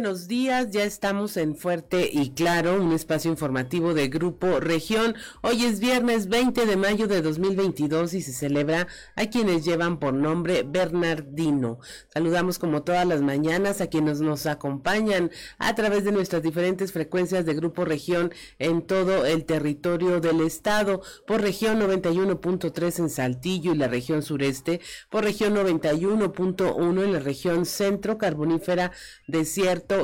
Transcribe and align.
Buenos 0.00 0.28
días, 0.28 0.70
ya 0.70 0.84
estamos 0.84 1.36
en 1.36 1.54
Fuerte 1.54 2.08
y 2.10 2.30
Claro, 2.30 2.80
un 2.80 2.92
espacio 2.92 3.30
informativo 3.30 3.92
de 3.92 4.08
Grupo 4.08 4.58
Región. 4.58 5.14
Hoy 5.42 5.66
es 5.66 5.78
viernes 5.78 6.30
20 6.30 6.64
de 6.64 6.76
mayo 6.78 7.06
de 7.06 7.20
2022 7.20 8.14
y 8.14 8.22
se 8.22 8.32
celebra 8.32 8.88
a 9.14 9.26
quienes 9.26 9.62
llevan 9.62 9.98
por 9.98 10.14
nombre 10.14 10.62
Bernardino. 10.62 11.80
Saludamos 12.08 12.58
como 12.58 12.82
todas 12.82 13.06
las 13.06 13.20
mañanas 13.20 13.82
a 13.82 13.88
quienes 13.88 14.22
nos 14.22 14.46
acompañan 14.46 15.30
a 15.58 15.74
través 15.74 16.04
de 16.04 16.12
nuestras 16.12 16.42
diferentes 16.42 16.92
frecuencias 16.92 17.44
de 17.44 17.52
Grupo 17.52 17.84
Región 17.84 18.32
en 18.58 18.80
todo 18.80 19.26
el 19.26 19.44
territorio 19.44 20.18
del 20.22 20.40
estado, 20.40 21.02
por 21.26 21.42
región 21.42 21.78
91.3 21.78 23.00
en 23.00 23.10
Saltillo 23.10 23.74
y 23.74 23.76
la 23.76 23.88
región 23.88 24.22
sureste, 24.22 24.80
por 25.10 25.24
región 25.24 25.54
91.1 25.54 27.04
en 27.04 27.12
la 27.12 27.18
región 27.18 27.66
centro 27.66 28.16
carbonífera 28.16 28.92
de 29.26 29.44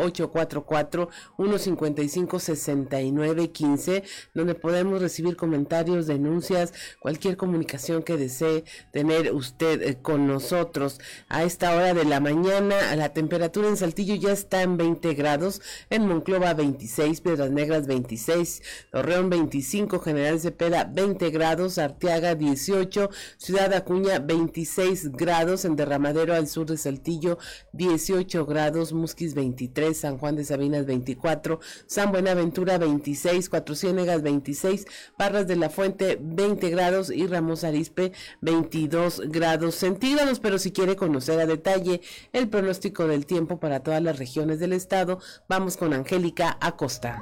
844-155-6915, 1.37 4.03
donde 4.33 4.55
podemos 4.55 4.99
recibir 4.99 5.35
comentarios, 5.35 6.07
denuncias, 6.07 6.73
cualquier 6.99 7.37
comunicación 7.37 8.01
que 8.01 8.17
desee 8.17 8.63
tener 8.91 9.31
usted 9.33 9.83
eh, 9.83 9.99
con 10.01 10.25
nosotros. 10.25 10.99
A 11.27 11.43
esta 11.43 11.75
hora 11.75 11.93
de 11.93 12.05
la 12.05 12.21
mañana, 12.21 12.95
la 12.95 13.13
temperatura 13.13 13.67
en 13.67 13.77
Saltillo 13.77 14.15
ya 14.15 14.31
está 14.31 14.63
en 14.63 14.77
20 14.77 15.13
grados, 15.13 15.61
en 15.91 16.07
Monclova 16.07 16.55
26, 16.55 17.21
Piedras 17.21 17.51
Negras 17.51 17.85
26, 17.85 18.63
Torreón 18.91 19.29
25, 19.29 19.99
General 19.99 20.39
Cepeda 20.39 20.83
20 20.83 21.29
grados, 21.29 21.77
Arteaga 21.77 22.35
18, 22.35 23.09
Ciudad 23.37 23.73
Acuña 23.73 24.19
26 24.19 25.11
grados, 25.13 25.65
en 25.65 25.75
Derramadero 25.75 26.33
al 26.33 26.47
sur 26.47 26.65
de 26.67 26.77
Saltillo 26.77 27.37
18 27.73 28.45
grados, 28.45 28.93
Musquis 28.93 29.33
23, 29.33 29.97
San 29.97 30.17
Juan 30.17 30.35
de 30.35 30.43
Sabinas 30.45 30.85
24, 30.85 31.59
San 31.85 32.11
Buenaventura 32.11 32.77
26, 32.77 33.49
Cuatro 33.49 33.75
Ciénegas 33.75 34.21
26, 34.21 34.85
Parras 35.17 35.47
de 35.47 35.55
la 35.55 35.69
Fuente 35.69 36.17
20 36.21 36.69
grados 36.69 37.09
y 37.09 37.27
Ramos 37.27 37.63
Arispe 37.63 38.11
22 38.41 39.23
grados 39.27 39.75
centígrados, 39.75 40.39
pero 40.39 40.59
si 40.59 40.71
quiere 40.71 40.95
conocer 40.95 41.39
a 41.39 41.45
detalle 41.45 42.01
el 42.33 42.49
pronóstico 42.49 43.07
del 43.07 43.25
tiempo 43.25 43.59
para 43.59 43.81
todas 43.81 44.01
las 44.01 44.17
regiones 44.17 44.59
del 44.59 44.73
estado, 44.73 45.19
vamos 45.47 45.77
con 45.77 45.93
Angélica 45.93 46.57
Acosta. 46.61 47.21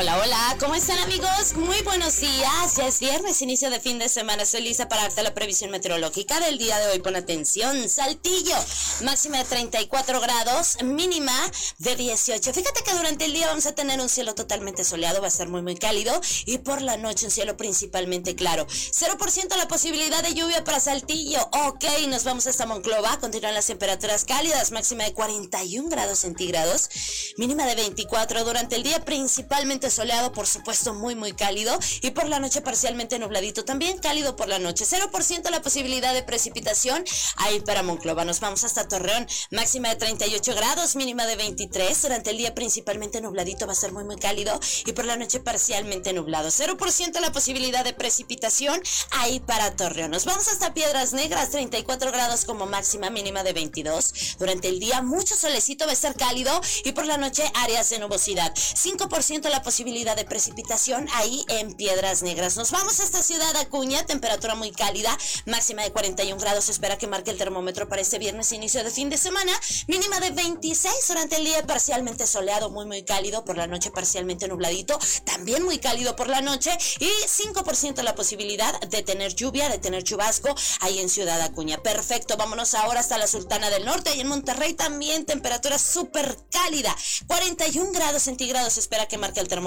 Hola, 0.00 0.18
hola, 0.18 0.56
¿cómo 0.58 0.74
están 0.74 0.98
amigos? 1.00 1.52
Muy 1.56 1.82
buenos 1.82 2.20
días, 2.20 2.74
ya 2.74 2.86
es 2.86 3.00
viernes, 3.00 3.42
inicio 3.42 3.68
de 3.68 3.80
fin 3.80 3.98
de 3.98 4.08
semana, 4.08 4.46
soy 4.46 4.62
Lisa 4.62 4.88
para 4.88 5.02
darte 5.02 5.22
la 5.22 5.34
previsión 5.34 5.70
meteorológica 5.70 6.40
del 6.40 6.56
día 6.56 6.78
de 6.78 6.86
hoy, 6.86 7.00
pon 7.00 7.16
atención, 7.16 7.86
Saltillo, 7.86 8.56
máxima 9.02 9.36
de 9.36 9.44
34 9.44 10.18
grados, 10.22 10.78
mínima 10.82 11.34
de 11.76 11.96
18, 11.96 12.50
fíjate 12.50 12.82
que 12.82 12.94
durante 12.94 13.26
el 13.26 13.34
día 13.34 13.48
vamos 13.48 13.66
a 13.66 13.74
tener 13.74 14.00
un 14.00 14.08
cielo 14.08 14.34
totalmente 14.34 14.84
soleado, 14.84 15.20
va 15.20 15.26
a 15.26 15.30
ser 15.30 15.48
muy 15.48 15.60
muy 15.60 15.76
cálido. 15.76 16.18
Y 16.46 16.56
por 16.56 16.80
la 16.80 16.96
noche 16.96 17.26
un 17.26 17.30
cielo 17.30 17.58
principalmente 17.58 18.34
claro, 18.34 18.66
0% 18.66 19.56
la 19.58 19.68
posibilidad 19.68 20.22
de 20.22 20.32
lluvia 20.32 20.64
para 20.64 20.80
Saltillo, 20.80 21.46
ok, 21.52 21.84
nos 22.08 22.24
vamos 22.24 22.46
hasta 22.46 22.64
Monclova, 22.64 23.18
continúan 23.18 23.52
las 23.52 23.66
temperaturas 23.66 24.24
cálidas, 24.24 24.70
máxima 24.70 25.04
de 25.04 25.12
41 25.12 25.90
grados 25.90 26.20
centígrados, 26.20 26.88
mínima 27.36 27.66
de 27.66 27.74
24 27.74 28.44
durante 28.44 28.76
el 28.76 28.82
día 28.82 29.04
principalmente 29.04 29.89
soleado, 29.90 30.32
por 30.32 30.46
supuesto 30.46 30.94
muy 30.94 31.14
muy 31.14 31.32
cálido 31.32 31.78
y 32.02 32.10
por 32.10 32.28
la 32.28 32.40
noche 32.40 32.60
parcialmente 32.60 33.18
nubladito, 33.18 33.64
también 33.64 33.98
cálido 33.98 34.36
por 34.36 34.48
la 34.48 34.58
noche. 34.58 34.84
0% 34.84 35.50
la 35.50 35.62
posibilidad 35.62 36.14
de 36.14 36.22
precipitación 36.22 37.04
ahí 37.36 37.60
para 37.60 37.82
Monclova. 37.82 38.24
Nos 38.24 38.40
vamos 38.40 38.64
hasta 38.64 38.88
Torreón, 38.88 39.26
máxima 39.50 39.88
de 39.88 39.96
38 39.96 40.54
grados, 40.54 40.96
mínima 40.96 41.26
de 41.26 41.36
23. 41.36 42.02
Durante 42.02 42.30
el 42.30 42.38
día 42.38 42.54
principalmente 42.54 43.20
nubladito 43.20 43.66
va 43.66 43.72
a 43.72 43.76
ser 43.76 43.92
muy 43.92 44.04
muy 44.04 44.16
cálido 44.16 44.58
y 44.86 44.92
por 44.92 45.04
la 45.04 45.16
noche 45.16 45.40
parcialmente 45.40 46.12
nublado. 46.12 46.48
0% 46.48 47.20
la 47.20 47.32
posibilidad 47.32 47.84
de 47.84 47.92
precipitación 47.92 48.80
ahí 49.10 49.40
para 49.40 49.76
Torreón. 49.76 50.10
Nos 50.10 50.24
vamos 50.24 50.48
hasta 50.48 50.74
Piedras 50.74 51.12
Negras, 51.12 51.50
34 51.50 52.12
grados 52.12 52.44
como 52.44 52.66
máxima, 52.66 53.10
mínima 53.10 53.42
de 53.42 53.52
22. 53.52 54.36
Durante 54.38 54.68
el 54.68 54.80
día 54.80 55.02
mucho 55.02 55.36
solecito 55.36 55.86
va 55.86 55.92
a 55.92 55.96
ser 55.96 56.14
cálido 56.14 56.60
y 56.84 56.92
por 56.92 57.06
la 57.06 57.16
noche 57.16 57.44
áreas 57.54 57.90
de 57.90 57.98
nubosidad. 57.98 58.54
5% 58.54 59.48
la 59.48 59.62
posibilidad 59.62 59.69
posibilidad 59.70 60.16
de 60.16 60.24
precipitación 60.24 61.06
ahí 61.14 61.44
en 61.46 61.74
Piedras 61.74 62.24
Negras. 62.24 62.56
Nos 62.56 62.72
vamos 62.72 62.98
a 62.98 63.04
esta 63.04 63.22
ciudad 63.22 63.54
Acuña, 63.54 64.04
temperatura 64.04 64.56
muy 64.56 64.72
cálida, 64.72 65.16
máxima 65.46 65.84
de 65.84 65.92
41 65.92 66.40
grados. 66.40 66.68
Espera 66.68 66.98
que 66.98 67.06
marque 67.06 67.30
el 67.30 67.38
termómetro 67.38 67.88
para 67.88 68.02
este 68.02 68.18
viernes, 68.18 68.50
inicio 68.50 68.82
de 68.82 68.90
fin 68.90 69.10
de 69.10 69.16
semana. 69.16 69.52
Mínima 69.86 70.18
de 70.18 70.30
26 70.30 70.92
durante 71.06 71.36
el 71.36 71.44
día, 71.44 71.64
parcialmente 71.68 72.26
soleado, 72.26 72.70
muy, 72.70 72.84
muy 72.84 73.04
cálido. 73.04 73.44
Por 73.44 73.56
la 73.56 73.68
noche, 73.68 73.92
parcialmente 73.92 74.48
nubladito, 74.48 74.98
también 75.24 75.62
muy 75.62 75.78
cálido 75.78 76.16
por 76.16 76.26
la 76.26 76.40
noche. 76.40 76.76
Y 76.98 77.08
5% 77.28 78.02
la 78.02 78.16
posibilidad 78.16 78.76
de 78.80 79.04
tener 79.04 79.36
lluvia, 79.36 79.68
de 79.68 79.78
tener 79.78 80.02
chubasco 80.02 80.52
ahí 80.80 80.98
en 80.98 81.08
Ciudad 81.08 81.40
Acuña. 81.42 81.80
Perfecto, 81.80 82.36
vámonos 82.36 82.74
ahora 82.74 82.98
hasta 82.98 83.18
la 83.18 83.28
Sultana 83.28 83.70
del 83.70 83.84
Norte 83.84 84.16
y 84.16 84.20
en 84.20 84.26
Monterrey 84.26 84.74
también 84.74 85.26
temperatura 85.26 85.78
súper 85.78 86.36
cálida. 86.50 86.92
41 87.28 87.92
grados 87.92 88.24
centígrados. 88.24 88.76
Espera 88.76 89.06
que 89.06 89.16
marque 89.16 89.38
el 89.38 89.46
termómetro 89.46 89.59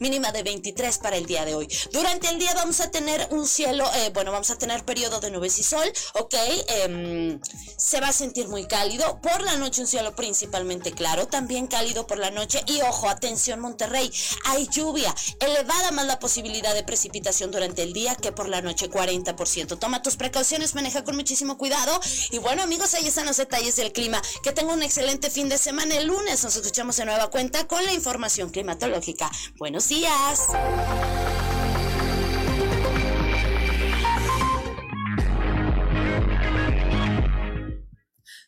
mínima 0.00 0.32
de 0.32 0.42
23 0.42 0.98
para 0.98 1.16
el 1.16 1.26
día 1.26 1.44
de 1.44 1.54
hoy. 1.54 1.68
Durante 1.92 2.28
el 2.28 2.38
día 2.38 2.52
vamos 2.54 2.80
a 2.80 2.90
tener 2.90 3.28
un 3.30 3.46
cielo, 3.46 3.84
eh, 3.96 4.10
bueno, 4.14 4.32
vamos 4.32 4.50
a 4.50 4.58
tener 4.58 4.84
periodo 4.84 5.20
de 5.20 5.30
nubes 5.30 5.58
y 5.58 5.62
sol, 5.62 5.90
ok, 6.14 6.34
em, 6.68 7.40
se 7.76 8.00
va 8.00 8.08
a 8.08 8.12
sentir 8.12 8.48
muy 8.48 8.66
cálido. 8.66 9.20
Por 9.20 9.42
la 9.42 9.56
noche 9.56 9.80
un 9.80 9.86
cielo 9.86 10.14
principalmente 10.14 10.92
claro, 10.92 11.26
también 11.26 11.66
cálido 11.66 12.06
por 12.06 12.18
la 12.18 12.30
noche. 12.30 12.62
Y 12.66 12.80
ojo, 12.82 13.08
atención 13.08 13.60
Monterrey, 13.60 14.10
hay 14.44 14.68
lluvia, 14.68 15.14
elevada 15.40 15.90
más 15.90 16.06
la 16.06 16.18
posibilidad 16.18 16.74
de 16.74 16.82
precipitación 16.82 17.50
durante 17.50 17.82
el 17.82 17.92
día 17.92 18.14
que 18.14 18.32
por 18.32 18.48
la 18.48 18.62
noche 18.62 18.90
40%. 18.90 19.78
Toma 19.78 20.02
tus 20.02 20.16
precauciones, 20.16 20.74
maneja 20.74 21.04
con 21.04 21.16
muchísimo 21.16 21.58
cuidado. 21.58 22.00
Y 22.30 22.38
bueno 22.38 22.62
amigos, 22.62 22.94
ahí 22.94 23.06
están 23.06 23.26
los 23.26 23.36
detalles 23.36 23.76
del 23.76 23.92
clima. 23.92 24.20
Que 24.42 24.52
tenga 24.52 24.72
un 24.72 24.82
excelente 24.82 25.30
fin 25.30 25.48
de 25.48 25.58
semana. 25.58 25.96
El 25.96 26.06
lunes 26.06 26.42
nos 26.44 26.56
escuchamos 26.56 26.96
de 26.96 27.04
nueva 27.04 27.28
cuenta 27.30 27.66
con 27.66 27.84
la 27.84 27.92
información 27.92 28.50
climatológica. 28.50 29.17
Buenos 29.58 29.88
días. 29.88 30.48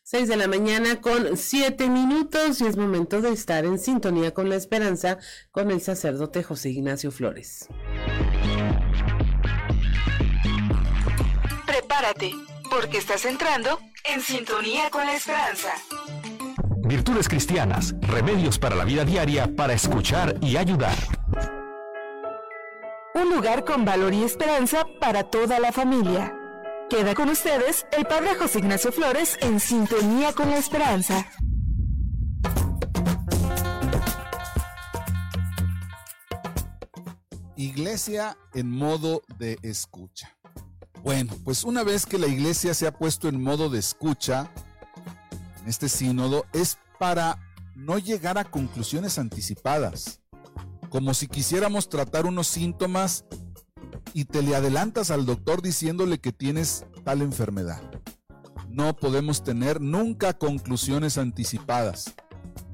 Seis 0.02 0.28
de 0.28 0.36
la 0.36 0.48
mañana 0.48 1.00
con 1.00 1.36
siete 1.36 1.88
minutos 1.88 2.60
y 2.60 2.66
es 2.66 2.76
momento 2.76 3.20
de 3.20 3.32
estar 3.32 3.64
en 3.64 3.78
sintonía 3.78 4.34
con 4.34 4.48
la 4.48 4.56
esperanza 4.56 5.18
con 5.52 5.70
el 5.70 5.80
sacerdote 5.80 6.42
José 6.42 6.70
Ignacio 6.70 7.12
Flores. 7.12 7.68
Prepárate 11.64 12.32
porque 12.68 12.98
estás 12.98 13.24
entrando 13.24 13.78
en 14.04 14.20
sintonía 14.20 14.90
con 14.90 15.06
la 15.06 15.14
esperanza. 15.14 15.74
Virtudes 16.82 17.28
cristianas, 17.28 17.94
remedios 18.00 18.58
para 18.58 18.74
la 18.74 18.84
vida 18.84 19.04
diaria 19.04 19.54
para 19.54 19.74
escuchar 19.74 20.36
y 20.40 20.56
ayudar. 20.56 20.96
Un 23.14 23.30
lugar 23.30 23.64
con 23.64 23.84
valor 23.84 24.14
y 24.14 24.22
esperanza 24.22 24.84
para 25.00 25.24
toda 25.24 25.60
la 25.60 25.72
familia. 25.72 26.34
Queda 26.88 27.14
con 27.14 27.28
ustedes 27.28 27.86
el 27.96 28.06
Padre 28.06 28.34
José 28.34 28.58
Ignacio 28.60 28.92
Flores 28.92 29.36
en 29.40 29.60
sintonía 29.60 30.32
con 30.32 30.50
la 30.50 30.58
esperanza. 30.58 31.26
Iglesia 37.56 38.36
en 38.54 38.70
modo 38.70 39.22
de 39.38 39.58
escucha. 39.62 40.34
Bueno, 41.02 41.34
pues 41.44 41.64
una 41.64 41.82
vez 41.82 42.06
que 42.06 42.18
la 42.18 42.26
iglesia 42.26 42.74
se 42.74 42.86
ha 42.86 42.92
puesto 42.92 43.28
en 43.28 43.42
modo 43.42 43.70
de 43.70 43.78
escucha, 43.78 44.50
este 45.66 45.88
sínodo, 45.88 46.46
es 46.52 46.78
para 46.98 47.38
no 47.74 47.98
llegar 47.98 48.38
a 48.38 48.44
conclusiones 48.44 49.18
anticipadas, 49.18 50.20
como 50.90 51.14
si 51.14 51.26
quisiéramos 51.28 51.88
tratar 51.88 52.26
unos 52.26 52.46
síntomas 52.46 53.24
y 54.12 54.24
te 54.24 54.42
le 54.42 54.54
adelantas 54.54 55.10
al 55.10 55.24
doctor 55.24 55.62
diciéndole 55.62 56.18
que 56.18 56.32
tienes 56.32 56.84
tal 57.04 57.22
enfermedad. 57.22 57.80
No 58.68 58.94
podemos 58.94 59.42
tener 59.42 59.80
nunca 59.80 60.32
conclusiones 60.34 61.18
anticipadas. 61.18 62.14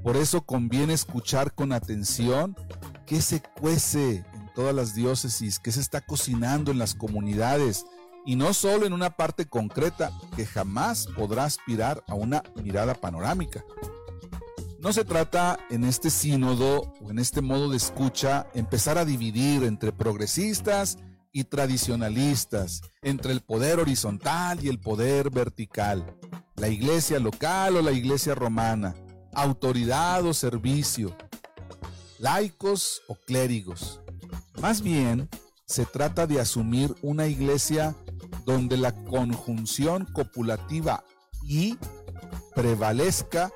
Por 0.02 0.16
eso 0.16 0.42
conviene 0.42 0.92
escuchar 0.92 1.54
con 1.54 1.72
atención 1.72 2.54
qué 3.06 3.22
se 3.22 3.42
cuece 3.42 4.24
en 4.34 4.52
todas 4.54 4.74
las 4.74 4.94
diócesis, 4.94 5.58
qué 5.58 5.72
se 5.72 5.80
está 5.80 6.00
cocinando 6.00 6.70
en 6.70 6.78
las 6.78 6.94
comunidades, 6.94 7.84
y 8.26 8.34
no 8.34 8.52
solo 8.52 8.84
en 8.84 8.92
una 8.92 9.10
parte 9.10 9.46
concreta 9.46 10.12
que 10.34 10.44
jamás 10.44 11.06
podrá 11.06 11.44
aspirar 11.44 12.02
a 12.08 12.14
una 12.14 12.42
mirada 12.62 12.94
panorámica. 12.94 13.64
No 14.80 14.92
se 14.92 15.04
trata 15.04 15.58
en 15.70 15.84
este 15.84 16.10
sínodo 16.10 16.92
o 17.00 17.10
en 17.10 17.18
este 17.18 17.40
modo 17.40 17.70
de 17.70 17.76
escucha 17.76 18.48
empezar 18.52 18.98
a 18.98 19.04
dividir 19.04 19.62
entre 19.62 19.92
progresistas 19.92 20.98
y 21.32 21.44
tradicionalistas, 21.44 22.82
entre 23.02 23.32
el 23.32 23.40
poder 23.40 23.78
horizontal 23.78 24.62
y 24.62 24.68
el 24.68 24.80
poder 24.80 25.30
vertical, 25.30 26.16
la 26.56 26.68
iglesia 26.68 27.20
local 27.20 27.76
o 27.76 27.82
la 27.82 27.92
iglesia 27.92 28.34
romana, 28.34 28.94
autoridad 29.34 30.24
o 30.24 30.34
servicio, 30.34 31.16
laicos 32.18 33.02
o 33.06 33.14
clérigos. 33.14 34.00
Más 34.60 34.82
bien, 34.82 35.28
se 35.66 35.84
trata 35.84 36.26
de 36.26 36.40
asumir 36.40 36.94
una 37.02 37.26
iglesia 37.26 37.94
donde 38.46 38.76
la 38.76 38.94
conjunción 39.04 40.06
copulativa 40.06 41.04
y 41.42 41.76
prevalezca 42.54 43.50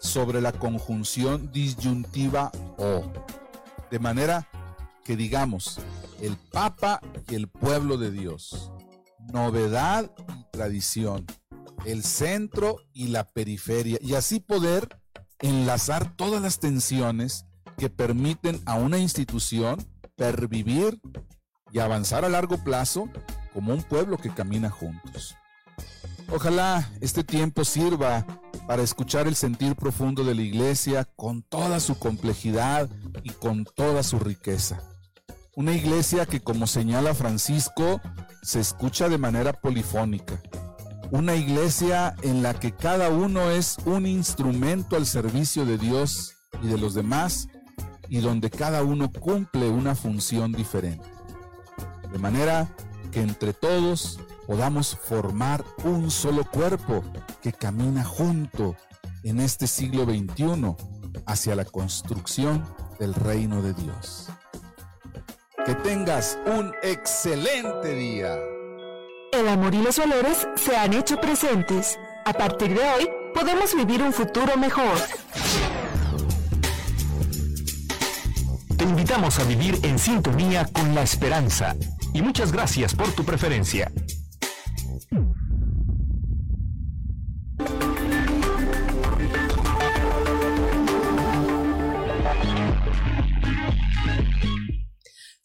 sobre 0.00 0.40
la 0.40 0.52
conjunción 0.52 1.50
disyuntiva 1.52 2.50
o. 2.76 3.04
De 3.90 3.98
manera 4.00 4.48
que 5.04 5.16
digamos, 5.16 5.78
el 6.20 6.36
Papa 6.36 7.00
y 7.30 7.36
el 7.36 7.48
pueblo 7.48 7.96
de 7.98 8.10
Dios, 8.10 8.72
novedad 9.32 10.10
y 10.36 10.44
tradición, 10.50 11.24
el 11.86 12.02
centro 12.02 12.78
y 12.92 13.08
la 13.08 13.24
periferia, 13.24 13.98
y 14.00 14.14
así 14.14 14.40
poder 14.40 15.00
enlazar 15.38 16.16
todas 16.16 16.42
las 16.42 16.58
tensiones 16.58 17.46
que 17.78 17.90
permiten 17.90 18.60
a 18.66 18.74
una 18.74 18.98
institución 18.98 19.84
pervivir 20.16 21.00
y 21.72 21.78
avanzar 21.78 22.24
a 22.24 22.28
largo 22.28 22.58
plazo 22.58 23.08
como 23.52 23.72
un 23.72 23.82
pueblo 23.82 24.18
que 24.18 24.30
camina 24.30 24.70
juntos. 24.70 25.36
Ojalá 26.30 26.88
este 27.00 27.24
tiempo 27.24 27.64
sirva 27.64 28.24
para 28.66 28.82
escuchar 28.82 29.26
el 29.26 29.34
sentir 29.34 29.74
profundo 29.74 30.24
de 30.24 30.34
la 30.34 30.42
iglesia 30.42 31.04
con 31.16 31.42
toda 31.42 31.80
su 31.80 31.98
complejidad 31.98 32.88
y 33.22 33.30
con 33.30 33.64
toda 33.64 34.02
su 34.02 34.18
riqueza. 34.18 34.80
Una 35.54 35.72
iglesia 35.72 36.24
que, 36.24 36.40
como 36.40 36.66
señala 36.66 37.14
Francisco, 37.14 38.00
se 38.42 38.60
escucha 38.60 39.10
de 39.10 39.18
manera 39.18 39.52
polifónica. 39.52 40.40
Una 41.10 41.34
iglesia 41.34 42.16
en 42.22 42.42
la 42.42 42.54
que 42.54 42.72
cada 42.72 43.10
uno 43.10 43.50
es 43.50 43.76
un 43.84 44.06
instrumento 44.06 44.96
al 44.96 45.04
servicio 45.04 45.66
de 45.66 45.76
Dios 45.76 46.34
y 46.62 46.68
de 46.68 46.78
los 46.78 46.94
demás 46.94 47.48
y 48.08 48.20
donde 48.20 48.48
cada 48.48 48.82
uno 48.82 49.12
cumple 49.12 49.68
una 49.68 49.94
función 49.94 50.52
diferente. 50.52 51.11
De 52.12 52.18
manera 52.18 52.68
que 53.10 53.20
entre 53.20 53.54
todos 53.54 54.20
podamos 54.46 54.96
formar 55.02 55.64
un 55.84 56.10
solo 56.10 56.44
cuerpo 56.44 57.02
que 57.40 57.52
camina 57.52 58.04
junto 58.04 58.76
en 59.22 59.40
este 59.40 59.66
siglo 59.66 60.04
XXI 60.04 60.76
hacia 61.26 61.54
la 61.54 61.64
construcción 61.64 62.64
del 62.98 63.14
reino 63.14 63.62
de 63.62 63.72
Dios. 63.72 64.28
Que 65.64 65.74
tengas 65.76 66.38
un 66.46 66.72
excelente 66.82 67.94
día. 67.94 68.36
El 69.32 69.48
amor 69.48 69.74
y 69.74 69.82
los 69.82 69.96
valores 69.96 70.46
se 70.56 70.76
han 70.76 70.92
hecho 70.92 71.18
presentes. 71.18 71.98
A 72.26 72.32
partir 72.32 72.74
de 72.74 72.80
hoy, 72.80 73.08
podemos 73.34 73.74
vivir 73.74 74.02
un 74.02 74.12
futuro 74.12 74.56
mejor. 74.58 74.98
Te 78.76 78.84
invitamos 78.84 79.38
a 79.38 79.44
vivir 79.44 79.78
en 79.82 79.98
sintonía 79.98 80.66
con 80.66 80.94
la 80.94 81.02
esperanza 81.02 81.74
y 82.12 82.22
muchas 82.22 82.52
gracias 82.52 82.94
por 82.94 83.10
tu 83.12 83.24
preferencia. 83.24 83.90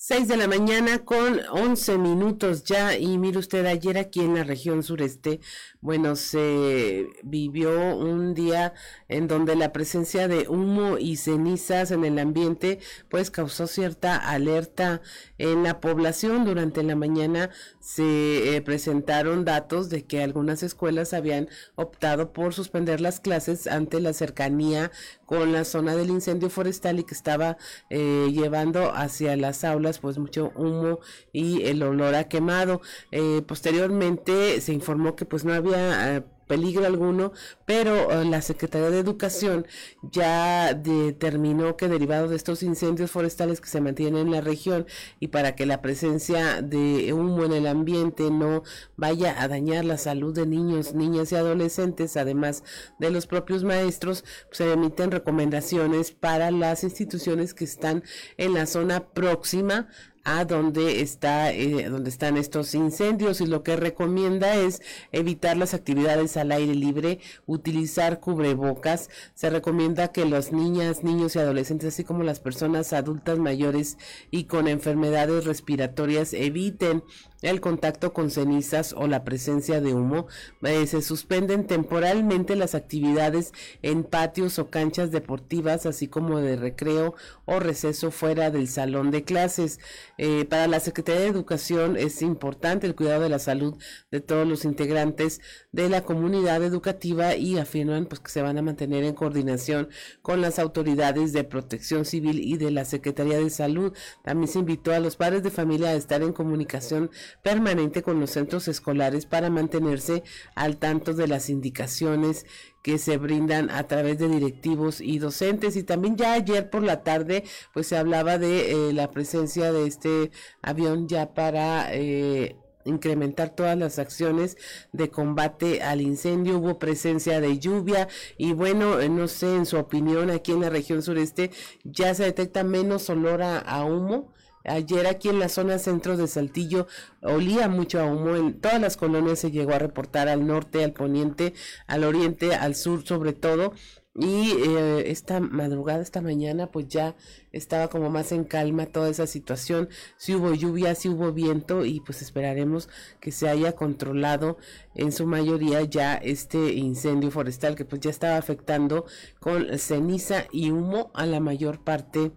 6 0.09 0.29
de 0.29 0.37
la 0.37 0.47
mañana 0.47 0.99
con 0.99 1.41
11 1.51 1.97
minutos 1.97 2.63
ya 2.63 2.97
y 2.97 3.17
mire 3.17 3.39
usted 3.39 3.65
ayer 3.65 3.97
aquí 3.97 4.21
en 4.21 4.35
la 4.35 4.45
región 4.45 4.81
sureste, 4.81 5.41
bueno, 5.81 6.15
se 6.15 7.07
vivió 7.23 7.95
un 7.95 8.33
día 8.33 8.73
en 9.09 9.27
donde 9.27 9.55
la 9.55 9.71
presencia 9.73 10.27
de 10.27 10.47
humo 10.47 10.97
y 10.97 11.17
cenizas 11.17 11.91
en 11.91 12.03
el 12.03 12.17
ambiente 12.19 12.79
pues 13.09 13.29
causó 13.29 13.67
cierta 13.67 14.17
alerta 14.17 15.01
en 15.37 15.63
la 15.63 15.79
población. 15.79 16.45
Durante 16.45 16.83
la 16.83 16.95
mañana 16.95 17.51
se 17.79 18.55
eh, 18.55 18.61
presentaron 18.61 19.45
datos 19.45 19.89
de 19.89 20.05
que 20.05 20.23
algunas 20.23 20.63
escuelas 20.63 21.13
habían 21.13 21.47
optado 21.75 22.33
por 22.33 22.53
suspender 22.53 22.99
las 22.99 23.19
clases 23.19 23.67
ante 23.67 23.99
la 23.99 24.13
cercanía 24.13 24.91
con 25.25 25.51
la 25.51 25.63
zona 25.63 25.95
del 25.95 26.09
incendio 26.09 26.49
forestal 26.49 26.99
y 26.99 27.03
que 27.03 27.13
estaba 27.13 27.57
eh, 27.89 28.29
llevando 28.31 28.93
hacia 28.95 29.35
las 29.35 29.63
aulas 29.63 29.99
pues 29.99 30.17
mucho 30.17 30.51
humo 30.55 30.99
y 31.31 31.63
el 31.63 31.83
olor 31.83 32.15
a 32.15 32.27
quemado. 32.27 32.81
Eh, 33.11 33.41
posteriormente 33.47 34.59
se 34.61 34.73
informó 34.73 35.15
que 35.15 35.25
pues 35.25 35.45
no 35.45 35.53
había 35.53 35.76
eh, 35.77 36.21
peligro 36.47 36.85
alguno, 36.85 37.33
pero 37.65 38.11
eh, 38.11 38.25
la 38.25 38.41
Secretaría 38.41 38.89
de 38.89 38.99
Educación 38.99 39.67
ya 40.01 40.73
determinó 40.73 41.75
que 41.77 41.87
derivado 41.87 42.29
de 42.29 42.35
estos 42.35 42.63
incendios 42.63 43.11
forestales 43.11 43.61
que 43.61 43.69
se 43.69 43.81
mantienen 43.81 44.27
en 44.27 44.31
la 44.31 44.41
región 44.41 44.87
y 45.19 45.27
para 45.27 45.55
que 45.55 45.65
la 45.65 45.81
presencia 45.81 46.61
de 46.61 47.13
humo 47.13 47.45
en 47.45 47.53
el 47.53 47.67
ambiente 47.67 48.31
no 48.31 48.63
vaya 48.95 49.41
a 49.41 49.47
dañar 49.47 49.85
la 49.85 49.97
salud 49.97 50.33
de 50.33 50.47
niños, 50.47 50.93
niñas 50.93 51.31
y 51.31 51.35
adolescentes, 51.35 52.17
además 52.17 52.63
de 52.99 53.11
los 53.11 53.27
propios 53.27 53.63
maestros, 53.63 54.23
se 54.51 54.71
emiten 54.71 55.11
recomendaciones 55.11 56.11
para 56.11 56.49
las 56.51 56.83
instituciones 56.83 57.53
que 57.53 57.65
están 57.65 58.03
en 58.37 58.53
la 58.53 58.65
zona 58.65 59.09
próxima 59.09 59.89
a 60.27 60.43
donde 60.43 60.99
está 60.99 61.53
eh, 61.53 61.87
donde 61.89 62.09
están 62.09 62.35
estos 62.35 62.75
incendios 62.75 63.39
y 63.39 63.47
lo 63.47 63.63
que 63.63 63.77
recomienda 63.77 64.55
es 64.55 64.81
evitar 65.13 65.55
las 65.55 65.73
actividades 65.73 66.35
al 66.35 66.51
aire 66.51 66.75
libre, 66.75 67.19
utilizar 67.45 68.19
cubrebocas. 68.19 69.09
Se 69.35 69.49
recomienda 69.49 70.09
que 70.09 70.25
las 70.25 70.51
niñas, 70.51 71.01
niños 71.01 71.37
y 71.37 71.39
adolescentes, 71.39 71.93
así 71.93 72.03
como 72.03 72.23
las 72.23 72.41
personas 72.41 72.91
adultas 72.91 73.39
mayores 73.39 73.97
y 74.29 74.43
con 74.43 74.67
enfermedades 74.67 75.45
respiratorias 75.45 76.33
eviten 76.33 77.03
el 77.41 77.61
contacto 77.61 78.13
con 78.13 78.31
cenizas 78.31 78.93
o 78.93 79.07
la 79.07 79.23
presencia 79.23 79.81
de 79.81 79.93
humo. 79.93 80.27
Eh, 80.63 80.87
se 80.87 81.01
suspenden 81.01 81.67
temporalmente 81.67 82.55
las 82.55 82.75
actividades 82.75 83.53
en 83.81 84.03
patios 84.03 84.59
o 84.59 84.69
canchas 84.69 85.11
deportivas, 85.11 85.85
así 85.85 86.07
como 86.07 86.39
de 86.39 86.55
recreo 86.55 87.15
o 87.45 87.59
receso 87.59 88.11
fuera 88.11 88.49
del 88.51 88.67
salón 88.67 89.11
de 89.11 89.23
clases. 89.23 89.79
Eh, 90.17 90.45
para 90.45 90.67
la 90.67 90.79
Secretaría 90.79 91.21
de 91.21 91.27
Educación 91.27 91.97
es 91.97 92.21
importante 92.21 92.87
el 92.87 92.95
cuidado 92.95 93.23
de 93.23 93.29
la 93.29 93.39
salud 93.39 93.75
de 94.11 94.19
todos 94.19 94.47
los 94.47 94.65
integrantes 94.65 95.41
de 95.71 95.89
la 95.89 96.01
comunidad 96.01 96.63
educativa 96.63 97.35
y 97.35 97.57
afirman 97.57 98.05
pues 98.05 98.19
que 98.19 98.31
se 98.31 98.41
van 98.41 98.57
a 98.57 98.61
mantener 98.61 99.03
en 99.03 99.13
coordinación 99.13 99.89
con 100.21 100.41
las 100.41 100.59
autoridades 100.59 101.33
de 101.33 101.43
protección 101.43 102.05
civil 102.05 102.39
y 102.39 102.57
de 102.57 102.71
la 102.71 102.85
Secretaría 102.85 103.37
de 103.37 103.49
Salud. 103.49 103.93
También 104.23 104.47
se 104.47 104.59
invitó 104.59 104.93
a 104.93 104.99
los 104.99 105.15
padres 105.15 105.43
de 105.43 105.51
familia 105.51 105.89
a 105.89 105.93
estar 105.93 106.21
en 106.23 106.33
comunicación 106.33 107.11
permanente 107.41 108.01
con 108.01 108.19
los 108.19 108.31
centros 108.31 108.67
escolares 108.67 109.25
para 109.25 109.49
mantenerse 109.49 110.23
al 110.55 110.77
tanto 110.77 111.13
de 111.13 111.27
las 111.27 111.49
indicaciones 111.49 112.45
que 112.87 112.97
se 112.97 113.17
brindan 113.17 113.69
a 113.69 113.83
través 113.83 114.17
de 114.17 114.29
directivos 114.29 115.01
y 115.01 115.19
docentes. 115.19 115.75
Y 115.75 115.83
también 115.83 116.15
ya 116.15 116.33
ayer 116.33 116.69
por 116.69 116.83
la 116.83 117.03
tarde, 117.03 117.43
pues 117.73 117.87
se 117.87 117.97
hablaba 117.97 118.37
de 118.37 118.71
eh, 118.71 118.93
la 118.93 119.11
presencia 119.11 119.73
de 119.73 119.87
este 119.87 120.31
avión 120.61 121.07
ya 121.07 121.33
para 121.33 121.93
eh, 121.93 122.55
incrementar 122.85 123.49
todas 123.49 123.77
las 123.77 123.99
acciones 123.99 124.57
de 124.93 125.09
combate 125.09 125.83
al 125.83 126.01
incendio. 126.01 126.59
Hubo 126.59 126.79
presencia 126.79 127.41
de 127.41 127.59
lluvia 127.59 128.07
y 128.37 128.53
bueno, 128.53 128.99
eh, 128.99 129.09
no 129.09 129.27
sé, 129.27 129.55
en 129.55 129.65
su 129.65 129.77
opinión, 129.77 130.29
aquí 130.29 130.53
en 130.53 130.61
la 130.61 130.69
región 130.69 131.01
sureste 131.01 131.51
ya 131.83 132.13
se 132.13 132.23
detecta 132.23 132.63
menos 132.63 133.09
olor 133.09 133.41
a 133.43 133.83
humo 133.83 134.33
Ayer 134.67 135.07
aquí 135.07 135.29
en 135.29 135.39
la 135.39 135.49
zona 135.49 135.79
centro 135.79 136.17
de 136.17 136.27
Saltillo 136.27 136.87
olía 137.21 137.69
mucho 137.69 137.99
a 137.99 138.05
humo. 138.05 138.35
En 138.35 138.59
todas 138.59 138.81
las 138.81 138.97
colonias 138.97 139.39
se 139.39 139.51
llegó 139.51 139.73
a 139.73 139.79
reportar 139.79 140.27
al 140.27 140.45
norte, 140.45 140.83
al 140.83 140.93
poniente, 140.93 141.53
al 141.87 142.03
oriente, 142.03 142.53
al 142.53 142.75
sur 142.75 143.05
sobre 143.05 143.33
todo. 143.33 143.73
Y 144.19 144.51
eh, 144.51 145.11
esta 145.11 145.39
madrugada, 145.39 146.01
esta 146.01 146.21
mañana, 146.21 146.71
pues 146.71 146.87
ya 146.87 147.15
estaba 147.51 147.87
como 147.87 148.09
más 148.09 148.31
en 148.31 148.45
calma 148.45 148.87
toda 148.87 149.09
esa 149.09 149.27
situación. 149.27 149.89
Si 150.17 150.33
hubo 150.33 150.55
lluvia, 150.55 150.95
si 150.95 151.07
hubo 151.07 151.31
viento 151.33 151.85
y 151.85 151.99
pues 151.99 152.23
esperaremos 152.23 152.89
que 153.19 153.31
se 153.31 153.47
haya 153.47 153.73
controlado 153.73 154.57
en 154.95 155.11
su 155.11 155.27
mayoría 155.27 155.83
ya 155.83 156.15
este 156.15 156.73
incendio 156.73 157.29
forestal 157.29 157.75
que 157.75 157.85
pues 157.85 158.01
ya 158.01 158.09
estaba 158.09 158.37
afectando 158.37 159.05
con 159.39 159.77
ceniza 159.77 160.45
y 160.51 160.71
humo 160.71 161.11
a 161.13 161.27
la 161.27 161.39
mayor 161.39 161.83
parte 161.83 162.31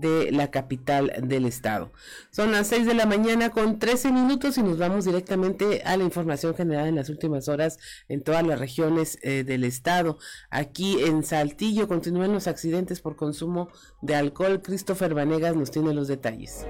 de 0.00 0.30
la 0.32 0.50
capital 0.50 1.12
del 1.22 1.46
estado. 1.46 1.92
Son 2.30 2.52
las 2.52 2.68
6 2.68 2.86
de 2.86 2.94
la 2.94 3.06
mañana 3.06 3.50
con 3.50 3.78
13 3.78 4.12
minutos 4.12 4.58
y 4.58 4.62
nos 4.62 4.78
vamos 4.78 5.04
directamente 5.04 5.82
a 5.84 5.96
la 5.96 6.04
información 6.04 6.54
general 6.54 6.86
en 6.88 6.96
las 6.96 7.08
últimas 7.08 7.48
horas 7.48 7.78
en 8.08 8.22
todas 8.22 8.46
las 8.46 8.58
regiones 8.58 9.18
eh, 9.22 9.44
del 9.44 9.64
estado. 9.64 10.18
Aquí 10.50 11.02
en 11.02 11.24
Saltillo 11.24 11.88
continúan 11.88 12.32
los 12.32 12.46
accidentes 12.46 13.00
por 13.00 13.16
consumo 13.16 13.68
de 14.02 14.14
alcohol. 14.14 14.60
Christopher 14.62 15.14
Vanegas 15.14 15.56
nos 15.56 15.70
tiene 15.70 15.94
los 15.94 16.08
detalles. 16.08 16.66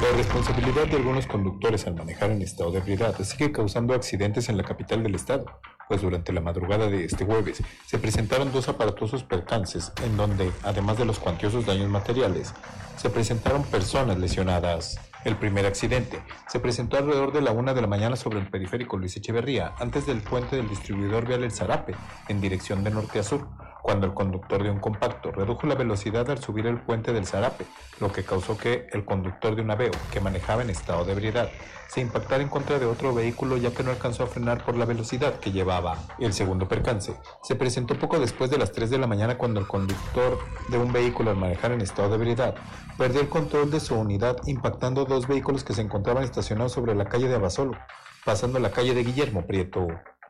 La 0.00 0.16
responsabilidad 0.16 0.86
de 0.88 0.96
algunos 0.96 1.26
conductores 1.26 1.86
al 1.86 1.94
manejar 1.94 2.30
en 2.30 2.42
estado 2.42 2.70
de 2.70 2.78
ebriedad 2.78 3.14
sigue 3.22 3.50
causando 3.50 3.94
accidentes 3.94 4.48
en 4.48 4.58
la 4.58 4.62
capital 4.62 5.02
del 5.02 5.14
estado 5.14 5.46
pues 5.88 6.02
durante 6.02 6.32
la 6.32 6.40
madrugada 6.40 6.88
de 6.88 7.04
este 7.04 7.24
jueves 7.24 7.62
se 7.86 7.98
presentaron 7.98 8.52
dos 8.52 8.68
aparatosos 8.68 9.22
percances 9.22 9.92
en 10.04 10.16
donde, 10.16 10.50
además 10.62 10.98
de 10.98 11.04
los 11.04 11.18
cuantiosos 11.18 11.66
daños 11.66 11.88
materiales, 11.88 12.52
se 12.96 13.10
presentaron 13.10 13.62
personas 13.64 14.18
lesionadas. 14.18 14.98
El 15.24 15.36
primer 15.36 15.66
accidente 15.66 16.22
se 16.46 16.60
presentó 16.60 16.96
alrededor 16.96 17.32
de 17.32 17.40
la 17.40 17.50
una 17.50 17.74
de 17.74 17.80
la 17.80 17.88
mañana 17.88 18.14
sobre 18.14 18.38
el 18.38 18.48
periférico 18.48 18.96
Luis 18.96 19.16
Echeverría, 19.16 19.74
antes 19.78 20.06
del 20.06 20.20
puente 20.20 20.56
del 20.56 20.68
distribuidor 20.68 21.26
vial 21.26 21.42
El 21.42 21.50
Zarape, 21.50 21.94
en 22.28 22.40
dirección 22.40 22.84
de 22.84 22.90
norte 22.90 23.18
a 23.18 23.22
sur, 23.24 23.48
cuando 23.86 24.08
el 24.08 24.14
conductor 24.14 24.64
de 24.64 24.70
un 24.70 24.80
compacto 24.80 25.30
redujo 25.30 25.64
la 25.68 25.76
velocidad 25.76 26.28
al 26.28 26.42
subir 26.42 26.66
el 26.66 26.80
puente 26.80 27.12
del 27.12 27.24
Zarape, 27.24 27.64
lo 28.00 28.10
que 28.10 28.24
causó 28.24 28.58
que 28.58 28.88
el 28.92 29.04
conductor 29.04 29.54
de 29.54 29.62
un 29.62 29.70
Aveo, 29.70 29.92
que 30.10 30.18
manejaba 30.18 30.62
en 30.62 30.70
estado 30.70 31.04
de 31.04 31.12
ebriedad, 31.12 31.48
se 31.86 32.00
impactara 32.00 32.42
en 32.42 32.48
contra 32.48 32.80
de 32.80 32.86
otro 32.86 33.14
vehículo 33.14 33.56
ya 33.58 33.70
que 33.70 33.84
no 33.84 33.92
alcanzó 33.92 34.24
a 34.24 34.26
frenar 34.26 34.64
por 34.64 34.76
la 34.76 34.86
velocidad 34.86 35.38
que 35.38 35.52
llevaba. 35.52 35.98
El 36.18 36.32
segundo 36.32 36.66
percance 36.66 37.14
se 37.44 37.54
presentó 37.54 37.96
poco 37.96 38.18
después 38.18 38.50
de 38.50 38.58
las 38.58 38.72
3 38.72 38.90
de 38.90 38.98
la 38.98 39.06
mañana 39.06 39.38
cuando 39.38 39.60
el 39.60 39.68
conductor 39.68 40.40
de 40.68 40.78
un 40.78 40.92
vehículo 40.92 41.30
al 41.30 41.36
manejar 41.36 41.70
en 41.70 41.80
estado 41.80 42.08
de 42.08 42.16
ebriedad 42.16 42.56
perdió 42.98 43.20
el 43.20 43.28
control 43.28 43.70
de 43.70 43.78
su 43.78 43.94
unidad 43.94 44.36
impactando 44.46 45.04
dos 45.04 45.28
vehículos 45.28 45.62
que 45.62 45.74
se 45.74 45.82
encontraban 45.82 46.24
estacionados 46.24 46.72
sobre 46.72 46.96
la 46.96 47.04
calle 47.04 47.28
de 47.28 47.36
Abasolo, 47.36 47.78
pasando 48.24 48.58
la 48.58 48.72
calle 48.72 48.94
de 48.94 49.04
Guillermo 49.04 49.46
Prieto. 49.46 49.86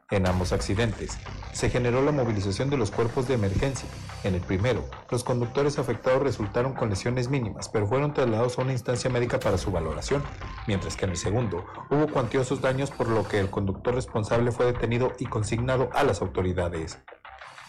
En 0.09 0.25
ambos 0.29 0.53
accidentes 0.53 1.19
se 1.53 1.69
generó 1.69 2.01
la 2.01 2.13
movilización 2.13 2.71
de 2.71 2.77
los 2.77 2.93
cuerpos 2.93 3.27
de 3.27 3.35
emergencia. 3.35 3.89
En 4.23 4.37
el 4.37 4.41
primero, 4.41 4.89
los 5.11 5.25
conductores 5.25 5.81
afectados 5.81 6.23
resultaron 6.23 6.75
con 6.75 6.91
lesiones 6.91 7.29
mínimas, 7.29 7.69
pero 7.69 7.89
fueron 7.89 8.15
trasladados 8.15 8.57
a 8.57 8.63
una 8.63 8.71
instancia 8.71 9.11
médica 9.11 9.41
para 9.41 9.59
su 9.59 9.73
valoración, 9.73 10.23
mientras 10.69 10.97
que 10.97 11.07
en 11.07 11.11
el 11.11 11.17
segundo 11.17 11.65
hubo 11.91 12.07
cuantiosos 12.07 12.61
daños 12.61 12.93
por 12.93 13.09
lo 13.09 13.27
que 13.27 13.41
el 13.41 13.51
conductor 13.51 13.97
responsable 13.97 14.53
fue 14.53 14.67
detenido 14.67 15.13
y 15.19 15.27
consignado 15.27 15.91
a 15.93 16.05
las 16.05 16.23
autoridades. 16.23 16.99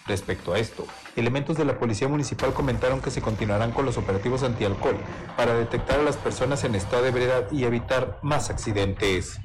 Respecto 0.05 0.53
a 0.53 0.59
esto, 0.59 0.85
elementos 1.15 1.57
de 1.57 1.65
la 1.65 1.79
Policía 1.79 2.07
Municipal 2.07 2.53
comentaron 2.53 3.01
que 3.01 3.09
se 3.09 3.21
continuarán 3.23 3.71
con 3.71 3.83
los 3.83 3.97
operativos 3.97 4.43
antialcohol 4.43 4.97
para 5.35 5.55
detectar 5.55 5.99
a 5.99 6.03
las 6.03 6.17
personas 6.17 6.63
en 6.63 6.75
estado 6.75 7.01
de 7.01 7.09
ebriedad 7.09 7.51
y 7.51 7.63
evitar 7.63 8.19
más 8.21 8.51
accidentes. 8.51 9.39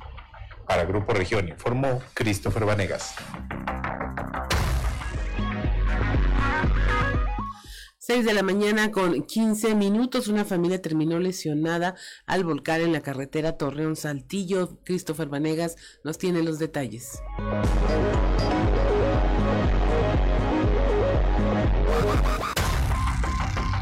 Para 0.73 0.87
Grupo 0.87 1.13
Región 1.13 1.49
informó 1.49 2.01
Christopher 2.15 2.65
Vanegas. 2.65 3.15
6 7.99 8.25
de 8.25 8.33
la 8.33 8.43
mañana 8.43 8.91
con 8.91 9.23
15 9.23 9.75
minutos, 9.75 10.29
una 10.29 10.47
familia 10.47 10.81
terminó 10.81 11.19
lesionada 11.19 11.95
al 12.25 12.45
volcar 12.45 12.81
en 12.81 12.93
la 12.93 13.03
carretera 13.03 13.59
Torreón 13.59 13.97
Saltillo. 13.97 14.79
Christopher 14.83 15.29
Vanegas 15.29 15.77
nos 16.05 16.17
tiene 16.17 16.43
los 16.43 16.59
detalles. 16.59 17.21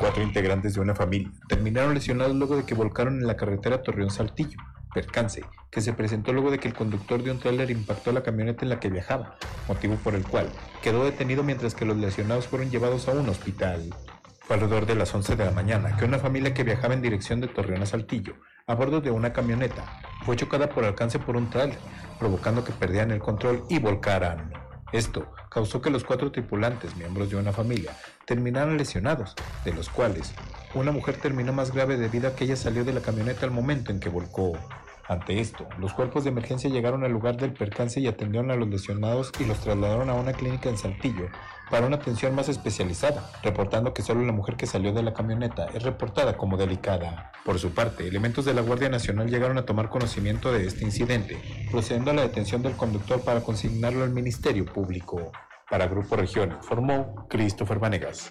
Cuatro 0.01 0.25
integrantes 0.25 0.75
de 0.75 0.81
una 0.81 0.97
familia 0.97 1.31
terminaron 1.49 1.95
lesionados 1.95 2.35
luego 2.35 2.57
de 2.57 2.65
que 2.65 2.75
volcaron 2.75 3.21
en 3.21 3.29
la 3.29 3.37
carretera 3.37 3.81
Torreón 3.81 4.11
Saltillo 4.11 4.59
percance 4.93 5.45
que 5.71 5.81
se 5.81 5.93
presentó 5.93 6.33
luego 6.33 6.51
de 6.51 6.59
que 6.59 6.69
el 6.69 6.75
conductor 6.75 7.23
de 7.23 7.31
un 7.31 7.39
tráiler 7.39 7.71
impactó 7.71 8.13
la 8.13 8.23
camioneta 8.23 8.65
en 8.65 8.71
la 8.71 8.81
que 8.81 8.91
viajaba, 8.91 9.37
motivo 9.69 9.95
por 9.97 10.15
el 10.15 10.27
cual 10.27 10.51
quedó 10.83 11.05
detenido 11.05 11.43
mientras 11.43 11.75
que 11.75 11.85
los 11.85 11.97
lesionados 11.97 12.49
fueron 12.49 12.71
llevados 12.71 13.09
a 13.09 13.13
un 13.13 13.29
hospital. 13.29 13.95
Fue 14.41 14.57
alrededor 14.57 14.87
de 14.87 14.97
las 14.97 15.15
11 15.15 15.37
de 15.37 15.45
la 15.45 15.53
mañana 15.53 15.97
que 15.97 16.05
una 16.05 16.19
familia 16.19 16.53
que 16.53 16.65
viajaba 16.65 16.95
en 16.95 17.03
dirección 17.03 17.41
de 17.41 17.49
Torreón 17.49 17.87
Saltillo, 17.87 18.35
a 18.67 18.75
bordo 18.75 19.01
de 19.01 19.11
una 19.11 19.33
camioneta, 19.33 20.01
fue 20.25 20.37
chocada 20.37 20.69
por 20.69 20.85
alcance 20.85 21.19
por 21.19 21.37
un 21.37 21.51
tráiler, 21.51 21.79
provocando 22.19 22.65
que 22.65 22.73
perdieran 22.73 23.13
el 23.13 23.21
control 23.21 23.65
y 23.69 23.79
volcaran. 23.79 24.53
Esto 24.93 25.33
causó 25.51 25.81
que 25.81 25.91
los 25.91 26.03
cuatro 26.03 26.33
tripulantes, 26.33 26.97
miembros 26.97 27.31
de 27.31 27.37
una 27.37 27.53
familia, 27.53 27.93
terminaran 28.27 28.77
lesionados, 28.77 29.37
de 29.65 29.73
los 29.73 29.89
cuales 29.89 30.35
una 30.75 30.91
mujer 30.91 31.17
terminó 31.17 31.53
más 31.53 31.73
grave 31.73 31.97
debido 31.97 32.29
a 32.29 32.35
que 32.35 32.45
ella 32.45 32.57
salió 32.57 32.85
de 32.85 32.93
la 32.93 33.01
camioneta 33.01 33.47
al 33.47 33.53
momento 33.53 33.93
en 33.93 34.01
que 34.01 34.09
volcó. 34.09 34.59
Ante 35.11 35.41
esto, 35.41 35.67
los 35.81 35.93
cuerpos 35.93 36.23
de 36.23 36.31
emergencia 36.31 36.71
llegaron 36.71 37.03
al 37.03 37.11
lugar 37.11 37.37
del 37.37 37.53
percance 37.53 37.99
y 37.99 38.07
atendieron 38.07 38.53
a 38.53 38.55
los 38.55 38.69
lesionados 38.69 39.33
y 39.41 39.45
los 39.45 39.59
trasladaron 39.59 40.09
a 40.09 40.15
una 40.15 40.35
clínica 40.35 40.69
en 40.69 40.79
Saltillo 40.79 41.27
para 41.69 41.85
una 41.89 41.97
atención 41.97 42.33
más 42.33 42.49
especializada, 42.49 43.29
reportando 43.43 43.93
que 43.93 44.03
solo 44.03 44.25
la 44.25 44.31
mujer 44.31 44.55
que 44.55 44.69
salió 44.69 44.93
de 44.93 45.03
la 45.03 45.13
camioneta 45.13 45.67
es 45.75 45.83
reportada 45.83 46.37
como 46.37 46.57
delicada. 46.57 47.33
Por 47.45 47.59
su 47.59 47.75
parte, 47.75 48.07
elementos 48.07 48.45
de 48.45 48.55
la 48.55 48.61
Guardia 48.61 48.89
Nacional 48.89 49.29
llegaron 49.29 49.59
a 49.59 49.67
tomar 49.67 49.89
conocimiento 49.89 50.53
de 50.53 50.65
este 50.65 50.85
incidente, 50.85 51.43
procediendo 51.73 52.13
a 52.13 52.15
la 52.15 52.23
detención 52.23 52.63
del 52.63 52.77
conductor 52.77 53.21
para 53.23 53.41
consignarlo 53.41 54.05
al 54.05 54.11
Ministerio 54.11 54.65
Público. 54.65 55.33
Para 55.69 55.89
Grupo 55.89 56.15
Región, 56.15 56.53
informó 56.53 57.27
Christopher 57.29 57.81
Vanegas. 57.81 58.31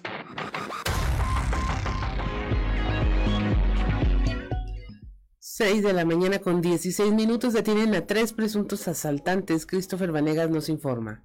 6 5.60 5.82
de 5.82 5.92
la 5.92 6.06
mañana 6.06 6.38
con 6.38 6.62
16 6.62 7.12
minutos 7.12 7.52
detienen 7.52 7.94
a 7.94 8.06
tres 8.06 8.32
presuntos 8.32 8.88
asaltantes. 8.88 9.66
Christopher 9.66 10.10
Vanegas 10.10 10.48
nos 10.48 10.70
informa. 10.70 11.22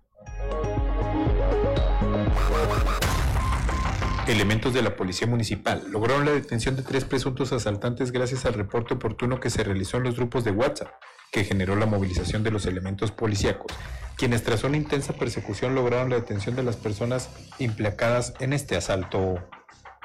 Elementos 4.27 4.73
de 4.73 4.81
la 4.81 4.97
Policía 4.97 5.25
Municipal 5.25 5.83
lograron 5.89 6.25
la 6.25 6.33
detención 6.33 6.75
de 6.75 6.81
tres 6.81 7.05
presuntos 7.05 7.53
asaltantes 7.53 8.11
gracias 8.11 8.45
al 8.45 8.55
reporte 8.55 8.95
oportuno 8.95 9.39
que 9.39 9.49
se 9.49 9.63
realizó 9.63 9.95
en 9.95 10.03
los 10.03 10.17
grupos 10.17 10.43
de 10.43 10.51
WhatsApp, 10.51 10.89
que 11.31 11.45
generó 11.45 11.77
la 11.77 11.85
movilización 11.85 12.43
de 12.43 12.51
los 12.51 12.65
elementos 12.65 13.11
policíacos, 13.11 13.71
quienes 14.17 14.43
tras 14.43 14.65
una 14.65 14.75
intensa 14.75 15.13
persecución 15.13 15.75
lograron 15.75 16.09
la 16.09 16.17
detención 16.17 16.57
de 16.57 16.63
las 16.63 16.75
personas 16.75 17.29
implicadas 17.57 18.33
en 18.41 18.51
este 18.51 18.75
asalto. 18.75 19.39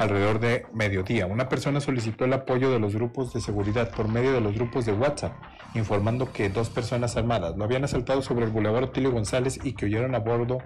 Alrededor 0.00 0.40
de 0.40 0.64
mediodía, 0.72 1.26
una 1.26 1.50
persona 1.50 1.78
solicitó 1.78 2.24
el 2.24 2.32
apoyo 2.32 2.70
de 2.70 2.78
los 2.78 2.94
grupos 2.94 3.34
de 3.34 3.42
seguridad 3.42 3.90
por 3.90 4.08
medio 4.08 4.32
de 4.32 4.40
los 4.40 4.54
grupos 4.54 4.86
de 4.86 4.94
WhatsApp, 4.94 5.34
informando 5.74 6.32
que 6.32 6.48
dos 6.48 6.70
personas 6.70 7.18
armadas 7.18 7.54
lo 7.58 7.64
habían 7.64 7.84
asaltado 7.84 8.22
sobre 8.22 8.46
el 8.46 8.50
Boulevard 8.50 8.84
Otilio 8.84 9.12
González 9.12 9.60
y 9.62 9.74
que 9.74 9.84
huyeron 9.84 10.14
a 10.14 10.20
bordo 10.20 10.56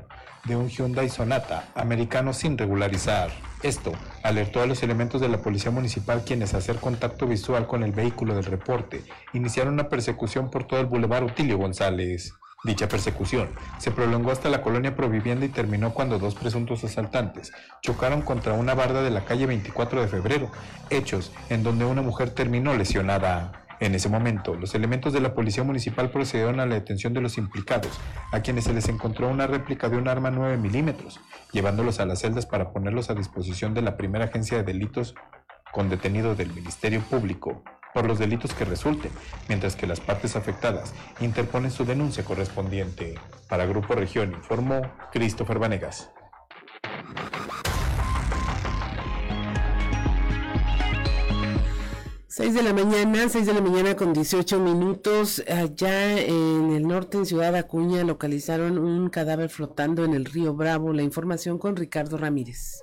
de 0.44 0.54
un 0.54 0.68
Hyundai 0.68 1.08
Sonata 1.08 1.64
americano 1.74 2.32
sin 2.32 2.56
regularizar. 2.56 3.30
Esto 3.64 3.92
alertó 4.22 4.62
a 4.62 4.66
los 4.66 4.84
elementos 4.84 5.20
de 5.20 5.28
la 5.28 5.38
Policía 5.38 5.72
Municipal 5.72 6.22
quienes, 6.24 6.54
hacer 6.54 6.76
contacto 6.76 7.26
visual 7.26 7.66
con 7.66 7.82
el 7.82 7.90
vehículo 7.90 8.36
del 8.36 8.44
reporte, 8.44 9.02
iniciaron 9.32 9.74
una 9.74 9.88
persecución 9.88 10.48
por 10.48 10.68
todo 10.68 10.78
el 10.78 10.86
Boulevard 10.86 11.24
Utilio 11.24 11.58
González. 11.58 12.34
Dicha 12.64 12.88
persecución 12.88 13.50
se 13.76 13.90
prolongó 13.90 14.30
hasta 14.30 14.48
la 14.48 14.62
colonia 14.62 14.96
Provivienda 14.96 15.44
y 15.44 15.50
terminó 15.50 15.92
cuando 15.92 16.18
dos 16.18 16.34
presuntos 16.34 16.82
asaltantes 16.82 17.52
chocaron 17.82 18.22
contra 18.22 18.54
una 18.54 18.72
barda 18.72 19.02
de 19.02 19.10
la 19.10 19.26
calle 19.26 19.44
24 19.44 20.00
de 20.00 20.08
febrero, 20.08 20.50
hechos 20.88 21.30
en 21.50 21.62
donde 21.62 21.84
una 21.84 22.00
mujer 22.00 22.30
terminó 22.30 22.74
lesionada. 22.74 23.52
En 23.80 23.94
ese 23.94 24.08
momento, 24.08 24.54
los 24.54 24.74
elementos 24.74 25.12
de 25.12 25.20
la 25.20 25.34
Policía 25.34 25.62
Municipal 25.62 26.10
procedieron 26.10 26.58
a 26.58 26.64
la 26.64 26.76
detención 26.76 27.12
de 27.12 27.20
los 27.20 27.36
implicados, 27.36 28.00
a 28.32 28.40
quienes 28.40 28.64
se 28.64 28.72
les 28.72 28.88
encontró 28.88 29.28
una 29.28 29.46
réplica 29.46 29.90
de 29.90 29.98
un 29.98 30.08
arma 30.08 30.30
9 30.30 30.56
milímetros, 30.56 31.20
llevándolos 31.52 32.00
a 32.00 32.06
las 32.06 32.20
celdas 32.20 32.46
para 32.46 32.72
ponerlos 32.72 33.10
a 33.10 33.14
disposición 33.14 33.74
de 33.74 33.82
la 33.82 33.98
primera 33.98 34.26
agencia 34.26 34.56
de 34.56 34.64
delitos 34.64 35.14
con 35.70 35.90
detenido 35.90 36.34
del 36.34 36.54
Ministerio 36.54 37.02
Público 37.02 37.62
por 37.94 38.06
los 38.06 38.18
delitos 38.18 38.52
que 38.52 38.64
resulten, 38.64 39.12
mientras 39.48 39.76
que 39.76 39.86
las 39.86 40.00
partes 40.00 40.36
afectadas 40.36 40.92
interponen 41.20 41.70
su 41.70 41.84
denuncia 41.84 42.24
correspondiente. 42.24 43.14
Para 43.48 43.64
Grupo 43.64 43.94
Región 43.94 44.32
informó 44.32 44.82
Christopher 45.12 45.58
Vanegas. 45.58 46.10
6 52.36 52.52
de 52.52 52.62
la 52.64 52.72
mañana, 52.72 53.28
6 53.28 53.46
de 53.46 53.54
la 53.54 53.60
mañana 53.60 53.94
con 53.94 54.12
18 54.12 54.58
minutos. 54.58 55.40
Allá 55.48 56.18
en 56.18 56.72
el 56.72 56.82
norte, 56.82 57.16
en 57.16 57.26
Ciudad 57.26 57.54
Acuña, 57.54 58.02
localizaron 58.02 58.76
un 58.76 59.08
cadáver 59.08 59.50
flotando 59.50 60.04
en 60.04 60.14
el 60.14 60.24
río 60.24 60.52
Bravo. 60.52 60.92
La 60.92 61.02
información 61.02 61.58
con 61.58 61.76
Ricardo 61.76 62.18
Ramírez. 62.18 62.82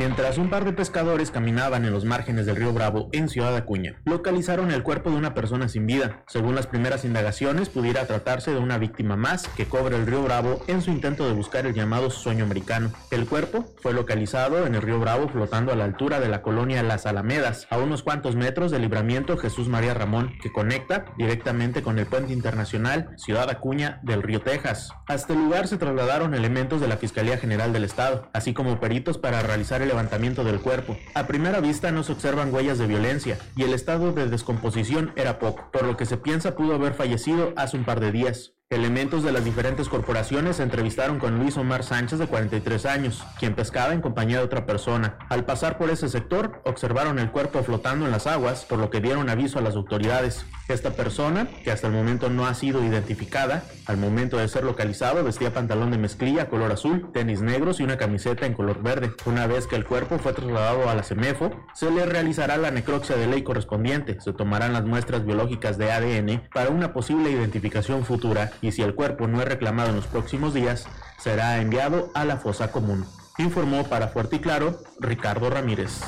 Mientras 0.00 0.38
un 0.38 0.48
par 0.48 0.64
de 0.64 0.72
pescadores 0.72 1.30
caminaban 1.30 1.84
en 1.84 1.92
los 1.92 2.06
márgenes 2.06 2.46
del 2.46 2.56
río 2.56 2.72
Bravo 2.72 3.10
en 3.12 3.28
Ciudad 3.28 3.54
Acuña, 3.54 3.96
localizaron 4.06 4.70
el 4.70 4.82
cuerpo 4.82 5.10
de 5.10 5.16
una 5.16 5.34
persona 5.34 5.68
sin 5.68 5.86
vida. 5.86 6.22
Según 6.26 6.54
las 6.54 6.66
primeras 6.66 7.04
indagaciones, 7.04 7.68
pudiera 7.68 8.06
tratarse 8.06 8.50
de 8.50 8.60
una 8.60 8.78
víctima 8.78 9.16
más 9.16 9.46
que 9.46 9.66
cobra 9.66 9.98
el 9.98 10.06
río 10.06 10.22
Bravo 10.22 10.64
en 10.68 10.80
su 10.80 10.90
intento 10.90 11.26
de 11.26 11.34
buscar 11.34 11.66
el 11.66 11.74
llamado 11.74 12.08
sueño 12.08 12.44
americano. 12.44 12.90
El 13.10 13.26
cuerpo 13.26 13.66
fue 13.82 13.92
localizado 13.92 14.66
en 14.66 14.74
el 14.74 14.80
río 14.80 14.98
Bravo 15.00 15.28
flotando 15.28 15.70
a 15.70 15.76
la 15.76 15.84
altura 15.84 16.18
de 16.18 16.30
la 16.30 16.40
colonia 16.40 16.82
Las 16.82 17.04
Alamedas, 17.04 17.66
a 17.68 17.76
unos 17.76 18.02
cuantos 18.02 18.36
metros 18.36 18.70
del 18.70 18.80
libramiento 18.80 19.36
Jesús 19.36 19.68
María 19.68 19.92
Ramón, 19.92 20.32
que 20.42 20.50
conecta 20.50 21.04
directamente 21.18 21.82
con 21.82 21.98
el 21.98 22.06
puente 22.06 22.32
internacional 22.32 23.10
Ciudad 23.18 23.50
Acuña 23.50 24.00
del 24.02 24.22
río 24.22 24.40
Texas. 24.40 24.94
Hasta 25.08 25.34
el 25.34 25.40
lugar 25.40 25.68
se 25.68 25.76
trasladaron 25.76 26.32
elementos 26.32 26.80
de 26.80 26.88
la 26.88 26.96
Fiscalía 26.96 27.36
General 27.36 27.74
del 27.74 27.84
Estado, 27.84 28.30
así 28.32 28.54
como 28.54 28.80
peritos 28.80 29.18
para 29.18 29.42
realizar 29.42 29.82
el 29.82 29.89
levantamiento 29.90 30.44
del 30.44 30.60
cuerpo. 30.60 30.96
A 31.14 31.26
primera 31.26 31.60
vista 31.60 31.90
no 31.90 32.04
se 32.04 32.12
observan 32.12 32.54
huellas 32.54 32.78
de 32.78 32.86
violencia 32.86 33.38
y 33.56 33.64
el 33.64 33.74
estado 33.74 34.12
de 34.12 34.28
descomposición 34.28 35.12
era 35.16 35.40
poco, 35.40 35.68
por 35.72 35.84
lo 35.84 35.96
que 35.96 36.06
se 36.06 36.16
piensa 36.16 36.54
pudo 36.54 36.74
haber 36.74 36.94
fallecido 36.94 37.52
hace 37.56 37.76
un 37.76 37.84
par 37.84 37.98
de 37.98 38.12
días. 38.12 38.54
Elementos 38.72 39.24
de 39.24 39.32
las 39.32 39.44
diferentes 39.44 39.88
corporaciones 39.88 40.58
se 40.58 40.62
entrevistaron 40.62 41.18
con 41.18 41.40
Luis 41.40 41.56
Omar 41.56 41.82
Sánchez 41.82 42.20
de 42.20 42.28
43 42.28 42.86
años, 42.86 43.24
quien 43.40 43.56
pescaba 43.56 43.94
en 43.94 44.00
compañía 44.00 44.38
de 44.38 44.44
otra 44.44 44.64
persona. 44.64 45.18
Al 45.28 45.44
pasar 45.44 45.76
por 45.76 45.90
ese 45.90 46.08
sector, 46.08 46.62
observaron 46.64 47.18
el 47.18 47.32
cuerpo 47.32 47.64
flotando 47.64 48.06
en 48.06 48.12
las 48.12 48.28
aguas, 48.28 48.64
por 48.64 48.78
lo 48.78 48.88
que 48.88 49.00
dieron 49.00 49.28
aviso 49.28 49.58
a 49.58 49.62
las 49.62 49.74
autoridades. 49.74 50.46
Esta 50.68 50.92
persona, 50.92 51.48
que 51.64 51.72
hasta 51.72 51.88
el 51.88 51.92
momento 51.92 52.30
no 52.30 52.46
ha 52.46 52.54
sido 52.54 52.84
identificada, 52.84 53.64
al 53.86 53.96
momento 53.96 54.36
de 54.36 54.46
ser 54.46 54.62
localizado 54.62 55.24
vestía 55.24 55.52
pantalón 55.52 55.90
de 55.90 55.98
mezclilla 55.98 56.48
color 56.48 56.70
azul, 56.70 57.10
tenis 57.12 57.40
negros 57.40 57.80
y 57.80 57.82
una 57.82 57.98
camiseta 57.98 58.46
en 58.46 58.54
color 58.54 58.80
verde. 58.84 59.10
Una 59.26 59.48
vez 59.48 59.66
que 59.66 59.74
el 59.74 59.84
cuerpo 59.84 60.20
fue 60.20 60.32
trasladado 60.32 60.88
a 60.88 60.94
la 60.94 61.02
se 61.02 61.90
le 61.90 62.06
realizará 62.06 62.56
la 62.56 62.70
necropsia 62.70 63.16
de 63.16 63.26
ley 63.26 63.42
correspondiente. 63.42 64.20
Se 64.20 64.32
tomarán 64.32 64.72
las 64.72 64.84
muestras 64.84 65.26
biológicas 65.26 65.76
de 65.76 65.90
ADN 65.90 66.42
para 66.54 66.70
una 66.70 66.92
posible 66.92 67.32
identificación 67.32 68.04
futura 68.04 68.52
y 68.60 68.72
si 68.72 68.82
el 68.82 68.94
cuerpo 68.94 69.26
no 69.26 69.40
es 69.40 69.48
reclamado 69.48 69.90
en 69.90 69.96
los 69.96 70.06
próximos 70.06 70.54
días, 70.54 70.86
será 71.18 71.60
enviado 71.60 72.10
a 72.14 72.24
la 72.24 72.36
fosa 72.36 72.70
común. 72.70 73.04
Informó 73.38 73.84
para 73.84 74.08
Fuerte 74.08 74.36
y 74.36 74.38
Claro 74.40 74.78
Ricardo 74.98 75.50
Ramírez. 75.50 76.00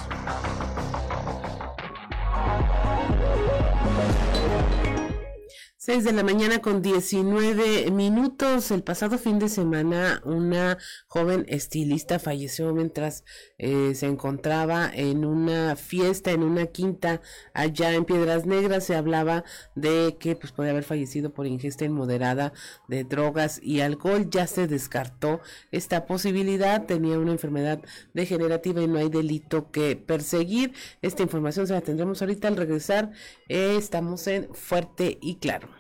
6 5.85 6.05
de 6.05 6.12
la 6.12 6.23
mañana 6.23 6.61
con 6.61 6.81
19 6.81 7.90
minutos. 7.90 8.71
El 8.71 8.85
pasado 8.85 9.18
fin 9.18 9.40
de 9.40 9.49
semana 9.49 10.23
una 10.25 10.79
joven 11.09 11.45
estilista 11.49 12.21
falleció 12.21 12.73
mientras 12.73 13.25
eh, 13.59 13.97
se 13.97 14.07
encontraba 14.07 14.88
en 14.95 15.25
una 15.25 15.75
fiesta, 15.75 16.31
en 16.31 16.45
una 16.45 16.66
quinta 16.66 17.21
allá 17.53 17.95
en 17.95 18.05
Piedras 18.05 18.47
Negras. 18.47 18.85
Se 18.85 18.95
hablaba 18.95 19.42
de 19.75 20.18
que 20.21 20.37
pues, 20.37 20.53
podía 20.53 20.71
haber 20.71 20.85
fallecido 20.85 21.35
por 21.35 21.49
ingesta 21.49 21.85
inmoderada 21.85 22.53
de 22.87 23.03
drogas 23.03 23.59
y 23.61 23.81
alcohol. 23.81 24.31
Ya 24.31 24.47
se 24.47 24.68
descartó 24.68 25.40
esta 25.73 26.07
posibilidad. 26.07 26.87
Tenía 26.87 27.18
una 27.18 27.33
enfermedad 27.33 27.83
degenerativa 28.14 28.83
y 28.83 28.87
no 28.87 29.01
hay 29.01 29.09
delito 29.09 29.73
que 29.73 29.97
perseguir. 29.97 30.75
Esta 31.03 31.25
información 31.25 31.66
se 31.66 31.73
la 31.73 31.81
tendremos 31.81 32.23
ahorita 32.23 32.47
al 32.47 32.57
regresar. 32.57 33.11
Eh, 33.49 33.75
estamos 33.77 34.29
en 34.29 34.55
Fuerte 34.55 35.18
y 35.21 35.38
Claro. 35.42 35.71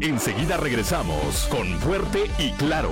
Enseguida 0.00 0.56
regresamos 0.56 1.48
con 1.50 1.66
Fuerte 1.80 2.30
y 2.38 2.52
Claro. 2.52 2.90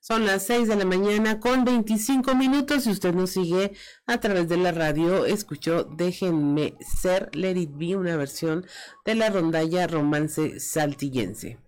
Son 0.00 0.24
las 0.24 0.46
6 0.46 0.68
de 0.68 0.76
la 0.76 0.86
mañana 0.86 1.38
con 1.38 1.66
25 1.66 2.34
minutos. 2.34 2.84
Si 2.84 2.90
usted 2.90 3.12
nos 3.12 3.32
sigue 3.32 3.72
a 4.06 4.18
través 4.18 4.48
de 4.48 4.56
la 4.56 4.72
radio, 4.72 5.26
escuchó 5.26 5.84
Déjenme 5.84 6.74
ser 6.80 7.28
Let 7.34 7.56
It 7.58 7.72
Be, 7.74 7.96
una 7.96 8.16
versión 8.16 8.64
de 9.04 9.14
la 9.14 9.28
rondalla 9.28 9.86
romance 9.86 10.60
saltillense. 10.60 11.58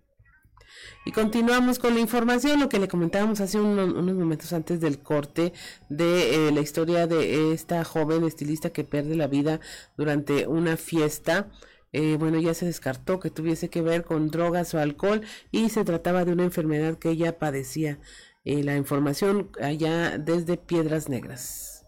Y 1.05 1.13
continuamos 1.13 1.79
con 1.79 1.95
la 1.95 2.01
información, 2.01 2.61
lo 2.61 2.69
que 2.69 2.79
le 2.79 2.87
comentábamos 2.87 3.41
hace 3.41 3.59
unos, 3.59 3.95
momentos 3.95 4.53
antes 4.53 4.81
del 4.81 4.99
corte 4.99 5.55
de 5.89 6.49
eh, 6.49 6.53
la 6.53 6.61
historia 6.61 7.07
de 7.07 7.53
esta 7.53 7.85
joven 7.85 8.25
estilista 8.25 8.71
que 8.71 8.85
pierde 8.85 9.17
la 9.17 9.27
vida 9.27 9.61
durante 9.97 10.47
una 10.47 10.77
fiesta. 10.77 11.49
Eh, 11.93 12.17
bueno, 12.19 12.39
ya 12.39 12.55
se 12.55 12.67
descartó 12.67 13.19
que 13.19 13.31
tuviese 13.31 13.71
que 13.71 13.83
ver 13.83 14.05
con 14.05 14.29
drogas 14.31 14.75
o 14.75 14.79
alcohol 14.79 15.23
y 15.51 15.71
se 15.71 15.85
trataba 15.85 16.25
de 16.25 16.33
una 16.33 16.45
enfermedad 16.45 16.99
que 16.99 17.11
ella 17.11 17.39
padecía. 17.39 17.99
Eh, 18.45 18.63
la 18.63 18.77
información 18.77 19.51
allá 19.61 20.19
desde 20.19 20.57
Piedras 20.57 21.09
Negras. 21.09 21.85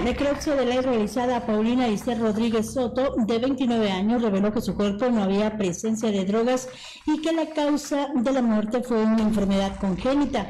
Necropsia 0.00 0.54
de 0.54 0.66
la 0.66 0.82
realizada 0.82 1.46
Paulina 1.46 1.88
Ister 1.88 2.18
Rodríguez 2.18 2.72
Soto, 2.72 3.14
de 3.16 3.38
29 3.38 3.90
años, 3.90 4.22
reveló 4.22 4.52
que 4.52 4.60
su 4.60 4.74
cuerpo 4.74 5.08
no 5.08 5.22
había 5.22 5.56
presencia 5.56 6.10
de 6.10 6.24
drogas 6.24 6.68
y 7.06 7.20
que 7.22 7.32
la 7.32 7.46
causa 7.46 8.08
de 8.14 8.32
la 8.32 8.42
muerte 8.42 8.82
fue 8.82 9.02
una 9.02 9.22
enfermedad 9.22 9.78
congénita. 9.80 10.46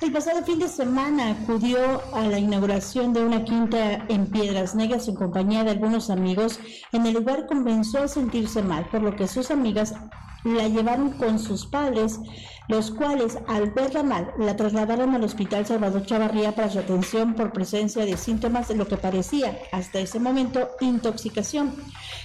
El 0.00 0.12
pasado 0.12 0.44
fin 0.44 0.58
de 0.58 0.68
semana 0.68 1.30
acudió 1.30 1.78
a 2.14 2.22
la 2.22 2.38
inauguración 2.38 3.12
de 3.12 3.24
una 3.24 3.44
quinta 3.44 4.04
en 4.08 4.26
Piedras 4.26 4.74
Negras 4.74 5.08
en 5.08 5.16
compañía 5.16 5.64
de 5.64 5.70
algunos 5.70 6.10
amigos. 6.10 6.60
En 6.92 7.06
el 7.06 7.14
lugar 7.14 7.46
comenzó 7.46 8.04
a 8.04 8.08
sentirse 8.08 8.62
mal, 8.62 8.86
por 8.90 9.02
lo 9.02 9.16
que 9.16 9.28
sus 9.28 9.50
amigas 9.50 9.94
la 10.44 10.68
llevaron 10.68 11.10
con 11.10 11.38
sus 11.38 11.66
padres 11.66 12.20
los 12.68 12.90
cuales 12.90 13.38
al 13.46 13.70
verla 13.72 14.02
mal 14.02 14.32
la 14.38 14.56
trasladaron 14.56 15.14
al 15.14 15.24
Hospital 15.24 15.66
Salvador 15.66 16.06
Chavarría 16.06 16.54
para 16.54 16.70
su 16.70 16.78
atención 16.78 17.34
por 17.34 17.52
presencia 17.52 18.04
de 18.04 18.16
síntomas 18.16 18.68
de 18.68 18.76
lo 18.76 18.88
que 18.88 18.96
parecía 18.96 19.58
hasta 19.72 20.00
ese 20.00 20.18
momento 20.18 20.70
intoxicación. 20.80 21.74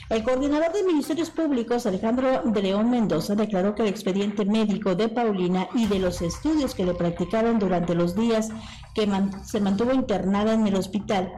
El 0.09 0.23
coordinador 0.23 0.71
de 0.71 0.83
Ministerios 0.83 1.29
Públicos, 1.29 1.85
Alejandro 1.85 2.41
de 2.45 2.61
León 2.61 2.89
Mendoza, 2.89 3.35
declaró 3.35 3.75
que 3.75 3.83
el 3.83 3.89
expediente 3.89 4.45
médico 4.45 4.95
de 4.95 5.09
Paulina 5.09 5.67
y 5.75 5.87
de 5.87 5.99
los 5.99 6.21
estudios 6.21 6.73
que 6.73 6.85
le 6.85 6.93
practicaron 6.93 7.59
durante 7.59 7.93
los 7.93 8.15
días 8.15 8.49
que 8.95 9.07
se 9.43 9.59
mantuvo 9.59 9.93
internada 9.93 10.53
en 10.53 10.67
el 10.67 10.75
hospital 10.75 11.31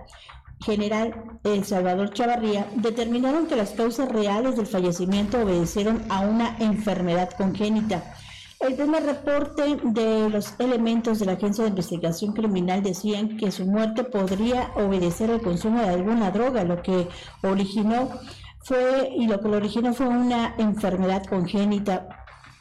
general 0.63 1.39
El 1.43 1.65
Salvador 1.65 2.13
Chavarría 2.13 2.67
determinaron 2.76 3.47
que 3.47 3.56
las 3.56 3.71
causas 3.71 4.10
reales 4.10 4.56
del 4.56 4.67
fallecimiento 4.67 5.41
obedecieron 5.41 6.04
a 6.10 6.21
una 6.21 6.58
enfermedad 6.60 7.30
congénita. 7.32 8.15
El 8.60 8.76
primer 8.76 9.04
reporte 9.04 9.78
de 9.84 10.30
los 10.30 10.54
elementos 10.60 11.17
de 11.17 11.26
la 11.26 11.32
Agencia 11.32 11.63
de 11.63 11.71
Investigación 11.71 12.34
Criminal 12.34 12.84
decían 12.84 13.38
que 13.38 13.52
su 13.52 13.65
muerte 13.65 14.04
podría 14.04 14.71
obedecer 14.76 15.32
al 15.32 15.41
consumo 15.41 15.82
de 15.82 15.89
alguna 15.89 16.30
droga, 16.30 16.63
lo 16.63 16.84
que 16.84 17.08
originó 17.41 18.12
fue 18.60 19.10
y 19.17 19.26
lo 19.26 19.39
que 19.39 19.47
lo 19.47 19.58
originó 19.58 19.95
fue 19.95 20.08
una 20.08 20.54
enfermedad 20.60 21.26
congénita, 21.26 22.08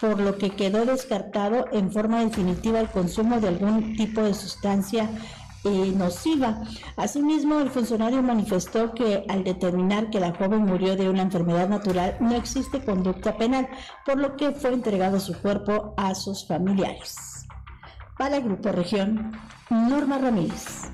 por 0.01 0.19
lo 0.19 0.39
que 0.39 0.49
quedó 0.49 0.87
descartado 0.87 1.67
en 1.71 1.93
forma 1.93 2.25
definitiva 2.25 2.81
el 2.81 2.89
consumo 2.89 3.39
de 3.39 3.49
algún 3.49 3.95
tipo 3.97 4.23
de 4.23 4.33
sustancia 4.33 5.11
eh, 5.65 5.93
nociva. 5.95 6.63
Asimismo, 6.97 7.61
el 7.61 7.71
funcionario 7.71 8.23
manifestó 8.23 8.95
que 8.95 9.25
al 9.29 9.45
determinar 9.45 10.11
que 10.11 10.21
la 10.21 10.35
joven 10.35 10.65
murió 10.65 10.97
de 10.97 11.09
una 11.09 11.23
enfermedad 11.23 11.69
natural, 11.69 12.17
no 12.21 12.35
existe 12.35 12.83
conducta 12.83 13.37
penal, 13.37 13.69
por 14.07 14.19
lo 14.19 14.37
que 14.37 14.53
fue 14.53 14.73
entregado 14.73 15.21
su 15.21 15.35
cuerpo 15.35 15.95
a 15.97 16.15
sus 16.15 16.47
familiares. 16.47 17.47
Para 18.17 18.37
el 18.37 18.45
Grupo 18.45 18.73
Región, 18.73 19.33
Norma 19.71 20.19
Ramírez. 20.19 20.91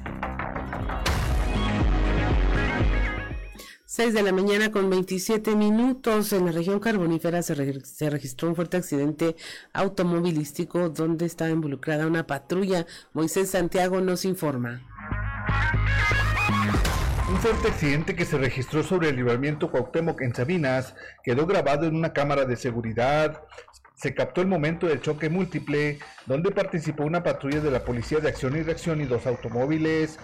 6 3.97 4.13
de 4.13 4.23
la 4.23 4.31
mañana 4.31 4.71
con 4.71 4.91
27 4.91 5.57
minutos 5.57 6.35
en 6.35 6.45
la 6.45 6.53
región 6.53 6.81
carbonífera 6.81 7.41
se, 7.41 7.55
registró 7.55 8.51
un 8.51 8.55
fuerte 8.55 8.77
accidente 8.77 9.37
automovilístico 9.73 10.91
donde 10.91 11.25
estaba 11.25 11.49
involucrada 11.49 12.07
una 12.07 12.27
patrulla. 12.27 12.85
Moisés 13.15 13.53
Santiago 13.53 14.03
nos 14.03 14.27
informa. 14.27 14.83
Un 17.31 17.39
fuerte 17.39 17.69
accidente 17.69 18.15
que 18.15 18.27
se 18.27 18.37
registró 18.37 18.83
sobre 18.83 19.09
el 19.09 19.17
libramiento 19.17 19.71
Cuauhtémoc 19.71 20.21
en 20.21 20.35
Sabinas 20.35 20.95
quedó 21.25 21.47
grabado 21.47 21.87
en 21.87 21.97
una 21.97 22.13
cámara 22.13 22.45
de 22.45 22.57
seguridad. 22.57 23.45
Se 23.97 24.15
captó 24.15 24.43
el 24.43 24.47
momento 24.47 24.87
del 24.87 25.01
choque 25.01 25.31
múltiple, 25.31 25.99
donde 26.27 26.51
participó 26.51 27.05
una 27.05 27.23
patrulla 27.23 27.61
de 27.61 27.71
la 27.71 27.83
Policía 27.83 28.21
de 28.21 28.29
Acción 28.29 28.55
y 28.55 28.63
Reacción 28.63 29.01
y 29.01 29.07
dos 29.07 29.27
automóviles. 29.27 30.19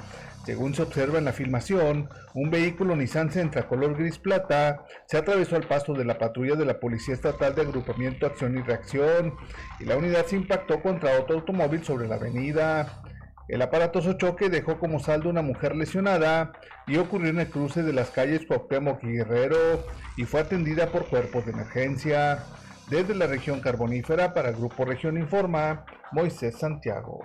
Según 0.44 0.74
se 0.74 0.82
observa 0.82 1.18
en 1.18 1.24
la 1.24 1.32
filmación, 1.32 2.10
un 2.34 2.50
vehículo 2.50 2.94
Nissan 2.96 3.32
Sentra 3.32 3.66
color 3.66 3.96
gris 3.96 4.18
plata 4.18 4.84
se 5.06 5.16
atravesó 5.16 5.56
al 5.56 5.66
paso 5.66 5.94
de 5.94 6.04
la 6.04 6.18
patrulla 6.18 6.54
de 6.54 6.66
la 6.66 6.80
Policía 6.80 7.14
Estatal 7.14 7.54
de 7.54 7.62
Agrupamiento 7.62 8.26
Acción 8.26 8.58
y 8.58 8.62
Reacción 8.62 9.36
y 9.80 9.86
la 9.86 9.96
unidad 9.96 10.26
se 10.26 10.36
impactó 10.36 10.82
contra 10.82 11.18
otro 11.18 11.36
automóvil 11.36 11.82
sobre 11.82 12.08
la 12.08 12.16
avenida. 12.16 13.02
El 13.48 13.62
aparatoso 13.62 14.14
choque 14.14 14.50
dejó 14.50 14.78
como 14.78 15.00
saldo 15.00 15.30
una 15.30 15.42
mujer 15.42 15.76
lesionada 15.76 16.52
y 16.86 16.98
ocurrió 16.98 17.30
en 17.30 17.40
el 17.40 17.48
cruce 17.48 17.82
de 17.82 17.92
las 17.94 18.10
calles 18.10 18.44
Cuauhtémoc 18.46 19.02
y 19.04 19.12
Guerrero 19.12 19.86
y 20.18 20.24
fue 20.24 20.40
atendida 20.40 20.88
por 20.88 21.06
cuerpos 21.06 21.46
de 21.46 21.52
emergencia. 21.52 22.44
Desde 22.88 23.14
la 23.14 23.26
región 23.26 23.60
carbonífera 23.60 24.34
para 24.34 24.52
Grupo 24.52 24.84
Región 24.84 25.16
Informa, 25.16 25.84
Moisés 26.12 26.58
Santiago. 26.58 27.22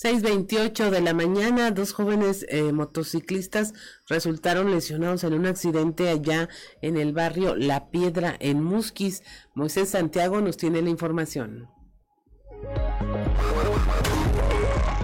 6.28 0.00 0.90
de 0.90 1.00
la 1.00 1.12
mañana, 1.12 1.72
dos 1.72 1.92
jóvenes 1.92 2.46
eh, 2.50 2.72
motociclistas 2.72 3.74
resultaron 4.08 4.70
lesionados 4.70 5.24
en 5.24 5.34
un 5.34 5.46
accidente 5.46 6.08
allá 6.08 6.48
en 6.82 6.96
el 6.96 7.12
barrio 7.12 7.56
La 7.56 7.90
Piedra, 7.90 8.36
en 8.38 8.62
Musquis. 8.62 9.24
Moisés 9.54 9.88
Santiago 9.88 10.40
nos 10.40 10.56
tiene 10.56 10.82
la 10.82 10.90
información. 10.90 11.68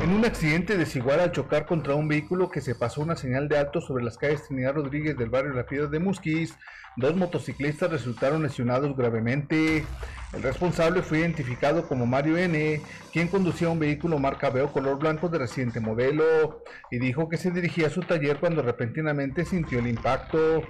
En 0.05 0.13
un 0.13 0.27
accidente 0.27 0.77
desigual 0.77 1.19
al 1.19 1.33
chocar 1.33 1.65
contra 1.65 1.95
un 1.95 2.09
vehículo 2.09 2.51
que 2.51 2.61
se 2.61 2.75
pasó 2.75 3.01
una 3.01 3.17
señal 3.17 3.49
de 3.49 3.57
alto 3.57 3.81
sobre 3.81 4.05
las 4.05 4.19
calles 4.19 4.47
Trinidad 4.47 4.75
Rodríguez 4.75 5.17
del 5.17 5.31
barrio 5.31 5.55
La 5.55 5.65
Piedra 5.65 5.87
de 5.87 5.99
Musquis, 5.99 6.55
dos 6.99 7.17
motociclistas 7.17 7.91
resultaron 7.91 8.43
lesionados 8.43 8.95
gravemente. 8.95 9.83
El 10.35 10.43
responsable 10.43 11.01
fue 11.01 11.21
identificado 11.21 11.89
como 11.89 12.05
Mario 12.05 12.37
N., 12.37 12.83
quien 13.15 13.29
conducía 13.29 13.71
un 13.71 13.79
vehículo 13.79 14.19
marca 14.19 14.51
Veo 14.51 14.71
color 14.71 14.99
blanco 14.99 15.31
de 15.31 15.39
reciente 15.39 15.81
modelo, 15.81 16.63
y 16.91 16.99
dijo 16.99 17.31
que 17.31 17.39
se 17.39 17.51
dirigía 17.51 17.87
a 17.87 17.91
su 17.91 18.03
taller 18.03 18.37
cuando 18.41 18.61
repentinamente 18.61 19.47
sintió 19.47 19.79
el 19.79 19.87
impacto. 19.87 20.65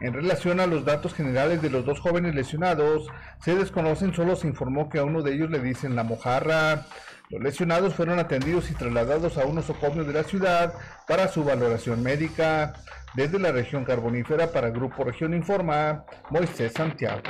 En 0.00 0.12
relación 0.12 0.58
a 0.58 0.66
los 0.66 0.84
datos 0.84 1.14
generales 1.14 1.62
de 1.62 1.70
los 1.70 1.86
dos 1.86 2.00
jóvenes 2.00 2.34
lesionados, 2.34 3.06
se 3.38 3.54
desconocen, 3.54 4.12
solo 4.12 4.34
se 4.34 4.48
informó 4.48 4.90
que 4.90 4.98
a 4.98 5.04
uno 5.04 5.22
de 5.22 5.34
ellos 5.34 5.50
le 5.50 5.60
dicen 5.60 5.94
la 5.94 6.02
mojarra. 6.02 6.84
Los 7.32 7.40
lesionados 7.40 7.94
fueron 7.94 8.18
atendidos 8.18 8.70
y 8.70 8.74
trasladados 8.74 9.38
a 9.38 9.46
un 9.46 9.54
nosocomio 9.54 10.04
de 10.04 10.12
la 10.12 10.22
ciudad 10.22 10.74
para 11.08 11.28
su 11.28 11.42
valoración 11.42 12.02
médica. 12.02 12.74
Desde 13.14 13.38
la 13.38 13.52
región 13.52 13.86
carbonífera 13.86 14.52
para 14.52 14.68
Grupo 14.68 15.02
Región 15.02 15.32
Informa, 15.32 16.04
Moisés 16.30 16.74
Santiago. 16.74 17.22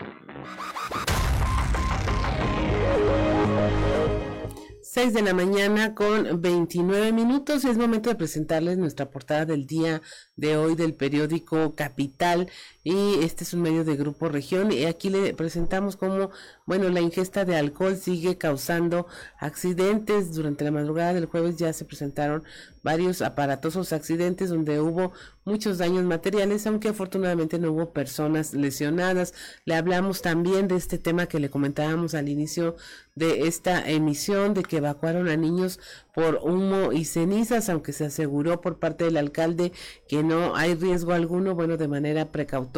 6 4.95 5.15
de 5.15 5.23
la 5.23 5.33
mañana 5.33 5.95
con 5.95 6.43
29 6.43 7.13
minutos. 7.13 7.65
Es 7.65 7.79
momento 7.79 8.11
de 8.11 8.17
presentarles 8.17 8.77
nuestra 8.77 9.09
portada 9.09 9.47
del 9.47 9.67
día 9.67 10.03
de 10.37 10.59
hoy 10.59 10.75
del 10.75 10.95
periódico 10.95 11.75
Capital. 11.75 12.51
Y 12.85 13.23
este 13.23 13.45
es 13.45 13.55
un 13.55 13.63
medio 13.63 13.85
de 13.85 13.97
Grupo 13.97 14.29
Región. 14.29 14.73
Y 14.73 14.87
aquí 14.87 15.09
le 15.09 15.35
presentamos 15.35 15.97
cómo, 15.97 16.31
bueno, 16.67 16.89
la 16.89 17.01
ingesta 17.01 17.45
de 17.45 17.57
alcohol 17.57 17.97
sigue 17.97 18.39
causando 18.39 19.07
accidentes. 19.39 20.35
Durante 20.35 20.65
la 20.65 20.73
madrugada 20.73 21.15
del 21.15 21.27
jueves 21.27 21.57
ya 21.57 21.73
se 21.73 21.85
presentaron 21.85 22.43
varios 22.83 23.23
aparatosos 23.23 23.93
accidentes 23.93 24.51
donde 24.51 24.81
hubo 24.81 25.13
muchos 25.45 25.79
daños 25.79 26.05
materiales, 26.05 26.67
aunque 26.67 26.89
afortunadamente 26.89 27.61
no 27.61 27.71
hubo 27.71 27.93
personas 27.93 28.53
lesionadas. 28.55 29.33
Le 29.65 29.77
hablamos 29.77 30.21
también 30.21 30.67
de 30.67 30.75
este 30.75 30.99
tema 30.99 31.27
que 31.27 31.39
le 31.39 31.51
comentábamos 31.51 32.15
al 32.15 32.29
inicio 32.29 32.75
de 33.15 33.47
esta 33.47 33.89
emisión, 33.89 34.55
de 34.55 34.63
que 34.65 34.79
evacuaron 34.79 35.29
a 35.29 35.37
niños 35.37 35.79
por 36.15 36.41
humo 36.43 36.93
y 36.93 37.05
cenizas, 37.05 37.69
aunque 37.69 37.93
se 37.93 38.07
aseguró 38.07 38.61
por 38.61 38.79
parte 38.79 39.05
del 39.05 39.19
alcalde 39.19 39.73
que 40.09 40.25
no 40.25 40.57
hay 40.57 40.75
riesgo 40.75 41.13
alguno, 41.13 41.55
bueno, 41.55 41.77
de 41.77 41.89
manera 41.89 42.33
precautoria 42.33 42.72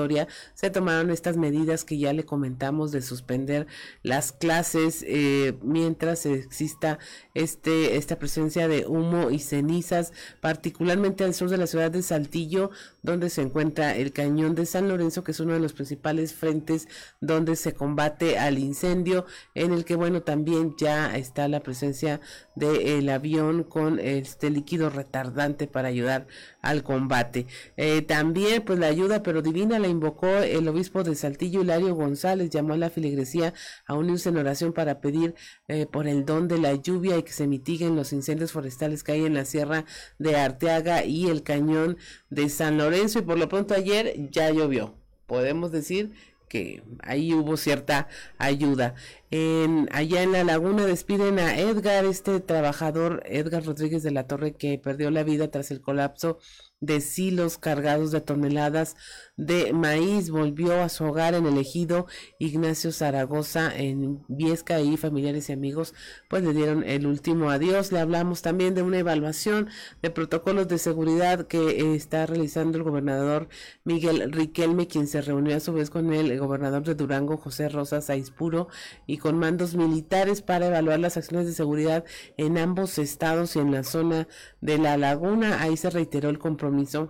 se 0.54 0.70
tomaron 0.70 1.10
estas 1.10 1.36
medidas 1.36 1.84
que 1.84 1.98
ya 1.98 2.12
le 2.12 2.24
comentamos 2.24 2.92
de 2.92 3.02
suspender 3.02 3.66
las 4.02 4.32
clases 4.32 5.04
eh, 5.06 5.56
mientras 5.62 6.26
exista 6.26 6.98
este 7.34 7.96
esta 7.96 8.18
presencia 8.18 8.68
de 8.68 8.86
humo 8.86 9.30
y 9.30 9.38
cenizas, 9.38 10.12
particularmente 10.40 11.24
al 11.24 11.34
sur 11.34 11.48
de 11.48 11.58
la 11.58 11.66
ciudad 11.66 11.90
de 11.90 12.02
Saltillo, 12.02 12.70
donde 13.04 13.28
se 13.28 13.42
encuentra 13.42 13.94
el 13.94 14.12
cañón 14.12 14.54
de 14.54 14.66
San 14.66 14.88
Lorenzo, 14.88 15.22
que 15.22 15.32
es 15.32 15.40
uno 15.40 15.52
de 15.52 15.60
los 15.60 15.74
principales 15.74 16.32
frentes 16.32 16.88
donde 17.20 17.54
se 17.54 17.74
combate 17.74 18.38
al 18.38 18.58
incendio, 18.58 19.26
en 19.54 19.72
el 19.72 19.84
que 19.84 19.94
bueno 19.94 20.22
también 20.22 20.74
ya 20.78 21.14
está 21.16 21.46
la 21.46 21.60
presencia 21.60 22.20
del 22.56 23.08
avión 23.10 23.62
con 23.62 24.00
este 24.00 24.48
líquido 24.48 24.88
retardante 24.88 25.66
para 25.66 25.88
ayudar 25.88 26.26
al 26.62 26.82
combate. 26.82 27.46
Eh, 27.76 28.00
también, 28.00 28.64
pues 28.64 28.78
la 28.78 28.86
ayuda 28.86 29.22
pero 29.22 29.42
divina 29.42 29.78
la 29.78 29.88
invocó 29.88 30.28
el 30.28 30.66
obispo 30.66 31.04
de 31.04 31.14
Saltillo, 31.14 31.60
Hilario 31.60 31.94
González, 31.94 32.48
llamó 32.48 32.72
a 32.72 32.78
la 32.78 32.88
filigresía 32.88 33.52
a 33.86 33.94
unirse 33.94 34.30
en 34.30 34.38
oración 34.38 34.72
para 34.72 35.02
pedir 35.02 35.34
eh, 35.68 35.84
por 35.84 36.08
el 36.08 36.24
don 36.24 36.48
de 36.48 36.58
la 36.58 36.74
lluvia 36.74 37.18
y 37.18 37.22
que 37.22 37.32
se 37.32 37.46
mitiguen 37.46 37.96
los 37.96 38.14
incendios 38.14 38.52
forestales 38.52 39.04
que 39.04 39.12
hay 39.12 39.26
en 39.26 39.34
la 39.34 39.44
sierra 39.44 39.84
de 40.18 40.36
Arteaga 40.36 41.04
y 41.04 41.28
el 41.28 41.42
cañón 41.42 41.98
de 42.30 42.48
San 42.48 42.78
Lorenzo. 42.78 42.93
Y 42.96 43.22
por 43.22 43.38
lo 43.38 43.48
pronto 43.48 43.74
ayer 43.74 44.30
ya 44.30 44.50
llovió. 44.50 44.94
Podemos 45.26 45.72
decir 45.72 46.12
que 46.48 46.82
ahí 47.02 47.34
hubo 47.34 47.56
cierta 47.56 48.08
ayuda. 48.38 48.94
En, 49.36 49.88
allá 49.90 50.22
en 50.22 50.30
la 50.30 50.44
laguna 50.44 50.86
despiden 50.86 51.40
a 51.40 51.58
Edgar, 51.58 52.04
este 52.04 52.38
trabajador, 52.38 53.20
Edgar 53.26 53.64
Rodríguez 53.64 54.04
de 54.04 54.12
la 54.12 54.28
Torre, 54.28 54.54
que 54.54 54.78
perdió 54.78 55.10
la 55.10 55.24
vida 55.24 55.50
tras 55.50 55.72
el 55.72 55.80
colapso 55.80 56.38
de 56.84 57.00
silos 57.00 57.58
cargados 57.58 58.10
de 58.10 58.20
toneladas 58.20 58.96
de 59.36 59.72
maíz. 59.72 60.30
Volvió 60.30 60.82
a 60.82 60.88
su 60.88 61.04
hogar 61.04 61.34
en 61.34 61.46
el 61.46 61.58
ejido 61.58 62.06
Ignacio 62.38 62.92
Zaragoza 62.92 63.74
en 63.74 64.22
Viesca 64.28 64.80
y 64.80 64.96
familiares 64.96 65.48
y 65.48 65.52
amigos 65.52 65.94
pues 66.28 66.42
le 66.44 66.52
dieron 66.52 66.84
el 66.84 67.06
último 67.06 67.50
adiós. 67.50 67.90
Le 67.92 68.00
hablamos 68.00 68.42
también 68.42 68.74
de 68.74 68.82
una 68.82 68.98
evaluación 68.98 69.68
de 70.02 70.10
protocolos 70.10 70.68
de 70.68 70.78
seguridad 70.78 71.46
que 71.46 71.94
está 71.94 72.26
realizando 72.26 72.78
el 72.78 72.84
gobernador 72.84 73.48
Miguel 73.84 74.30
Riquelme, 74.32 74.86
quien 74.86 75.06
se 75.06 75.22
reunió 75.22 75.56
a 75.56 75.60
su 75.60 75.72
vez 75.72 75.90
con 75.90 76.12
el 76.12 76.38
gobernador 76.38 76.84
de 76.84 76.94
Durango, 76.94 77.36
José 77.36 77.68
Rosas 77.68 78.10
Aispuro, 78.10 78.68
y 79.06 79.18
con 79.24 79.38
mandos 79.38 79.74
militares 79.74 80.42
para 80.42 80.66
evaluar 80.66 81.00
las 81.00 81.16
acciones 81.16 81.46
de 81.46 81.54
seguridad 81.54 82.04
en 82.36 82.58
ambos 82.58 82.98
estados 82.98 83.56
y 83.56 83.58
en 83.58 83.72
la 83.72 83.82
zona 83.82 84.28
de 84.60 84.76
la 84.76 84.98
laguna. 84.98 85.62
Ahí 85.62 85.78
se 85.78 85.88
reiteró 85.88 86.28
el 86.28 86.38
compromiso 86.38 87.08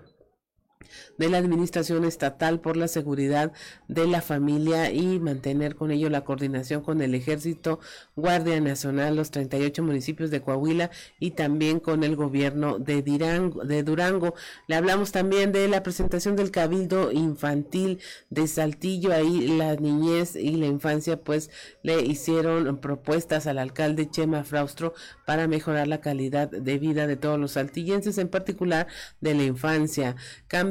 de 1.18 1.28
la 1.28 1.38
Administración 1.38 2.04
Estatal 2.04 2.60
por 2.60 2.76
la 2.76 2.88
Seguridad 2.88 3.52
de 3.88 4.06
la 4.06 4.22
Familia 4.22 4.90
y 4.90 5.18
mantener 5.18 5.76
con 5.76 5.90
ello 5.90 6.10
la 6.10 6.24
coordinación 6.24 6.82
con 6.82 7.00
el 7.00 7.14
Ejército, 7.14 7.80
Guardia 8.16 8.60
Nacional, 8.60 9.16
los 9.16 9.30
38 9.30 9.82
municipios 9.82 10.30
de 10.30 10.40
Coahuila 10.40 10.90
y 11.18 11.32
también 11.32 11.80
con 11.80 12.04
el 12.04 12.16
gobierno 12.16 12.78
de, 12.78 13.02
de 13.02 13.82
Durango. 13.82 14.34
Le 14.66 14.76
hablamos 14.76 15.12
también 15.12 15.52
de 15.52 15.68
la 15.68 15.82
presentación 15.82 16.36
del 16.36 16.50
Cabildo 16.50 17.12
Infantil 17.12 18.00
de 18.30 18.46
Saltillo. 18.46 19.12
Ahí 19.12 19.48
la 19.48 19.76
niñez 19.76 20.36
y 20.36 20.52
la 20.56 20.66
infancia 20.66 21.22
pues 21.22 21.50
le 21.82 22.02
hicieron 22.02 22.78
propuestas 22.78 23.46
al 23.46 23.58
alcalde 23.58 24.10
Chema 24.10 24.44
Fraustro 24.44 24.94
para 25.26 25.46
mejorar 25.48 25.88
la 25.88 26.00
calidad 26.00 26.50
de 26.50 26.78
vida 26.78 27.06
de 27.06 27.16
todos 27.16 27.38
los 27.38 27.52
saltillenses, 27.52 28.18
en 28.18 28.28
particular 28.28 28.86
de 29.20 29.34
la 29.34 29.44
infancia. 29.44 30.16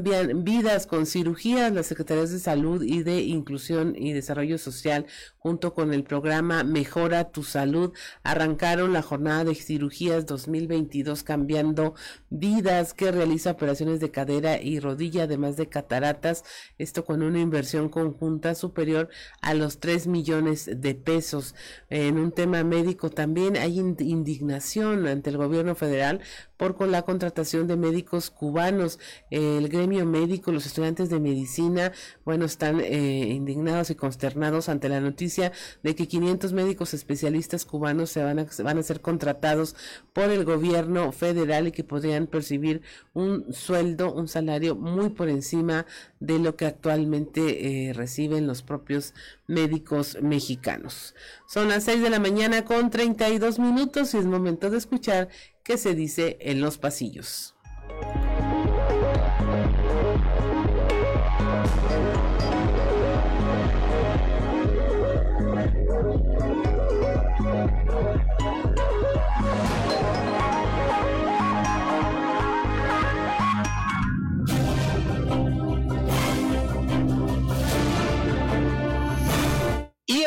Cambian 0.03 0.43
vidas 0.43 0.85
con 0.85 1.05
cirugías. 1.05 1.71
Las 1.71 1.85
Secretarías 1.87 2.29
de 2.29 2.39
Salud 2.39 2.83
y 2.83 3.03
de 3.03 3.21
Inclusión 3.21 3.95
y 3.95 4.11
Desarrollo 4.11 4.57
Social, 4.57 5.05
junto 5.43 5.73
con 5.73 5.93
el 5.93 6.05
programa 6.05 6.63
Mejora 6.63 7.25
tu 7.29 7.43
Salud, 7.43 7.91
arrancaron 8.23 8.93
la 8.93 9.01
jornada 9.01 9.43
de 9.43 9.55
cirugías 9.55 10.25
2022 10.25 11.23
cambiando 11.23 11.95
vidas 12.29 12.93
que 12.93 13.11
realiza 13.11 13.51
operaciones 13.51 13.99
de 13.99 14.09
cadera 14.09 14.61
y 14.61 14.79
rodilla, 14.79 15.23
además 15.23 15.57
de 15.57 15.67
cataratas. 15.67 16.45
Esto 16.77 17.03
con 17.03 17.21
una 17.21 17.41
inversión 17.41 17.89
conjunta 17.89 18.55
superior 18.55 19.09
a 19.41 19.53
los 19.53 19.81
3 19.81 20.07
millones 20.07 20.69
de 20.77 20.95
pesos. 20.95 21.55
En 21.89 22.19
un 22.19 22.31
tema 22.31 22.63
médico 22.63 23.09
también 23.09 23.57
hay 23.57 23.79
indignación 23.79 25.05
ante 25.07 25.29
el 25.29 25.35
gobierno 25.35 25.75
federal 25.75 26.21
por 26.55 26.77
con 26.77 26.91
la 26.91 27.01
contratación 27.01 27.67
de 27.67 27.75
médicos 27.75 28.29
cubanos. 28.29 28.97
El 29.29 29.67
gremio 29.67 30.05
médico, 30.05 30.53
los 30.53 30.65
estudiantes 30.65 31.09
de 31.09 31.19
medicina, 31.19 31.91
bueno, 32.23 32.45
están 32.45 32.79
eh, 32.79 33.27
indignados 33.27 33.89
y 33.89 33.95
consternados 33.95 34.69
ante 34.69 34.87
la 34.87 35.01
noticia 35.01 35.32
de 35.83 35.95
que 35.95 36.07
500 36.07 36.53
médicos 36.53 36.93
especialistas 36.93 37.65
cubanos 37.65 38.09
se 38.09 38.23
van 38.23 38.39
a, 38.39 38.47
van 38.63 38.77
a 38.77 38.83
ser 38.83 39.01
contratados 39.01 39.75
por 40.13 40.29
el 40.29 40.45
gobierno 40.45 41.11
federal 41.11 41.67
y 41.67 41.71
que 41.71 41.83
podrían 41.83 42.27
percibir 42.27 42.81
un 43.13 43.53
sueldo, 43.53 44.13
un 44.13 44.27
salario 44.27 44.75
muy 44.75 45.09
por 45.09 45.29
encima 45.29 45.85
de 46.19 46.39
lo 46.39 46.55
que 46.55 46.65
actualmente 46.65 47.89
eh, 47.89 47.93
reciben 47.93 48.47
los 48.47 48.61
propios 48.61 49.13
médicos 49.47 50.17
mexicanos. 50.21 51.15
Son 51.47 51.67
las 51.67 51.83
6 51.83 52.01
de 52.01 52.09
la 52.09 52.19
mañana 52.19 52.65
con 52.65 52.89
32 52.89 53.59
minutos 53.59 54.13
y 54.13 54.17
es 54.17 54.25
momento 54.25 54.69
de 54.69 54.77
escuchar 54.77 55.29
qué 55.63 55.77
se 55.77 55.95
dice 55.95 56.37
en 56.41 56.61
los 56.61 56.77
pasillos. 56.77 57.55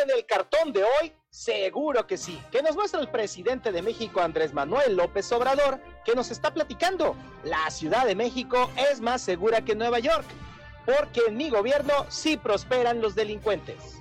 En 0.07 0.16
el 0.16 0.27
cartón 0.27 0.73
de 0.73 0.85
hoy, 0.85 1.12
seguro 1.31 2.07
que 2.07 2.16
sí, 2.16 2.40
que 2.51 2.62
nos 2.62 2.77
muestra 2.77 3.01
el 3.01 3.09
presidente 3.09 3.73
de 3.73 3.83
México, 3.83 4.21
Andrés 4.21 4.55
Manuel 4.55 4.97
López 4.97 5.31
Obrador, 5.33 5.81
que 6.05 6.14
nos 6.14 6.31
está 6.31 6.55
platicando. 6.55 7.16
La 7.45 7.69
Ciudad 7.71 8.07
de 8.07 8.14
México 8.14 8.71
es 8.90 9.01
más 9.01 9.21
segura 9.21 9.62
que 9.62 9.75
Nueva 9.75 9.99
York, 9.99 10.27
porque 10.85 11.23
en 11.27 11.37
mi 11.37 11.51
gobierno 11.51 12.07
sí 12.09 12.37
prosperan 12.37 13.01
los 13.01 13.14
delincuentes. 13.14 14.01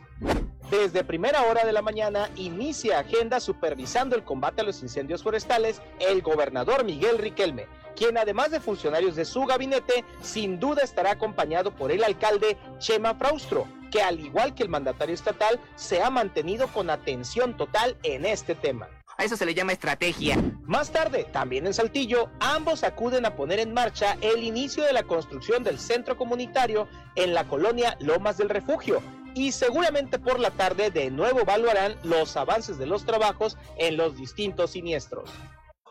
Desde 0.70 1.04
primera 1.04 1.44
hora 1.44 1.66
de 1.66 1.74
la 1.74 1.82
mañana 1.82 2.30
inicia 2.36 3.00
agenda 3.00 3.40
supervisando 3.40 4.16
el 4.16 4.24
combate 4.24 4.62
a 4.62 4.64
los 4.64 4.82
incendios 4.82 5.24
forestales 5.24 5.82
el 6.00 6.22
gobernador 6.22 6.84
Miguel 6.84 7.18
Riquelme, 7.18 7.68
quien 7.96 8.18
además 8.18 8.52
de 8.52 8.60
funcionarios 8.60 9.16
de 9.16 9.26
su 9.26 9.46
gabinete, 9.46 10.04
sin 10.22 10.60
duda 10.60 10.84
estará 10.84 11.12
acompañado 11.12 11.72
por 11.72 11.92
el 11.92 12.04
alcalde 12.04 12.58
Chema 12.80 13.16
Fraustro, 13.16 13.68
que 13.96 14.04
al 14.04 14.20
igual 14.20 14.54
que 14.54 14.64
el 14.64 14.70
mandatario 14.70 15.16
estatal, 15.16 15.58
se 15.76 16.04
ha 16.04 16.10
mantenido 16.10 16.68
con 16.68 16.90
atención 16.90 17.56
total 17.56 17.98
en 18.04 18.26
este 18.26 18.54
tema. 18.54 18.90
A 19.18 19.24
eso 19.24 19.38
se 19.38 19.46
le 19.46 19.54
llama 19.54 19.72
estrategia. 19.72 20.38
Más 20.64 20.92
tarde, 20.92 21.24
también 21.32 21.66
en 21.66 21.74
Saltillo, 21.74 22.30
ambos 22.42 22.84
acuden 22.84 23.26
a 23.26 23.38
poner 23.38 23.60
en 23.60 23.74
marcha 23.74 24.18
el 24.20 24.44
inicio 24.44 24.84
de 24.84 24.92
la 24.92 25.04
construcción 25.04 25.64
del 25.64 25.80
centro 25.80 26.18
comunitario 26.18 26.90
en 27.16 27.34
la 27.34 27.48
colonia 27.48 27.96
Lomas 28.02 28.38
del 28.38 28.50
Refugio, 28.50 29.02
y 29.34 29.54
seguramente 29.54 30.20
por 30.20 30.42
la 30.42 30.52
tarde 30.52 30.92
de 30.92 31.10
nuevo 31.10 31.40
evaluarán 31.40 31.96
los 32.04 32.36
avances 32.36 32.78
de 32.78 32.88
los 32.88 33.06
trabajos 33.06 33.58
en 33.78 33.96
los 33.96 34.18
distintos 34.18 34.72
siniestros. 34.72 35.30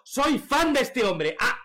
Soy 0.03 0.39
fan 0.39 0.75
de 0.75 0.81
este 0.81 1.05
hombre. 1.05 1.37
Ah. 1.41 1.57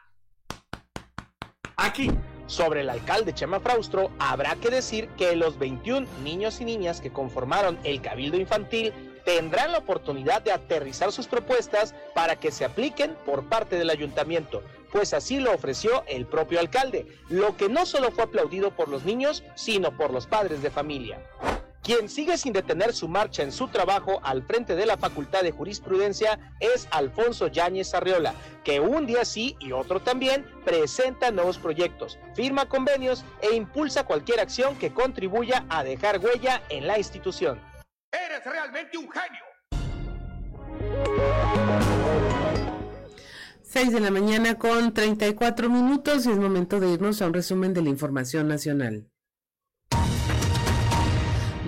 Aquí. 1.76 2.10
Sobre 2.50 2.82
el 2.82 2.90
alcalde 2.90 3.32
Chema 3.36 3.60
Fraustro, 3.60 4.10
habrá 4.18 4.56
que 4.56 4.72
decir 4.72 5.08
que 5.10 5.36
los 5.36 5.60
21 5.60 6.08
niños 6.24 6.60
y 6.60 6.66
niñas 6.66 7.00
que 7.00 7.14
conformaron 7.14 7.78
el 7.84 8.02
Cabildo 8.02 8.38
Infantil 8.38 8.92
tendrán 9.24 9.72
la 9.72 9.78
oportunidad 9.78 10.42
de 10.42 10.52
aterrizar 10.52 11.12
sus 11.12 11.28
propuestas 11.28 11.94
para 12.16 12.38
que 12.38 12.50
se 12.50 12.66
apliquen 12.66 13.16
por 13.24 13.48
parte 13.48 13.78
del 13.78 13.92
ayuntamiento, 13.92 14.64
pues 14.92 15.14
así 15.14 15.40
lo 15.40 15.54
ofreció 15.54 16.04
el 16.08 16.26
propio 16.26 16.60
alcalde, 16.60 17.06
lo 17.30 17.56
que 17.56 17.70
no 17.70 17.86
solo 17.86 18.10
fue 18.10 18.24
aplaudido 18.24 18.72
por 18.72 18.90
los 18.90 19.06
niños, 19.06 19.44
sino 19.54 19.96
por 19.96 20.12
los 20.12 20.26
padres 20.26 20.64
de 20.64 20.72
familia. 20.72 21.22
Quien 21.84 22.10
sigue 22.10 22.38
sin 22.38 22.54
detener 22.54 22.94
su 22.94 23.08
marcha 23.08 23.42
en 23.42 23.52
su 23.52 23.68
trabajo 23.70 24.20
al 24.24 24.44
frente 24.44 24.76
de 24.76 24.86
la 24.86 24.98
Facultad 24.98 25.42
de 25.42 25.52
Jurisprudencia 25.52 26.54
es 26.60 26.88
Alfonso 26.92 27.48
Yáñez 27.48 27.94
Arriola, 27.94 28.34
que 28.64 28.80
un 28.80 29.08
día 29.08 29.24
sí 29.26 29.56
y 29.60 29.72
otro 29.72 30.02
también 30.02 30.46
presenta 30.66 31.32
nuevos 31.32 31.58
proyectos, 31.58 32.20
firma 32.36 32.68
convenios 32.68 33.24
e 33.42 33.56
impulsa 33.56 34.06
cualquier 34.06 34.40
acción 34.40 34.76
que 34.78 34.94
contribuya 34.94 35.66
a 35.70 35.84
dejar 35.84 36.20
huella 36.20 36.62
en 36.70 36.86
la 36.86 36.98
institución. 36.98 37.62
¡Eres 38.12 38.44
realmente 38.44 38.98
un 38.98 39.10
genio! 39.10 39.50
6 43.64 43.94
de 43.94 44.00
la 44.00 44.10
mañana 44.10 44.56
con 44.56 44.94
34 44.94 45.70
minutos 45.70 46.26
y 46.26 46.32
es 46.32 46.38
momento 46.38 46.80
de 46.80 46.90
irnos 46.90 47.22
a 47.22 47.28
un 47.28 47.34
resumen 47.34 47.74
de 47.74 47.84
la 47.84 47.90
información 47.90 48.48
nacional. 48.48 49.08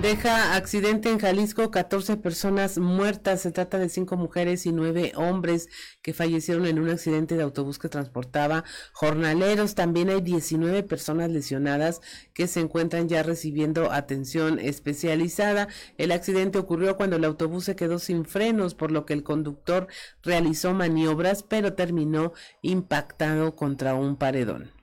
Deja 0.02 0.56
accidente 0.56 1.12
en 1.12 1.20
Jalisco, 1.20 1.70
14 1.70 2.18
personas 2.18 2.80
muertas. 2.80 3.42
Se 3.42 3.52
trata 3.52 3.78
de 3.78 3.88
cinco 3.88 4.18
mujeres 4.18 4.66
y 4.66 4.72
nueve 4.72 5.12
hombres 5.16 5.70
que 6.02 6.12
fallecieron 6.12 6.66
en 6.66 6.80
un 6.80 6.90
accidente 6.90 7.38
de 7.38 7.44
autobús 7.44 7.78
que 7.78 7.88
transportaba 7.88 8.64
jornaleros. 8.94 9.76
También 9.76 10.10
hay 10.10 10.22
19 10.22 10.82
personas 10.82 11.30
lesionadas 11.30 12.02
que 12.34 12.48
se 12.48 12.62
encuentran 12.62 13.10
ya 13.10 13.22
recibiendo 13.22 13.92
atención 13.92 14.58
especializada. 14.58 15.68
El 16.00 16.12
accidente 16.12 16.58
ocurrió 16.58 16.98
cuando 16.98 17.18
el 17.18 17.24
autobús 17.24 17.66
se 17.66 17.76
quedó 17.76 18.00
sin 18.00 18.26
frenos, 18.26 18.74
por 18.74 18.92
lo 18.92 19.06
que 19.06 19.14
el 19.14 19.22
conductor 19.22 19.86
realizó 20.24 20.74
maniobras, 20.74 21.44
pero 21.44 21.74
terminó 21.74 22.34
impactado 22.64 23.56
contra 23.56 23.94
un 23.94 24.16
paredón. 24.16 24.81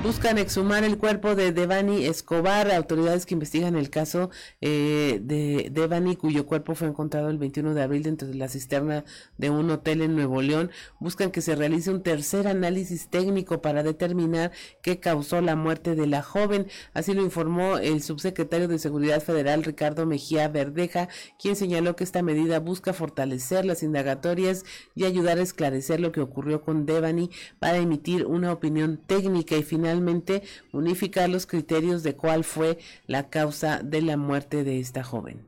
Buscan 0.00 0.38
exhumar 0.38 0.84
el 0.84 0.96
cuerpo 0.96 1.34
de 1.34 1.50
Devani 1.50 2.06
Escobar. 2.06 2.70
Autoridades 2.70 3.26
que 3.26 3.34
investigan 3.34 3.74
el 3.74 3.90
caso 3.90 4.30
eh, 4.60 5.18
de 5.20 5.70
Devani, 5.72 6.14
cuyo 6.14 6.46
cuerpo 6.46 6.76
fue 6.76 6.86
encontrado 6.86 7.30
el 7.30 7.36
21 7.36 7.74
de 7.74 7.82
abril 7.82 8.04
dentro 8.04 8.28
de 8.28 8.34
la 8.34 8.48
cisterna 8.48 9.04
de 9.38 9.50
un 9.50 9.68
hotel 9.70 10.02
en 10.02 10.14
Nuevo 10.14 10.40
León, 10.40 10.70
buscan 11.00 11.32
que 11.32 11.40
se 11.40 11.56
realice 11.56 11.90
un 11.90 12.04
tercer 12.04 12.46
análisis 12.46 13.08
técnico 13.08 13.60
para 13.60 13.82
determinar 13.82 14.52
qué 14.82 15.00
causó 15.00 15.40
la 15.40 15.56
muerte 15.56 15.96
de 15.96 16.06
la 16.06 16.22
joven. 16.22 16.68
Así 16.94 17.12
lo 17.12 17.22
informó 17.22 17.78
el 17.78 18.00
subsecretario 18.00 18.68
de 18.68 18.78
Seguridad 18.78 19.20
Federal, 19.20 19.64
Ricardo 19.64 20.06
Mejía 20.06 20.46
Verdeja, 20.46 21.08
quien 21.40 21.56
señaló 21.56 21.96
que 21.96 22.04
esta 22.04 22.22
medida 22.22 22.60
busca 22.60 22.92
fortalecer 22.92 23.64
las 23.64 23.82
indagatorias 23.82 24.64
y 24.94 25.06
ayudar 25.06 25.38
a 25.38 25.42
esclarecer 25.42 25.98
lo 25.98 26.12
que 26.12 26.20
ocurrió 26.20 26.62
con 26.62 26.86
Devani 26.86 27.30
para 27.58 27.78
emitir 27.78 28.26
una 28.26 28.52
opinión 28.52 29.00
técnica 29.04 29.56
y 29.56 29.64
final 29.64 29.87
finalmente 29.88 30.42
unificar 30.72 31.30
los 31.30 31.46
criterios 31.46 32.02
de 32.02 32.14
cuál 32.14 32.44
fue 32.44 32.78
la 33.06 33.30
causa 33.30 33.80
de 33.82 34.02
la 34.02 34.18
muerte 34.18 34.62
de 34.62 34.80
esta 34.80 35.02
joven. 35.02 35.47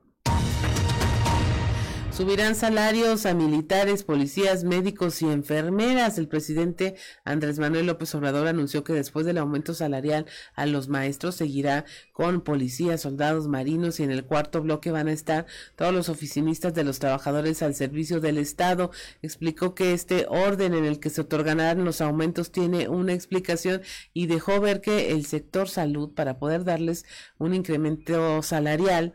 Subirán 2.21 2.55
salarios 2.55 3.25
a 3.25 3.33
militares, 3.33 4.05
policías, 4.05 4.63
médicos 4.63 5.23
y 5.23 5.25
enfermeras. 5.25 6.19
El 6.19 6.29
presidente 6.29 6.95
Andrés 7.25 7.59
Manuel 7.59 7.87
López 7.87 8.15
Obrador 8.15 8.47
anunció 8.47 8.85
que 8.85 8.93
después 8.93 9.25
del 9.25 9.39
aumento 9.39 9.73
salarial 9.73 10.27
a 10.55 10.67
los 10.67 10.89
maestros 10.89 11.37
seguirá 11.37 11.87
con 12.13 12.43
policías, 12.43 13.01
soldados, 13.01 13.49
marinos 13.49 14.01
y 14.01 14.03
en 14.03 14.11
el 14.11 14.27
cuarto 14.27 14.61
bloque 14.61 14.91
van 14.91 15.09
a 15.09 15.13
estar 15.13 15.47
todos 15.77 15.95
los 15.95 16.11
oficinistas 16.11 16.75
de 16.75 16.85
los 16.85 16.99
trabajadores 16.99 17.63
al 17.63 17.75
servicio 17.75 18.21
del 18.21 18.37
Estado. 18.37 18.91
Explicó 19.23 19.75
que 19.75 19.95
este 19.95 20.27
orden 20.29 20.75
en 20.75 20.85
el 20.85 21.01
que 21.01 21.09
se 21.09 21.23
otorgarán 21.23 21.87
los 21.87 22.03
aumentos 22.03 22.53
tiene 22.53 22.87
una 22.91 23.15
explicación 23.15 23.81
y 24.13 24.27
dejó 24.27 24.61
ver 24.61 24.83
que 24.83 25.13
el 25.13 25.25
sector 25.25 25.71
salud 25.71 26.13
para 26.13 26.39
poder 26.39 26.65
darles 26.65 27.07
un 27.39 27.55
incremento 27.55 28.43
salarial 28.43 29.15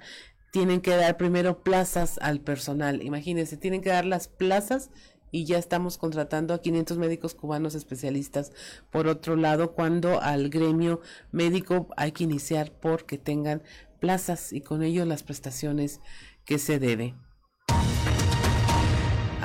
tienen 0.55 0.79
que 0.79 0.95
dar 0.95 1.17
primero 1.17 1.63
plazas 1.63 2.17
al 2.21 2.39
personal. 2.39 3.03
Imagínense, 3.03 3.57
tienen 3.57 3.81
que 3.81 3.89
dar 3.89 4.05
las 4.05 4.29
plazas 4.29 4.89
y 5.29 5.43
ya 5.43 5.57
estamos 5.57 5.97
contratando 5.97 6.53
a 6.53 6.61
500 6.61 6.97
médicos 6.97 7.35
cubanos 7.35 7.75
especialistas. 7.75 8.53
Por 8.89 9.07
otro 9.07 9.35
lado, 9.35 9.73
cuando 9.73 10.21
al 10.21 10.49
gremio 10.49 11.01
médico 11.33 11.89
hay 11.97 12.13
que 12.13 12.23
iniciar 12.23 12.71
porque 12.71 13.17
tengan 13.17 13.63
plazas 13.99 14.53
y 14.53 14.61
con 14.61 14.81
ello 14.81 15.03
las 15.03 15.23
prestaciones 15.23 15.99
que 16.45 16.57
se 16.57 16.79
debe. 16.79 17.15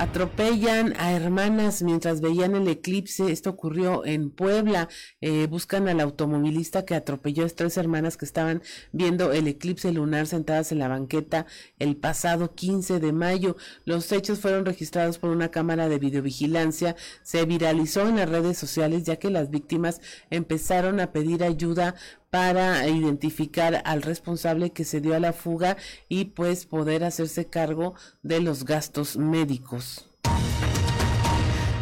Atropellan 0.01 0.95
a 0.97 1.11
hermanas 1.11 1.83
mientras 1.83 2.21
veían 2.21 2.55
el 2.55 2.67
eclipse. 2.67 3.31
Esto 3.31 3.51
ocurrió 3.51 4.03
en 4.03 4.31
Puebla. 4.31 4.89
Eh, 5.21 5.45
buscan 5.45 5.87
al 5.87 5.99
automovilista 5.99 6.85
que 6.85 6.95
atropelló 6.95 7.45
a 7.45 7.49
tres 7.49 7.77
hermanas 7.77 8.17
que 8.17 8.25
estaban 8.25 8.63
viendo 8.91 9.31
el 9.31 9.47
eclipse 9.47 9.91
lunar 9.91 10.25
sentadas 10.25 10.71
en 10.71 10.79
la 10.79 10.87
banqueta 10.87 11.45
el 11.77 11.97
pasado 11.97 12.55
15 12.55 12.99
de 12.99 13.13
mayo. 13.13 13.57
Los 13.85 14.11
hechos 14.11 14.39
fueron 14.39 14.65
registrados 14.65 15.19
por 15.19 15.29
una 15.29 15.51
cámara 15.51 15.87
de 15.87 15.99
videovigilancia. 15.99 16.95
Se 17.21 17.45
viralizó 17.45 18.07
en 18.07 18.15
las 18.15 18.27
redes 18.27 18.57
sociales 18.57 19.03
ya 19.03 19.17
que 19.17 19.29
las 19.29 19.51
víctimas 19.51 20.01
empezaron 20.31 20.99
a 20.99 21.11
pedir 21.11 21.43
ayuda 21.43 21.93
para 22.31 22.87
identificar 22.87 23.81
al 23.85 24.01
responsable 24.01 24.71
que 24.71 24.85
se 24.85 25.01
dio 25.01 25.15
a 25.15 25.19
la 25.19 25.33
fuga 25.33 25.77
y 26.09 26.25
pues 26.25 26.65
poder 26.65 27.03
hacerse 27.03 27.45
cargo 27.45 27.93
de 28.23 28.39
los 28.39 28.65
gastos 28.65 29.17
médicos. 29.17 30.10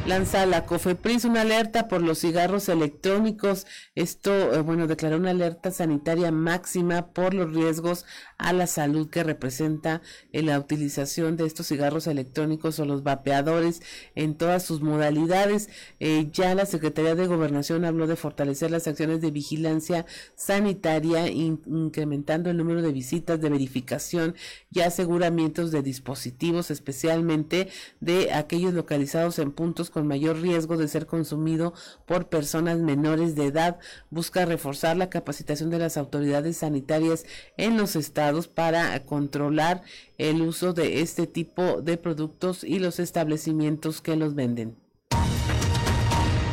Lanza 0.09 0.47
la 0.47 0.65
COFEPRIS 0.65 1.25
una 1.25 1.41
alerta 1.41 1.87
por 1.87 2.01
los 2.01 2.17
cigarros 2.17 2.67
electrónicos. 2.67 3.67
Esto, 3.93 4.55
eh, 4.55 4.61
bueno, 4.61 4.87
declaró 4.87 5.17
una 5.17 5.29
alerta 5.29 5.69
sanitaria 5.69 6.31
máxima 6.31 7.13
por 7.13 7.35
los 7.35 7.53
riesgos 7.53 8.07
a 8.39 8.51
la 8.51 8.65
salud 8.65 9.11
que 9.11 9.23
representa 9.23 10.01
la 10.33 10.57
utilización 10.57 11.37
de 11.37 11.45
estos 11.45 11.67
cigarros 11.67 12.07
electrónicos 12.07 12.79
o 12.79 12.85
los 12.85 13.03
vapeadores 13.03 13.83
en 14.15 14.33
todas 14.33 14.63
sus 14.63 14.81
modalidades. 14.81 15.69
Eh, 15.99 16.29
ya 16.33 16.55
la 16.55 16.65
Secretaría 16.65 17.13
de 17.13 17.27
Gobernación 17.27 17.85
habló 17.85 18.07
de 18.07 18.15
fortalecer 18.15 18.71
las 18.71 18.87
acciones 18.87 19.21
de 19.21 19.29
vigilancia 19.29 20.07
sanitaria, 20.35 21.27
incrementando 21.27 22.49
el 22.49 22.57
número 22.57 22.81
de 22.81 22.93
visitas 22.93 23.39
de 23.41 23.49
verificación 23.49 24.33
y 24.71 24.79
aseguramientos 24.79 25.69
de 25.69 25.83
dispositivos, 25.83 26.71
especialmente 26.71 27.67
de 27.99 28.33
aquellos 28.33 28.73
localizados 28.73 29.37
en 29.37 29.51
puntos 29.51 29.91
con 29.91 29.98
mayor 30.03 30.41
riesgo 30.41 30.77
de 30.77 30.87
ser 30.87 31.05
consumido 31.05 31.73
por 32.05 32.29
personas 32.29 32.79
menores 32.79 33.35
de 33.35 33.45
edad. 33.45 33.79
Busca 34.09 34.45
reforzar 34.45 34.97
la 34.97 35.09
capacitación 35.09 35.69
de 35.69 35.79
las 35.79 35.97
autoridades 35.97 36.57
sanitarias 36.57 37.25
en 37.57 37.77
los 37.77 37.95
estados 37.95 38.47
para 38.47 39.05
controlar 39.05 39.81
el 40.17 40.41
uso 40.41 40.73
de 40.73 41.01
este 41.01 41.27
tipo 41.27 41.81
de 41.81 41.97
productos 41.97 42.63
y 42.63 42.79
los 42.79 42.99
establecimientos 42.99 44.01
que 44.01 44.15
los 44.15 44.35
venden. 44.35 44.75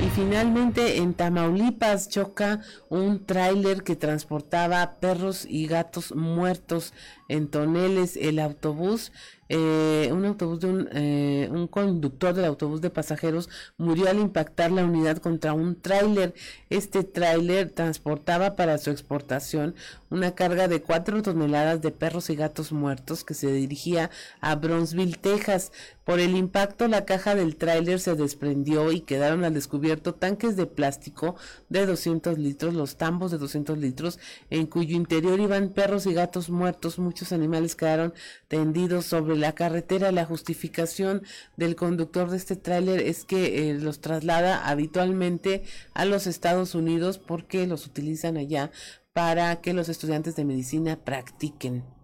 Y 0.06 0.10
finalmente 0.10 0.98
en 0.98 1.14
Tamaulipas 1.14 2.08
choca 2.08 2.60
un 2.90 3.24
tráiler 3.24 3.82
que 3.82 3.96
transportaba 3.96 4.98
perros 5.00 5.46
y 5.48 5.66
gatos 5.66 6.14
muertos 6.14 6.92
en 7.28 7.48
toneles. 7.48 8.16
El 8.16 8.38
autobús 8.38 9.10
eh, 9.48 10.10
un 10.12 10.24
autobús 10.24 10.60
de 10.60 10.66
un, 10.66 10.88
eh, 10.92 11.48
un, 11.52 11.66
conductor 11.68 12.34
del 12.34 12.44
autobús 12.46 12.80
de 12.80 12.90
pasajeros 12.90 13.48
murió 13.76 14.08
al 14.08 14.18
impactar 14.18 14.72
la 14.72 14.84
unidad 14.84 15.18
contra 15.18 15.52
un 15.52 15.80
tráiler. 15.80 16.34
Este 16.70 17.04
tráiler 17.04 17.70
transportaba 17.70 18.56
para 18.56 18.78
su 18.78 18.90
exportación 18.90 19.74
una 20.10 20.34
carga 20.34 20.68
de 20.68 20.82
cuatro 20.82 21.20
toneladas 21.22 21.80
de 21.80 21.90
perros 21.90 22.30
y 22.30 22.36
gatos 22.36 22.72
muertos 22.72 23.24
que 23.24 23.34
se 23.34 23.50
dirigía 23.52 24.10
a 24.40 24.54
Bronzeville, 24.54 25.16
Texas. 25.16 25.72
Por 26.04 26.20
el 26.20 26.36
impacto, 26.36 26.86
la 26.86 27.04
caja 27.04 27.34
del 27.34 27.56
tráiler 27.56 27.98
se 27.98 28.14
desprendió 28.14 28.92
y 28.92 29.00
quedaron 29.00 29.42
al 29.42 29.54
descubierto 29.54 30.14
tanques 30.14 30.54
de 30.54 30.66
plástico 30.66 31.34
de 31.68 31.84
200 31.84 32.38
litros, 32.38 32.74
los 32.74 32.96
tambos 32.96 33.32
de 33.32 33.38
200 33.38 33.76
litros, 33.78 34.20
en 34.50 34.66
cuyo 34.66 34.94
interior 34.94 35.40
iban 35.40 35.70
perros 35.70 36.06
y 36.06 36.14
gatos 36.14 36.48
muertos. 36.48 37.00
Muchos 37.00 37.32
animales 37.32 37.74
quedaron 37.74 38.14
tendidos 38.46 39.06
sobre 39.06 39.35
la 39.36 39.54
carretera. 39.54 40.12
La 40.12 40.24
justificación 40.24 41.22
del 41.56 41.76
conductor 41.76 42.30
de 42.30 42.36
este 42.36 42.56
tráiler 42.56 43.00
es 43.00 43.24
que 43.24 43.70
eh, 43.70 43.74
los 43.74 44.00
traslada 44.00 44.68
habitualmente 44.68 45.62
a 45.94 46.04
los 46.04 46.26
Estados 46.26 46.74
Unidos 46.74 47.18
porque 47.18 47.66
los 47.66 47.86
utilizan 47.86 48.36
allá 48.36 48.70
para 49.12 49.60
que 49.62 49.72
los 49.72 49.88
estudiantes 49.88 50.36
de 50.36 50.44
medicina 50.44 50.96
practiquen. 50.96 51.95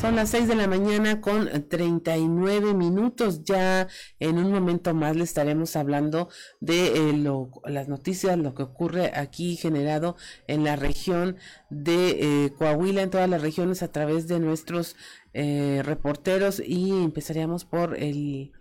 Son 0.00 0.16
las 0.16 0.30
6 0.30 0.48
de 0.48 0.54
la 0.54 0.66
mañana 0.66 1.20
con 1.20 1.68
39 1.68 2.72
minutos. 2.72 3.44
Ya 3.44 3.86
en 4.18 4.38
un 4.38 4.50
momento 4.50 4.94
más 4.94 5.14
le 5.14 5.24
estaremos 5.24 5.76
hablando 5.76 6.30
de 6.60 7.10
eh, 7.10 7.24
las 7.66 7.88
noticias, 7.88 8.38
lo 8.38 8.54
que 8.54 8.62
ocurre 8.62 9.12
aquí 9.14 9.56
generado 9.56 10.16
en 10.46 10.64
la 10.64 10.76
región 10.76 11.36
de 11.68 12.44
eh, 12.46 12.52
Coahuila, 12.56 13.02
en 13.02 13.10
todas 13.10 13.28
las 13.28 13.42
regiones 13.42 13.82
a 13.82 13.92
través 13.92 14.26
de 14.26 14.40
nuestros 14.40 14.96
eh, 15.34 15.82
reporteros 15.84 16.62
y 16.64 16.90
empezaríamos 16.90 17.66
por 17.66 17.94
el 17.98 18.52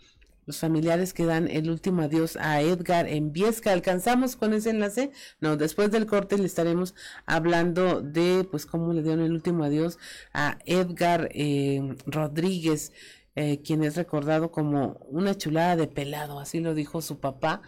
los 0.50 0.58
familiares 0.58 1.14
que 1.14 1.26
dan 1.26 1.48
el 1.48 1.70
último 1.70 2.02
adiós 2.02 2.36
a 2.36 2.60
Edgar 2.60 3.08
en 3.08 3.32
Viesca. 3.32 3.72
¿Alcanzamos 3.72 4.36
con 4.36 4.52
ese 4.54 4.72
enlace? 4.72 5.12
No, 5.40 5.58
después 5.58 5.92
del 5.92 6.08
corte 6.08 6.40
le 6.40 6.48
estaremos 6.48 6.96
hablando 7.28 8.02
de 8.02 8.48
pues 8.50 8.66
cómo 8.66 8.92
le 8.92 9.04
dieron 9.04 9.24
el 9.24 9.32
último 9.32 9.64
adiós 9.64 10.00
a 10.34 10.58
Edgar 10.66 11.30
eh, 11.34 11.96
Rodríguez, 12.08 12.94
eh, 13.36 13.62
quien 13.62 13.84
es 13.84 13.96
recordado 13.96 14.50
como 14.50 14.98
una 15.08 15.38
chulada 15.38 15.76
de 15.76 15.86
pelado, 15.86 16.40
así 16.40 16.60
lo 16.60 16.74
dijo 16.74 17.04
su 17.04 17.20
papá. 17.20 17.62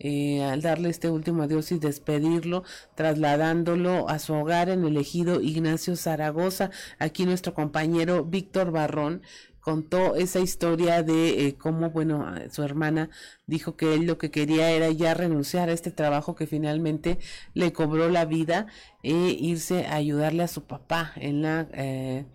Eh, 0.00 0.42
al 0.42 0.60
darle 0.60 0.90
este 0.90 1.08
último 1.08 1.44
adiós 1.44 1.70
y 1.70 1.78
despedirlo, 1.78 2.64
trasladándolo 2.96 4.08
a 4.08 4.18
su 4.18 4.34
hogar 4.34 4.68
en 4.68 4.84
el 4.84 4.96
ejido 4.96 5.40
Ignacio 5.40 5.94
Zaragoza. 5.94 6.70
Aquí 6.98 7.26
nuestro 7.26 7.54
compañero 7.54 8.24
Víctor 8.24 8.72
Barrón 8.72 9.22
contó 9.64 10.14
esa 10.14 10.40
historia 10.40 11.02
de 11.02 11.46
eh, 11.46 11.56
cómo, 11.56 11.88
bueno, 11.88 12.26
su 12.50 12.62
hermana 12.62 13.08
dijo 13.46 13.76
que 13.76 13.94
él 13.94 14.04
lo 14.04 14.18
que 14.18 14.30
quería 14.30 14.70
era 14.70 14.90
ya 14.90 15.14
renunciar 15.14 15.70
a 15.70 15.72
este 15.72 15.90
trabajo 15.90 16.34
que 16.34 16.46
finalmente 16.46 17.18
le 17.54 17.72
cobró 17.72 18.10
la 18.10 18.26
vida 18.26 18.66
e 19.02 19.14
irse 19.14 19.86
a 19.86 19.94
ayudarle 19.94 20.42
a 20.42 20.48
su 20.48 20.64
papá 20.64 21.12
en 21.16 21.40
la 21.40 21.66
eh, 21.72 22.26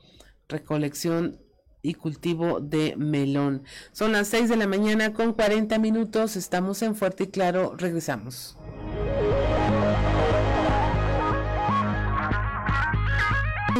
recolección 0.48 1.40
y 1.84 1.94
cultivo 1.94 2.62
de 2.62 2.96
melón. 2.98 3.62
Son 3.92 4.12
las 4.12 4.28
6 4.30 4.50
de 4.50 4.58
la 4.58 4.66
mañana 4.66 5.14
con 5.14 5.34
40 5.34 5.78
minutos, 5.78 6.36
estamos 6.36 6.82
en 6.82 6.96
Fuerte 6.96 7.26
y 7.26 7.28
Claro, 7.28 7.76
regresamos. 7.78 8.58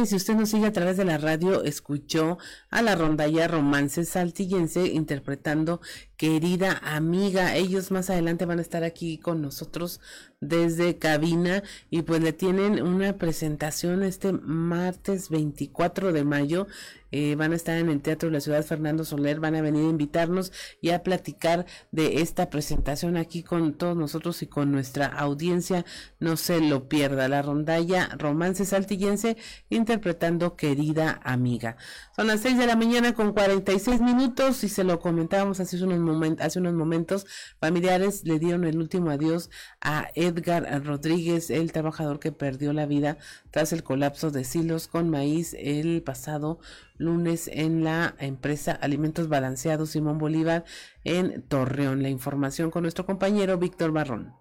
Si 0.06 0.16
usted 0.16 0.34
nos 0.34 0.48
sigue 0.48 0.66
a 0.66 0.72
través 0.72 0.96
de 0.96 1.04
la 1.04 1.18
radio, 1.18 1.62
escuchó 1.62 2.38
a 2.70 2.80
la 2.80 2.94
rondalla 2.94 3.48
Romance 3.48 4.04
Saltillense 4.04 4.86
interpretando 4.86 5.80
Querida 6.20 6.78
Amiga. 6.84 7.56
Ellos 7.56 7.90
más 7.90 8.10
adelante 8.10 8.44
van 8.44 8.58
a 8.58 8.60
estar 8.60 8.84
aquí 8.84 9.16
con 9.16 9.40
nosotros 9.40 10.02
desde 10.38 10.98
cabina 10.98 11.62
y 11.88 12.02
pues 12.02 12.22
le 12.22 12.34
tienen 12.34 12.82
una 12.82 13.16
presentación 13.16 14.02
este 14.02 14.32
martes 14.32 15.30
24 15.30 16.12
de 16.12 16.24
mayo 16.24 16.66
eh, 17.12 17.34
van 17.34 17.52
a 17.52 17.56
estar 17.56 17.76
en 17.76 17.88
el 17.88 18.00
Teatro 18.02 18.28
de 18.28 18.34
la 18.34 18.40
Ciudad 18.40 18.64
Fernando 18.64 19.04
Soler, 19.04 19.40
van 19.40 19.56
a 19.56 19.62
venir 19.62 19.84
a 19.84 19.90
invitarnos 19.90 20.52
y 20.80 20.90
a 20.90 21.02
platicar 21.02 21.66
de 21.90 22.20
esta 22.20 22.50
presentación 22.50 23.16
aquí 23.16 23.42
con 23.42 23.74
todos 23.74 23.96
nosotros 23.96 24.42
y 24.42 24.46
con 24.46 24.70
nuestra 24.70 25.06
audiencia. 25.06 25.84
No 26.20 26.36
se 26.36 26.60
lo 26.60 26.88
pierda, 26.88 27.28
la 27.28 27.42
rondalla 27.42 28.10
Romance 28.16 28.64
Saltillense 28.64 29.36
interpretando 29.70 30.54
Querida 30.56 31.20
Amiga. 31.24 31.76
Son 32.20 32.26
las 32.26 32.40
6 32.40 32.58
de 32.58 32.66
la 32.66 32.76
mañana 32.76 33.14
con 33.14 33.32
46 33.32 34.02
minutos 34.02 34.62
y 34.62 34.68
se 34.68 34.84
lo 34.84 34.98
comentábamos 35.00 35.58
hace 35.58 35.82
unos 35.82 36.00
momento, 36.00 36.42
hace 36.44 36.58
unos 36.58 36.74
momentos, 36.74 37.26
familiares 37.58 38.26
le 38.26 38.38
dieron 38.38 38.64
el 38.64 38.76
último 38.76 39.08
adiós 39.08 39.48
a 39.80 40.08
Edgar 40.14 40.84
Rodríguez, 40.84 41.48
el 41.48 41.72
trabajador 41.72 42.20
que 42.20 42.30
perdió 42.30 42.74
la 42.74 42.84
vida 42.84 43.16
tras 43.50 43.72
el 43.72 43.82
colapso 43.82 44.30
de 44.30 44.44
silos 44.44 44.86
con 44.86 45.08
maíz 45.08 45.56
el 45.58 46.02
pasado 46.02 46.58
lunes 46.98 47.48
en 47.50 47.84
la 47.84 48.14
empresa 48.18 48.72
Alimentos 48.72 49.30
Balanceados 49.30 49.88
Simón 49.88 50.18
Bolívar 50.18 50.64
en 51.04 51.40
Torreón. 51.40 52.02
La 52.02 52.10
información 52.10 52.70
con 52.70 52.82
nuestro 52.82 53.06
compañero 53.06 53.56
Víctor 53.56 53.92
Barrón. 53.92 54.34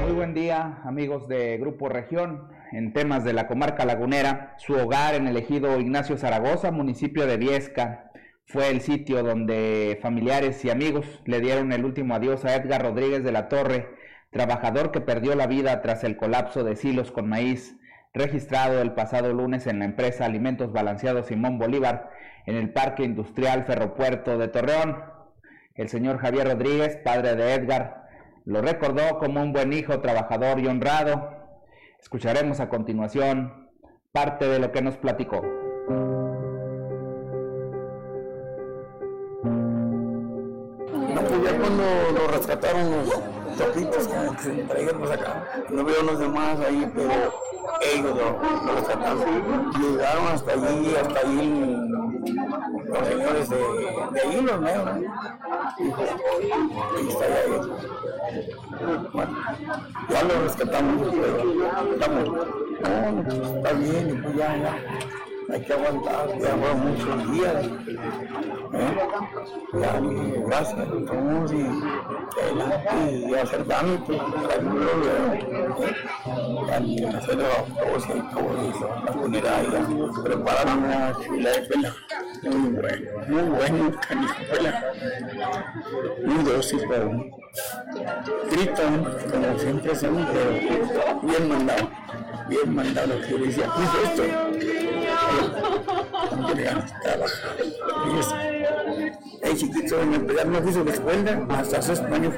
Muy 0.00 0.12
buen 0.12 0.32
día, 0.32 0.80
amigos 0.84 1.28
de 1.28 1.58
Grupo 1.58 1.90
Región. 1.90 2.59
En 2.72 2.92
temas 2.92 3.24
de 3.24 3.32
la 3.32 3.46
comarca 3.46 3.84
lagunera, 3.84 4.54
su 4.58 4.74
hogar 4.74 5.14
en 5.14 5.26
el 5.26 5.36
ejido 5.36 5.80
Ignacio 5.80 6.16
Zaragoza, 6.16 6.70
municipio 6.70 7.26
de 7.26 7.36
Viesca, 7.36 8.10
fue 8.46 8.68
el 8.70 8.80
sitio 8.80 9.22
donde 9.22 9.98
familiares 10.02 10.64
y 10.64 10.70
amigos 10.70 11.20
le 11.24 11.40
dieron 11.40 11.72
el 11.72 11.84
último 11.84 12.14
adiós 12.14 12.44
a 12.44 12.54
Edgar 12.54 12.82
Rodríguez 12.82 13.24
de 13.24 13.32
la 13.32 13.48
Torre, 13.48 13.88
trabajador 14.30 14.92
que 14.92 15.00
perdió 15.00 15.34
la 15.34 15.46
vida 15.46 15.82
tras 15.82 16.04
el 16.04 16.16
colapso 16.16 16.64
de 16.64 16.76
silos 16.76 17.10
con 17.10 17.28
maíz 17.28 17.76
registrado 18.12 18.80
el 18.80 18.92
pasado 18.92 19.32
lunes 19.32 19.66
en 19.66 19.78
la 19.78 19.84
empresa 19.84 20.24
Alimentos 20.24 20.72
Balanceados 20.72 21.26
Simón 21.26 21.58
Bolívar 21.58 22.10
en 22.46 22.56
el 22.56 22.72
Parque 22.72 23.04
Industrial 23.04 23.64
Ferropuerto 23.64 24.38
de 24.38 24.48
Torreón. 24.48 25.04
El 25.74 25.88
señor 25.88 26.18
Javier 26.18 26.48
Rodríguez, 26.48 26.98
padre 27.04 27.36
de 27.36 27.54
Edgar, 27.54 28.08
lo 28.44 28.62
recordó 28.62 29.18
como 29.18 29.42
un 29.42 29.52
buen 29.52 29.72
hijo, 29.72 30.00
trabajador 30.00 30.58
y 30.58 30.66
honrado. 30.66 31.39
Escucharemos 32.02 32.60
a 32.60 32.68
continuación 32.68 33.68
parte 34.12 34.48
de 34.48 34.58
lo 34.58 34.72
que 34.72 34.82
nos 34.82 34.96
platicó. 34.96 35.42
No, 41.14 41.20
pues 41.22 41.42
ya 41.44 41.58
cuando 41.58 41.84
lo 42.14 42.28
rescataron 42.28 42.90
los 42.90 43.08
toquitos 43.56 44.08
que 44.08 44.38
se 44.42 44.62
traíamos 44.64 45.10
acá, 45.10 45.44
no 45.68 45.84
veo 45.84 46.02
los 46.02 46.18
demás 46.18 46.58
ahí, 46.60 46.90
pero 46.94 47.32
ellos 47.82 48.16
lo, 48.16 48.66
lo 48.66 48.74
rescataron. 48.74 49.72
Llegaron 49.80 50.26
hasta 50.28 50.52
allí, 50.52 50.94
hasta 50.96 51.20
allí 51.20 51.76
los 52.90 53.08
señores 53.08 53.48
de, 53.48 53.56
de 53.56 54.42
los 54.42 54.60
negros. 54.60 54.96
Dijo, 55.78 56.02
está 57.08 57.26
ya 57.28 57.42
Bueno, 59.12 59.36
ya 60.08 60.22
lo 60.22 60.42
rescatamos, 60.42 61.08
pero 61.10 61.92
estamos, 61.92 62.28
no, 62.28 63.24
pues 63.24 63.50
está 63.50 63.72
bien, 63.72 64.10
y 64.10 64.22
pues 64.22 64.36
ya, 64.36 64.56
ya 64.56 64.74
hay 65.52 65.60
que 65.62 65.72
aguantar, 65.72 66.28
fueron 66.38 66.80
muchos 66.80 67.32
días. 67.32 67.66
¿eh? 68.72 68.92
Ya, 69.80 70.00
gracias 70.46 70.88
todos 71.06 71.52
y, 71.52 71.56
y, 71.56 73.30
y 73.30 73.34
acercarme, 73.34 73.98
pues, 74.06 74.18
y 76.82 77.04
hacer 77.04 77.36
la 77.36 77.48
autopsia 77.58 78.16
y 78.16 78.22
todo 78.34 78.50
eso, 78.70 78.86
la 79.04 79.12
funeral, 79.12 79.64
ya, 79.72 80.22
preparar 80.22 80.66
una 80.78 81.12
chula 81.24 81.50
de 81.50 81.60
pela. 81.62 81.94
Muy 82.42 82.70
bueno, 82.70 83.10
muy 83.28 83.42
bueno, 83.42 84.00
canijo 84.08 84.34
pela. 84.50 84.72
Muy 86.24 86.44
dócil, 86.44 86.80
pero 86.88 87.10
gritan, 88.50 89.04
como 89.30 89.58
siempre 89.58 89.94
son, 89.96 90.26
pero 90.32 90.50
bien 91.22 91.48
mandado, 91.48 91.90
bien 92.48 92.74
mandado, 92.74 93.20
que 93.20 93.38
decía, 93.38 93.66
¿qué 93.76 93.82
es 93.82 93.94
esto? 94.10 94.24
El 99.42 99.56
chiquito 99.56 100.00
en 100.00 100.14
empezar 100.14 100.46
no 100.46 100.64
quiso 100.64 100.84
la 100.84 100.92
escuela, 100.92 101.46
hasta 101.48 101.82
sus 101.82 101.98
años 102.00 102.34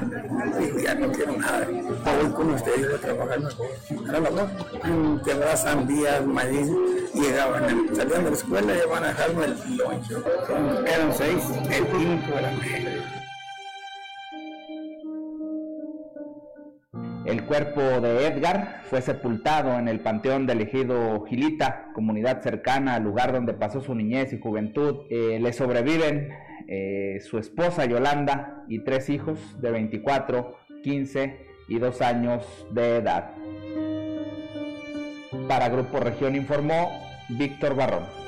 dijo, 0.59 0.79
ya 0.79 0.95
no 0.95 1.11
quiero 1.11 1.37
nada, 1.37 1.67
voy 1.67 2.31
con 2.33 2.53
ustedes 2.53 2.93
a 2.93 2.97
trabajar 2.97 3.39
mejor. 3.39 3.67
Ahora 4.07 4.29
no, 4.31 5.21
quebraba 5.23 5.55
sandías, 5.55 6.25
maíz, 6.25 6.69
llegaban, 7.13 7.95
salían 7.95 8.23
de 8.23 8.29
la 8.29 8.35
escuela 8.35 8.73
y 8.73 8.87
iban 8.87 9.03
a 9.03 9.07
dejarme 9.07 9.45
el 9.45 9.77
loncho. 9.77 10.23
Eran 10.85 11.13
seis, 11.13 11.43
el 11.69 11.87
quinto 11.87 12.37
era 12.37 13.22
El 17.25 17.45
cuerpo 17.45 17.81
de 17.81 18.27
Edgar 18.27 18.81
fue 18.89 19.01
sepultado 19.01 19.79
en 19.79 19.87
el 19.87 20.01
Panteón 20.01 20.45
del 20.45 20.61
Ejido 20.61 21.23
Gilita, 21.25 21.87
comunidad 21.93 22.41
cercana 22.41 22.95
al 22.95 23.03
lugar 23.03 23.31
donde 23.31 23.53
pasó 23.53 23.79
su 23.79 23.95
niñez 23.95 24.33
y 24.33 24.39
juventud. 24.39 25.05
Eh, 25.09 25.39
le 25.39 25.53
sobreviven 25.53 26.29
eh, 26.67 27.21
su 27.21 27.37
esposa 27.37 27.85
Yolanda 27.85 28.65
y 28.67 28.79
tres 28.79 29.09
hijos 29.09 29.39
de 29.61 29.71
24, 29.71 30.57
15 30.83 31.47
y 31.69 31.79
2 31.79 32.01
años 32.01 32.67
de 32.71 32.97
edad. 32.97 33.31
Para 35.47 35.69
Grupo 35.69 36.01
Región 36.01 36.35
informó 36.35 36.91
Víctor 37.29 37.75
Barrón. 37.75 38.22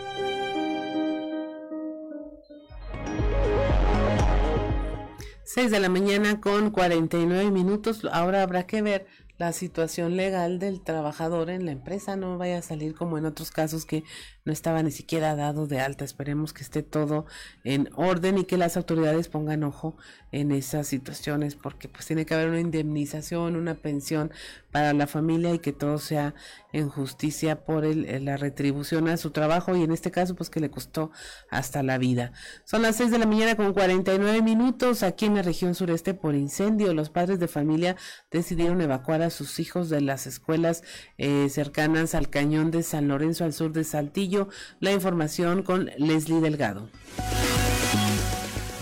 6 5.46 5.70
de 5.70 5.80
la 5.80 5.90
mañana 5.90 6.42
con 6.42 6.72
49 6.72 7.52
minutos. 7.52 8.02
Ahora 8.12 8.42
habrá 8.42 8.66
que 8.66 8.82
ver 8.82 9.06
la 9.38 9.54
situación 9.54 10.16
legal 10.16 10.58
del 10.58 10.82
trabajador 10.82 11.52
en 11.52 11.66
la 11.66 11.72
empresa. 11.72 12.16
No 12.16 12.40
vaya 12.40 12.58
a 12.58 12.62
salir 12.64 12.96
como 12.96 13.20
en 13.20 13.26
otros 13.26 13.52
casos 13.52 13.86
que 13.86 14.04
no 14.44 14.52
estaba 14.52 14.82
ni 14.82 14.90
siquiera 14.90 15.36
dado 15.36 15.68
de 15.68 15.82
alta. 15.82 16.04
Esperemos 16.04 16.52
que 16.52 16.64
esté 16.64 16.82
todo 16.82 17.28
en 17.64 17.90
orden 17.96 18.40
y 18.40 18.46
que 18.46 18.58
las 18.58 18.76
autoridades 18.76 19.28
pongan 19.28 19.64
ojo 19.64 19.96
en 20.32 20.52
esas 20.52 20.88
situaciones 20.88 21.56
porque 21.56 21.90
pues 21.90 22.08
tiene 22.08 22.26
que 22.26 22.34
haber 22.34 22.50
una 22.50 22.60
indemnización, 22.60 23.56
una 23.56 23.76
pensión 23.76 24.32
para 24.72 24.94
la 24.94 25.06
familia 25.06 25.54
y 25.54 25.60
que 25.60 25.74
todo 25.74 26.00
sea 26.00 26.34
en 26.76 26.90
justicia 26.90 27.64
por 27.64 27.86
el, 27.86 28.26
la 28.26 28.36
retribución 28.36 29.08
a 29.08 29.16
su 29.16 29.32
trabajo 29.32 29.76
y 29.78 29.84
en 29.84 29.92
este 29.92 30.12
caso 30.12 30.36
pues 30.36 30.50
que 30.50 30.60
le 30.60 30.70
costó 30.70 31.10
hasta 31.50 31.84
la 31.84 31.98
vida. 31.98 32.34
Son 32.66 32.82
las 32.82 32.98
6 32.98 33.12
de 33.12 33.20
la 33.20 33.26
mañana 33.26 33.56
con 33.56 33.74
49 33.74 34.42
minutos 34.42 35.02
aquí 35.02 35.26
en 35.26 35.36
la 35.36 35.42
región 35.42 35.74
sureste 35.74 36.14
por 36.14 36.36
incendio. 36.36 36.94
Los 36.94 37.10
padres 37.10 37.40
de 37.40 37.48
familia 37.48 37.96
decidieron 38.30 38.82
evacuar 38.82 39.22
a 39.22 39.30
sus 39.30 39.60
hijos 39.60 39.90
de 39.90 40.02
las 40.02 40.28
escuelas 40.28 40.84
eh, 41.18 41.48
cercanas 41.50 42.14
al 42.14 42.30
cañón 42.30 42.72
de 42.72 42.84
San 42.84 43.08
Lorenzo 43.08 43.46
al 43.46 43.54
sur 43.54 43.72
de 43.72 43.86
Saltillo. 43.86 44.50
La 44.82 44.92
información 44.92 45.64
con 45.64 45.90
Leslie 45.98 46.42
Delgado. 46.42 46.90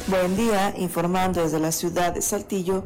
Buen 0.07 0.35
día, 0.35 0.73
informando 0.77 1.43
desde 1.43 1.59
la 1.59 1.71
ciudad 1.71 2.13
de 2.13 2.23
Saltillo. 2.23 2.85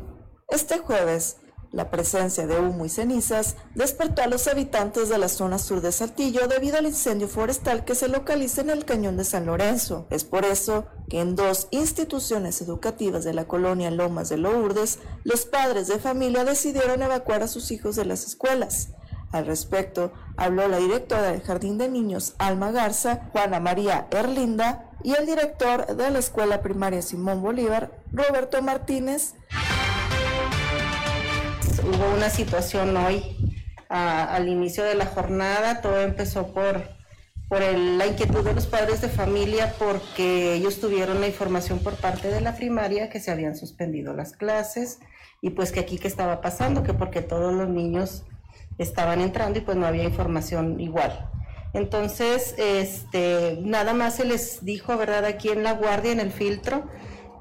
Este 0.49 0.80
jueves, 0.80 1.38
la 1.72 1.89
presencia 1.89 2.47
de 2.47 2.59
humo 2.59 2.86
y 2.86 2.89
cenizas 2.89 3.55
despertó 3.76 4.22
a 4.22 4.28
los 4.28 4.47
habitantes 4.47 5.09
de 5.09 5.18
la 5.18 5.30
zona 5.30 5.59
sur 5.59 5.82
de 5.82 5.91
Saltillo 5.91 6.47
debido 6.47 6.78
al 6.78 6.86
incendio 6.86 7.28
forestal 7.28 7.86
que 7.86 7.95
se 7.95 8.07
localiza 8.07 8.61
en 8.61 8.70
el 8.70 8.86
cañón 8.86 9.18
de 9.18 9.24
San 9.24 9.45
Lorenzo. 9.45 10.07
Es 10.09 10.24
por 10.24 10.45
eso 10.45 10.86
que 11.09 11.20
en 11.20 11.36
dos 11.36 11.68
instituciones 11.72 12.61
educativas 12.61 13.24
de 13.24 13.34
la 13.34 13.47
colonia 13.47 13.91
Lomas 13.91 14.30
de 14.30 14.38
Lourdes, 14.38 14.99
los 15.24 15.45
padres 15.45 15.88
de 15.88 15.99
familia 15.99 16.45
decidieron 16.45 17.01
evacuar 17.01 17.43
a 17.43 17.47
sus 17.47 17.72
hijos 17.72 17.95
de 17.95 18.05
las 18.05 18.26
escuelas. 18.26 18.89
Al 19.32 19.45
respecto, 19.45 20.13
habló 20.38 20.68
la 20.68 20.78
directora 20.78 21.24
del 21.24 21.41
Jardín 21.41 21.78
de 21.78 21.89
Niños 21.89 22.36
Alma 22.38 22.72
Garza, 22.72 23.30
Juana 23.34 23.59
María 23.59 24.07
Erlinda, 24.11 24.91
y 25.03 25.13
el 25.13 25.26
director 25.26 25.86
de 25.95 26.11
la 26.11 26.20
Escuela 26.20 26.61
Primaria 26.61 27.01
Simón 27.01 27.41
Bolívar, 27.41 27.91
Roberto 28.11 28.61
Martínez. 28.61 29.36
Hubo 31.84 32.15
una 32.15 32.30
situación 32.30 32.95
hoy 32.97 33.23
al 33.89 34.47
inicio 34.47 34.84
de 34.84 34.95
la 34.95 35.05
jornada, 35.05 35.82
todo 35.82 36.01
empezó 36.01 36.53
por, 36.53 36.84
por 37.47 37.61
la 37.61 38.05
inquietud 38.05 38.43
de 38.43 38.53
los 38.53 38.65
padres 38.67 39.01
de 39.01 39.09
familia 39.09 39.73
porque 39.78 40.53
ellos 40.53 40.80
tuvieron 40.80 41.21
la 41.21 41.28
información 41.28 41.80
por 41.80 41.95
parte 41.95 42.30
de 42.30 42.41
la 42.41 42.55
primaria 42.55 43.09
que 43.09 43.19
se 43.19 43.32
habían 43.32 43.55
suspendido 43.55 44.13
las 44.13 44.34
clases 44.34 44.99
y 45.41 45.51
pues 45.51 45.71
que 45.71 45.80
aquí 45.80 45.99
qué 45.99 46.07
estaba 46.07 46.41
pasando, 46.41 46.84
que 46.84 46.93
porque 46.93 47.21
todos 47.21 47.53
los 47.53 47.69
niños 47.69 48.23
estaban 48.78 49.21
entrando 49.21 49.59
y 49.59 49.61
pues 49.61 49.78
no 49.78 49.86
había 49.86 50.03
información 50.03 50.80
igual. 50.80 51.30
Entonces, 51.73 52.55
este, 52.57 53.59
nada 53.61 53.93
más 53.93 54.15
se 54.15 54.25
les 54.25 54.65
dijo, 54.65 54.97
¿verdad? 54.97 55.25
Aquí 55.25 55.49
en 55.49 55.63
la 55.63 55.73
guardia, 55.73 56.11
en 56.11 56.19
el 56.19 56.32
filtro, 56.32 56.86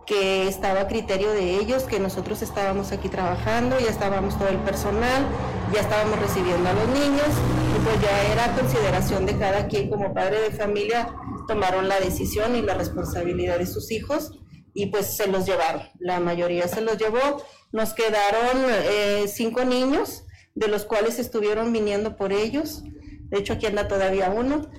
que 0.07 0.47
estaba 0.47 0.83
a 0.83 0.89
criterio 0.89 1.33
de 1.33 1.57
ellos, 1.57 1.83
que 1.83 1.99
nosotros 1.99 2.41
estábamos 2.41 2.93
aquí 2.93 3.09
trabajando, 3.09 3.79
ya 3.81 3.91
estábamos 3.91 4.39
todo 4.39 4.49
el 4.49 4.59
personal, 4.59 5.27
ya 5.75 5.81
estábamos 5.81 6.19
recibiendo 6.21 6.69
a 6.69 6.73
los 6.73 6.89
niños, 6.89 7.27
y 7.75 7.85
pues 7.85 8.01
ya 8.01 8.33
era 8.33 8.55
consideración 8.55 9.27
de 9.27 9.37
cada 9.37 9.67
quien 9.67 9.91
como 9.91 10.15
padre 10.15 10.41
de 10.41 10.51
familia, 10.53 11.13
tomaron 11.49 11.89
la 11.89 11.99
decisión 11.99 12.55
y 12.55 12.63
la 12.63 12.75
responsabilidad 12.75 13.59
de 13.59 13.67
sus 13.67 13.91
hijos, 13.91 14.39
y 14.75 14.87
pues 14.87 15.17
se 15.17 15.27
los 15.27 15.45
llevaron, 15.45 15.83
la 15.99 16.21
mayoría 16.21 16.69
se 16.69 16.83
los 16.83 16.99
llevó, 16.99 17.43
nos 17.73 17.93
quedaron 17.93 18.65
eh, 18.69 19.25
cinco 19.27 19.65
niños, 19.65 20.25
de 20.55 20.69
los 20.69 20.85
cuales 20.85 21.19
estuvieron 21.19 21.73
viniendo 21.73 22.17
por 22.17 22.33
ellos, 22.33 22.85
de 23.29 23.39
hecho 23.39 23.55
aquí 23.55 23.67
anda 23.67 23.89
todavía 23.89 24.31
uno, 24.31 24.71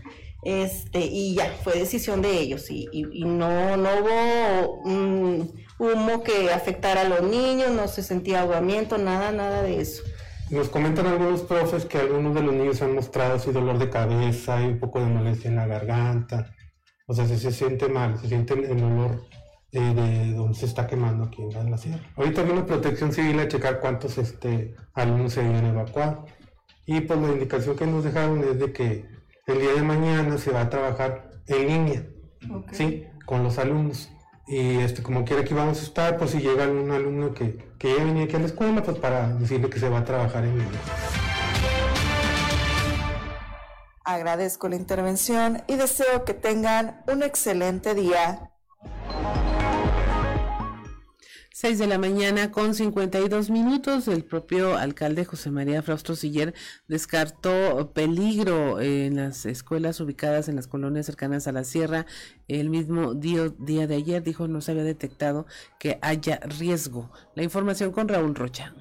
este, 0.48 1.00
y 1.00 1.36
ya, 1.36 1.54
fue 1.62 1.74
decisión 1.74 2.22
de 2.22 2.40
ellos 2.40 2.72
y, 2.72 2.88
y, 2.94 3.26
no, 3.26 3.76
no 3.76 3.90
hubo 4.00 4.82
mm, 4.86 5.42
humo 5.78 6.24
que 6.24 6.52
afectara 6.54 7.02
a 7.02 7.10
los 7.10 7.22
niños, 7.24 7.72
no 7.72 7.90
se 7.90 8.02
sentía 8.02 8.40
ahogamiento, 8.40 8.98
nada, 8.98 9.34
nada 9.34 9.62
de 9.62 9.82
eso. 9.82 10.04
Nos 10.50 10.70
comentan 10.70 11.06
algunos 11.06 11.42
profes 11.42 11.84
que 11.84 11.98
algunos 11.98 12.34
de 12.34 12.44
los 12.44 12.54
niños 12.54 12.82
han 12.82 12.96
mostrado 12.96 13.36
así 13.36 13.52
dolor 13.52 13.78
de 13.78 13.90
cabeza 13.90 14.62
y 14.62 14.68
un 14.68 14.80
poco 14.80 15.02
de 15.02 15.08
molestia 15.08 15.50
en 15.50 15.58
la 15.58 15.68
garganta. 15.68 16.56
O 17.08 17.14
sea, 17.14 17.26
se, 17.28 17.38
se 17.38 17.52
siente 17.52 17.90
mal, 17.90 18.18
se 18.18 18.30
siente 18.30 18.54
el 18.54 18.82
olor 18.82 19.28
de 19.74 20.32
donde 20.32 20.58
se 20.58 20.66
está 20.66 20.88
quemando 20.88 21.26
aquí 21.26 21.44
en 21.44 21.70
la 21.70 21.78
sierra. 21.78 22.10
Ahorita 22.16 22.44
vino 22.44 22.66
Protección 22.66 23.12
Civil 23.12 23.38
a 23.42 23.50
checar 23.50 23.82
cuántos 23.82 24.18
este, 24.18 24.76
alumnos 24.94 25.34
se 25.34 25.42
habían 25.42 25.66
evacuado. 25.66 26.26
Y 26.86 27.02
pues 27.02 27.20
la 27.20 27.34
indicación 27.34 27.76
que 27.76 27.86
nos 27.86 28.06
dejaron 28.06 28.42
es 28.46 28.58
de 28.60 28.72
que 28.72 29.17
el 29.48 29.62
día 29.62 29.74
de 29.76 29.82
mañana 29.82 30.38
se 30.38 30.52
va 30.52 30.62
a 30.62 30.70
trabajar 30.70 31.32
en 31.48 31.68
línea, 31.68 32.04
¿sí? 32.74 33.08
Con 33.26 33.44
los 33.44 33.58
alumnos. 33.58 34.10
Y 34.46 34.80
este, 34.80 35.02
como 35.02 35.24
quiera 35.24 35.46
que 35.46 35.54
vamos 35.54 35.80
a 35.80 35.84
estar, 35.84 36.18
pues 36.18 36.32
si 36.32 36.40
llega 36.40 36.68
un 36.68 36.92
alumno 36.92 37.34
que, 37.34 37.58
que 37.80 37.96
ya 37.96 38.04
venía 38.04 38.26
aquí 38.26 38.36
a 38.36 38.40
la 38.40 38.46
escuela, 38.48 38.84
pues 38.84 38.98
para 38.98 39.30
decirle 39.36 39.70
que 39.70 39.80
se 39.80 39.88
va 39.88 40.00
a 40.00 40.04
trabajar 40.04 40.44
en 40.44 40.58
línea. 40.60 40.82
Agradezco 44.04 44.68
la 44.68 44.76
intervención 44.76 45.64
y 45.68 45.76
deseo 45.76 46.26
que 46.26 46.34
tengan 46.34 47.02
un 47.08 47.24
excelente 47.24 47.96
día. 47.96 48.52
6 51.60 51.80
de 51.80 51.88
la 51.88 51.98
mañana 51.98 52.52
con 52.52 52.76
52 52.76 53.50
minutos. 53.50 54.08
El 54.08 54.24
propio 54.24 54.78
alcalde 54.78 55.26
José 55.26 55.50
María 55.50 55.82
Fraustro 55.82 56.16
Siller 56.16 56.54
descartó 56.88 57.94
peligro 57.96 58.80
en 58.80 59.16
las 59.16 59.44
escuelas 59.48 60.00
ubicadas 60.00 60.50
en 60.50 60.56
las 60.56 60.68
colonias 60.68 61.08
cercanas 61.08 61.48
a 61.48 61.52
la 61.52 61.64
sierra. 61.64 62.06
El 62.48 62.70
mismo 62.70 63.16
día, 63.16 63.50
de 63.50 63.96
ayer 63.96 64.22
dijo 64.22 64.48
no 64.48 64.62
se 64.62 64.74
había 64.74 64.84
detectado 64.84 65.48
que 65.80 65.98
haya 66.04 66.40
riesgo. 66.60 67.12
La 67.34 67.42
información 67.42 67.92
con 67.92 68.08
Raúl 68.08 68.36
Rocha. 68.36 68.76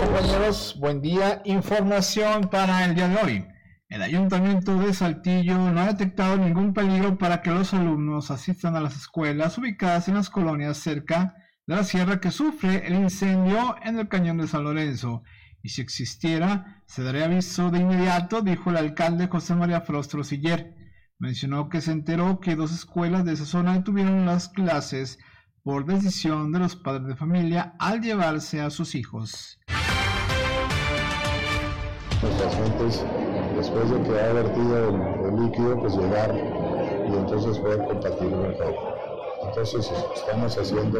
Compañeros, 0.00 0.74
buen 0.80 1.00
día. 1.00 1.42
Información 1.44 2.50
para 2.50 2.84
el 2.86 2.96
día 2.96 3.06
de 3.06 3.16
hoy. 3.22 3.55
El 3.88 4.02
ayuntamiento 4.02 4.76
de 4.80 4.92
Saltillo 4.92 5.58
no 5.58 5.80
ha 5.80 5.86
detectado 5.86 6.36
ningún 6.36 6.74
peligro 6.74 7.16
para 7.18 7.40
que 7.40 7.52
los 7.52 7.72
alumnos 7.72 8.32
asistan 8.32 8.74
a 8.74 8.80
las 8.80 8.96
escuelas 8.96 9.56
ubicadas 9.58 10.08
en 10.08 10.14
las 10.14 10.28
colonias 10.28 10.78
cerca 10.78 11.36
de 11.66 11.76
la 11.76 11.84
sierra 11.84 12.20
que 12.20 12.32
sufre 12.32 12.84
el 12.88 12.94
incendio 12.94 13.76
en 13.84 14.00
el 14.00 14.08
cañón 14.08 14.38
de 14.38 14.48
San 14.48 14.64
Lorenzo. 14.64 15.22
Y 15.62 15.68
si 15.68 15.82
existiera, 15.82 16.82
se 16.86 17.04
daría 17.04 17.26
aviso 17.26 17.70
de 17.70 17.78
inmediato, 17.78 18.42
dijo 18.42 18.70
el 18.70 18.76
alcalde 18.76 19.28
José 19.28 19.54
María 19.54 19.80
Frostro 19.82 20.24
Siller. 20.24 20.74
Mencionó 21.20 21.68
que 21.68 21.80
se 21.80 21.92
enteró 21.92 22.40
que 22.40 22.56
dos 22.56 22.72
escuelas 22.72 23.24
de 23.24 23.34
esa 23.34 23.46
zona 23.46 23.74
detuvieron 23.74 24.26
las 24.26 24.48
clases 24.48 25.20
por 25.62 25.86
decisión 25.86 26.50
de 26.50 26.58
los 26.58 26.74
padres 26.74 27.06
de 27.06 27.16
familia 27.16 27.76
al 27.78 28.00
llevarse 28.00 28.60
a 28.60 28.70
sus 28.70 28.96
hijos 28.96 29.60
después 33.66 33.90
de 33.90 34.02
que 34.02 34.20
ha 34.20 34.32
vertido 34.32 34.88
el, 35.26 35.42
líquido, 35.42 35.80
pues 35.80 35.96
llegar 35.96 36.32
y 36.34 37.16
entonces 37.16 37.58
poder 37.58 37.84
compartirlo 37.84 38.36
mejor. 38.36 38.74
Entonces 39.42 39.92
estamos 40.14 40.56
haciendo 40.56 40.98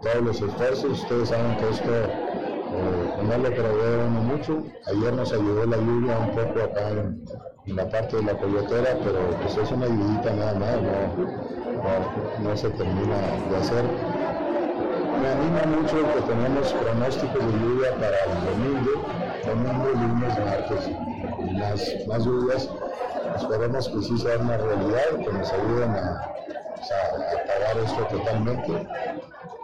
todos 0.00 0.24
los 0.24 0.40
esfuerzos. 0.40 1.02
Ustedes 1.02 1.28
saben 1.28 1.56
que 1.58 1.68
esto 1.68 1.92
eh, 1.92 3.22
no 3.28 3.36
lo 3.36 3.50
prevé 3.54 4.08
mucho. 4.08 4.62
Ayer 4.86 5.12
nos 5.12 5.32
ayudó 5.32 5.66
la 5.66 5.76
lluvia 5.76 6.18
un 6.18 6.30
poco 6.30 6.64
acá 6.64 6.90
en, 6.90 7.76
la 7.76 7.88
parte 7.90 8.16
de 8.16 8.22
la 8.22 8.38
coyotera, 8.38 8.96
pero 9.04 9.18
pues 9.42 9.56
es 9.56 9.70
una 9.72 9.86
ayudita 9.86 10.32
nada 10.32 10.54
más, 10.54 10.80
no, 10.80 12.48
no 12.48 12.56
se 12.56 12.70
termina 12.70 13.16
de 13.50 13.56
hacer 13.56 13.84
me 15.20 15.28
anima 15.28 15.62
mucho 15.76 15.96
que 16.14 16.20
tenemos 16.22 16.72
pronósticos 16.72 17.44
de 17.44 17.58
lluvia 17.58 17.90
para 17.96 18.18
el 18.24 18.44
domingo, 18.44 18.92
domingo, 19.44 19.88
lunes, 19.94 20.38
martes, 20.38 20.90
más, 21.52 21.82
más 22.06 22.24
lluvias. 22.24 22.68
Esperemos 23.36 23.88
que 23.88 24.02
sí 24.02 24.18
sea 24.18 24.38
una 24.38 24.56
realidad, 24.56 25.18
que 25.24 25.32
nos 25.32 25.52
ayuden 25.52 25.90
a, 25.90 26.32
pagar 27.46 27.84
esto 27.84 28.06
totalmente. 28.10 28.88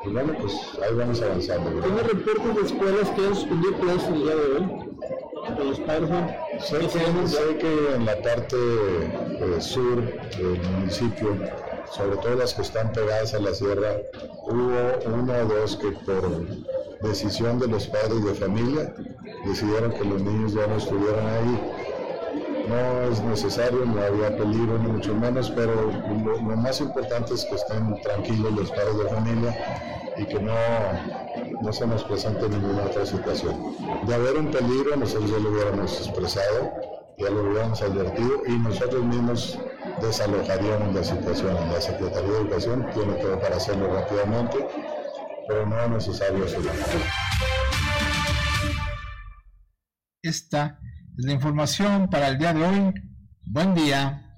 Y 0.05 0.09
bueno, 0.11 0.35
pues 0.41 0.55
ahí 0.83 0.95
vamos 0.95 1.23
avanzando. 1.23 1.71
¿Tiene 1.81 2.03
reportes 2.03 2.57
de 2.57 2.63
escuelas 2.63 3.11
que 3.11 3.27
han 3.27 3.35
suspendido 3.35 3.75
clases 3.79 4.09
el 4.09 4.23
día 4.23 4.35
de 4.35 4.43
hoy? 4.43 5.57
¿De 5.57 5.65
los 5.65 5.81
padres? 5.81 6.11
Sé 6.61 6.79
que, 6.79 7.29
sé 7.29 7.59
que 7.59 7.95
en 7.95 8.07
la 8.07 8.17
parte 8.23 8.57
eh, 8.57 9.61
sur 9.61 10.03
del 10.37 10.61
municipio 10.77 11.37
sobre 11.93 12.17
todo 12.17 12.37
las 12.37 12.55
que 12.55 12.63
están 12.63 12.91
pegadas 12.93 13.35
a 13.35 13.39
la 13.39 13.53
sierra, 13.53 13.97
hubo 14.47 15.13
uno 15.13 15.33
o 15.33 15.45
dos 15.45 15.77
que 15.77 15.91
por 15.93 16.25
decisión 17.03 17.59
de 17.59 17.69
los 17.69 17.87
padres 17.89 18.25
de 18.25 18.35
familia 18.35 18.95
decidieron 19.45 19.93
que 19.93 20.05
los 20.05 20.23
niños 20.23 20.55
ya 20.55 20.67
no 20.67 20.77
estuvieran 20.77 21.27
ahí. 21.27 21.73
No 22.69 23.11
es 23.11 23.21
necesario, 23.23 23.85
no 23.85 24.01
había 24.01 24.37
peligro 24.37 24.79
ni 24.79 24.93
mucho 24.93 25.15
menos, 25.15 25.51
pero 25.51 25.91
lo, 26.25 26.39
más 26.57 26.81
importante 26.81 27.35
es 27.35 27.45
que 27.45 27.57
estén 27.57 28.01
tranquilos 28.03 28.53
los 28.53 28.71
padres 28.71 28.99
de 28.99 29.09
familia 29.09 29.57
y 30.17 30.25
que 30.27 30.39
no, 30.39 30.55
no 31.61 31.73
se 31.73 31.87
nos 31.87 32.05
presente 32.05 32.49
ninguna 32.49 32.85
otra 32.85 33.05
situación. 33.05 33.75
De 34.07 34.15
haber 34.15 34.37
un 34.37 34.51
peligro, 34.51 34.97
nosotros 34.97 35.31
ya 35.31 35.39
lo 35.39 35.51
hubiéramos 35.51 35.99
expresado, 35.99 36.73
ya 37.19 37.31
lo 37.31 37.43
hubiéramos 37.43 37.83
advertido 37.83 38.43
y 38.47 38.53
nosotros 38.59 39.03
mismos 39.05 39.59
desalojaríamos 40.01 40.95
la 40.95 41.05
situación. 41.05 41.55
La 41.73 41.81
Secretaría 41.81 42.31
de 42.31 42.39
Educación 42.39 42.87
tiene 42.95 43.15
todo 43.15 43.39
para 43.41 43.57
hacerlo 43.57 43.93
rápidamente, 43.93 44.59
pero 45.47 45.67
no 45.67 45.81
es 45.83 45.91
necesario 45.91 46.45
hacerlo. 46.45 46.71
Esta 50.23 50.79
es 51.19 51.25
la 51.25 51.33
información 51.33 52.09
para 52.09 52.29
el 52.29 52.39
día 52.39 52.55
de 52.55 52.65
hoy. 52.65 52.95
Buen 53.45 53.75
día. 53.75 54.29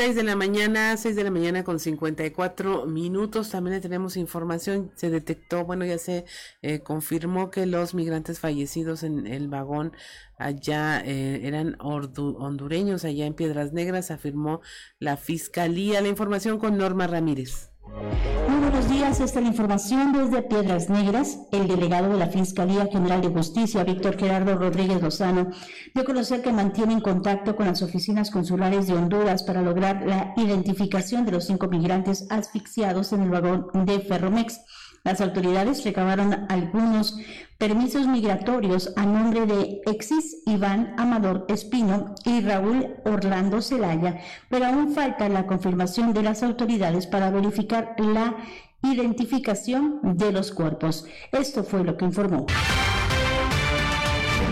6 0.00 0.14
de 0.14 0.22
la 0.22 0.36
mañana, 0.36 0.96
6 0.96 1.14
de 1.14 1.24
la 1.24 1.30
mañana 1.30 1.62
con 1.62 1.78
54 1.78 2.86
minutos. 2.86 3.50
También 3.50 3.80
tenemos 3.82 4.16
información. 4.16 4.92
Se 4.94 5.10
detectó, 5.10 5.66
bueno, 5.66 5.84
ya 5.84 5.98
se 5.98 6.24
eh, 6.62 6.80
confirmó 6.80 7.50
que 7.50 7.66
los 7.66 7.92
migrantes 7.94 8.40
fallecidos 8.40 9.02
en 9.02 9.26
el 9.26 9.48
vagón 9.48 9.92
allá 10.38 11.02
eh, 11.04 11.46
eran 11.46 11.76
hondureños, 11.80 13.04
allá 13.04 13.26
en 13.26 13.34
Piedras 13.34 13.74
Negras, 13.74 14.10
afirmó 14.10 14.62
la 14.98 15.16
fiscalía. 15.18 16.00
La 16.00 16.08
información 16.08 16.58
con 16.58 16.78
Norma 16.78 17.06
Ramírez. 17.06 17.69
Muy 17.96 18.60
buenos 18.60 18.88
días, 18.88 19.20
esta 19.20 19.40
es 19.40 19.44
la 19.44 19.50
información 19.50 20.12
desde 20.12 20.42
Piedras 20.42 20.88
Negras. 20.88 21.40
El 21.50 21.66
delegado 21.66 22.12
de 22.12 22.18
la 22.18 22.28
Fiscalía 22.28 22.86
General 22.86 23.20
de 23.20 23.28
Justicia, 23.28 23.82
Víctor 23.82 24.16
Gerardo 24.16 24.56
Rodríguez 24.56 25.02
Lozano, 25.02 25.48
dio 25.92 26.02
a 26.02 26.06
conocer 26.06 26.40
que 26.40 26.52
mantienen 26.52 27.00
contacto 27.00 27.56
con 27.56 27.66
las 27.66 27.82
oficinas 27.82 28.30
consulares 28.30 28.86
de 28.86 28.94
Honduras 28.94 29.42
para 29.42 29.62
lograr 29.62 30.06
la 30.06 30.34
identificación 30.36 31.24
de 31.24 31.32
los 31.32 31.46
cinco 31.46 31.66
migrantes 31.66 32.26
asfixiados 32.30 33.12
en 33.12 33.22
el 33.22 33.30
vagón 33.30 33.68
de 33.84 33.98
Ferromex. 34.00 34.60
Las 35.02 35.20
autoridades 35.22 35.82
recabaron 35.84 36.46
algunos 36.50 37.18
permisos 37.56 38.06
migratorios 38.06 38.92
a 38.96 39.06
nombre 39.06 39.46
de 39.46 39.80
Exis 39.86 40.42
Iván 40.46 40.94
Amador 40.98 41.46
Espino 41.48 42.14
y 42.26 42.42
Raúl 42.42 42.96
Orlando 43.04 43.62
Celaya, 43.62 44.20
pero 44.50 44.66
aún 44.66 44.92
falta 44.94 45.28
la 45.30 45.46
confirmación 45.46 46.12
de 46.12 46.22
las 46.22 46.42
autoridades 46.42 47.06
para 47.06 47.30
verificar 47.30 47.94
la 47.98 48.36
identificación 48.82 50.00
de 50.02 50.32
los 50.32 50.52
cuerpos. 50.52 51.06
Esto 51.32 51.64
fue 51.64 51.82
lo 51.82 51.96
que 51.96 52.04
informó. 52.04 52.46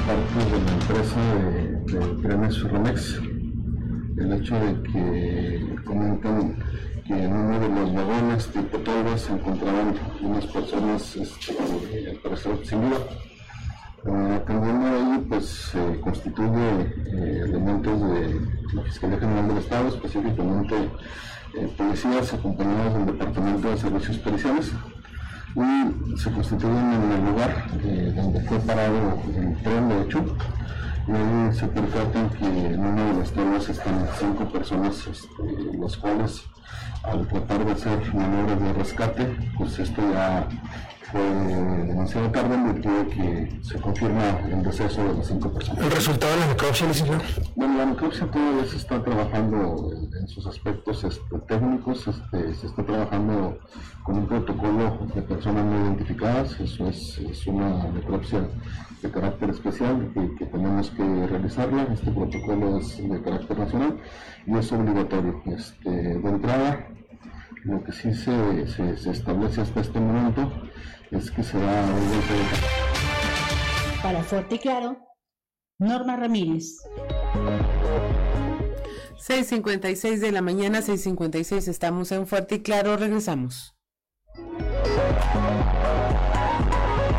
Parte 0.06 0.38
de 0.44 0.58
la 0.64 0.72
empresa 0.72 1.20
de, 1.34 1.98
de 1.98 3.28
el 4.18 4.32
hecho 4.32 4.54
de 4.58 4.82
que 4.82 5.76
comentan 5.84 6.56
que 7.08 7.24
en 7.24 7.32
uno 7.32 7.58
de 7.58 7.68
los 7.70 7.94
vagones 7.94 8.46
tipo 8.48 8.78
tolva 8.80 9.16
se 9.16 9.32
encontraban 9.32 9.94
unas 10.20 10.44
personas, 10.46 11.16
este, 11.16 11.56
al 12.10 12.16
parecer 12.16 12.58
sin 12.64 12.82
vida. 12.82 12.98
Atendiendo 14.36 14.86
ahí, 14.86 15.26
pues 15.28 15.72
constituye 16.02 16.68
eh, 17.06 17.42
elementos 17.44 18.00
de 18.00 18.40
la 18.74 18.82
Fiscalía 18.82 19.18
General 19.18 19.48
del 19.48 19.58
Estado, 19.58 19.88
específicamente 19.88 20.76
eh, 21.54 21.74
policías 21.76 22.34
acompañados 22.34 22.94
del 22.94 23.06
Departamento 23.06 23.70
de 23.70 23.76
Servicios 23.78 24.18
Periciales, 24.18 24.72
y 25.56 26.18
se 26.18 26.30
constituyen 26.30 26.92
en 26.92 27.12
el 27.12 27.24
lugar 27.24 27.66
eh, 27.84 28.12
donde 28.14 28.40
fue 28.42 28.58
parado 28.60 29.18
el 29.34 29.56
tren, 29.62 29.88
de 29.88 30.02
hecho, 30.02 30.24
se 31.52 31.66
percatan 31.68 32.28
que 32.30 32.44
en 32.44 32.80
una 32.80 33.04
de 33.06 33.14
las 33.14 33.30
torres 33.32 33.68
están 33.68 34.06
cinco 34.18 34.44
personas, 34.44 35.06
este, 35.06 35.78
las 35.78 35.96
cuales 35.96 36.44
al 37.02 37.26
tratar 37.26 37.64
de 37.64 37.72
hacer 37.72 38.14
maniobras 38.14 38.60
de 38.60 38.72
rescate, 38.74 39.36
pues 39.56 39.78
esto 39.78 40.02
ya 40.12 40.46
fue 41.10 41.20
demasiado 41.20 42.30
tarde 42.30 42.54
en 42.54 42.74
virtud 42.74 43.06
que 43.14 43.58
se 43.62 43.80
confirma 43.80 44.38
el 44.50 44.62
deceso 44.62 45.02
de 45.02 45.14
las 45.14 45.26
cinco 45.26 45.50
personas. 45.50 45.82
¿El 45.82 45.90
resultado 45.92 46.32
de 46.34 46.40
la 46.40 46.46
necropsia, 46.48 46.86
licenciado? 46.86 47.22
Bueno, 47.56 47.78
la 47.78 47.86
necropsia 47.86 48.26
todavía 48.30 48.64
se 48.66 48.76
está 48.76 49.02
trabajando 49.02 49.90
en 50.20 50.28
sus 50.28 50.46
aspectos 50.46 51.04
este, 51.04 51.38
técnicos, 51.48 52.06
este, 52.06 52.54
se 52.54 52.66
está 52.66 52.84
trabajando 52.84 53.58
con 54.02 54.18
un 54.18 54.26
protocolo 54.26 54.98
de 55.14 55.22
personas 55.22 55.64
no 55.64 55.86
identificadas, 55.86 56.60
eso 56.60 56.86
es, 56.88 57.16
es 57.18 57.46
una 57.46 57.84
necropsia 57.84 58.46
de 59.02 59.10
carácter 59.10 59.50
especial 59.50 60.10
que, 60.14 60.34
que, 60.36 60.46
tenemos 60.46 60.90
que 60.90 61.26
realizarla, 61.26 61.84
este 61.92 62.10
protocolo 62.10 62.78
es 62.78 62.96
de 63.08 63.22
carácter 63.22 63.58
nacional 63.58 64.00
y 64.46 64.56
es 64.56 64.72
obligatorio. 64.72 65.42
Este, 65.46 65.90
de 65.90 66.28
entrada, 66.28 66.88
lo 67.64 67.82
que 67.84 67.92
sí 67.92 68.14
se, 68.14 68.66
se, 68.66 68.96
se 68.96 69.10
establece 69.10 69.60
hasta 69.60 69.80
este 69.80 70.00
momento 70.00 70.50
es 71.10 71.30
que 71.30 71.42
se 71.42 71.58
da 71.58 71.84
un 71.84 72.08
golpe 72.08 72.34
de... 72.34 74.02
Para 74.02 74.22
Fuerte 74.22 74.54
y 74.56 74.58
Claro, 74.58 74.98
Norma 75.78 76.16
Ramírez. 76.16 76.76
6.56 79.28 80.18
de 80.18 80.32
la 80.32 80.42
mañana, 80.42 80.80
6.56, 80.80 81.68
estamos 81.68 82.12
en 82.12 82.26
Fuerte 82.26 82.56
y 82.56 82.62
Claro, 82.62 82.96
regresamos. 82.96 83.74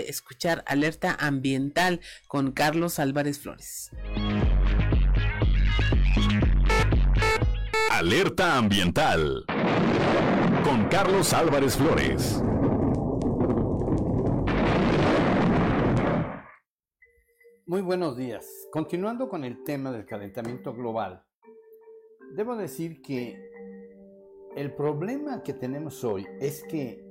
Escuchar 0.10 0.64
alerta 0.66 1.16
ambiental 1.20 2.02
con 2.28 2.52
Carlos 2.52 2.98
Álvarez 2.98 3.38
Flores. 3.38 3.92
Alerta 7.92 8.58
ambiental 8.58 9.46
con 10.64 10.88
Carlos 10.88 11.32
Álvarez 11.34 11.78
Flores. 11.78 12.42
Muy 17.68 17.82
buenos 17.82 18.18
días. 18.18 18.48
Continuando 18.72 19.30
con 19.30 19.44
el 19.44 19.64
tema 19.64 19.92
del 19.92 20.08
calentamiento 20.08 20.74
global, 20.74 21.24
debo 22.34 22.56
decir 22.56 23.04
que 23.04 23.40
el 24.56 24.74
problema 24.74 25.44
que 25.44 25.54
tenemos 25.54 26.04
hoy 26.04 26.26
es 26.40 26.64
que 26.64 27.09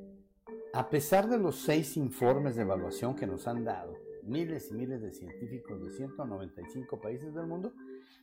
a 0.73 0.91
pesar 0.91 1.29
de 1.29 1.39
los 1.39 1.57
seis 1.57 1.97
informes 1.97 2.57
de 2.57 2.63
evaluación 2.63 3.17
que 3.17 3.27
nos 3.27 3.49
han 3.49 3.65
dado, 3.65 3.95
miles 4.23 4.71
y 4.71 4.75
miles 4.75 5.01
de 5.01 5.13
científicos 5.13 5.83
de 5.83 5.91
195 5.91 7.01
países 7.01 7.35
del 7.35 7.47
mundo, 7.47 7.73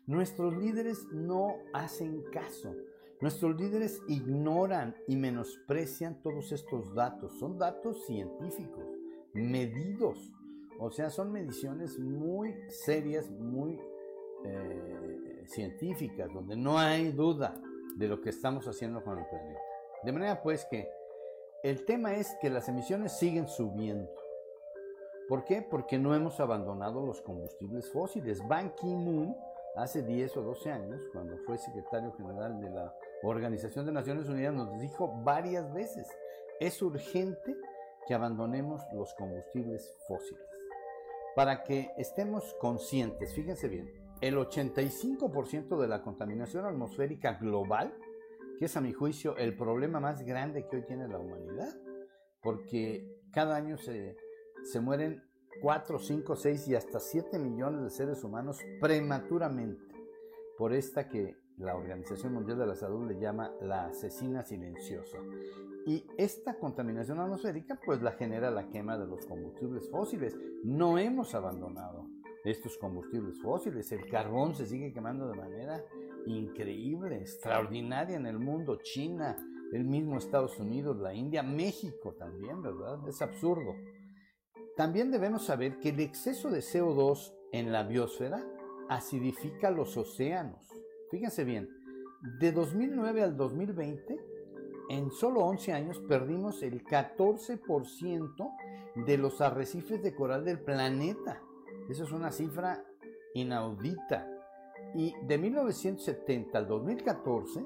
nuestros 0.05 0.55
líderes 0.55 1.07
no 1.11 1.55
hacen 1.73 2.23
caso. 2.31 2.75
Nuestros 3.21 3.59
líderes 3.59 4.01
ignoran 4.07 4.95
y 5.07 5.15
menosprecian 5.15 6.21
todos 6.21 6.51
estos 6.51 6.93
datos. 6.93 7.31
Son 7.39 7.57
datos 7.57 8.05
científicos, 8.05 8.85
medidos. 9.33 10.31
O 10.79 10.91
sea, 10.91 11.09
son 11.09 11.31
mediciones 11.31 11.97
muy 11.97 12.53
serias, 12.67 13.29
muy 13.31 13.79
eh, 14.43 15.43
científicas, 15.47 16.31
donde 16.33 16.55
no 16.55 16.77
hay 16.77 17.11
duda 17.11 17.59
de 17.95 18.07
lo 18.07 18.21
que 18.21 18.29
estamos 18.29 18.67
haciendo 18.67 19.03
con 19.03 19.17
el 19.17 19.25
planeta. 19.25 19.59
De 20.03 20.11
manera 20.11 20.43
pues 20.43 20.65
que 20.69 20.87
el 21.65 21.83
tema 21.83 22.13
es 22.13 22.37
que 22.39 22.51
las 22.51 22.69
emisiones 22.69 23.13
siguen 23.13 23.47
subiendo. 23.47 24.13
¿Por 25.27 25.43
qué? 25.45 25.63
Porque 25.63 25.97
no 25.97 26.13
hemos 26.13 26.39
abandonado 26.39 27.03
los 27.03 27.23
combustibles 27.23 27.91
fósiles. 27.91 28.47
Ban 28.47 28.75
Ki-moon, 28.75 29.35
hace 29.75 30.03
10 30.03 30.37
o 30.37 30.43
12 30.43 30.71
años, 30.71 31.01
cuando 31.11 31.39
fue 31.39 31.57
secretario 31.57 32.13
general 32.13 32.61
de 32.61 32.69
la 32.69 32.95
Organización 33.23 33.87
de 33.87 33.93
Naciones 33.93 34.29
Unidas, 34.29 34.53
nos 34.53 34.79
dijo 34.79 35.11
varias 35.23 35.73
veces, 35.73 36.07
es 36.59 36.79
urgente 36.83 37.55
que 38.05 38.13
abandonemos 38.13 38.83
los 38.93 39.15
combustibles 39.15 39.91
fósiles. 40.07 40.45
Para 41.35 41.63
que 41.63 41.89
estemos 41.97 42.55
conscientes, 42.59 43.33
fíjense 43.33 43.69
bien, 43.69 43.91
el 44.21 44.35
85% 44.35 45.79
de 45.79 45.87
la 45.87 46.03
contaminación 46.03 46.67
atmosférica 46.67 47.39
global 47.39 47.91
que 48.57 48.65
es 48.65 48.77
a 48.77 48.81
mi 48.81 48.93
juicio 48.93 49.37
el 49.37 49.55
problema 49.55 49.99
más 49.99 50.23
grande 50.23 50.67
que 50.67 50.77
hoy 50.77 50.83
tiene 50.83 51.07
la 51.07 51.19
humanidad, 51.19 51.75
porque 52.41 53.07
cada 53.31 53.55
año 53.55 53.77
se, 53.77 54.15
se 54.63 54.79
mueren 54.79 55.23
4, 55.61 55.99
5, 55.99 56.35
6 56.35 56.67
y 56.67 56.75
hasta 56.75 56.99
7 56.99 57.39
millones 57.39 57.83
de 57.83 57.89
seres 57.89 58.23
humanos 58.23 58.59
prematuramente 58.81 59.95
por 60.57 60.73
esta 60.73 61.07
que 61.09 61.35
la 61.57 61.75
Organización 61.75 62.33
Mundial 62.33 62.59
de 62.59 62.67
la 62.67 62.75
Salud 62.75 63.07
le 63.07 63.19
llama 63.19 63.53
la 63.61 63.87
asesina 63.87 64.43
silenciosa. 64.43 65.17
Y 65.85 66.05
esta 66.17 66.57
contaminación 66.57 67.19
atmosférica 67.19 67.79
pues 67.85 68.01
la 68.01 68.11
genera 68.13 68.51
la 68.51 68.67
quema 68.69 68.97
de 68.97 69.07
los 69.07 69.25
combustibles 69.25 69.89
fósiles. 69.89 70.35
No 70.63 70.97
hemos 70.97 71.33
abandonado 71.35 72.07
estos 72.43 72.77
combustibles 72.77 73.39
fósiles. 73.41 73.91
El 73.91 74.09
carbón 74.09 74.55
se 74.55 74.65
sigue 74.65 74.93
quemando 74.93 75.27
de 75.27 75.35
manera 75.35 75.83
increíble, 76.25 77.17
extraordinaria 77.17 78.17
en 78.17 78.25
el 78.25 78.39
mundo, 78.39 78.79
China, 78.81 79.35
el 79.73 79.83
mismo 79.83 80.17
Estados 80.17 80.59
Unidos, 80.59 80.97
la 80.97 81.13
India, 81.13 81.43
México 81.43 82.13
también, 82.17 82.61
¿verdad? 82.61 83.07
Es 83.07 83.21
absurdo. 83.21 83.75
También 84.75 85.11
debemos 85.11 85.45
saber 85.45 85.79
que 85.79 85.89
el 85.89 85.99
exceso 85.99 86.49
de 86.49 86.59
CO2 86.59 87.33
en 87.51 87.71
la 87.71 87.83
biosfera 87.83 88.45
acidifica 88.89 89.71
los 89.71 89.95
océanos. 89.97 90.67
Fíjense 91.09 91.43
bien, 91.43 91.69
de 92.39 92.51
2009 92.51 93.23
al 93.23 93.37
2020, 93.37 94.19
en 94.89 95.11
solo 95.11 95.41
11 95.41 95.73
años 95.73 95.99
perdimos 96.07 96.61
el 96.61 96.83
14% 96.83 98.51
de 99.05 99.17
los 99.17 99.41
arrecifes 99.41 100.01
de 100.03 100.13
coral 100.13 100.45
del 100.45 100.59
planeta. 100.59 101.41
Esa 101.89 102.03
es 102.03 102.11
una 102.11 102.31
cifra 102.31 102.83
inaudita. 103.33 104.34
Y 104.95 105.13
de 105.23 105.37
1970 105.37 106.57
al 106.57 106.67
2014, 106.67 107.65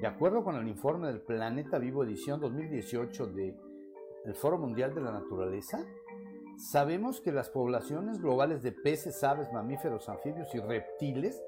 de 0.00 0.06
acuerdo 0.06 0.42
con 0.42 0.56
el 0.56 0.66
informe 0.66 1.06
del 1.06 1.20
Planeta 1.20 1.78
Vivo 1.78 2.02
edición 2.02 2.40
2018 2.40 3.28
del 3.28 3.54
Foro 4.34 4.58
Mundial 4.58 4.92
de 4.92 5.00
la 5.00 5.12
Naturaleza, 5.12 5.86
sabemos 6.56 7.20
que 7.20 7.30
las 7.30 7.50
poblaciones 7.50 8.20
globales 8.20 8.64
de 8.64 8.72
peces, 8.72 9.22
aves, 9.22 9.52
mamíferos, 9.52 10.08
anfibios 10.08 10.52
y 10.56 10.58
reptiles 10.58 11.40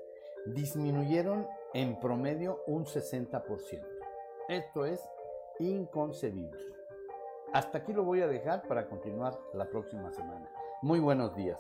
disminuyeron 0.47 1.49
en 1.75 1.99
promedio 1.99 2.63
un 2.69 2.85
60%. 2.85 3.43
Esto 4.49 4.85
es 4.85 5.03
inconcebible. 5.59 6.61
Hasta 7.53 7.79
aquí 7.79 7.93
lo 7.93 8.05
voy 8.05 8.21
a 8.21 8.29
dejar 8.29 8.63
para 8.69 8.89
continuar 8.89 9.37
la 9.53 9.69
próxima 9.69 10.13
semana. 10.13 10.49
Muy 10.81 11.01
buenos 11.01 11.35
días. 11.35 11.59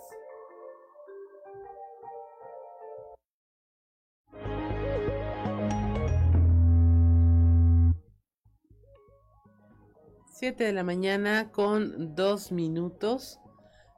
Siete 10.38 10.62
de 10.62 10.72
la 10.72 10.84
mañana 10.84 11.50
con 11.50 12.14
dos 12.14 12.52
minutos. 12.52 13.40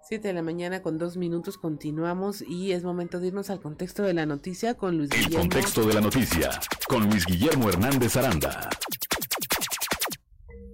Siete 0.00 0.28
de 0.28 0.32
la 0.32 0.40
mañana 0.42 0.80
con 0.80 0.96
dos 0.96 1.18
minutos 1.18 1.58
continuamos 1.58 2.40
y 2.40 2.72
es 2.72 2.82
momento 2.82 3.20
de 3.20 3.26
irnos 3.26 3.50
al 3.50 3.60
contexto 3.60 4.04
de 4.04 4.14
la 4.14 4.24
noticia 4.24 4.72
con 4.72 4.96
Luis 4.96 5.10
El 5.10 5.18
Guillermo. 5.18 5.40
contexto 5.40 5.82
de 5.84 5.92
la 5.92 6.00
noticia 6.00 6.48
con 6.88 7.10
Luis 7.10 7.26
Guillermo 7.26 7.68
Hernández 7.68 8.16
Aranda. 8.16 8.70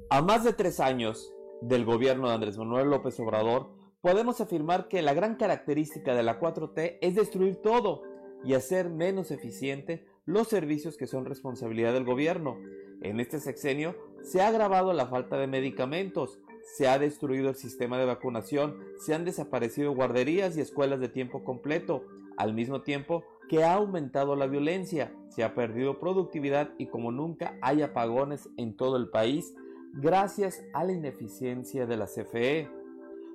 A 0.08 0.22
más 0.22 0.44
de 0.44 0.52
tres 0.52 0.78
años 0.78 1.34
del 1.60 1.84
gobierno 1.84 2.28
de 2.28 2.34
Andrés 2.34 2.56
Manuel 2.58 2.88
López 2.88 3.18
Obrador, 3.18 3.74
podemos 4.02 4.40
afirmar 4.40 4.86
que 4.86 5.02
la 5.02 5.14
gran 5.14 5.34
característica 5.34 6.14
de 6.14 6.22
la 6.22 6.38
4T 6.38 6.98
es 7.00 7.16
destruir 7.16 7.56
todo 7.56 8.04
y 8.44 8.54
hacer 8.54 8.88
menos 8.88 9.32
eficiente 9.32 10.06
los 10.26 10.46
servicios 10.46 10.96
que 10.96 11.08
son 11.08 11.24
responsabilidad 11.24 11.92
del 11.92 12.04
gobierno. 12.04 12.56
En 13.02 13.18
este 13.18 13.40
sexenio 13.40 13.96
se 14.27 14.43
ha 14.43 14.49
agravado 14.49 14.93
la 14.93 15.07
falta 15.07 15.39
de 15.39 15.47
medicamentos, 15.47 16.41
se 16.74 16.89
ha 16.89 16.99
destruido 16.99 17.49
el 17.49 17.55
sistema 17.55 17.97
de 17.97 18.07
vacunación, 18.07 18.77
se 18.99 19.14
han 19.14 19.24
desaparecido 19.24 19.95
guarderías 19.95 20.57
y 20.57 20.61
escuelas 20.61 20.99
de 20.99 21.09
tiempo 21.09 21.45
completo, 21.45 22.05
al 22.37 22.53
mismo 22.53 22.83
tiempo 22.83 23.24
que 23.49 23.62
ha 23.62 23.74
aumentado 23.74 24.35
la 24.35 24.49
violencia, 24.49 25.14
se 25.29 25.45
ha 25.45 25.55
perdido 25.55 26.01
productividad 26.01 26.70
y 26.77 26.87
como 26.87 27.12
nunca 27.12 27.57
hay 27.62 27.83
apagones 27.83 28.49
en 28.57 28.77
todo 28.77 28.97
el 28.97 29.11
país 29.11 29.55
gracias 29.95 30.64
a 30.74 30.83
la 30.83 30.93
ineficiencia 30.93 31.87
de 31.87 31.97
la 31.97 32.07
CFE. 32.07 32.68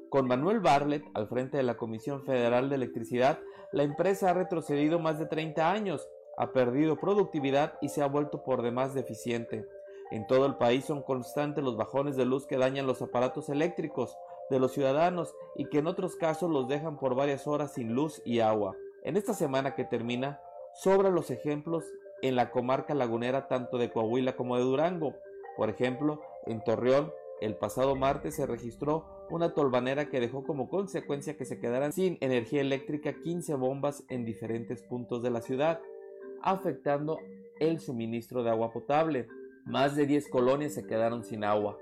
Con 0.10 0.28
Manuel 0.28 0.60
Bartlett 0.60 1.06
al 1.14 1.28
frente 1.28 1.56
de 1.56 1.64
la 1.64 1.78
Comisión 1.78 2.26
Federal 2.26 2.68
de 2.68 2.76
Electricidad, 2.76 3.40
la 3.72 3.84
empresa 3.84 4.30
ha 4.30 4.34
retrocedido 4.34 5.00
más 5.00 5.20
de 5.20 5.26
30 5.26 5.72
años, 5.72 6.06
ha 6.38 6.52
perdido 6.52 6.98
productividad 6.98 7.76
y 7.82 7.88
se 7.88 8.02
ha 8.02 8.08
vuelto 8.08 8.44
por 8.44 8.62
demás 8.62 8.94
deficiente. 8.94 9.66
En 10.12 10.28
todo 10.28 10.46
el 10.46 10.56
país 10.56 10.86
son 10.86 11.02
constantes 11.02 11.64
los 11.64 11.78
bajones 11.78 12.18
de 12.18 12.26
luz 12.26 12.46
que 12.46 12.58
dañan 12.58 12.86
los 12.86 13.02
aparatos 13.02 13.50
eléctricos 13.50 14.18
de 14.50 14.60
los 14.60 14.74
ciudadanos 14.74 15.34
y 15.56 15.66
que 15.70 15.80
en 15.80 15.88
otros 15.88 16.18
casos 16.18 16.52
los 16.52 16.68
dejan 16.68 17.00
por 17.00 17.16
varias 17.16 17.48
horas 17.48 17.74
sin 17.74 17.94
luz 17.94 18.22
y 18.26 18.42
agua. 18.42 18.76
En 19.04 19.16
esta 19.16 19.34
semana 19.34 19.74
que 19.74 19.86
termina, 19.86 20.42
sobran 20.74 21.16
los 21.16 21.32
ejemplos 21.32 21.86
en 22.22 22.36
la 22.36 22.52
comarca 22.52 22.94
lagunera 22.94 23.48
tanto 23.48 23.78
de 23.78 23.90
Coahuila 23.90 24.36
como 24.36 24.58
de 24.58 24.64
Durango. 24.64 25.16
Por 25.56 25.70
ejemplo, 25.70 26.22
en 26.46 26.62
Torreón, 26.64 27.12
el 27.40 27.56
pasado 27.56 27.96
martes 27.96 28.36
se 28.36 28.46
registró 28.46 29.06
una 29.30 29.54
tolvanera 29.54 30.10
que 30.10 30.20
dejó 30.20 30.44
como 30.44 30.70
consecuencia 30.70 31.38
que 31.38 31.46
se 31.46 31.60
quedaran 31.60 31.94
sin 31.94 32.18
energía 32.22 32.62
eléctrica 32.62 33.14
15 33.14 33.56
bombas 33.56 34.04
en 34.10 34.26
diferentes 34.26 34.84
puntos 34.84 35.24
de 35.24 35.32
la 35.32 35.42
ciudad, 35.42 35.82
afectando 36.42 37.18
el 37.60 37.80
suministro 37.80 38.44
de 38.44 38.52
agua 38.52 38.72
potable. 38.72 39.28
Más 39.72 39.96
de 39.96 40.06
10 40.06 40.28
colonias 40.28 40.74
se 40.74 40.86
quedaron 40.86 41.24
sin 41.24 41.46
agua. 41.46 41.80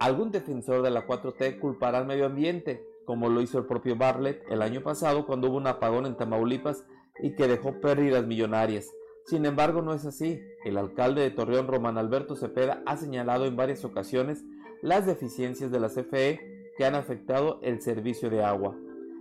Algún 0.00 0.32
defensor 0.32 0.82
de 0.82 0.90
la 0.90 1.06
4T 1.06 1.60
culpará 1.60 1.98
al 1.98 2.06
medio 2.06 2.26
ambiente, 2.26 2.84
como 3.04 3.28
lo 3.28 3.40
hizo 3.40 3.58
el 3.58 3.66
propio 3.66 3.94
Bartlett 3.94 4.42
el 4.50 4.60
año 4.60 4.82
pasado 4.82 5.24
cuando 5.24 5.48
hubo 5.48 5.56
un 5.56 5.68
apagón 5.68 6.04
en 6.04 6.16
Tamaulipas 6.16 6.84
y 7.22 7.36
que 7.36 7.46
dejó 7.46 7.80
pérdidas 7.80 8.26
millonarias. 8.26 8.90
Sin 9.24 9.46
embargo, 9.46 9.82
no 9.82 9.94
es 9.94 10.04
así. 10.04 10.42
El 10.64 10.76
alcalde 10.76 11.22
de 11.22 11.30
Torreón, 11.30 11.68
Román 11.68 11.96
Alberto 11.96 12.34
Cepeda, 12.34 12.82
ha 12.86 12.96
señalado 12.96 13.46
en 13.46 13.54
varias 13.54 13.84
ocasiones 13.84 14.44
las 14.82 15.06
deficiencias 15.06 15.70
de 15.70 15.78
la 15.78 15.90
CFE 15.90 16.40
que 16.76 16.84
han 16.84 16.96
afectado 16.96 17.60
el 17.62 17.80
servicio 17.80 18.30
de 18.30 18.42
agua. 18.42 18.76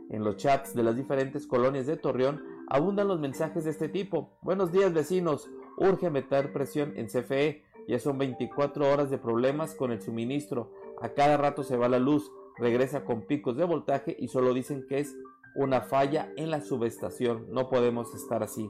En 0.10 0.24
los 0.24 0.38
chats 0.38 0.74
de 0.74 0.82
las 0.82 0.96
diferentes 0.96 1.46
colonias 1.46 1.86
de 1.86 1.98
Torreón 1.98 2.42
abundan 2.68 3.10
los 3.10 3.20
mensajes 3.20 3.66
de 3.66 3.70
este 3.70 3.90
tipo. 3.90 4.40
Buenos 4.42 4.72
días 4.72 4.92
vecinos, 4.92 5.52
urge 5.78 6.10
meter 6.10 6.52
presión 6.52 6.94
en 6.96 7.06
CFE. 7.06 7.67
Ya 7.88 8.00
son 8.00 8.18
24 8.18 8.92
horas 8.92 9.10
de 9.10 9.18
problemas 9.18 9.76
con 9.76 9.92
el 9.92 10.02
suministro. 10.02 10.72
A 11.02 11.10
cada 11.10 11.38
rato 11.38 11.64
se 11.64 11.78
va 11.78 11.88
la 11.88 12.00
luz, 12.00 12.32
regresa 12.58 13.06
con 13.06 13.22
picos 13.22 13.56
de 13.56 13.64
voltaje 13.64 14.16
y 14.20 14.28
solo 14.28 14.54
dicen 14.54 14.86
que 14.88 15.00
es 15.00 15.16
una 15.56 15.82
falla 15.82 16.32
en 16.36 16.52
la 16.52 16.62
subestación. 16.62 17.48
No 17.50 17.70
podemos 17.70 18.14
estar 18.14 18.44
así. 18.44 18.70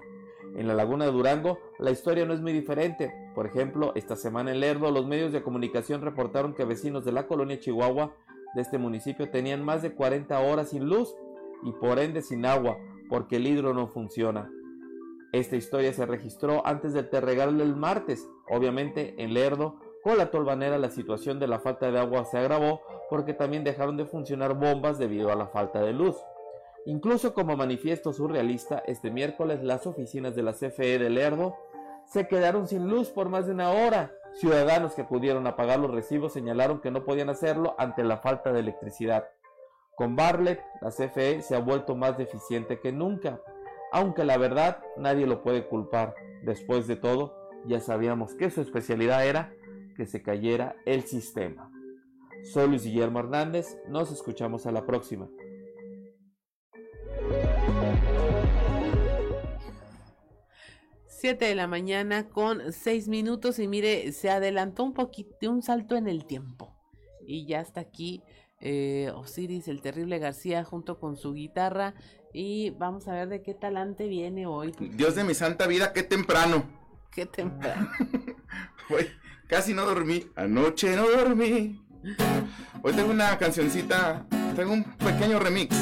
En 0.55 0.68
la 0.68 0.74
laguna 0.74 1.05
de 1.05 1.11
Durango, 1.11 1.59
la 1.80 1.91
historia 1.91 2.26
no 2.26 2.34
es 2.34 2.41
muy 2.41 2.53
diferente. 2.53 3.13
Por 3.36 3.45
ejemplo, 3.45 3.91
esta 3.95 4.15
semana 4.15 4.51
en 4.51 4.59
Lerdo, 4.59 4.91
los 4.91 5.05
medios 5.05 5.32
de 5.32 5.43
comunicación 5.43 6.01
reportaron 6.01 6.53
que 6.53 6.65
vecinos 6.65 7.03
de 7.03 7.11
la 7.11 7.28
colonia 7.28 7.59
Chihuahua 7.59 8.15
de 8.55 8.61
este 8.61 8.78
municipio 8.78 9.30
tenían 9.30 9.63
más 9.63 9.82
de 9.82 9.93
40 9.93 10.39
horas 10.39 10.70
sin 10.70 10.86
luz 10.86 11.13
y 11.63 11.72
por 11.74 11.99
ende 11.99 12.22
sin 12.22 12.45
agua, 12.45 12.78
porque 13.09 13.36
el 13.36 13.47
hidro 13.47 13.74
no 13.74 13.88
funciona. 13.88 14.49
Esta 15.38 15.55
historia 15.55 15.93
se 15.93 16.07
registró 16.07 16.65
antes 16.65 16.93
del 16.93 17.11
terregal 17.11 17.59
del 17.59 17.75
martes. 17.75 18.27
Obviamente, 18.49 19.13
en 19.19 19.35
Lerdo, 19.35 19.75
con 20.03 20.17
la 20.17 20.31
tolvanera, 20.31 20.79
la 20.79 20.89
situación 20.89 21.38
de 21.39 21.45
la 21.45 21.59
falta 21.59 21.91
de 21.91 21.99
agua 21.99 22.25
se 22.25 22.39
agravó 22.39 22.81
porque 23.07 23.35
también 23.35 23.63
dejaron 23.63 23.97
de 23.97 24.07
funcionar 24.07 24.55
bombas 24.55 24.97
debido 24.97 25.31
a 25.31 25.35
la 25.35 25.45
falta 25.45 25.79
de 25.79 25.93
luz. 25.93 26.15
Incluso 26.88 27.35
como 27.35 27.55
manifiesto 27.55 28.13
surrealista, 28.13 28.79
este 28.88 29.11
miércoles 29.11 29.63
las 29.63 29.85
oficinas 29.85 30.35
de 30.35 30.41
la 30.41 30.53
CFE 30.53 30.97
de 30.97 31.11
Lerdo 31.11 31.55
se 32.07 32.27
quedaron 32.27 32.67
sin 32.67 32.88
luz 32.88 33.09
por 33.09 33.29
más 33.29 33.45
de 33.45 33.51
una 33.51 33.69
hora. 33.69 34.11
Ciudadanos 34.39 34.95
que 34.95 35.03
acudieron 35.03 35.45
a 35.45 35.55
pagar 35.55 35.77
los 35.79 35.91
recibos 35.91 36.33
señalaron 36.33 36.81
que 36.81 36.89
no 36.89 37.03
podían 37.03 37.29
hacerlo 37.29 37.75
ante 37.77 38.03
la 38.03 38.17
falta 38.17 38.51
de 38.51 38.61
electricidad. 38.61 39.27
Con 39.95 40.15
Bartlett, 40.15 40.63
la 40.81 40.89
CFE 40.89 41.43
se 41.43 41.55
ha 41.55 41.59
vuelto 41.59 41.95
más 41.95 42.17
deficiente 42.17 42.79
que 42.79 42.91
nunca, 42.91 43.39
aunque 43.91 44.23
la 44.23 44.38
verdad 44.38 44.83
nadie 44.97 45.27
lo 45.27 45.41
puede 45.41 45.67
culpar. 45.67 46.15
Después 46.43 46.88
de 46.88 46.95
todo, 46.95 47.35
ya 47.65 47.79
sabíamos 47.79 48.33
que 48.35 48.49
su 48.49 48.61
especialidad 48.61 49.25
era 49.25 49.53
que 49.95 50.05
se 50.05 50.21
cayera 50.21 50.75
el 50.85 51.03
sistema. 51.03 51.71
Soy 52.53 52.67
Luis 52.67 52.83
Guillermo 52.83 53.19
Hernández, 53.19 53.77
nos 53.88 54.11
escuchamos 54.11 54.65
a 54.65 54.71
la 54.71 54.85
próxima. 54.85 55.27
7 61.07 61.45
de 61.45 61.55
la 61.55 61.65
mañana 61.65 62.29
con 62.29 62.71
6 62.71 63.07
minutos 63.07 63.57
y 63.57 63.67
mire, 63.67 64.11
se 64.11 64.29
adelantó 64.29 64.83
un 64.83 64.93
poquito, 64.93 65.49
un 65.49 65.63
salto 65.63 65.95
en 65.95 66.07
el 66.07 66.25
tiempo. 66.25 66.75
Y 67.25 67.47
ya 67.47 67.59
está 67.59 67.81
aquí 67.81 68.21
eh, 68.59 69.11
Osiris, 69.15 69.67
el 69.67 69.81
terrible 69.81 70.19
García, 70.19 70.63
junto 70.63 70.99
con 70.99 71.17
su 71.17 71.33
guitarra. 71.33 71.95
Y 72.34 72.71
vamos 72.71 73.07
a 73.07 73.13
ver 73.13 73.30
de 73.30 73.41
qué 73.41 73.53
talante 73.53 74.07
viene 74.07 74.45
hoy. 74.45 74.73
Dios 74.80 75.15
de 75.15 75.23
mi 75.23 75.34
santa 75.34 75.67
vida, 75.67 75.93
qué 75.93 76.03
temprano. 76.03 76.65
Qué 77.11 77.25
temprano. 77.25 77.89
casi 79.47 79.73
no 79.73 79.86
dormí, 79.86 80.25
anoche 80.36 80.95
no 80.95 81.09
dormí. 81.09 81.82
Hoy 82.84 82.93
tengo 82.93 83.11
una 83.11 83.38
cancioncita, 83.38 84.25
tengo 84.55 84.73
un 84.73 84.84
pequeño 84.84 85.39
remix. 85.39 85.75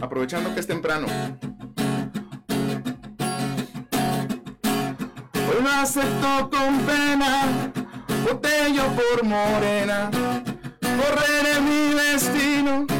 Aprovechando 0.00 0.54
que 0.54 0.60
es 0.60 0.66
temprano. 0.66 1.06
Hoy 5.34 5.62
lo 5.62 5.70
acepto 5.70 6.50
con 6.50 6.78
pena, 6.80 7.72
botello 8.24 8.84
por 8.94 9.24
morena, 9.24 10.10
correré 10.80 11.60
mi 11.60 11.94
destino. 11.94 12.97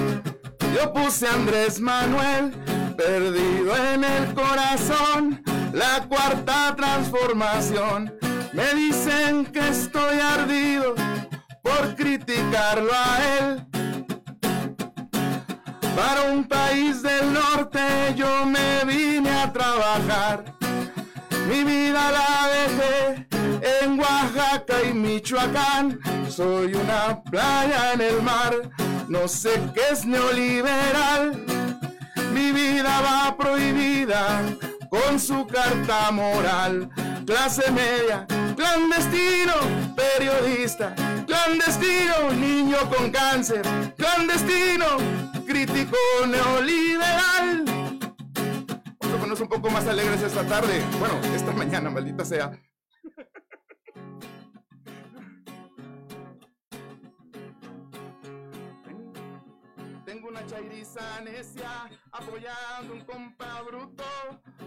Yo 0.75 0.93
puse 0.93 1.27
Andrés 1.27 1.81
Manuel, 1.81 2.53
perdido 2.97 3.77
en 3.93 4.05
el 4.05 4.35
corazón, 4.35 5.43
la 5.73 6.07
cuarta 6.09 6.75
transformación. 6.77 8.15
Me 8.53 8.75
dicen 8.75 9.47
que 9.47 9.69
estoy 9.69 10.19
ardido 10.21 10.95
por 11.63 11.95
criticarlo 11.97 12.91
a 12.93 13.19
él. 13.39 13.67
Para 15.97 16.31
un 16.31 16.45
país 16.45 17.03
del 17.03 17.33
norte 17.33 17.81
yo 18.17 18.47
me 18.47 18.85
vine 18.85 19.31
a 19.31 19.53
trabajar 19.53 20.59
mi 21.49 21.65
vida 21.65 22.11
la 22.13 22.49
dejé 22.53 23.27
en 23.83 23.99
Oaxaca 23.99 24.83
y 24.83 24.93
Michoacán. 24.93 25.99
Soy 26.29 26.75
una 26.75 27.23
playa 27.23 27.95
en 27.95 28.03
el 28.03 28.23
mar, 28.23 28.55
no 29.09 29.29
sé 29.29 29.51
qué 29.75 29.81
es 29.93 30.05
neoliberal. 30.05 31.45
Mi 32.33 32.53
vida 32.53 33.01
va 33.01 33.37
prohibida 33.37 34.43
con 34.91 35.19
su 35.19 35.47
carta 35.47 36.11
moral. 36.11 36.91
Clase 37.27 37.71
media, 37.71 38.27
clandestino, 38.57 39.55
periodista, 39.95 40.95
clandestino, 41.27 42.31
niño 42.33 42.79
con 42.89 43.11
cáncer, 43.11 43.63
clandestino, 43.97 44.87
crítico 45.47 45.97
neoliberal 46.27 47.69
ponernos 49.19 49.41
un 49.41 49.49
poco 49.49 49.71
más 49.71 49.87
alegres 49.87 50.23
esta 50.23 50.43
tarde. 50.47 50.83
Bueno, 50.99 51.15
esta 51.35 51.53
mañana, 51.53 51.91
maldita 51.91 52.25
sea. 52.25 52.51
Una 60.41 61.21
necia 61.21 61.91
apoyando 62.13 62.95
un 62.95 63.01
compa 63.05 63.61
bruto. 63.63 64.05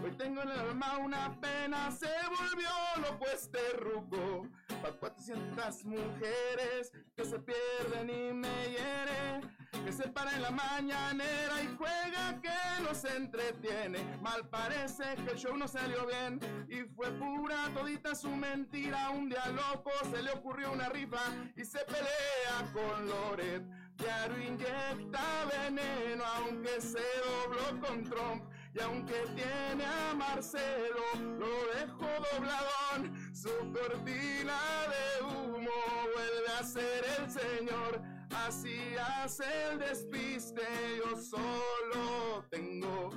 Hoy 0.04 0.10
tengo 0.18 0.42
en 0.42 0.50
el 0.50 0.60
alma 0.60 0.98
una 0.98 1.40
pena, 1.40 1.90
se 1.90 2.10
volvió 2.28 2.68
loco 3.00 3.24
este 3.32 3.58
ruco. 3.78 4.46
Pa' 4.82 4.92
400 4.92 5.84
mujeres 5.84 6.92
que 7.16 7.24
se 7.24 7.38
pierden 7.38 8.10
y 8.10 8.34
me 8.34 8.68
hieren 8.68 9.50
que 9.84 9.92
se 9.92 10.08
para 10.08 10.34
en 10.34 10.42
la 10.42 10.50
mañanera 10.50 11.62
y 11.62 11.74
juega 11.76 12.40
que 12.40 12.82
nos 12.82 13.04
entretiene. 13.04 13.98
Mal 14.20 14.48
parece 14.48 15.14
que 15.24 15.32
el 15.32 15.38
show 15.38 15.56
no 15.56 15.66
salió 15.66 16.06
bien 16.06 16.38
y 16.68 16.82
fue 16.94 17.10
pura 17.12 17.70
todita 17.74 18.14
su 18.14 18.28
mentira. 18.28 19.10
Un 19.10 19.28
día 19.28 19.46
loco 19.48 19.90
se 20.10 20.22
le 20.22 20.32
ocurrió 20.32 20.72
una 20.72 20.88
rifa 20.90 21.22
y 21.56 21.64
se 21.64 21.78
pelea 21.86 22.72
con 22.72 23.08
Loret. 23.08 23.62
Diario 23.96 24.38
inyecta 24.38 25.44
veneno 25.50 26.24
aunque 26.24 26.80
se 26.80 27.04
dobló 27.24 27.86
con 27.86 28.04
Trump. 28.04 28.44
Y 28.74 28.80
aunque 28.80 29.24
tiene 29.34 29.84
a 29.84 30.14
Marcelo, 30.14 31.02
lo 31.38 31.66
dejó 31.74 32.08
dobladón. 32.32 33.34
Su 33.34 33.50
cortina 33.72 34.58
de 34.92 35.24
humo 35.24 35.70
vuelve 36.14 36.52
a 36.58 36.64
ser 36.64 37.04
el 37.18 37.30
señor 37.30 38.12
Así 38.46 38.96
hace 38.98 39.44
el 39.70 39.78
despiste, 39.78 40.62
yo 40.96 41.16
solo 41.16 42.44
tengo, 42.50 43.10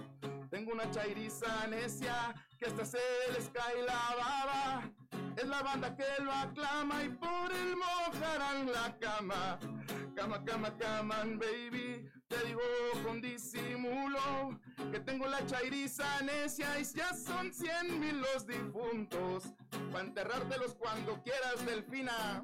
tengo 0.50 0.74
una 0.74 0.90
chairiza 0.92 1.68
necia 1.68 2.34
que 2.60 2.66
hasta 2.66 2.86
se 2.86 3.00
les 3.34 3.50
cae 3.50 3.82
la 3.84 4.16
baba. 4.18 4.92
Es 5.38 5.48
la 5.48 5.62
banda 5.62 5.96
que 5.96 6.24
lo 6.24 6.32
aclama 6.32 7.04
y 7.04 7.10
por 7.10 7.52
él 7.52 7.76
mojarán 7.76 8.72
la 8.72 8.98
cama. 9.00 9.60
Cama, 10.16 10.44
cama, 10.46 10.78
cama, 10.78 11.18
baby. 11.26 12.10
Te 12.28 12.38
digo 12.46 12.62
con 13.04 13.22
disimulo 13.22 14.60
que 14.92 15.00
tengo 15.00 15.28
la 15.28 15.46
chairiza 15.46 16.22
necia 16.22 16.80
y 16.80 16.84
ya 16.86 17.14
son 17.14 17.54
cien 17.54 18.00
mil 18.00 18.22
los 18.22 18.48
difuntos. 18.48 19.44
Para 19.92 20.06
enterrártelos 20.06 20.74
cuando 20.76 21.22
quieras, 21.22 21.66
Delfina. 21.66 22.44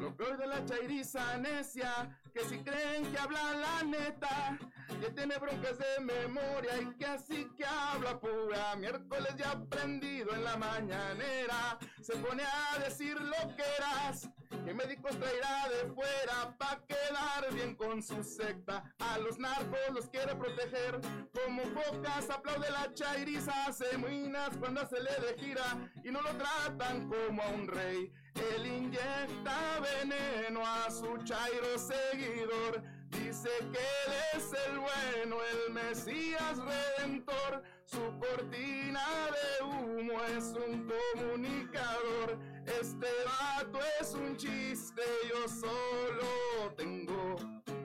Lo 0.00 0.16
peor 0.16 0.38
de 0.38 0.46
la 0.46 0.64
chairiza 0.64 1.36
necia, 1.38 2.18
que 2.32 2.40
si 2.44 2.58
creen 2.58 3.10
que 3.12 3.18
habla 3.18 3.52
la 3.52 3.82
neta, 3.82 4.58
que 4.98 5.10
tiene 5.10 5.36
broncas 5.38 5.78
de 5.78 6.04
memoria 6.04 6.80
y 6.80 6.94
que 6.96 7.06
así 7.06 7.48
que 7.56 7.64
habla 7.64 8.18
pura. 8.18 8.76
Miércoles 8.76 9.34
ya 9.36 9.52
aprendido 9.52 10.34
en 10.34 10.44
la 10.44 10.56
mañanera, 10.56 11.78
se 12.00 12.16
pone 12.16 12.42
a 12.42 12.78
decir 12.78 13.20
lo 13.20 13.54
que 13.56 13.62
eras, 13.78 14.28
que 14.64 14.74
médicos 14.74 15.18
traerá 15.18 15.68
de 15.68 15.92
fuera 15.92 16.56
pa' 16.58 16.80
quedar 16.86 17.52
bien 17.52 17.74
con 17.74 18.02
su 18.02 18.22
secta. 18.24 18.84
A 18.98 19.18
los 19.18 19.38
narcos 19.38 19.78
los 19.94 20.08
quiere 20.08 20.34
proteger, 20.34 21.00
como 21.32 21.62
focas 21.80 22.30
aplaude 22.30 22.70
la 22.70 22.92
chairiza, 22.94 23.66
hace 23.66 23.96
muinas 23.98 24.56
cuando 24.56 24.86
se 24.86 25.00
le 25.00 25.10
de 25.10 25.38
gira 25.38 25.90
y 26.04 26.10
no 26.10 26.20
lo 26.22 26.30
tratan 26.36 27.08
como 27.08 27.42
a 27.42 27.48
un 27.48 27.68
rey. 27.68 28.12
Él 28.54 28.66
inyecta 28.66 29.80
veneno 29.80 30.62
a 30.64 30.90
su 30.90 31.18
chairo 31.24 31.78
seguidor. 31.78 32.99
Dice 33.10 33.50
que 33.72 33.78
él 33.78 34.12
es 34.34 34.52
el 34.66 34.78
bueno, 34.78 35.36
el 35.42 35.72
Mesías 35.72 36.58
redentor. 36.58 37.62
Su 37.84 38.18
cortina 38.18 39.04
de 39.34 39.64
humo 39.64 40.22
es 40.24 40.54
un 40.54 40.88
comunicador. 40.88 42.38
Este 42.66 43.08
vato 43.24 43.80
es 44.00 44.14
un 44.14 44.36
chiste, 44.36 45.02
yo 45.28 45.48
solo 45.48 46.72
tengo. 46.76 47.36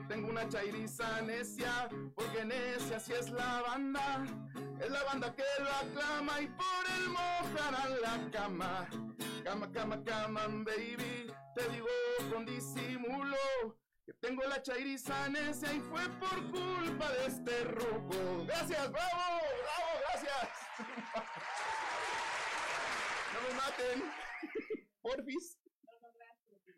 Tengo 0.08 0.30
una 0.30 0.48
chairiza 0.48 1.22
necia, 1.22 1.90
porque 2.14 2.46
necia 2.46 3.00
si 3.00 3.14
es 3.14 3.32
la 3.32 3.64
banda. 3.64 4.24
Es 4.80 4.92
la 4.92 5.04
banda 5.04 5.34
que 5.34 5.44
lo 5.60 5.70
aclama 5.70 6.42
y 6.42 6.48
por 6.48 6.84
él 6.98 7.10
mojarán 7.10 8.02
la 8.02 8.32
cama. 8.32 8.88
Cama, 9.44 9.72
cama, 9.72 10.04
cama, 10.04 10.42
baby. 10.48 11.32
Te 11.56 11.70
digo 11.70 11.88
con 12.32 12.46
disimulo 12.46 13.38
que 14.06 14.14
tengo 14.14 14.44
la 14.44 14.62
chairiza 14.62 15.28
necia 15.30 15.74
y 15.74 15.80
fue 15.80 16.08
por 16.20 16.52
culpa 16.52 17.12
de 17.12 17.26
este 17.26 17.64
ruco. 17.64 18.46
Gracias, 18.46 18.92
bravo, 18.92 19.42
bravo, 19.64 20.00
gracias. 20.10 20.50
No 23.34 23.42
me 23.42 23.54
maten. 23.56 24.04
Porfis. 25.02 25.60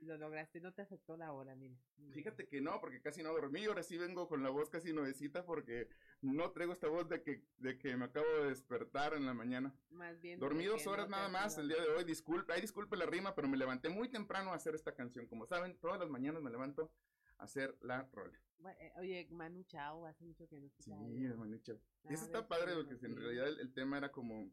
Lo 0.02 0.18
lograste, 0.18 0.60
no 0.62 0.74
te 0.74 0.82
afectó 0.82 1.18
la 1.18 1.34
hora, 1.34 1.54
mira. 1.56 1.76
Fíjate 2.14 2.48
que 2.48 2.62
no, 2.62 2.80
porque 2.80 3.02
casi 3.02 3.22
no 3.22 3.34
dormí. 3.34 3.66
Ahora 3.66 3.84
sí 3.84 3.98
vengo 3.98 4.28
con 4.28 4.42
la 4.42 4.50
voz 4.50 4.70
casi 4.70 4.94
nuevecita 4.94 5.46
porque 5.46 5.90
no 6.22 6.50
traigo 6.52 6.74
esta 6.74 6.88
voz 6.88 7.10
de 7.10 7.22
que, 7.22 7.44
de 7.58 7.78
que 7.78 7.96
me 7.96 8.06
acabo 8.06 8.26
de 8.42 8.50
despertar 8.50 9.14
en 9.14 9.26
la 9.26 9.34
mañana. 9.34 9.76
Más 9.90 10.20
bien. 10.22 10.40
Dormí 10.40 10.66
dos 10.66 10.88
horas 10.88 11.10
no 11.10 11.18
nada 11.18 11.30
más 11.30 11.58
el 11.58 11.68
día 11.68 11.82
de 11.82 11.90
hoy. 11.90 12.06
Disculpe, 12.06 12.54
ay, 12.54 12.62
disculpe 12.62 12.96
la 12.96 13.06
rima, 13.06 13.36
pero 13.36 13.48
me 13.50 13.58
levanté 13.58 13.90
muy 13.90 14.10
temprano 14.10 14.52
a 14.52 14.56
hacer 14.56 14.74
esta 14.74 14.96
canción. 14.96 15.28
Como 15.28 15.46
saben, 15.46 15.78
todas 15.78 16.00
las 16.00 16.10
mañanas 16.10 16.42
me 16.42 16.50
levanto 16.50 16.90
hacer 17.38 17.78
la 17.82 18.04
rola. 18.14 18.40
Eh, 18.80 18.92
Oye, 18.98 19.28
Manu 19.30 19.64
Chao, 19.64 20.06
hace 20.06 20.24
mucho 20.26 20.48
que 20.48 20.60
no 20.60 20.70
Sí, 20.80 21.26
hermano, 21.26 21.58
chao. 21.60 21.80
Y 22.10 22.14
eso 22.14 22.26
está 22.26 22.48
padre 22.48 22.74
porque 22.76 23.06
en 23.06 23.16
realidad 23.16 23.48
el, 23.48 23.60
el 23.60 23.74
tema 23.74 23.98
era 23.98 24.12
como, 24.12 24.50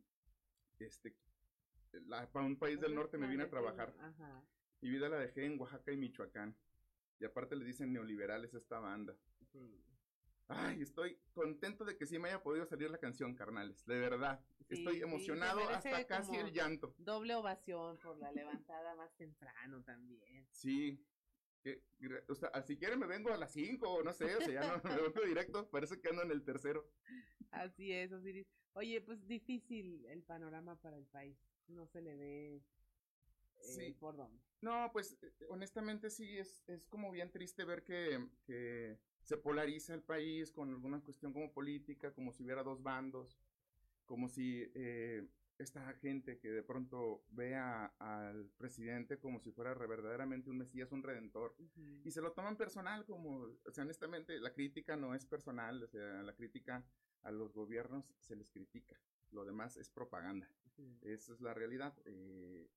este, 0.78 1.16
la- 2.06 2.30
para 2.30 2.44
un 2.44 2.56
país 2.58 2.80
del 2.80 2.94
norte 2.94 3.16
me 3.18 3.26
vine 3.26 3.44
a 3.44 3.50
trabajar. 3.50 3.94
Ajá. 4.00 4.42
Mi 4.80 4.90
vida 4.90 5.08
la 5.08 5.16
dejé 5.18 5.46
en 5.46 5.58
Oaxaca 5.58 5.90
y 5.92 5.96
Michoacán. 5.96 6.54
Y 7.20 7.24
aparte 7.24 7.56
le 7.56 7.64
dicen 7.64 7.92
neoliberales 7.92 8.52
a 8.54 8.58
esta 8.58 8.78
banda. 8.80 9.16
Ay, 10.48 10.82
estoy 10.82 11.18
contento 11.32 11.84
de 11.86 11.96
que 11.96 12.04
sí 12.06 12.18
me 12.18 12.28
haya 12.28 12.42
podido 12.42 12.66
salir 12.66 12.90
la 12.90 12.98
canción, 12.98 13.34
carnales. 13.34 13.84
De 13.86 13.98
verdad. 13.98 14.44
Sí, 14.68 14.74
estoy 14.74 15.00
emocionado 15.00 15.66
hasta 15.70 16.06
casi 16.06 16.36
el 16.36 16.52
llanto. 16.52 16.94
Doble 16.98 17.34
ovación 17.34 17.96
por 17.98 18.18
la 18.18 18.30
levantada 18.32 18.94
más 18.94 19.14
temprano 19.16 19.82
también. 19.84 20.46
Sí. 20.50 21.02
Que- 21.64 21.82
gra- 21.98 22.22
o 22.28 22.34
sea, 22.34 22.50
si 22.62 22.76
quieren 22.76 22.98
me 22.98 23.06
vengo 23.06 23.32
a 23.32 23.38
las 23.38 23.50
5 23.54 23.88
o 23.90 24.02
no 24.02 24.12
sé, 24.12 24.36
o 24.36 24.40
sea, 24.40 24.48
ya 24.52 24.76
no 24.76 24.82
me 24.84 24.90
vengo 25.14 25.24
directo. 25.26 25.68
Parece 25.70 25.98
que 25.98 26.08
ando 26.10 26.22
en 26.22 26.30
el 26.30 26.44
tercero. 26.44 26.86
Así 27.50 27.90
es, 27.90 28.12
Osiris. 28.12 28.46
Oye, 28.74 29.00
pues 29.00 29.26
difícil 29.26 30.04
el 30.06 30.22
panorama 30.22 30.76
para 30.80 30.98
el 30.98 31.06
país. 31.06 31.38
No 31.68 31.86
se 31.86 32.02
le 32.02 32.16
ve 32.16 32.56
eh, 32.56 32.62
Sí. 33.62 33.96
por 33.98 34.14
dónde. 34.16 34.38
No, 34.60 34.90
pues 34.92 35.16
eh, 35.22 35.32
honestamente 35.48 36.10
sí, 36.10 36.36
es, 36.36 36.62
es 36.68 36.86
como 36.86 37.10
bien 37.10 37.30
triste 37.30 37.64
ver 37.64 37.82
que, 37.82 38.28
que 38.44 38.98
se 39.22 39.38
polariza 39.38 39.94
el 39.94 40.02
país 40.02 40.52
con 40.52 40.68
alguna 40.68 41.00
cuestión 41.00 41.32
como 41.32 41.50
política, 41.50 42.12
como 42.12 42.30
si 42.32 42.42
hubiera 42.44 42.62
dos 42.62 42.82
bandos, 42.82 43.38
como 44.04 44.28
si 44.28 44.70
eh, 44.74 45.26
esta 45.58 45.92
gente 45.94 46.38
que 46.38 46.50
de 46.50 46.62
pronto 46.62 47.24
vea 47.30 47.86
al 47.98 48.50
presidente 48.56 49.18
como 49.18 49.40
si 49.40 49.52
fuera 49.52 49.72
re- 49.74 49.86
verdaderamente 49.86 50.50
un 50.50 50.58
mesías, 50.58 50.90
un 50.92 51.02
redentor, 51.02 51.54
y 52.04 52.10
se 52.10 52.20
lo 52.20 52.32
toman 52.32 52.56
personal, 52.56 53.04
como, 53.04 53.46
o 53.64 53.70
sea, 53.70 53.84
honestamente, 53.84 54.38
la 54.40 54.52
crítica 54.52 54.96
no 54.96 55.14
es 55.14 55.24
personal, 55.26 55.82
o 55.82 55.86
sea, 55.88 56.22
la 56.22 56.34
crítica 56.34 56.84
a 57.22 57.30
los 57.30 57.52
gobiernos 57.52 58.12
se 58.20 58.36
les 58.36 58.50
critica, 58.50 59.00
lo 59.30 59.44
demás 59.44 59.76
es 59.76 59.88
propaganda. 59.90 60.48
Esa 61.02 61.32
es 61.32 61.40
la 61.40 61.54
realidad. 61.54 61.96
eh, 62.04 62.68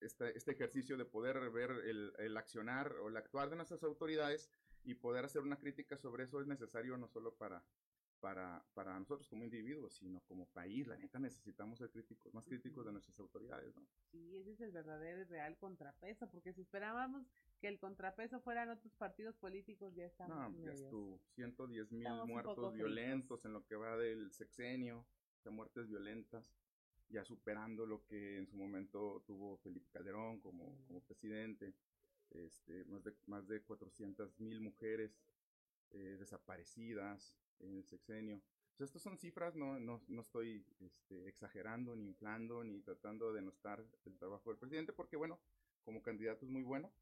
este, 0.00 0.36
este 0.36 0.52
ejercicio 0.52 0.96
de 0.96 1.04
poder 1.04 1.50
ver 1.50 1.70
el, 1.70 2.12
el 2.18 2.36
accionar 2.36 2.92
o 2.96 3.08
el 3.08 3.16
actuar 3.16 3.48
de 3.48 3.56
nuestras 3.56 3.82
autoridades 3.84 4.50
y 4.82 4.94
poder 4.94 5.24
hacer 5.24 5.40
una 5.42 5.58
crítica 5.58 5.96
sobre 5.96 6.24
eso 6.24 6.40
es 6.40 6.46
necesario 6.46 6.96
no 6.98 7.06
solo 7.08 7.34
para, 7.36 7.64
para, 8.24 8.64
para 8.72 8.98
nosotros 8.98 9.28
como 9.28 9.44
individuos, 9.44 9.96
sino 9.96 10.18
como 10.20 10.46
país. 10.46 10.86
La 10.86 10.96
neta 10.96 11.18
necesitamos 11.18 11.78
ser 11.78 11.90
críticos, 11.90 12.32
más 12.32 12.46
críticos 12.46 12.86
de 12.86 12.92
nuestras 12.92 13.20
autoridades, 13.20 13.76
¿no? 13.76 13.86
Sí, 14.10 14.38
ese 14.38 14.52
es 14.52 14.60
el 14.62 14.72
verdadero 14.72 15.20
y 15.20 15.24
real 15.24 15.58
contrapeso, 15.58 16.26
porque 16.30 16.54
si 16.54 16.62
esperábamos 16.62 17.26
que 17.60 17.68
el 17.68 17.78
contrapeso 17.78 18.40
fueran 18.40 18.70
otros 18.70 18.94
partidos 18.94 19.36
políticos, 19.36 19.94
ya 19.94 20.06
estamos 20.06 20.54
No, 20.54 20.64
ya 20.64 20.72
estuvo. 20.72 21.20
110 21.34 21.92
mil 21.92 22.06
Estamos 22.06 22.26
muertos 22.26 22.72
violentos 22.72 23.44
en 23.44 23.52
lo 23.52 23.66
que 23.66 23.76
va 23.76 23.94
del 23.98 24.32
sexenio, 24.32 25.04
de 25.44 25.50
muertes 25.50 25.86
violentas, 25.86 26.56
ya 27.10 27.26
superando 27.26 27.84
lo 27.84 28.06
que 28.06 28.38
en 28.38 28.46
su 28.46 28.56
momento 28.56 29.22
tuvo 29.26 29.58
Felipe 29.58 29.90
Calderón 29.92 30.40
como, 30.40 30.82
como 30.86 31.02
presidente. 31.02 31.74
Este, 32.30 32.84
más, 32.86 33.04
de, 33.04 33.12
más 33.26 33.46
de 33.46 33.60
400 33.60 34.40
mil 34.40 34.62
mujeres 34.62 35.12
eh, 35.90 36.16
desaparecidas 36.18 37.36
en 37.60 37.76
el 37.76 37.84
sexenio. 37.84 38.36
O 38.74 38.76
sea, 38.76 38.86
estas 38.86 39.02
son 39.02 39.18
cifras, 39.18 39.54
no, 39.54 39.78
no, 39.78 40.02
no 40.08 40.20
estoy 40.20 40.64
este, 40.80 41.28
exagerando, 41.28 41.94
ni 41.94 42.06
inflando, 42.06 42.64
ni 42.64 42.80
tratando 42.80 43.28
de 43.28 43.36
denostar 43.40 43.84
el 44.04 44.18
trabajo 44.18 44.50
del 44.50 44.58
presidente, 44.58 44.92
porque 44.92 45.16
bueno, 45.16 45.38
como 45.84 46.02
candidato 46.02 46.44
es 46.44 46.50
muy 46.50 46.62
bueno, 46.62 46.92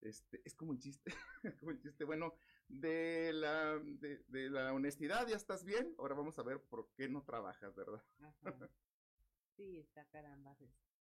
este, 0.00 0.40
es 0.44 0.54
como 0.54 0.70
un 0.70 0.78
chiste, 0.78 1.10
como 1.60 1.72
un 1.72 1.80
chiste, 1.80 2.04
bueno, 2.04 2.34
de 2.68 3.32
la, 3.32 3.78
de, 3.78 4.50
la 4.50 4.72
honestidad 4.72 5.26
ya 5.26 5.36
estás 5.36 5.64
bien, 5.64 5.94
ahora 5.98 6.14
vamos 6.14 6.38
a 6.38 6.42
ver 6.42 6.60
por 6.62 6.92
qué 6.94 7.08
no 7.08 7.22
trabajas, 7.24 7.74
¿verdad? 7.74 8.02
Ajá. 8.20 8.70
Sí, 9.56 9.78
está 9.78 10.04
caramba. 10.06 10.56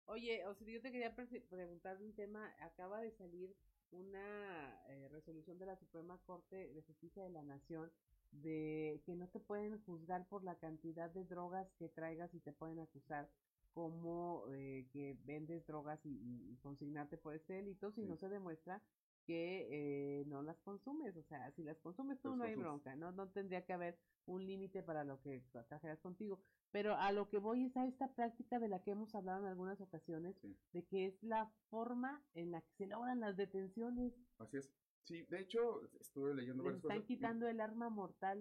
Oye, 0.05 0.45
o 0.45 0.55
sea, 0.55 0.67
yo 0.67 0.81
te 0.81 0.91
quería 0.91 1.15
pre- 1.15 1.41
preguntar 1.41 2.01
un 2.01 2.13
tema. 2.15 2.51
Acaba 2.59 3.01
de 3.01 3.11
salir 3.11 3.55
una 3.91 4.81
eh, 4.87 5.07
resolución 5.09 5.57
de 5.59 5.65
la 5.67 5.75
Suprema 5.75 6.17
Corte 6.25 6.73
de 6.73 6.81
Justicia 6.81 7.23
de 7.23 7.29
la 7.29 7.43
Nación 7.43 7.91
de 8.31 9.01
que 9.05 9.15
no 9.15 9.27
te 9.27 9.39
pueden 9.39 9.79
juzgar 9.83 10.27
por 10.27 10.43
la 10.43 10.55
cantidad 10.55 11.09
de 11.09 11.25
drogas 11.25 11.71
que 11.77 11.89
traigas 11.89 12.33
y 12.33 12.39
te 12.39 12.53
pueden 12.53 12.79
acusar 12.79 13.29
como 13.73 14.43
eh, 14.49 14.87
que 14.91 15.17
vendes 15.25 15.65
drogas 15.65 15.99
y, 16.05 16.57
consignarte 16.61 17.17
por 17.17 17.33
este 17.33 17.53
delito 17.53 17.91
si 17.91 18.03
no 18.03 18.17
se 18.17 18.27
demuestra 18.27 18.81
que 19.25 19.67
eh, 19.69 20.25
no 20.25 20.41
las 20.41 20.59
consumes. 20.61 21.15
O 21.15 21.23
sea, 21.23 21.51
si 21.51 21.63
las 21.63 21.77
consumes 21.79 22.19
tú 22.19 22.35
no 22.35 22.43
hay 22.43 22.55
bronca, 22.55 22.95
no, 22.95 23.11
no 23.11 23.29
tendría 23.29 23.63
que 23.65 23.73
haber 23.73 23.97
un 24.25 24.45
límite 24.45 24.83
para 24.83 25.03
lo 25.03 25.21
que 25.21 25.43
trajeras 25.67 25.99
contigo. 25.99 26.41
Pero 26.71 26.95
a 26.95 27.11
lo 27.11 27.29
que 27.29 27.39
voy 27.39 27.65
es 27.65 27.77
a 27.77 27.85
esta 27.87 28.13
práctica 28.13 28.59
de 28.59 28.67
la 28.67 28.81
que 28.83 28.91
hemos 28.91 29.13
hablado 29.15 29.39
en 29.39 29.45
algunas 29.45 29.81
ocasiones, 29.81 30.35
de 30.73 30.83
que 30.85 31.07
es 31.07 31.23
la 31.23 31.51
forma 31.69 32.23
en 32.33 32.51
la 32.51 32.61
que 32.61 32.73
se 32.77 32.87
logran 32.87 33.19
las 33.19 33.37
detenciones. 33.37 34.13
Así 34.37 34.57
es. 34.57 34.69
Sí, 35.09 35.23
de 35.23 35.39
hecho, 35.39 35.81
estuve 35.99 36.35
leyendo 36.35 36.61
Les 36.63 36.75
están 36.75 36.97
cosas. 36.97 37.07
quitando 37.07 37.47
el 37.47 37.59
arma 37.61 37.89
mortal, 37.89 38.37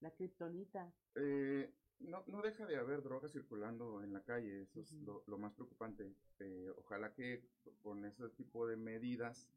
la 0.00 0.10
kriptonita. 0.10 0.92
Eh, 1.14 1.72
no, 2.00 2.24
no 2.26 2.42
deja 2.42 2.66
de 2.66 2.76
haber 2.76 3.04
drogas 3.04 3.30
circulando 3.30 4.02
en 4.02 4.12
la 4.12 4.20
calle, 4.24 4.62
eso 4.62 4.80
es 4.80 4.92
lo, 5.02 5.22
lo 5.28 5.38
más 5.38 5.54
preocupante. 5.54 6.12
Eh, 6.40 6.72
ojalá 6.76 7.14
que 7.14 7.40
con 7.84 8.04
ese 8.04 8.28
tipo 8.30 8.66
de 8.66 8.76
medidas 8.76 9.48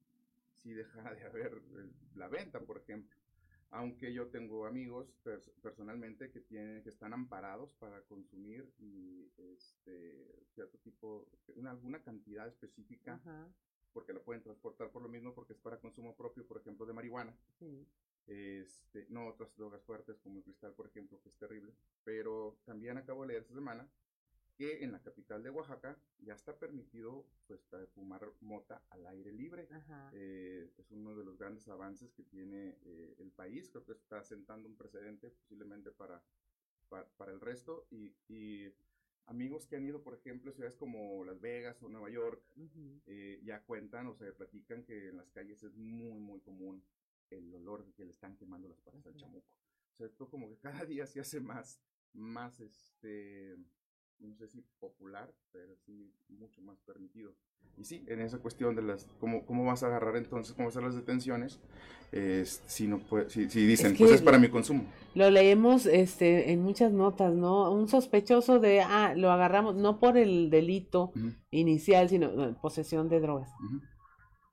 sí 0.54 0.72
dejara 0.72 1.16
de 1.16 1.24
haber 1.26 1.64
la 2.16 2.28
venta, 2.28 2.60
por 2.60 2.78
ejemplo. 2.78 3.18
Aunque 3.72 4.14
yo 4.14 4.28
tengo 4.28 4.68
amigos 4.68 5.12
pers- 5.24 5.52
personalmente 5.64 6.30
que 6.32 6.42
tienen, 6.42 6.84
que 6.84 6.90
están 6.90 7.14
amparados 7.14 7.74
para 7.74 8.02
consumir 8.04 8.72
y 8.78 9.32
este 9.38 10.46
cierto 10.54 10.78
tipo, 10.80 11.28
una, 11.56 11.72
alguna 11.72 12.04
cantidad 12.04 12.48
específica, 12.48 13.16
Ajá, 13.16 13.48
porque 13.94 14.14
la 14.14 14.20
pueden 14.20 14.44
transportar 14.44 14.92
por 14.92 15.02
lo 15.02 15.10
mismo, 15.10 15.34
porque 15.34 15.54
es 15.54 15.60
para 15.60 15.80
consumo 15.80 16.16
propio, 16.16 16.46
por 16.46 16.58
ejemplo, 16.58 16.86
de 16.86 16.94
marihuana 16.94 17.36
sí. 17.60 17.86
este, 18.28 19.06
no 19.10 19.28
otras 19.28 19.56
drogas 19.56 19.82
fuertes 19.84 20.20
como 20.20 20.38
el 20.38 20.44
cristal, 20.44 20.74
por 20.74 20.88
ejemplo, 20.88 21.20
que 21.22 21.30
es 21.30 21.36
terrible. 21.38 21.74
Pero 22.04 22.58
también 22.66 22.98
acabo 22.98 23.22
de 23.22 23.30
leer 23.30 23.42
esta 23.42 23.54
semana 23.54 23.90
que 24.60 24.84
en 24.84 24.92
la 24.92 25.00
capital 25.00 25.42
de 25.42 25.50
Oaxaca 25.52 25.98
ya 26.20 26.34
está 26.34 26.60
permitido 26.60 27.26
pues, 27.48 27.62
fumar 27.96 28.30
mota 28.42 28.84
al 28.90 29.08
aire 29.08 29.32
libre. 29.32 29.70
Eh, 30.12 30.70
es 30.78 30.92
uno 30.92 31.16
de 31.16 31.24
los 31.24 31.38
grandes 31.38 31.70
avances 31.70 32.12
que 32.12 32.24
tiene 32.24 32.78
eh, 32.84 33.16
el 33.20 33.32
país. 33.32 33.70
Creo 33.70 33.86
que 33.86 33.94
está 33.94 34.22
sentando 34.22 34.68
un 34.68 34.76
precedente 34.76 35.30
posiblemente 35.30 35.92
para, 35.92 36.22
para, 36.90 37.32
el 37.32 37.40
resto. 37.40 37.88
Y, 37.90 38.14
y, 38.28 38.68
amigos 39.26 39.68
que 39.68 39.76
han 39.76 39.86
ido, 39.86 40.02
por 40.02 40.14
ejemplo, 40.14 40.52
a 40.52 40.54
ciudades 40.54 40.76
como 40.76 41.24
Las 41.24 41.40
Vegas 41.40 41.82
o 41.84 41.90
Nueva 41.90 42.10
York, 42.10 42.44
ya 43.44 43.62
cuentan 43.64 44.08
o 44.08 44.14
se 44.14 44.32
platican 44.34 44.84
que 44.84 45.10
en 45.10 45.18
las 45.18 45.30
calles 45.32 45.64
es 45.64 45.76
muy, 45.76 46.20
muy 46.20 46.40
común 46.42 46.84
el 47.30 47.54
olor 47.54 47.86
de 47.86 47.94
que 47.94 48.06
le 48.06 48.12
están 48.12 48.36
quemando 48.38 48.68
las 48.68 48.80
patas 48.82 49.06
al 49.06 49.16
chamuco. 49.16 49.48
O 49.94 49.98
sea, 49.98 50.08
esto 50.08 50.30
como 50.30 50.50
que 50.50 50.58
cada 50.58 50.86
día 50.86 51.06
se 51.06 51.20
hace 51.20 51.40
más, 51.40 51.80
más 52.14 52.60
este 52.60 53.58
no 54.20 54.36
sé 54.36 54.48
si 54.48 54.64
popular, 54.80 55.34
pero 55.52 55.76
sí 55.86 56.14
mucho 56.30 56.62
más 56.62 56.80
permitido. 56.80 57.34
Y 57.78 57.86
sí, 57.86 58.04
en 58.08 58.22
esa 58.22 58.40
cuestión 58.40 58.76
de 58.76 58.82
las, 58.82 59.06
¿cómo, 59.20 59.46
cómo 59.46 59.66
vas 59.66 59.84
a 59.84 59.88
agarrar 59.88 60.18
entonces, 60.18 60.54
cómo 60.54 60.68
hacer 60.68 60.84
las 60.84 60.96
detenciones? 60.96 61.60
si 62.66 62.88
no 62.88 62.98
puede, 62.98 63.30
si, 63.30 63.46
dicen, 63.46 63.96
pues 63.96 64.12
es 64.12 64.22
para 64.24 64.40
mi 64.40 64.50
consumo. 64.50 64.84
Lo 65.14 65.30
leemos 65.30 65.86
este, 65.86 66.52
en 66.52 66.64
muchas 66.64 66.92
notas, 66.92 67.36
¿no? 67.36 67.72
Un 67.72 67.88
sospechoso 67.88 68.60
de, 68.60 68.82
ah, 68.82 69.14
lo 69.16 69.32
agarramos 69.32 69.76
no 69.76 70.00
por 70.00 70.18
el 70.18 70.50
delito 70.50 71.12
inicial, 71.52 72.10
sino 72.10 72.56
posesión 72.62 73.10
de 73.10 73.20
drogas. 73.20 73.52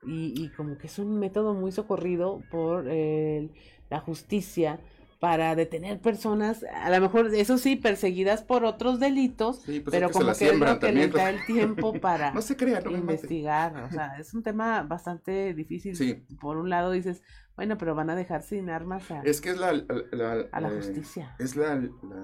y, 0.07 0.35
y, 0.37 0.51
como 0.51 0.77
que 0.77 0.87
es 0.87 0.99
un 0.99 1.19
método 1.19 1.55
muy 1.55 1.73
socorrido 1.73 2.43
por 2.51 2.85
la 2.85 4.01
justicia 4.01 4.79
para 5.19 5.55
detener 5.55 6.01
personas, 6.01 6.65
a 6.65 6.91
lo 6.91 7.01
mejor, 7.01 7.35
eso 7.35 7.57
sí, 7.59 7.77
perseguidas 7.77 8.43
por 8.43 8.65
otros 8.65 9.01
delitos, 9.01 9.63
pues 9.65 9.83
pero 9.91 10.11
como 10.11 10.33
que 10.35 10.49
es 10.49 10.59
lo 10.59 10.79
que 10.79 10.93
les 10.93 11.13
da 11.13 11.31
el 11.31 11.45
tiempo 11.47 11.93
para 12.01 12.33
no 12.33 12.43
se 12.43 12.57
crea, 12.57 12.83
investigar, 12.91 13.77
o 13.77 13.91
sea, 13.91 14.19
es 14.19 14.35
un 14.35 14.43
tema 14.43 14.83
bastante 14.83 15.55
difícil. 15.55 16.27
Por 16.41 16.59
un 16.59 16.69
lado 16.69 16.91
dices, 16.91 17.23
bueno, 17.57 17.79
pero 17.79 17.95
van 17.95 18.11
a 18.11 18.17
dejar 18.17 18.43
sin 18.43 18.69
armas 18.69 19.11
a, 19.11 19.23
es 19.23 19.41
que 19.41 19.51
es 19.51 19.59
la, 19.59 19.69
a 19.71 20.61
la 20.61 20.69
eh, 20.69 20.77
justicia. 20.77 21.35
Es 21.39 21.57
la, 21.57 21.77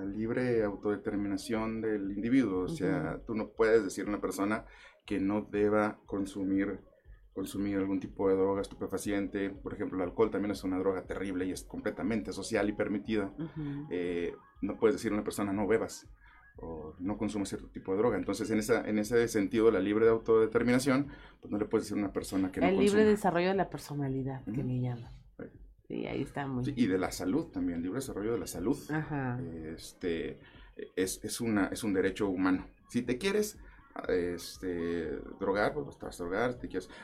libre 0.06 0.62
autodeterminación 0.62 1.80
del 1.80 2.12
individuo, 2.12 2.64
o 2.64 2.68
sea, 2.68 3.20
tú 3.26 3.34
no 3.34 3.48
puedes 3.48 3.82
decir 3.84 4.04
a 4.04 4.08
una 4.08 4.20
persona 4.20 4.66
que 5.06 5.18
no 5.18 5.40
deba 5.50 5.98
consumir 6.06 6.80
consumir 7.32 7.76
algún 7.76 8.00
tipo 8.00 8.28
de 8.28 8.36
droga 8.36 8.60
estupefaciente. 8.60 9.50
Por 9.50 9.74
ejemplo, 9.74 9.96
el 9.96 10.08
alcohol 10.08 10.30
también 10.30 10.52
es 10.52 10.64
una 10.64 10.78
droga 10.78 11.04
terrible 11.04 11.46
y 11.46 11.52
es 11.52 11.64
completamente 11.64 12.32
social 12.32 12.68
y 12.68 12.72
permitida. 12.72 13.32
Eh, 13.90 14.34
no 14.60 14.76
puedes 14.78 14.96
decir 14.96 15.12
a 15.12 15.14
una 15.14 15.24
persona 15.24 15.52
no 15.52 15.66
bebas 15.66 16.08
o 16.58 16.94
no 16.98 17.16
consumas 17.16 17.48
cierto 17.48 17.68
tipo 17.68 17.92
de 17.92 17.98
droga. 17.98 18.18
Entonces, 18.18 18.50
en, 18.50 18.58
esa, 18.58 18.86
en 18.86 18.98
ese 18.98 19.26
sentido, 19.28 19.70
la 19.70 19.80
libre 19.80 20.08
autodeterminación, 20.08 21.08
pues 21.40 21.50
no 21.50 21.58
le 21.58 21.64
puedes 21.64 21.86
decir 21.86 21.96
a 21.96 22.04
una 22.04 22.12
persona 22.12 22.52
que 22.52 22.60
no 22.60 22.68
El 22.68 22.78
libre 22.78 23.04
desarrollo 23.04 23.48
de 23.48 23.54
la 23.54 23.70
personalidad, 23.70 24.44
que 24.44 24.62
le 24.62 24.80
llaman. 24.80 25.12
Sí, 25.88 26.06
ahí 26.06 26.22
estamos. 26.22 26.68
y 26.68 26.86
de 26.86 26.98
la 26.98 27.10
salud 27.10 27.46
también, 27.46 27.82
libre 27.82 27.98
desarrollo 27.98 28.32
de 28.32 28.38
la 28.38 28.46
salud. 28.46 28.78
Este, 29.66 30.38
es, 30.96 31.22
es, 31.24 31.40
una, 31.40 31.66
es 31.66 31.82
un 31.82 31.92
derecho 31.92 32.28
humano. 32.28 32.66
Si 32.88 33.02
te 33.02 33.18
quieres 33.18 33.58
este, 34.08 35.18
drogar, 35.38 35.74
pues 35.74 35.98
vas 35.98 36.20
a 36.20 36.24
drogar. 36.24 36.58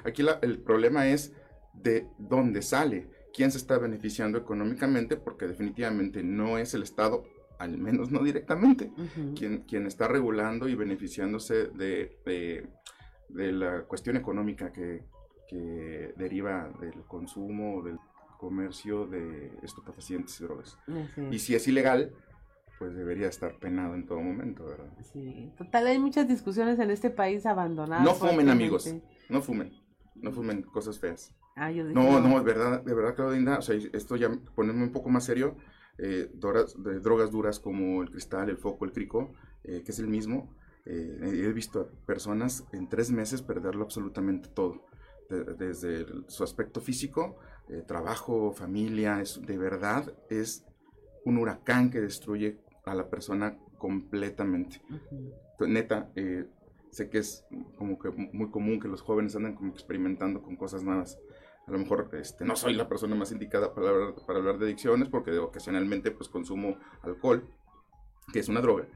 Aquí 0.04 0.24
el 0.42 0.58
problema 0.60 1.08
es 1.08 1.32
de 1.74 2.08
dónde 2.18 2.62
sale, 2.62 3.08
quién 3.32 3.50
se 3.50 3.58
está 3.58 3.78
beneficiando 3.78 4.38
económicamente, 4.38 5.16
porque 5.16 5.46
definitivamente 5.46 6.22
no 6.22 6.58
es 6.58 6.74
el 6.74 6.82
Estado, 6.82 7.24
al 7.58 7.78
menos 7.78 8.10
no 8.10 8.22
directamente, 8.22 8.92
quien, 9.36 9.62
quien 9.62 9.86
está 9.86 10.08
regulando 10.08 10.68
y 10.68 10.74
beneficiándose 10.74 11.68
de, 11.68 12.16
de, 13.28 13.52
la 13.52 13.82
cuestión 13.82 14.16
económica 14.16 14.72
que, 14.72 15.04
que, 15.48 16.14
deriva 16.16 16.70
del 16.80 17.04
consumo, 17.06 17.82
del 17.82 17.98
comercio 18.38 19.06
de 19.06 19.52
estupefacientes 19.62 20.40
y 20.40 20.44
drogas. 20.44 20.78
Y 21.30 21.38
si 21.40 21.54
es 21.54 21.66
ilegal, 21.68 22.12
pues 22.78 22.94
debería 22.94 23.28
estar 23.28 23.58
penado 23.58 23.94
en 23.94 24.06
todo 24.06 24.20
momento, 24.20 24.64
¿verdad? 24.64 24.92
Sí, 25.12 25.52
total, 25.56 25.86
hay 25.86 25.98
muchas 25.98 26.28
discusiones 26.28 26.78
en 26.78 26.90
este 26.90 27.10
país 27.10 27.44
abandonadas. 27.46 28.04
No 28.04 28.14
fumen, 28.14 28.48
amigos, 28.48 28.94
no 29.28 29.42
fumen, 29.42 29.72
no 30.14 30.32
fumen 30.32 30.62
cosas 30.62 30.98
feas. 30.98 31.34
Ah, 31.56 31.70
yo 31.72 31.84
no, 31.84 32.20
no, 32.20 32.38
de 32.38 32.44
verdad, 32.44 32.82
de 32.82 32.94
verdad, 32.94 33.14
Claudinda, 33.14 33.58
o 33.58 33.62
sea, 33.62 33.76
esto 33.92 34.16
ya 34.16 34.30
ponerme 34.54 34.84
un 34.84 34.92
poco 34.92 35.10
más 35.10 35.24
serio, 35.24 35.56
eh, 35.98 36.30
drogas, 36.32 36.80
de 36.80 37.00
drogas 37.00 37.32
duras 37.32 37.58
como 37.58 38.02
el 38.02 38.10
cristal, 38.10 38.48
el 38.48 38.58
foco, 38.58 38.84
el 38.84 38.92
crico, 38.92 39.32
eh, 39.64 39.82
que 39.84 39.90
es 39.90 39.98
el 39.98 40.06
mismo, 40.06 40.54
eh, 40.86 41.18
he 41.20 41.52
visto 41.52 41.80
a 41.80 42.06
personas 42.06 42.64
en 42.72 42.88
tres 42.88 43.10
meses 43.10 43.42
perderlo 43.42 43.84
absolutamente 43.84 44.48
todo, 44.48 44.86
desde 45.28 46.06
su 46.28 46.42
aspecto 46.42 46.80
físico, 46.80 47.38
eh, 47.68 47.82
trabajo, 47.86 48.50
familia, 48.52 49.20
es, 49.20 49.42
de 49.44 49.58
verdad 49.58 50.10
es 50.30 50.64
un 51.26 51.36
huracán 51.36 51.90
que 51.90 52.00
destruye 52.00 52.58
a 52.88 52.94
la 52.94 53.08
persona 53.08 53.56
completamente. 53.76 54.80
Neta, 55.60 56.10
eh, 56.16 56.46
sé 56.90 57.10
que 57.10 57.18
es 57.18 57.46
como 57.76 57.98
que 57.98 58.10
muy 58.10 58.50
común 58.50 58.80
que 58.80 58.88
los 58.88 59.02
jóvenes 59.02 59.36
anden 59.36 59.54
como 59.54 59.72
experimentando 59.72 60.42
con 60.42 60.56
cosas 60.56 60.82
nuevas. 60.82 61.18
A 61.66 61.70
lo 61.70 61.78
mejor 61.78 62.08
este, 62.12 62.44
no 62.44 62.56
soy 62.56 62.74
la 62.74 62.88
persona 62.88 63.14
más 63.14 63.30
indicada 63.30 63.74
para 63.74 63.90
hablar, 63.90 64.14
para 64.26 64.38
hablar 64.38 64.58
de 64.58 64.66
adicciones 64.66 65.08
porque 65.08 65.36
ocasionalmente 65.38 66.10
pues 66.10 66.28
consumo 66.28 66.78
alcohol, 67.02 67.46
que 68.32 68.38
es 68.38 68.48
una 68.48 68.60
droga. 68.60 68.86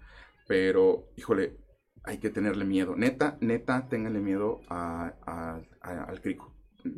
Pero, 0.48 1.08
híjole, 1.16 1.58
hay 2.04 2.18
que 2.18 2.30
tenerle 2.30 2.64
miedo. 2.64 2.96
Neta, 2.96 3.36
neta, 3.40 3.88
ténganle 3.88 4.20
miedo 4.20 4.60
al 4.68 6.20
crico. 6.22 6.54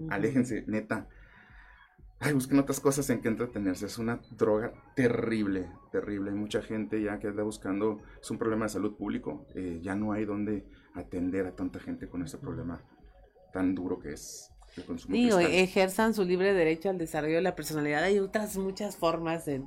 Aléjense, 0.09 0.65
neta 0.67 1.09
ay, 2.21 2.33
busquen 2.33 2.59
otras 2.59 2.81
cosas 2.81 3.09
en 3.11 3.21
que 3.21 3.29
entretenerse. 3.29 3.87
Es 3.87 3.99
una 3.99 4.21
droga 4.31 4.73
terrible, 4.95 5.69
terrible. 5.93 6.31
Hay 6.31 6.37
mucha 6.37 6.63
gente 6.63 7.03
ya 7.03 7.19
que 7.19 7.29
anda 7.29 7.43
buscando, 7.43 8.01
es 8.21 8.31
un 8.31 8.39
problema 8.39 8.67
de 8.67 8.71
salud 8.71 8.97
público. 8.97 9.47
Eh, 9.55 9.81
ya 9.83 9.95
no 9.95 10.13
hay 10.13 10.25
donde 10.25 10.65
atender 10.95 11.47
a 11.47 11.55
tanta 11.55 11.81
gente 11.81 12.09
con 12.09 12.23
ese 12.23 12.39
problema 12.39 12.83
tan 13.53 13.75
duro 13.75 13.99
que 13.99 14.13
es 14.13 14.51
el 14.77 14.85
consumo. 14.85 15.15
Digo, 15.15 15.39
ejerzan 15.39 16.15
su 16.15 16.25
libre 16.25 16.53
derecho 16.55 16.91
al 16.91 16.99
desarrollo 16.99 17.37
de 17.37 17.43
la 17.43 17.55
personalidad. 17.55 18.03
Hay 18.03 18.19
otras 18.19 18.57
muchas 18.57 18.97
formas 18.97 19.45
de 19.45 19.63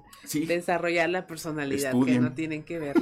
desarrollar 0.47 1.09
la 1.09 1.27
personalidad 1.27 1.93
que 2.05 2.19
no 2.19 2.33
tienen 2.33 2.63
que 2.63 2.79
ver. 2.79 2.95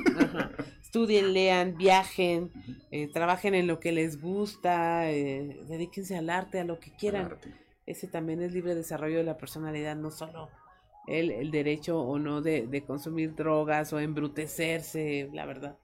Estudien, 0.82 1.34
lean, 1.34 1.76
viajen, 1.76 2.52
eh, 2.92 3.10
trabajen 3.12 3.54
en 3.56 3.68
lo 3.68 3.80
que 3.80 3.92
les 3.92 4.22
gusta, 4.22 5.12
eh, 5.12 5.62
dedíquense 5.68 6.16
al 6.16 6.30
arte, 6.30 6.60
a 6.60 6.64
lo 6.64 6.80
que 6.80 6.92
quieran 6.92 7.38
ese 7.86 8.08
también 8.08 8.42
es 8.42 8.54
libre 8.54 8.76
desarrollo 8.76 9.18
de 9.18 9.24
la 9.24 9.38
personalidad, 9.38 9.96
no 9.96 10.12
solo 10.12 10.50
el, 11.08 11.32
el 11.32 11.52
derecho 11.52 12.00
o 12.00 12.18
no 12.18 12.42
de, 12.42 12.68
de, 12.68 12.84
consumir 12.84 13.36
drogas 13.36 13.94
o 13.94 14.00
embrutecerse, 14.00 15.30
la 15.34 15.46
verdad. 15.46 15.78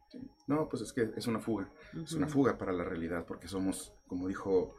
No, 0.48 0.68
pues 0.68 0.82
es 0.82 0.94
que 0.94 1.12
es 1.16 1.28
una 1.28 1.40
fuga, 1.40 1.70
es 1.94 2.14
una 2.14 2.28
fuga 2.28 2.58
para 2.58 2.72
la 2.72 2.84
realidad, 2.84 3.26
porque 3.26 3.48
somos, 3.48 3.94
como 4.08 4.28
dijo 4.28 4.76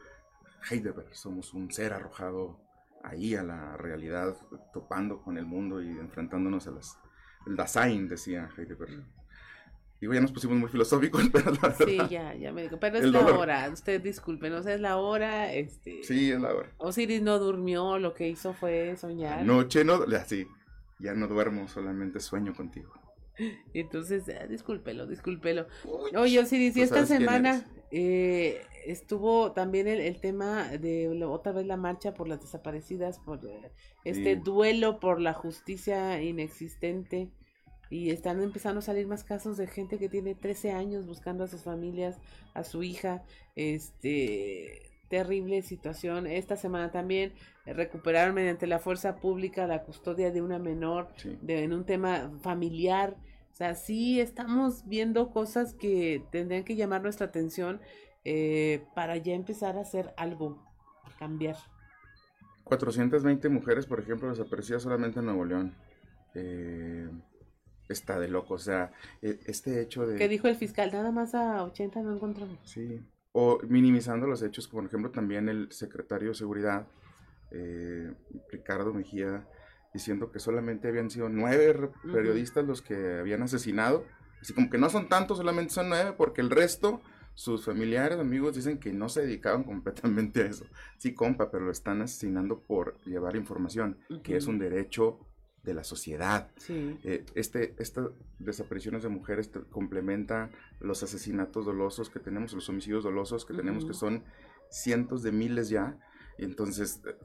Heidegger, 0.70 1.14
somos 1.14 1.54
un 1.54 1.70
ser 1.72 1.92
arrojado 1.92 2.60
ahí 3.02 3.34
a 3.34 3.42
la 3.42 3.76
realidad, 3.76 4.36
topando 4.72 5.22
con 5.22 5.38
el 5.38 5.46
mundo 5.46 5.82
y 5.82 5.88
enfrentándonos 5.88 6.66
a 6.66 6.72
las... 6.72 6.98
El 7.46 7.56
Dasein, 7.56 8.08
decía 8.08 8.50
Heidegger. 8.56 9.04
Digo, 10.03 10.14
ya 10.14 10.20
nos 10.20 10.32
pusimos 10.32 10.59
muy 10.59 10.68
filosóficos, 10.68 11.22
pero 11.32 11.53
la 11.62 11.72
Sí, 11.76 11.96
ya, 12.11 12.34
ya 12.34 12.50
me 12.50 12.62
digo. 12.62 12.76
Pero 12.80 12.98
es 12.98 13.05
la 13.05 13.20
hora, 13.20 13.70
usted 13.72 14.03
disculpe, 14.03 14.50
no 14.50 14.61
sé, 14.61 14.74
es 14.74 14.80
la 14.80 14.96
hora, 14.96 15.53
este... 15.53 16.03
Sí, 16.03 16.32
es 16.32 16.40
la 16.40 16.53
hora. 16.53 16.68
Osiris 16.78 17.22
no 17.22 17.38
durmió, 17.38 18.00
lo 18.00 18.12
que 18.12 18.28
hizo 18.28 18.53
fue 18.53 18.96
soñar. 18.96 19.44
Noche 19.44 19.84
no, 19.84 20.05
sí, 20.26 20.48
ya 20.98 21.14
no 21.14 21.28
duermo, 21.28 21.68
solamente 21.68 22.18
sueño 22.18 22.53
contigo. 22.53 22.92
Entonces, 23.74 24.24
discúlpelo, 24.48 25.07
discúlpelo. 25.07 25.68
Oye, 26.16 26.40
Osiris, 26.40 26.76
y 26.76 26.82
esta 26.82 27.07
semana 27.07 27.64
eh, 27.92 28.61
estuvo 28.84 29.53
también 29.53 29.86
el, 29.86 30.20
tema 30.20 30.64
de 30.64 31.16
otra 31.24 31.53
vez 31.53 31.64
la 31.64 31.76
marcha 31.76 32.12
por 32.12 32.26
las 32.26 32.40
desaparecidas, 32.40 33.20
por 33.20 33.38
eh, 33.46 33.70
este 34.03 34.34
duelo 34.34 34.98
por 34.98 35.20
la 35.20 35.32
justicia 35.32 36.20
inexistente 36.20 37.30
y 37.93 38.09
están 38.09 38.43
empezando 38.43 38.78
a 38.78 38.82
salir 38.82 39.07
más 39.07 39.22
casos 39.22 39.59
de 39.59 39.66
gente 39.66 39.99
que 39.99 40.09
tiene 40.09 40.34
13 40.34 40.72
años 40.72 41.05
buscando 41.05 41.45
a 41.45 41.47
sus 41.47 41.61
familias, 41.61 42.16
a 42.55 42.64
su 42.64 42.82
hija, 42.82 43.22
este 43.55 44.90
terrible 45.11 45.61
situación. 45.61 46.26
Esta 46.26 46.57
semana 46.57 46.90
también 46.90 47.34
recuperaron 47.66 48.34
mediante 48.34 48.66
la 48.66 48.78
fuerza 48.78 49.16
pública 49.16 49.66
la 49.66 49.82
custodia 49.82 50.30
de 50.30 50.40
una 50.40 50.59
menor 50.59 51.09
de, 51.43 51.64
en 51.64 51.74
un 51.74 51.84
tema 51.84 52.32
familiar. 52.40 53.14
O 53.53 53.55
sea, 53.55 53.74
sí 53.74 54.22
estamos 54.22 54.88
viendo 54.88 55.30
cosas 55.30 55.74
que 55.74 56.24
tendrían 56.32 56.64
que 56.64 56.76
llamar 56.76 57.03
nuestra 57.03 57.26
atención 57.26 57.78
eh, 58.24 58.86
para 58.95 59.18
ya 59.18 59.34
empezar 59.34 59.76
a 59.76 59.82
hacer 59.82 60.14
algo, 60.16 60.64
cambiar. 61.18 61.57
420 62.64 63.51
mujeres, 63.51 63.84
por 63.84 64.01
ejemplo, 64.01 64.30
desaparecidas 64.30 64.82
solamente 64.82 65.18
en 65.18 65.26
Nuevo 65.26 65.45
León. 65.45 65.74
Eh, 66.34 67.11
está 67.88 68.18
de 68.18 68.28
loco. 68.28 68.54
O 68.54 68.58
sea, 68.58 68.92
e- 69.20 69.40
este 69.46 69.80
hecho 69.80 70.06
de... 70.06 70.16
Que 70.16 70.28
dijo 70.28 70.48
el 70.48 70.56
fiscal, 70.56 70.90
nada 70.92 71.10
más 71.10 71.34
a 71.34 71.64
80 71.64 72.02
no 72.02 72.14
encontramos. 72.14 72.58
Sí. 72.64 73.00
O 73.32 73.58
minimizando 73.68 74.26
los 74.26 74.42
hechos, 74.42 74.68
por 74.68 74.84
ejemplo, 74.84 75.10
también 75.10 75.48
el 75.48 75.70
secretario 75.72 76.30
de 76.30 76.34
Seguridad, 76.34 76.86
eh, 77.50 78.12
Ricardo 78.50 78.92
Mejía, 78.92 79.46
diciendo 79.94 80.30
que 80.30 80.38
solamente 80.38 80.88
habían 80.88 81.10
sido 81.10 81.28
nueve 81.28 81.90
periodistas 82.12 82.64
los 82.64 82.82
que 82.82 83.18
habían 83.18 83.42
asesinado. 83.42 84.04
Así 84.40 84.52
como 84.54 84.70
que 84.70 84.78
no 84.78 84.90
son 84.90 85.08
tantos, 85.08 85.38
solamente 85.38 85.72
son 85.72 85.88
nueve, 85.88 86.14
porque 86.16 86.40
el 86.40 86.50
resto, 86.50 87.00
sus 87.34 87.64
familiares, 87.64 88.18
amigos, 88.18 88.56
dicen 88.56 88.78
que 88.78 88.92
no 88.92 89.08
se 89.08 89.22
dedicaban 89.22 89.64
completamente 89.64 90.42
a 90.42 90.46
eso. 90.46 90.66
Sí, 90.98 91.14
compa, 91.14 91.50
pero 91.50 91.64
lo 91.64 91.72
están 91.72 92.02
asesinando 92.02 92.60
por 92.60 93.00
llevar 93.04 93.36
información, 93.36 93.98
que 94.22 94.36
es 94.36 94.46
un 94.46 94.58
derecho 94.58 95.18
de 95.62 95.74
la 95.74 95.84
sociedad. 95.84 96.50
Sí. 96.56 96.98
Eh, 97.04 97.24
este, 97.34 97.74
estas 97.78 98.08
desapariciones 98.38 99.02
de 99.02 99.08
mujeres 99.08 99.50
complementan 99.70 100.50
los 100.80 101.02
asesinatos 101.02 101.64
dolosos 101.66 102.10
que 102.10 102.18
tenemos, 102.18 102.52
los 102.52 102.68
homicidios 102.68 103.04
dolosos 103.04 103.44
que 103.44 103.54
tenemos, 103.54 103.84
que 103.84 103.94
son 103.94 104.24
cientos 104.70 105.22
de 105.22 105.32
miles 105.32 105.68
ya. 105.68 105.98
Y 106.38 106.44
entonces, 106.44 107.00
eh, 107.06 107.16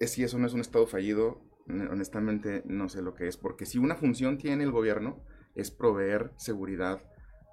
es, 0.00 0.12
si 0.12 0.22
eso 0.22 0.38
no 0.38 0.46
es 0.46 0.52
un 0.52 0.60
Estado 0.60 0.86
fallido, 0.86 1.42
honestamente 1.68 2.62
no 2.66 2.88
sé 2.88 3.02
lo 3.02 3.14
que 3.14 3.28
es. 3.28 3.36
Porque 3.36 3.66
si 3.66 3.78
una 3.78 3.94
función 3.94 4.38
tiene 4.38 4.64
el 4.64 4.72
gobierno, 4.72 5.24
es 5.54 5.70
proveer 5.70 6.32
seguridad 6.36 7.02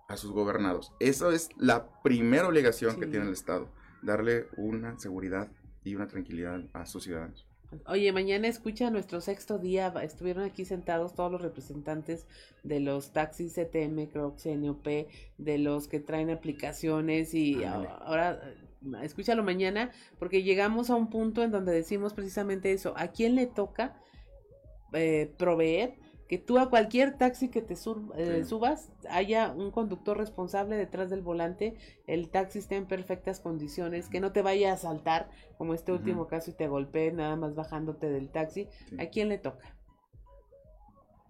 a 0.08 0.18
sus 0.18 0.32
gobernados. 0.32 0.94
Eso 1.00 1.32
es 1.32 1.50
la 1.58 2.02
primera 2.04 2.48
obligación 2.48 3.00
que 3.00 3.08
tiene 3.08 3.26
el 3.26 3.34
Estado, 3.34 3.72
darle 4.04 4.48
una 4.58 5.00
seguridad 5.00 5.52
y 5.84 5.96
una 5.96 6.08
tranquilidad 6.08 6.62
a 6.74 6.86
sus 6.86 7.04
ciudadanos. 7.04 7.45
Oye, 7.88 8.12
mañana 8.12 8.48
escucha 8.48 8.90
nuestro 8.90 9.22
sexto 9.22 9.58
día. 9.58 9.94
Estuvieron 10.02 10.44
aquí 10.44 10.66
sentados 10.66 11.14
todos 11.14 11.32
los 11.32 11.42
representantes 11.42 12.26
de 12.64 12.80
los 12.80 13.12
taxis 13.12 13.54
CTM, 13.54 14.08
Crocs, 14.08 14.44
CNOP, 14.44 14.88
de 15.38 15.58
los 15.58 15.88
que 15.88 16.00
traen 16.00 16.30
aplicaciones 16.30 17.34
y 17.34 17.64
Ándale. 17.64 17.90
ahora 18.02 18.40
eh, 18.44 18.56
escúchalo 19.04 19.44
mañana 19.44 19.92
porque 20.20 20.44
llegamos 20.44 20.90
a 20.90 20.96
un 20.96 21.10
punto 21.10 21.44
en 21.44 21.52
donde 21.52 21.72
decimos 21.74 22.14
precisamente 22.14 22.72
eso. 22.72 22.94
¿A 22.98 23.10
quién 23.10 23.36
le 23.36 23.48
toca 23.48 24.00
eh, 24.94 25.34
proveer 25.38 25.96
que 26.28 26.38
tú 26.40 26.58
a 26.58 26.70
cualquier 26.70 27.18
taxi 27.18 27.50
que 27.50 27.62
te 27.62 27.76
sur- 27.76 28.12
eh, 28.16 28.40
Sí. 28.44 28.50
subas 28.50 28.90
haya 29.10 29.52
un 29.52 29.70
conductor 29.72 30.18
responsable 30.18 30.76
detrás 30.76 31.10
del 31.10 31.22
volante, 31.22 31.76
el 32.08 32.30
taxi 32.30 32.60
esté 32.60 32.78
en 32.78 32.88
perfectas 32.88 33.40
condiciones, 33.40 34.10
que 34.10 34.20
no 34.20 34.32
te 34.32 34.42
vaya 34.42 34.74
a 34.74 34.78
saltar 34.78 35.30
como 35.58 35.74
este 35.76 35.92
último 35.92 36.28
caso 36.28 36.50
y 36.52 36.54
te 36.56 36.68
golpee 36.68 37.12
nada 37.12 37.36
más 37.36 37.54
bajándote 37.54 38.10
del 38.10 38.30
taxi. 38.30 38.68
Sí. 38.90 38.96
¿A 39.00 39.10
quién 39.10 39.30
le 39.30 39.38
toca? 39.38 39.76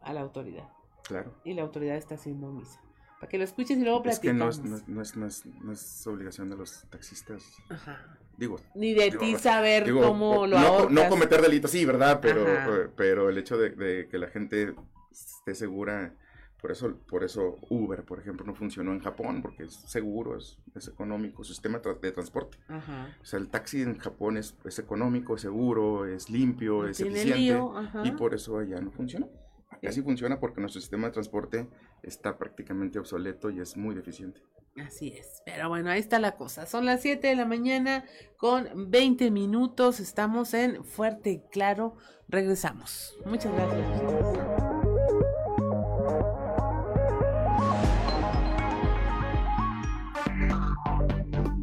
A 0.02 0.14
la 0.14 0.22
autoridad. 0.22 0.70
Claro. 1.04 1.34
Y 1.44 1.54
la 1.54 1.64
autoridad 1.64 1.96
está 1.98 2.16
haciendo 2.16 2.52
misa. 2.52 2.80
Para 3.20 3.30
que 3.30 3.38
lo 3.38 3.44
escuches 3.44 3.78
y 3.78 3.84
luego 3.84 4.04
Es 4.06 4.20
que 4.20 4.34
no 4.34 4.46
platicamos. 4.50 4.58
es, 4.60 4.88
no, 4.88 5.02
es, 5.02 5.16
no, 5.16 5.26
es, 5.26 5.46
no, 5.46 5.52
es, 5.52 5.64
no 5.64 5.72
es 5.72 6.08
obligación 6.08 6.50
de 6.50 6.58
los 6.58 6.86
taxistas. 6.90 7.44
Ajá. 7.70 8.18
Digo. 8.38 8.60
Ni 8.76 8.94
de 8.94 9.12
ti 9.12 9.36
saber 9.36 9.86
digo, 9.86 10.02
cómo 10.02 10.46
lo 10.48 10.60
no, 10.60 10.66
ahorcas. 10.68 10.92
no 10.92 11.10
cometer 11.10 11.42
delitos, 11.42 11.72
sí, 11.72 11.86
¿verdad? 11.86 12.20
Pero, 12.22 12.42
Ajá. 12.42 12.76
eh, 12.76 12.90
pero 12.96 13.30
el 13.30 13.38
hecho 13.38 13.58
de, 13.58 13.70
de 13.70 14.08
que 14.08 14.18
la 14.18 14.28
gente 14.28 14.76
esté 15.12 15.56
segura, 15.56 16.14
por 16.62 16.72
eso, 16.72 16.98
por 17.08 17.24
eso 17.24 17.58
Uber, 17.70 18.04
por 18.04 18.20
ejemplo, 18.20 18.46
no 18.46 18.56
funcionó 18.56 18.92
en 18.92 19.00
Japón, 19.00 19.42
porque 19.42 19.64
es 19.64 19.74
seguro, 19.74 20.38
es, 20.38 20.58
es 20.76 20.88
económico, 20.88 21.44
sistema 21.44 21.80
de 21.80 22.12
transporte. 22.12 22.58
Ajá. 22.68 23.16
O 23.22 23.26
sea, 23.26 23.40
el 23.40 23.50
taxi 23.50 23.82
en 23.82 23.98
Japón 23.98 24.38
es, 24.38 24.56
es 24.66 24.80
económico, 24.80 25.36
es 25.36 25.42
seguro, 25.42 26.06
es 26.06 26.30
limpio, 26.30 26.88
es 26.88 27.00
eficiente. 27.00 27.38
lío, 27.38 27.74
y 28.04 28.12
por 28.12 28.34
eso 28.34 28.58
allá 28.58 28.82
no 28.82 28.92
funciona. 28.92 29.28
Acá 29.70 29.92
sí 29.92 30.02
funciona 30.02 30.40
porque 30.40 30.62
nuestro 30.62 30.82
sistema 30.82 31.08
de 31.08 31.14
transporte 31.14 31.68
está 32.02 32.38
prácticamente 32.38 32.98
obsoleto 32.98 33.50
y 33.50 33.60
es 33.60 33.76
muy 33.78 33.94
deficiente. 33.94 34.42
Así 34.78 35.14
es. 35.18 35.42
Pero 35.46 35.70
bueno, 35.70 35.90
ahí 35.90 36.00
está 36.00 36.20
la 36.20 36.36
cosa. 36.36 36.66
Son 36.66 36.86
las 36.86 37.02
7 37.02 37.28
de 37.28 37.36
la 37.36 37.46
mañana 37.46 38.06
con 38.38 38.92
20 38.92 39.32
minutos. 39.32 40.00
Estamos 40.00 40.54
en 40.54 40.84
Fuerte 40.84 41.32
y 41.32 41.40
Claro. 41.50 41.96
Regresamos. 42.28 43.16
Muchas 43.26 43.54
gracias. 43.54 43.86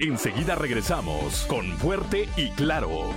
Enseguida 0.01 0.55
regresamos 0.57 1.47
con 1.49 1.65
Fuerte 1.79 2.29
y 2.37 2.51
Claro. 2.51 3.11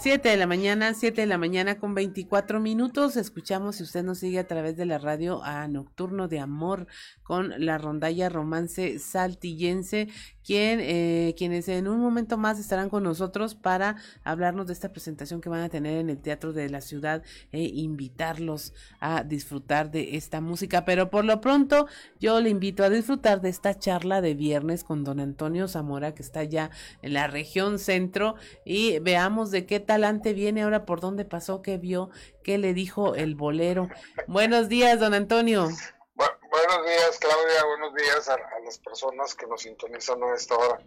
Siete 0.00 0.28
de 0.28 0.36
la 0.36 0.46
mañana, 0.46 0.94
7 0.94 1.22
de 1.22 1.26
la 1.26 1.38
mañana 1.38 1.76
con 1.80 1.92
24 1.92 2.60
minutos. 2.60 3.16
Escuchamos, 3.16 3.76
si 3.76 3.82
usted 3.82 4.04
nos 4.04 4.18
sigue 4.18 4.38
a 4.38 4.46
través 4.46 4.76
de 4.76 4.86
la 4.86 4.98
radio, 4.98 5.42
a 5.42 5.66
Nocturno 5.66 6.28
de 6.28 6.38
Amor 6.38 6.86
con 7.24 7.52
la 7.58 7.78
rondalla 7.78 8.28
romance 8.28 9.00
saltillense, 9.00 10.08
quien, 10.44 10.78
eh, 10.80 11.34
quienes 11.36 11.68
en 11.68 11.88
un 11.88 11.98
momento 12.00 12.38
más 12.38 12.58
estarán 12.58 12.88
con 12.88 13.02
nosotros 13.02 13.54
para 13.54 13.96
hablarnos 14.24 14.68
de 14.68 14.72
esta 14.72 14.92
presentación 14.92 15.40
que 15.42 15.50
van 15.50 15.60
a 15.60 15.68
tener 15.68 15.98
en 15.98 16.08
el 16.08 16.18
Teatro 16.18 16.54
de 16.54 16.70
la 16.70 16.80
Ciudad 16.80 17.22
e 17.52 17.64
invitarlos 17.64 18.72
a 19.00 19.24
disfrutar 19.24 19.90
de 19.90 20.16
esta 20.16 20.40
música. 20.40 20.84
Pero 20.84 21.10
por 21.10 21.24
lo 21.24 21.42
pronto, 21.42 21.86
yo 22.20 22.40
le 22.40 22.50
invito 22.50 22.84
a 22.84 22.88
disfrutar 22.88 23.40
de 23.40 23.50
esta 23.50 23.78
charla 23.78 24.22
de 24.22 24.34
viernes 24.34 24.84
con 24.84 25.04
don 25.04 25.18
Antonio 25.20 25.68
Zamora, 25.68 26.14
que 26.14 26.22
está 26.22 26.44
ya 26.44 26.70
en 27.02 27.12
la 27.14 27.26
región 27.26 27.78
centro, 27.78 28.36
y 28.64 29.00
veamos 29.00 29.50
de 29.50 29.66
qué 29.66 29.80
talante 29.88 30.34
viene 30.34 30.64
ahora, 30.64 30.84
por 30.84 31.00
dónde 31.00 31.24
pasó, 31.24 31.62
qué 31.62 31.78
vio, 31.78 32.10
qué 32.44 32.58
le 32.58 32.74
dijo 32.74 33.14
el 33.14 33.34
bolero. 33.34 33.88
Buenos 34.26 34.68
días, 34.68 35.00
don 35.00 35.14
Antonio. 35.14 35.66
Buenos 36.14 36.86
días, 36.86 37.18
Claudia. 37.18 37.64
Buenos 37.64 37.94
días 37.94 38.28
a, 38.28 38.36
las 38.62 38.78
personas 38.80 39.34
que 39.34 39.46
nos 39.46 39.62
sintonizan 39.62 40.22
a 40.22 40.34
esta 40.34 40.56
hora. 40.56 40.78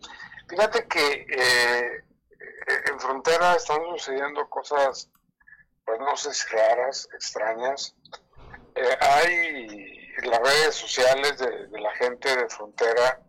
Fíjate 0.47 0.87
que 0.87 1.25
eh, 1.35 2.03
en 2.91 2.99
frontera 2.99 3.55
están 3.55 3.79
sucediendo 3.97 4.47
cosas, 4.47 5.09
pues 5.83 5.99
no 5.99 6.15
sé 6.15 6.31
si 6.35 6.47
raras, 6.55 7.09
extrañas. 7.15 7.95
Eh, 8.75 8.97
hay 9.01 10.11
las 10.29 10.39
redes 10.41 10.75
sociales 10.75 11.39
de 11.39 11.79
la 11.79 11.91
gente 11.95 12.35
de 12.35 12.47
frontera 12.49 13.19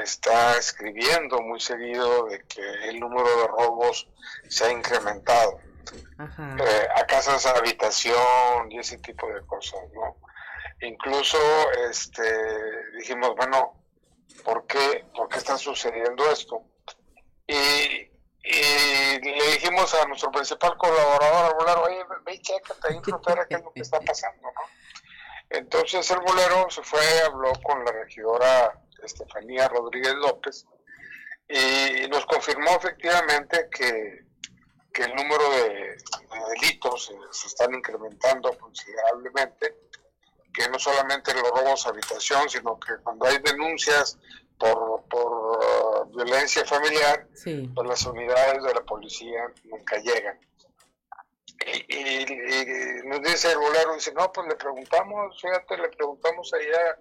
está 0.00 0.56
escribiendo 0.56 1.40
muy 1.40 1.60
seguido 1.60 2.26
de 2.26 2.42
que 2.44 2.62
el 2.88 3.00
número 3.00 3.28
de 3.40 3.46
robos 3.48 4.08
se 4.48 4.64
ha 4.64 4.72
incrementado 4.72 5.60
Ajá. 6.18 6.56
eh, 6.58 6.88
a 6.96 7.06
casas 7.06 7.44
de 7.44 7.50
habitación 7.50 8.70
y 8.70 8.78
ese 8.78 8.98
tipo 8.98 9.26
de 9.28 9.44
cosas, 9.46 9.80
¿no? 9.92 10.16
Incluso 10.80 11.38
este, 11.88 12.22
dijimos, 12.96 13.34
bueno, 13.36 13.74
¿por 14.44 14.66
qué, 14.66 15.04
¿por 15.14 15.28
qué 15.28 15.38
está 15.38 15.56
sucediendo 15.56 16.28
esto? 16.30 16.62
Y, 17.46 18.10
y 18.44 19.20
le 19.20 19.52
dijimos 19.52 19.94
a 19.94 20.06
nuestro 20.06 20.30
principal 20.30 20.76
colaborador, 20.76 21.44
al 21.46 21.54
bolero, 21.54 21.82
oye, 21.84 22.04
ve 22.24 22.34
y 22.34 22.40
chécate 22.40 22.88
ahí 22.88 23.00
frontera 23.02 23.46
qué 23.46 23.56
es 23.56 23.62
lo 23.62 23.72
que 23.72 23.82
está 23.82 24.00
pasando, 24.00 24.42
¿no? 24.42 24.60
Entonces 25.50 26.10
el 26.10 26.20
bolero 26.20 26.68
se 26.70 26.82
fue, 26.82 27.00
habló 27.26 27.52
con 27.62 27.84
la 27.84 27.92
regidora 27.92 28.81
Estefanía 29.06 29.68
Rodríguez 29.68 30.14
López 30.14 30.66
y 31.48 32.08
nos 32.08 32.24
confirmó 32.26 32.70
efectivamente 32.76 33.68
que, 33.70 34.24
que 34.92 35.02
el 35.02 35.14
número 35.14 35.50
de, 35.50 35.64
de 35.64 35.98
delitos 36.60 37.06
se, 37.06 37.14
se 37.30 37.46
están 37.48 37.74
incrementando 37.74 38.56
considerablemente, 38.58 39.76
que 40.54 40.68
no 40.68 40.78
solamente 40.78 41.32
los 41.34 41.42
robos 41.50 41.86
a 41.86 41.90
habitación, 41.90 42.48
sino 42.48 42.78
que 42.78 42.92
cuando 43.02 43.26
hay 43.26 43.38
denuncias 43.38 44.18
por, 44.58 45.02
por 45.08 45.32
uh, 45.32 46.04
violencia 46.16 46.64
familiar, 46.64 47.26
Sí. 47.34 47.70
pues 47.74 47.88
las 47.88 48.04
unidades 48.06 48.62
de 48.62 48.74
la 48.74 48.82
policía 48.82 49.44
nunca 49.64 49.96
llegan. 49.98 50.38
Y, 51.66 51.96
y- 51.96 53.02
y 53.02 53.08
nos 53.08 53.22
dice 53.22 53.52
el 53.52 53.58
bolero, 53.58 53.94
dice, 53.94 54.12
no, 54.14 54.32
pues 54.32 54.48
le 54.48 54.54
preguntamos, 54.56 55.40
fíjate, 55.40 55.76
le 55.78 55.88
preguntamos 55.90 56.52
allá 56.54 56.98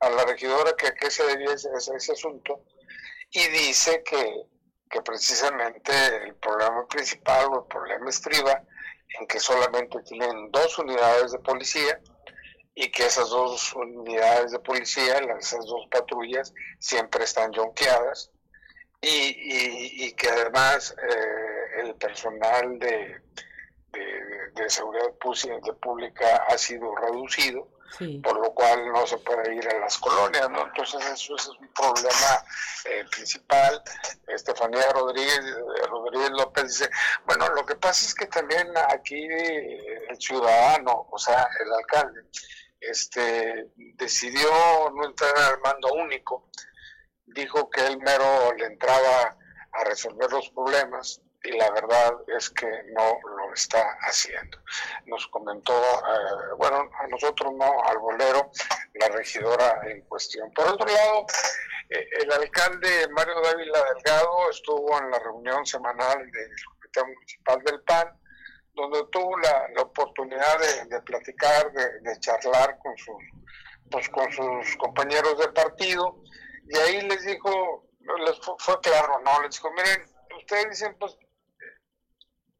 a 0.00 0.10
la 0.10 0.24
regidora 0.24 0.74
que 0.76 0.88
a 0.88 0.94
qué 0.94 1.10
se 1.10 1.24
debía 1.24 1.52
ese, 1.52 2.12
asunto, 2.12 2.64
y 3.30 3.46
dice 3.48 4.02
que, 4.02 4.42
que 4.88 5.02
precisamente 5.02 5.92
el 6.24 6.34
problema 6.36 6.86
principal 6.88 7.46
o 7.52 7.60
el 7.62 7.68
problema 7.68 8.08
estriba 8.10 8.62
en 9.18 9.26
que 9.26 9.38
solamente 9.40 10.00
tienen 10.02 10.50
dos 10.50 10.78
unidades 10.78 11.32
de 11.32 11.38
policía 11.40 12.00
y 12.74 12.90
que 12.90 13.06
esas 13.06 13.28
dos 13.28 13.74
unidades 13.74 14.52
de 14.52 14.58
policía, 14.60 15.18
esas 15.38 15.66
dos 15.66 15.86
patrullas, 15.90 16.54
siempre 16.78 17.24
están 17.24 17.52
jonqueadas 17.52 18.30
y, 19.00 20.06
y- 20.06 20.12
que 20.12 20.28
además 20.28 20.94
eh, 21.02 21.80
el 21.82 21.94
personal 21.96 22.78
de, 22.78 23.20
de, 23.92 24.50
de 24.54 24.70
seguridad 24.70 25.12
pública 25.80 26.44
ha 26.48 26.58
sido 26.58 26.94
reducido 26.96 27.68
por 28.22 28.40
lo 28.40 28.52
cual 28.54 28.92
no 28.92 29.06
se 29.06 29.18
puede 29.18 29.54
ir 29.54 29.68
a 29.68 29.78
las 29.80 29.98
colonias, 29.98 30.48
¿no? 30.50 30.66
Entonces 30.66 31.04
eso 31.06 31.36
es 31.36 31.48
un 31.48 31.68
problema 31.68 32.44
eh, 32.84 33.04
principal. 33.10 33.82
Estefanía 34.26 34.92
Rodríguez, 34.92 35.40
Rodríguez 35.88 36.30
López 36.30 36.64
dice, 36.64 36.90
bueno, 37.26 37.48
lo 37.50 37.64
que 37.66 37.76
pasa 37.76 38.06
es 38.06 38.14
que 38.14 38.26
también 38.26 38.68
aquí 38.88 39.24
el 39.24 40.20
ciudadano, 40.20 41.08
o 41.10 41.18
sea, 41.18 41.46
el 41.64 41.72
alcalde, 41.72 42.22
este, 42.80 43.70
decidió 43.76 44.48
no 44.94 45.04
entrar 45.04 45.36
al 45.36 45.60
mando 45.60 45.92
único, 45.92 46.48
dijo 47.26 47.68
que 47.70 47.86
él 47.86 47.98
mero 47.98 48.52
le 48.54 48.66
entraba 48.66 49.36
a 49.72 49.84
resolver 49.84 50.30
los 50.30 50.48
problemas 50.50 51.20
y 51.42 51.52
la 51.56 51.70
verdad 51.70 52.12
es 52.36 52.50
que 52.50 52.66
no 52.92 53.18
está 53.54 53.98
haciendo. 54.00 54.58
Nos 55.06 55.26
comentó, 55.28 55.72
eh, 55.74 56.54
bueno, 56.56 56.90
a 56.98 57.06
nosotros 57.08 57.52
no, 57.54 57.82
al 57.84 57.98
bolero, 57.98 58.50
la 58.94 59.08
regidora 59.08 59.80
en 59.84 60.02
cuestión. 60.02 60.52
Por 60.52 60.68
otro 60.68 60.86
lado, 60.86 61.26
eh, 61.88 62.08
el 62.22 62.32
alcalde 62.32 63.08
Mario 63.08 63.40
Dávila 63.40 63.84
Delgado 63.94 64.50
estuvo 64.50 64.98
en 64.98 65.10
la 65.10 65.18
reunión 65.18 65.64
semanal 65.66 66.30
del 66.30 66.50
Comité 66.64 67.04
Municipal 67.04 67.62
del 67.64 67.80
PAN, 67.82 68.20
donde 68.74 69.04
tuvo 69.10 69.36
la, 69.38 69.82
oportunidad 69.82 70.58
de, 70.88 71.00
platicar, 71.02 71.72
de, 71.72 72.20
charlar 72.20 72.78
con 72.78 72.96
sus, 72.96 73.22
pues, 73.90 74.08
con 74.08 74.30
sus 74.32 74.76
compañeros 74.76 75.38
de 75.38 75.48
partido, 75.48 76.22
y 76.68 76.76
ahí 76.76 77.00
les 77.02 77.24
dijo, 77.24 77.84
les 78.24 78.38
fue, 78.40 78.54
fue 78.58 78.80
claro, 78.80 79.20
¿no? 79.24 79.42
Les 79.42 79.50
dijo, 79.50 79.70
miren, 79.72 80.04
ustedes 80.38 80.70
dicen, 80.70 80.96
pues 80.98 81.16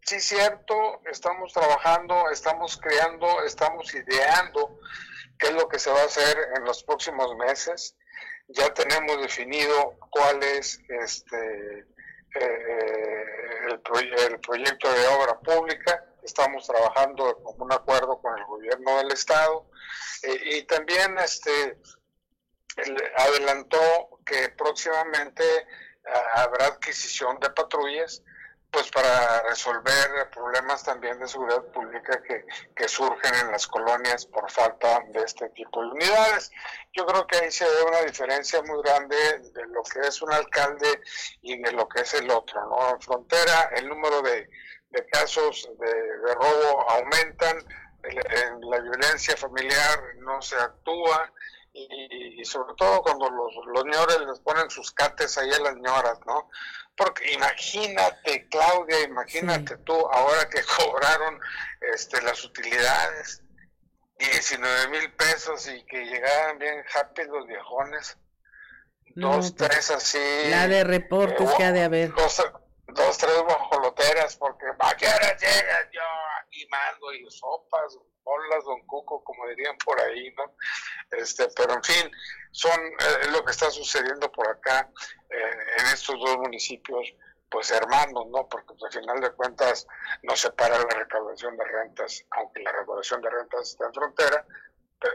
sí 0.02 0.20
cierto, 0.20 1.00
estamos 1.10 1.52
trabajando, 1.52 2.30
estamos 2.30 2.76
creando, 2.76 3.42
estamos 3.44 3.94
ideando 3.94 4.78
qué 5.38 5.48
es 5.48 5.54
lo 5.54 5.68
que 5.68 5.78
se 5.78 5.90
va 5.90 6.00
a 6.00 6.04
hacer 6.04 6.36
en 6.56 6.64
los 6.64 6.82
próximos 6.84 7.34
meses. 7.36 7.96
Ya 8.48 8.72
tenemos 8.74 9.20
definido 9.20 9.96
cuál 10.10 10.42
es 10.42 10.80
este 10.88 11.86
eh, 12.34 13.24
el, 13.70 13.80
proyecto 14.40 14.92
de 14.92 15.06
obra 15.08 15.38
pública. 15.40 16.04
Estamos 16.22 16.66
trabajando 16.66 17.42
con 17.42 17.62
un 17.62 17.72
acuerdo 17.72 18.20
con 18.20 18.38
el 18.38 18.44
gobierno 18.44 18.98
del 18.98 19.12
estado 19.12 19.70
eh, 20.22 20.58
y 20.58 20.62
también 20.64 21.18
este 21.18 21.78
adelantó 23.16 24.20
que 24.24 24.50
próximamente 24.50 25.44
ah, 26.06 26.42
habrá 26.42 26.66
adquisición 26.66 27.38
de 27.40 27.50
patrullas 27.50 28.22
pues 28.70 28.90
para 28.90 29.42
resolver 29.42 30.30
problemas 30.32 30.84
también 30.84 31.18
de 31.18 31.26
seguridad 31.26 31.62
pública 31.72 32.22
que, 32.22 32.44
que, 32.74 32.88
surgen 32.88 33.34
en 33.34 33.50
las 33.50 33.66
colonias 33.66 34.26
por 34.26 34.50
falta 34.50 35.02
de 35.08 35.22
este 35.22 35.48
tipo 35.50 35.82
de 35.82 35.88
unidades. 35.88 36.50
Yo 36.92 37.04
creo 37.06 37.26
que 37.26 37.38
ahí 37.38 37.50
se 37.50 37.64
ve 37.64 37.82
una 37.88 38.02
diferencia 38.02 38.62
muy 38.62 38.82
grande 38.82 39.16
de 39.52 39.66
lo 39.66 39.82
que 39.82 40.00
es 40.06 40.22
un 40.22 40.32
alcalde 40.32 41.00
y 41.42 41.60
de 41.60 41.72
lo 41.72 41.88
que 41.88 42.02
es 42.02 42.14
el 42.14 42.30
otro. 42.30 42.60
¿no? 42.68 42.90
En 42.90 43.00
frontera 43.00 43.70
el 43.74 43.88
número 43.88 44.22
de, 44.22 44.48
de 44.90 45.06
casos 45.06 45.68
de, 45.78 46.34
robo 46.34 46.90
aumentan, 46.90 47.58
en 48.02 48.60
la 48.70 48.80
violencia 48.80 49.36
familiar 49.36 50.00
no 50.18 50.40
se 50.40 50.56
actúa, 50.56 51.30
y, 51.72 52.44
sobre 52.44 52.74
todo 52.74 53.02
cuando 53.02 53.30
los, 53.30 53.54
los 53.66 54.26
les 54.26 54.40
ponen 54.40 54.70
sus 54.70 54.90
cates 54.90 55.38
ahí 55.38 55.52
a 55.52 55.60
las 55.60 55.76
ñoras, 55.76 56.18
¿no? 56.26 56.50
Porque 57.00 57.32
imagínate, 57.32 58.46
Claudia, 58.50 59.00
imagínate 59.04 59.78
tú, 59.78 59.94
ahora 60.12 60.46
que 60.50 60.60
cobraron 60.76 61.40
este, 61.94 62.20
las 62.20 62.44
utilidades, 62.44 63.42
19 64.18 64.88
mil 64.88 65.10
pesos 65.14 65.66
y 65.68 65.82
que 65.86 66.04
llegaban 66.04 66.58
bien 66.58 66.84
happy 66.94 67.22
los 67.24 67.46
viejones, 67.46 68.18
dos, 69.14 69.50
pues, 69.52 69.70
tres 69.70 69.90
así. 69.90 70.18
La 70.50 70.68
de 70.68 70.84
reportes 70.84 71.50
que 71.52 71.64
ha 71.64 71.72
de 71.72 71.84
haber. 71.84 72.12
Dos, 72.12 72.42
dos 72.88 73.16
tres 73.16 73.42
bajoloteras, 73.48 74.36
porque 74.36 74.66
¿a 74.78 74.94
qué 74.94 75.06
hora 75.06 75.36
llegas? 75.38 75.88
Yo 75.92 76.02
mando 76.68 77.12
y 77.12 77.30
sopas, 77.30 77.98
bolas, 78.22 78.64
don 78.64 78.80
Cuco, 78.86 79.22
como 79.24 79.46
dirían 79.48 79.76
por 79.78 80.00
ahí, 80.00 80.32
¿no? 80.36 80.54
Este, 81.10 81.48
pero 81.56 81.74
en 81.74 81.82
fin, 81.82 82.10
son 82.50 82.80
eh, 82.80 83.28
lo 83.32 83.44
que 83.44 83.52
está 83.52 83.70
sucediendo 83.70 84.30
por 84.30 84.48
acá 84.48 84.90
eh, 85.28 85.50
en 85.78 85.86
estos 85.86 86.18
dos 86.18 86.36
municipios, 86.38 87.14
pues 87.50 87.70
hermanos, 87.70 88.26
¿no? 88.28 88.48
Porque 88.48 88.74
pues, 88.74 88.94
al 88.94 89.00
final 89.02 89.20
de 89.20 89.30
cuentas 89.32 89.86
no 90.22 90.36
separa 90.36 90.78
la 90.78 90.98
recaudación 90.98 91.56
de 91.56 91.64
rentas, 91.64 92.24
aunque 92.30 92.62
la 92.62 92.72
recaudación 92.72 93.20
de 93.22 93.30
rentas 93.30 93.70
está 93.70 93.86
en 93.86 93.94
frontera, 93.94 94.46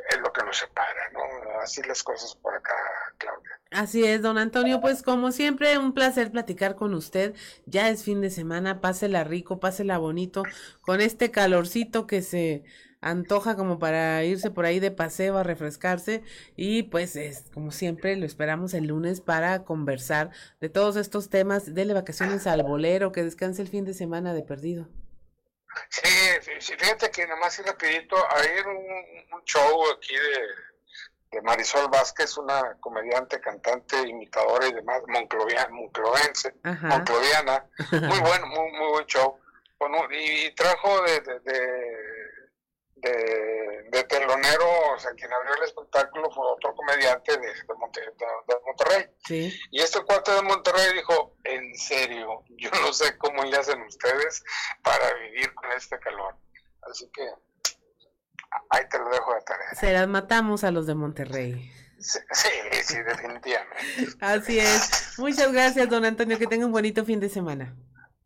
es 0.10 0.18
lo 0.18 0.34
que 0.34 0.44
nos 0.44 0.58
separa, 0.58 1.10
¿no? 1.12 1.60
Así 1.62 1.82
las 1.84 2.04
cosas 2.04 2.36
por. 2.36 2.55
Así 3.76 4.06
es, 4.06 4.22
don 4.22 4.38
Antonio, 4.38 4.80
pues 4.80 5.04
como 5.04 5.34
siempre, 5.34 5.78
un 5.78 5.94
placer 5.94 6.32
platicar 6.32 6.76
con 6.76 6.94
usted. 6.94 7.36
Ya 7.66 7.90
es 7.90 8.06
fin 8.06 8.22
de 8.22 8.30
semana, 8.30 8.80
pásela 8.80 9.26
rico, 9.26 9.60
pásela 9.60 9.98
bonito, 9.98 10.44
con 10.80 11.02
este 11.02 11.30
calorcito 11.30 12.08
que 12.08 12.22
se 12.22 12.64
antoja 13.02 13.58
como 13.58 13.78
para 13.78 14.24
irse 14.24 14.50
por 14.50 14.64
ahí 14.64 14.80
de 14.80 14.92
paseo 14.92 15.38
a 15.38 15.44
refrescarse 15.44 16.24
y 16.56 16.84
pues 16.84 17.18
es 17.18 17.52
como 17.54 17.72
siempre 17.72 18.16
lo 18.16 18.26
esperamos 18.26 18.74
el 18.74 18.88
lunes 18.88 19.20
para 19.20 19.64
conversar 19.64 20.32
de 20.62 20.70
todos 20.70 20.96
estos 20.96 21.30
temas, 21.30 21.76
dele 21.76 21.94
vacaciones 21.94 22.48
al 22.48 22.64
bolero, 22.64 23.12
que 23.12 23.24
descanse 23.24 23.62
el 23.62 23.68
fin 23.68 23.84
de 23.84 23.94
semana 23.94 24.34
de 24.34 24.44
perdido. 24.44 24.88
Sí, 25.90 26.08
fíjate 26.62 27.12
que 27.12 27.28
nomás 27.28 27.60
y 27.60 27.64
rapidito, 27.64 28.16
hay 28.16 28.48
un, 28.66 29.38
un 29.38 29.44
show 29.44 29.84
aquí 29.98 30.16
de, 30.16 30.75
Marisol 31.42 31.90
Vázquez, 31.90 32.38
una 32.38 32.78
comediante, 32.80 33.40
cantante, 33.40 34.08
imitadora 34.08 34.68
y 34.68 34.74
demás, 34.74 35.02
monclovense, 35.08 36.56
moncloviana, 36.64 37.66
muy 37.92 38.20
bueno, 38.20 38.48
muy, 38.48 38.72
muy 38.72 38.90
buen 38.92 39.06
show. 39.06 39.40
y, 40.12 40.54
trajo 40.56 41.02
de 41.04 41.22
de, 42.96 44.04
telonero, 44.04 44.66
o 44.94 45.00
sea, 45.00 45.12
quien 45.12 45.32
abrió 45.32 45.56
el 45.56 45.64
espectáculo 45.64 46.30
fue 46.32 46.46
otro 46.52 46.76
comediante 46.76 47.38
de, 47.38 47.54
Monterrey. 48.66 49.10
Y 49.72 49.82
este 49.82 50.02
cuarto 50.04 50.36
de 50.36 50.42
Monterrey 50.42 50.94
dijo, 50.94 51.36
en 51.44 51.76
serio, 51.76 52.44
yo 52.50 52.70
no 52.82 52.94
sé 52.94 53.18
cómo 53.18 53.44
le 53.44 53.58
hacen 53.58 53.82
ustedes 53.82 54.44
para 54.84 55.14
vivir 55.16 55.54
con 55.54 55.72
este 55.74 56.00
calor. 56.00 56.36
Así 56.82 57.10
que 57.12 57.28
ahí 58.70 58.84
te 58.90 58.98
lo 59.00 59.10
dejo 59.10 59.34
de 59.34 59.42
tarea. 59.42 59.76
Se 59.80 59.94
las 59.94 60.08
matamos 60.08 60.64
a 60.64 60.72
los 60.72 60.88
de 60.88 60.96
Monterrey. 60.96 61.72
Sí, 62.00 62.20
sí, 62.84 62.98
definitivamente. 62.98 64.18
Así 64.20 64.60
es. 64.60 65.18
Muchas 65.18 65.52
gracias, 65.52 65.90
don 65.90 66.06
Antonio. 66.06 66.38
Que 66.38 66.48
tenga 66.48 66.66
un 66.66 66.72
bonito 66.72 67.06
fin 67.06 67.20
de 67.20 67.30
semana. 67.30 67.76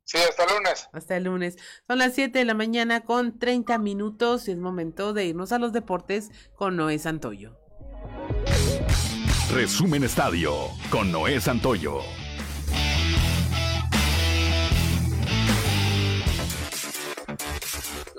Sí, 0.04 0.18
hasta 0.18 0.44
el 0.44 0.56
lunes. 0.56 0.90
Hasta 0.92 1.18
el 1.18 1.24
lunes. 1.26 1.58
Son 1.88 2.00
las 2.00 2.16
7 2.16 2.40
de 2.40 2.46
la 2.46 2.56
mañana 2.56 3.02
con 3.02 3.38
30 3.38 3.78
minutos 3.78 4.48
y 4.48 4.52
es 4.52 4.58
momento 4.58 5.14
de 5.14 5.26
irnos 5.26 5.52
a 5.52 5.60
los 5.60 5.72
deportes 5.72 6.30
con 6.56 6.76
Noé 6.76 6.98
Santoyo. 6.98 7.60
Resumen 9.54 10.04
Estadio 10.04 10.54
con 10.90 11.12
Noé 11.12 11.40
Santoyo. 11.40 12.02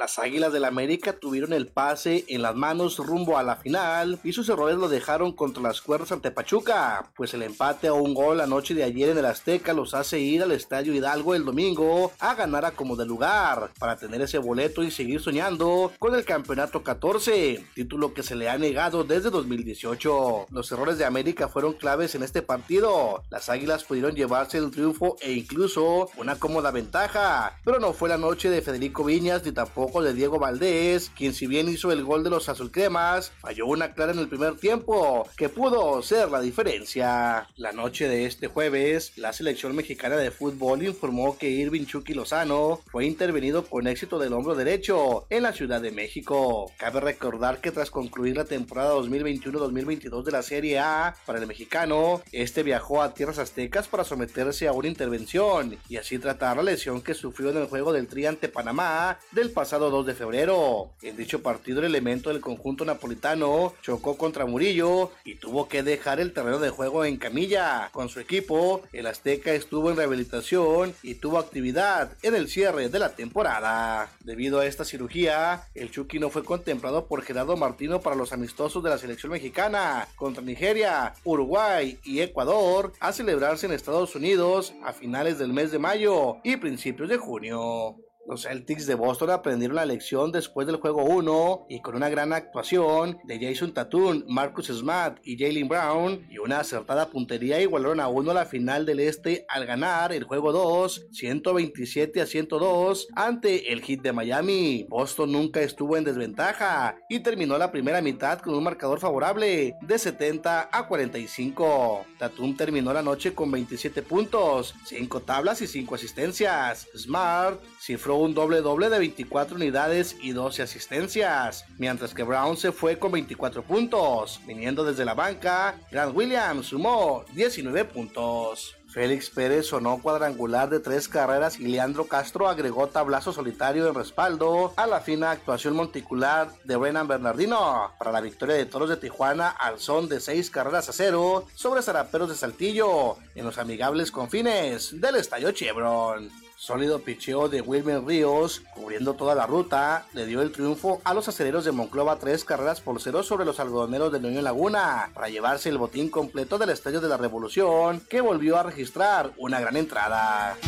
Las 0.00 0.18
Águilas 0.18 0.50
del 0.50 0.64
América 0.64 1.12
tuvieron 1.12 1.52
el 1.52 1.66
pase 1.66 2.24
en 2.28 2.40
las 2.40 2.54
manos 2.54 2.96
rumbo 2.96 3.36
a 3.36 3.42
la 3.42 3.56
final 3.56 4.18
y 4.24 4.32
sus 4.32 4.48
errores 4.48 4.78
lo 4.78 4.88
dejaron 4.88 5.32
contra 5.32 5.62
las 5.62 5.82
cuerdas 5.82 6.10
ante 6.10 6.30
Pachuca, 6.30 7.12
pues 7.14 7.34
el 7.34 7.42
empate 7.42 7.88
a 7.88 7.92
un 7.92 8.14
gol 8.14 8.38
la 8.38 8.46
noche 8.46 8.72
de 8.72 8.82
ayer 8.82 9.10
en 9.10 9.18
el 9.18 9.26
Azteca 9.26 9.74
los 9.74 9.92
hace 9.92 10.18
ir 10.18 10.42
al 10.42 10.52
Estadio 10.52 10.94
Hidalgo 10.94 11.34
el 11.34 11.44
domingo 11.44 12.12
a 12.18 12.34
ganar 12.34 12.64
a 12.64 12.70
como 12.70 12.96
de 12.96 13.04
lugar 13.04 13.72
para 13.78 13.96
tener 13.96 14.22
ese 14.22 14.38
boleto 14.38 14.82
y 14.82 14.90
seguir 14.90 15.20
soñando 15.20 15.92
con 15.98 16.14
el 16.14 16.24
campeonato 16.24 16.82
14, 16.82 17.62
título 17.74 18.14
que 18.14 18.22
se 18.22 18.36
le 18.36 18.48
ha 18.48 18.56
negado 18.56 19.04
desde 19.04 19.28
2018. 19.28 20.46
Los 20.50 20.72
errores 20.72 20.96
de 20.96 21.04
América 21.04 21.48
fueron 21.48 21.74
claves 21.74 22.14
en 22.14 22.22
este 22.22 22.40
partido. 22.40 23.22
Las 23.28 23.50
Águilas 23.50 23.84
pudieron 23.84 24.14
llevarse 24.14 24.56
el 24.56 24.70
triunfo 24.70 25.16
e 25.20 25.32
incluso 25.32 26.08
una 26.16 26.36
cómoda 26.36 26.70
ventaja, 26.70 27.58
pero 27.66 27.78
no 27.78 27.92
fue 27.92 28.08
la 28.08 28.16
noche 28.16 28.48
de 28.48 28.62
Federico 28.62 29.04
Viñas 29.04 29.44
ni 29.44 29.52
tampoco 29.52 29.89
de 29.98 30.14
Diego 30.14 30.38
Valdés, 30.38 31.10
quien 31.16 31.34
si 31.34 31.48
bien 31.48 31.68
hizo 31.68 31.90
el 31.90 32.04
gol 32.04 32.22
de 32.22 32.30
los 32.30 32.48
azulcremas, 32.48 33.32
falló 33.40 33.66
una 33.66 33.92
clara 33.92 34.12
en 34.12 34.20
el 34.20 34.28
primer 34.28 34.56
tiempo, 34.56 35.28
que 35.36 35.48
pudo 35.48 36.00
ser 36.02 36.30
la 36.30 36.40
diferencia. 36.40 37.48
La 37.56 37.72
noche 37.72 38.08
de 38.08 38.26
este 38.26 38.46
jueves, 38.46 39.18
la 39.18 39.32
selección 39.32 39.74
mexicana 39.74 40.16
de 40.16 40.30
fútbol 40.30 40.84
informó 40.84 41.36
que 41.36 41.50
Irving 41.50 41.86
Chucky 41.86 42.14
Lozano 42.14 42.80
fue 42.86 43.04
intervenido 43.04 43.64
con 43.64 43.88
éxito 43.88 44.20
del 44.20 44.32
hombro 44.32 44.54
derecho 44.54 45.26
en 45.28 45.42
la 45.42 45.52
Ciudad 45.52 45.80
de 45.80 45.90
México. 45.90 46.70
Cabe 46.76 47.00
recordar 47.00 47.60
que 47.60 47.72
tras 47.72 47.90
concluir 47.90 48.36
la 48.36 48.44
temporada 48.44 48.94
2021-2022 48.94 50.22
de 50.22 50.32
la 50.32 50.42
Serie 50.42 50.78
A 50.78 51.16
para 51.26 51.40
el 51.40 51.48
mexicano, 51.48 52.22
este 52.30 52.62
viajó 52.62 53.02
a 53.02 53.12
tierras 53.12 53.38
aztecas 53.38 53.88
para 53.88 54.04
someterse 54.04 54.68
a 54.68 54.72
una 54.72 54.88
intervención 54.88 55.76
y 55.88 55.96
así 55.96 56.18
tratar 56.18 56.58
la 56.58 56.62
lesión 56.62 57.02
que 57.02 57.14
sufrió 57.14 57.50
en 57.50 57.56
el 57.56 57.66
juego 57.66 57.92
del 57.92 58.06
Tri 58.06 58.26
ante 58.26 58.48
Panamá 58.48 59.18
del 59.32 59.50
pasado 59.50 59.79
pasado 59.80 59.96
2 59.96 60.06
de 60.06 60.14
febrero. 60.14 60.90
En 61.00 61.16
dicho 61.16 61.42
partido 61.42 61.78
el 61.78 61.86
elemento 61.86 62.28
del 62.28 62.42
conjunto 62.42 62.84
napolitano 62.84 63.72
chocó 63.80 64.18
contra 64.18 64.44
Murillo 64.44 65.10
y 65.24 65.36
tuvo 65.36 65.68
que 65.68 65.82
dejar 65.82 66.20
el 66.20 66.34
terreno 66.34 66.58
de 66.58 66.68
juego 66.68 67.06
en 67.06 67.16
camilla. 67.16 67.88
Con 67.90 68.10
su 68.10 68.20
equipo, 68.20 68.82
el 68.92 69.06
Azteca 69.06 69.54
estuvo 69.54 69.90
en 69.90 69.96
rehabilitación 69.96 70.92
y 71.02 71.14
tuvo 71.14 71.38
actividad 71.38 72.12
en 72.20 72.34
el 72.34 72.48
cierre 72.48 72.90
de 72.90 72.98
la 72.98 73.16
temporada. 73.16 74.10
Debido 74.22 74.60
a 74.60 74.66
esta 74.66 74.84
cirugía, 74.84 75.62
el 75.74 75.90
Chucky 75.90 76.18
no 76.18 76.28
fue 76.28 76.44
contemplado 76.44 77.06
por 77.06 77.22
Gerardo 77.22 77.56
Martino 77.56 78.02
para 78.02 78.16
los 78.16 78.34
amistosos 78.34 78.82
de 78.82 78.90
la 78.90 78.98
selección 78.98 79.32
mexicana 79.32 80.08
contra 80.16 80.42
Nigeria, 80.42 81.14
Uruguay 81.24 81.98
y 82.04 82.20
Ecuador 82.20 82.92
a 83.00 83.14
celebrarse 83.14 83.64
en 83.64 83.72
Estados 83.72 84.14
Unidos 84.14 84.74
a 84.84 84.92
finales 84.92 85.38
del 85.38 85.54
mes 85.54 85.70
de 85.70 85.78
mayo 85.78 86.36
y 86.44 86.58
principios 86.58 87.08
de 87.08 87.16
junio. 87.16 87.96
Los 88.30 88.42
Celtics 88.42 88.86
de 88.86 88.94
Boston 88.94 89.30
aprendieron 89.30 89.74
la 89.74 89.84
lección 89.84 90.30
después 90.30 90.64
del 90.64 90.76
juego 90.76 91.02
1 91.02 91.66
y 91.68 91.80
con 91.80 91.96
una 91.96 92.08
gran 92.08 92.32
actuación 92.32 93.18
de 93.24 93.44
Jason 93.44 93.74
Tatum, 93.74 94.22
Marcus 94.28 94.68
Smart 94.68 95.18
y 95.24 95.36
Jalen 95.36 95.66
Brown 95.66 96.28
y 96.30 96.38
una 96.38 96.60
acertada 96.60 97.08
puntería 97.08 97.60
igualaron 97.60 97.98
a 97.98 98.06
uno 98.06 98.32
la 98.32 98.46
final 98.46 98.86
del 98.86 99.00
este 99.00 99.46
al 99.48 99.66
ganar 99.66 100.12
el 100.12 100.22
juego 100.22 100.52
2 100.52 101.08
127 101.10 102.20
a 102.20 102.26
102 102.26 103.08
ante 103.16 103.72
el 103.72 103.82
hit 103.82 104.00
de 104.00 104.12
Miami. 104.12 104.86
Boston 104.88 105.32
nunca 105.32 105.60
estuvo 105.62 105.96
en 105.96 106.04
desventaja 106.04 106.94
y 107.08 107.18
terminó 107.24 107.58
la 107.58 107.72
primera 107.72 108.00
mitad 108.00 108.38
con 108.38 108.54
un 108.54 108.62
marcador 108.62 109.00
favorable 109.00 109.74
de 109.80 109.98
70 109.98 110.68
a 110.70 110.86
45. 110.86 112.06
Tatum 112.16 112.56
terminó 112.56 112.92
la 112.92 113.02
noche 113.02 113.34
con 113.34 113.50
27 113.50 114.02
puntos, 114.02 114.76
5 114.84 115.20
tablas 115.22 115.62
y 115.62 115.66
5 115.66 115.96
asistencias. 115.96 116.86
Smart 116.96 117.60
cifró 117.80 118.19
un 118.20 118.34
doble 118.34 118.60
doble 118.60 118.90
de 118.90 118.98
24 118.98 119.56
unidades 119.56 120.16
y 120.20 120.32
12 120.32 120.62
asistencias, 120.62 121.64
mientras 121.78 122.14
que 122.14 122.22
Brown 122.22 122.56
se 122.56 122.72
fue 122.72 122.98
con 122.98 123.12
24 123.12 123.62
puntos. 123.62 124.40
Viniendo 124.46 124.84
desde 124.84 125.04
la 125.04 125.14
banca, 125.14 125.74
Grant 125.90 126.14
Williams 126.14 126.66
sumó 126.66 127.24
19 127.32 127.84
puntos. 127.86 128.76
Félix 128.90 129.30
Pérez 129.30 129.66
sonó 129.66 130.02
cuadrangular 130.02 130.68
de 130.68 130.80
tres 130.80 131.06
carreras 131.06 131.60
y 131.60 131.68
Leandro 131.68 132.06
Castro 132.06 132.48
agregó 132.48 132.88
tablazo 132.88 133.32
solitario 133.32 133.86
en 133.86 133.94
respaldo 133.94 134.72
a 134.76 134.86
la 134.88 135.00
fina 135.00 135.30
actuación 135.30 135.76
monticular 135.76 136.50
de 136.64 136.74
Brennan 136.74 137.06
Bernardino 137.06 137.92
para 137.98 138.10
la 138.10 138.20
victoria 138.20 138.56
de 138.56 138.66
Toros 138.66 138.88
de 138.88 138.96
Tijuana 138.96 139.48
al 139.48 139.78
son 139.78 140.08
de 140.08 140.18
seis 140.18 140.50
carreras 140.50 140.88
a 140.88 140.92
cero 140.92 141.46
sobre 141.54 141.82
Zaraperos 141.82 142.30
de 142.30 142.34
Saltillo 142.34 143.16
en 143.36 143.44
los 143.44 143.58
amigables 143.58 144.10
confines 144.10 145.00
del 145.00 145.16
Estadio 145.16 145.52
Chevron. 145.52 146.49
Sólido 146.60 146.98
picheo 146.98 147.48
de 147.48 147.62
Wilmer 147.62 148.04
Ríos, 148.04 148.60
cubriendo 148.74 149.14
toda 149.14 149.34
la 149.34 149.46
ruta, 149.46 150.04
le 150.12 150.26
dio 150.26 150.42
el 150.42 150.52
triunfo 150.52 151.00
a 151.04 151.14
los 151.14 151.26
aceleros 151.26 151.64
de 151.64 151.72
Monclova 151.72 152.18
tres 152.18 152.44
carreras 152.44 152.82
por 152.82 153.00
cero 153.00 153.22
sobre 153.22 153.46
los 153.46 153.58
algodoneros 153.60 154.12
de 154.12 154.18
Unión 154.18 154.44
Laguna, 154.44 155.08
para 155.14 155.30
llevarse 155.30 155.70
el 155.70 155.78
botín 155.78 156.10
completo 156.10 156.58
del 156.58 156.68
Estadio 156.68 157.00
de 157.00 157.08
la 157.08 157.16
Revolución, 157.16 158.02
que 158.10 158.20
volvió 158.20 158.58
a 158.58 158.62
registrar 158.62 159.32
una 159.38 159.58
gran 159.58 159.74
entrada. 159.78 160.58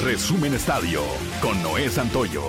Resumen 0.00 0.54
Estadio 0.54 1.02
con 1.42 1.60
Noé 1.60 1.90
Santoyo. 1.90 2.44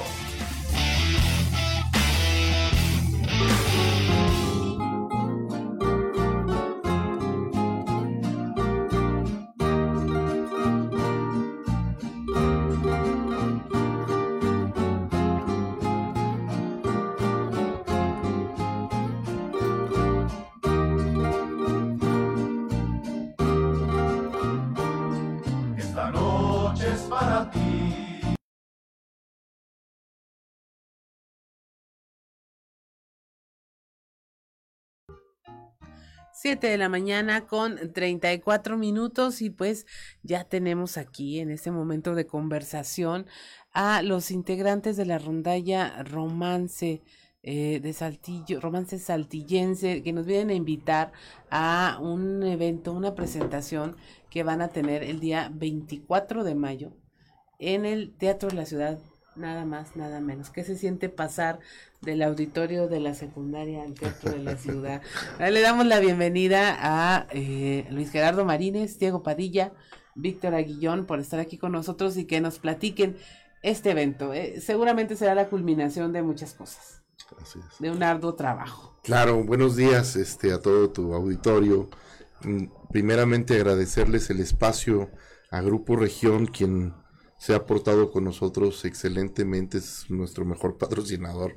7 36.38 36.68
de 36.68 36.78
la 36.78 36.90
mañana 36.90 37.48
con 37.48 37.94
34 37.94 38.78
minutos 38.78 39.42
y 39.42 39.50
pues 39.50 39.86
ya 40.22 40.44
tenemos 40.44 40.98
aquí 40.98 41.40
en 41.40 41.50
este 41.50 41.72
momento 41.72 42.14
de 42.14 42.28
conversación 42.28 43.26
a 43.72 44.02
los 44.02 44.32
integrantes 44.32 44.98
de 44.98 45.06
la 45.06 45.18
rondalla 45.18 46.04
Romance 46.04 47.02
eh, 47.42 47.80
de 47.80 47.94
Saltillo, 47.94 48.60
Romance 48.60 49.00
Saltillense, 49.00 50.04
que 50.04 50.12
nos 50.12 50.26
vienen 50.26 50.50
a 50.50 50.56
invitar 50.56 51.14
a 51.50 52.00
un 52.02 52.44
evento, 52.44 52.92
una 52.92 53.16
presentación 53.16 53.96
que 54.30 54.44
van 54.44 54.62
a 54.62 54.68
tener 54.68 55.04
el 55.04 55.22
día 55.22 55.50
24 55.54 56.44
de 56.44 56.56
mayo 56.56 56.98
en 57.60 57.86
el 57.86 58.14
Teatro 58.18 58.50
de 58.50 58.56
la 58.56 58.66
Ciudad 58.66 59.00
nada 59.36 59.66
más, 59.66 59.96
nada 59.96 60.20
menos. 60.20 60.50
¿Qué 60.50 60.64
se 60.64 60.78
siente 60.78 61.10
pasar 61.10 61.60
del 62.02 62.22
auditorio 62.22 62.88
de 62.88 63.00
la 63.00 63.14
secundaria 63.14 63.84
al 63.84 63.94
teatro 63.94 64.32
de 64.32 64.40
la 64.40 64.58
ciudad? 64.58 65.02
Le 65.40 65.62
damos 65.62 65.86
la 65.86 66.00
bienvenida 66.00 66.78
a 66.80 67.28
eh, 67.32 67.88
Luis 67.92 68.12
Gerardo 68.12 68.46
Marínez, 68.46 68.98
Diego 69.00 69.24
Padilla, 69.24 69.74
Víctor 70.16 70.56
Aguillón 70.56 71.06
por 71.06 71.20
estar 71.20 71.40
aquí 71.40 71.58
con 71.58 71.72
nosotros 71.72 72.18
y 72.18 72.26
que 72.26 72.42
nos 72.42 72.60
platiquen 72.60 73.18
este 73.62 73.92
evento. 73.92 74.34
Eh, 74.34 74.62
seguramente 74.62 75.16
será 75.16 75.36
la 75.36 75.50
culminación 75.50 76.14
de 76.14 76.22
muchas 76.22 76.54
cosas. 76.54 77.02
De 77.80 77.90
un 77.90 78.04
arduo 78.04 78.36
trabajo. 78.36 79.00
Claro, 79.04 79.44
buenos 79.44 79.76
días 79.76 80.16
este, 80.16 80.54
a 80.54 80.62
todo 80.62 80.92
tu 80.92 81.14
auditorio. 81.14 81.90
Mm, 82.44 82.66
primeramente 82.92 83.56
agradecerles 83.56 84.30
el 84.30 84.40
espacio 84.40 85.10
a 85.50 85.62
Grupo 85.62 85.96
Región, 85.96 86.46
quien 86.46 86.94
se 87.46 87.54
ha 87.54 87.68
portado 87.68 88.10
con 88.10 88.24
nosotros 88.24 88.86
excelentemente, 88.86 89.78
es 89.78 90.10
nuestro 90.10 90.46
mejor 90.46 90.80
patrocinador 90.80 91.54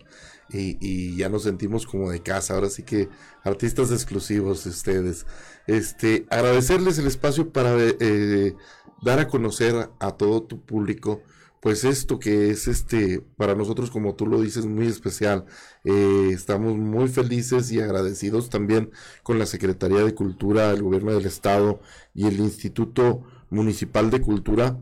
y, 0.51 1.17
ya 1.17 1.31
nos 1.31 1.45
sentimos 1.45 1.87
como 1.87 2.11
de 2.11 2.23
casa, 2.23 2.55
ahora 2.55 2.69
sí 2.69 2.83
que 2.83 3.09
artistas 3.43 3.91
exclusivos 3.91 4.67
ustedes. 4.67 5.25
Este, 5.67 6.27
agradecerles 6.29 6.99
el 6.99 7.07
espacio 7.07 7.55
para 7.55 7.75
eh, 7.79 8.55
dar 9.01 9.19
a 9.19 9.29
conocer 9.29 9.89
a 9.99 10.11
todo 10.11 10.43
tu 10.43 10.61
público 10.61 11.23
pues 11.61 11.83
esto 11.85 12.21
que 12.21 12.51
es 12.51 12.69
este 12.69 13.21
para 13.37 13.55
nosotros 13.55 13.91
como 13.91 14.15
tú 14.15 14.27
lo 14.27 14.41
dices 14.41 14.65
muy 14.67 14.87
especial 14.87 15.47
eh, 15.83 16.31
estamos 16.33 16.77
muy 16.77 17.09
felices 17.09 17.73
y 17.73 17.81
agradecidos 17.81 18.49
también 18.49 18.91
con 19.25 19.41
la 19.41 19.47
Secretaría 19.47 20.05
de 20.05 20.15
Cultura 20.15 20.71
el 20.71 20.83
gobierno 20.83 21.13
del 21.13 21.27
estado 21.27 21.81
y 22.15 22.27
el 22.27 22.39
Instituto 22.39 23.25
Municipal 23.51 24.11
de 24.11 24.21
Cultura 24.21 24.79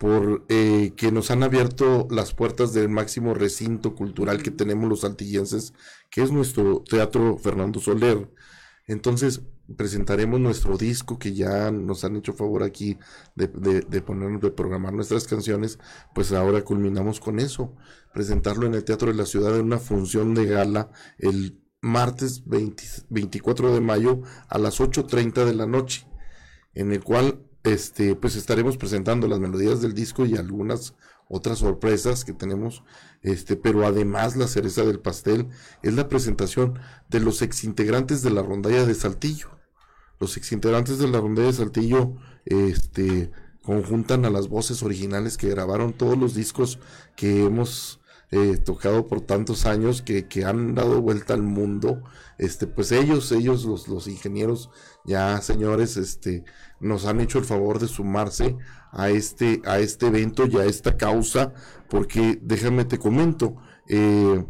por 0.00 0.46
eh, 0.48 0.94
que 0.96 1.12
nos 1.12 1.30
han 1.30 1.42
abierto 1.42 2.08
las 2.10 2.32
puertas 2.32 2.72
del 2.72 2.88
máximo 2.88 3.34
recinto 3.34 3.94
cultural 3.94 4.42
que 4.42 4.50
tenemos 4.50 4.88
los 4.88 5.04
altillenses, 5.04 5.74
que 6.10 6.22
es 6.22 6.32
nuestro 6.32 6.82
Teatro 6.88 7.36
Fernando 7.36 7.80
Soler. 7.80 8.32
Entonces, 8.86 9.42
presentaremos 9.76 10.40
nuestro 10.40 10.78
disco 10.78 11.18
que 11.18 11.34
ya 11.34 11.70
nos 11.70 12.02
han 12.04 12.16
hecho 12.16 12.32
favor 12.32 12.62
aquí 12.62 12.96
de, 13.34 13.48
de, 13.48 13.82
de 13.82 14.00
poner, 14.00 14.40
de 14.40 14.50
programar 14.50 14.94
nuestras 14.94 15.26
canciones, 15.26 15.78
pues 16.14 16.32
ahora 16.32 16.62
culminamos 16.62 17.20
con 17.20 17.38
eso, 17.38 17.76
presentarlo 18.14 18.66
en 18.66 18.76
el 18.76 18.84
Teatro 18.84 19.08
de 19.08 19.18
la 19.18 19.26
Ciudad 19.26 19.54
en 19.54 19.66
una 19.66 19.78
función 19.78 20.32
de 20.32 20.46
gala 20.46 20.90
el 21.18 21.60
martes 21.82 22.44
24 22.46 23.74
de 23.74 23.80
mayo 23.82 24.22
a 24.48 24.56
las 24.56 24.80
8.30 24.80 25.44
de 25.44 25.54
la 25.54 25.66
noche, 25.66 26.06
en 26.72 26.90
el 26.90 27.04
cual 27.04 27.49
este, 27.64 28.14
pues 28.14 28.36
estaremos 28.36 28.76
presentando 28.76 29.28
las 29.28 29.40
melodías 29.40 29.80
del 29.80 29.94
disco 29.94 30.24
y 30.24 30.36
algunas 30.36 30.94
otras 31.28 31.58
sorpresas 31.58 32.24
que 32.24 32.32
tenemos, 32.32 32.82
este, 33.22 33.56
pero 33.56 33.86
además 33.86 34.36
la 34.36 34.48
cereza 34.48 34.84
del 34.84 34.98
pastel 34.98 35.48
es 35.82 35.94
la 35.94 36.08
presentación 36.08 36.78
de 37.08 37.20
los 37.20 37.42
exintegrantes 37.42 38.22
de 38.22 38.30
la 38.30 38.42
rondalla 38.42 38.84
de 38.84 38.94
Saltillo. 38.94 39.50
Los 40.18 40.36
exintegrantes 40.36 40.98
de 40.98 41.08
la 41.08 41.20
rondalla 41.20 41.48
de 41.48 41.54
Saltillo, 41.54 42.16
este, 42.46 43.30
conjuntan 43.62 44.24
a 44.24 44.30
las 44.30 44.48
voces 44.48 44.82
originales 44.82 45.36
que 45.36 45.50
grabaron 45.50 45.92
todos 45.92 46.18
los 46.18 46.34
discos 46.34 46.78
que 47.14 47.44
hemos 47.44 47.99
eh, 48.30 48.56
tocado 48.58 49.06
por 49.06 49.20
tantos 49.20 49.66
años, 49.66 50.02
que, 50.02 50.28
que 50.28 50.44
han 50.44 50.74
dado 50.74 51.00
vuelta 51.00 51.34
al 51.34 51.42
mundo 51.42 52.02
este, 52.40 52.66
pues 52.66 52.90
ellos, 52.90 53.30
ellos, 53.32 53.66
los, 53.66 53.86
los 53.86 54.08
ingenieros, 54.08 54.70
ya 55.04 55.42
señores, 55.42 55.98
este, 55.98 56.44
nos 56.80 57.04
han 57.04 57.20
hecho 57.20 57.38
el 57.38 57.44
favor 57.44 57.78
de 57.78 57.86
sumarse 57.86 58.56
a 58.92 59.10
este, 59.10 59.60
a 59.66 59.78
este 59.78 60.06
evento 60.06 60.46
y 60.46 60.56
a 60.56 60.64
esta 60.64 60.96
causa, 60.96 61.52
porque 61.90 62.38
déjame 62.40 62.86
te 62.86 62.98
comento, 62.98 63.56
eh, 63.88 64.42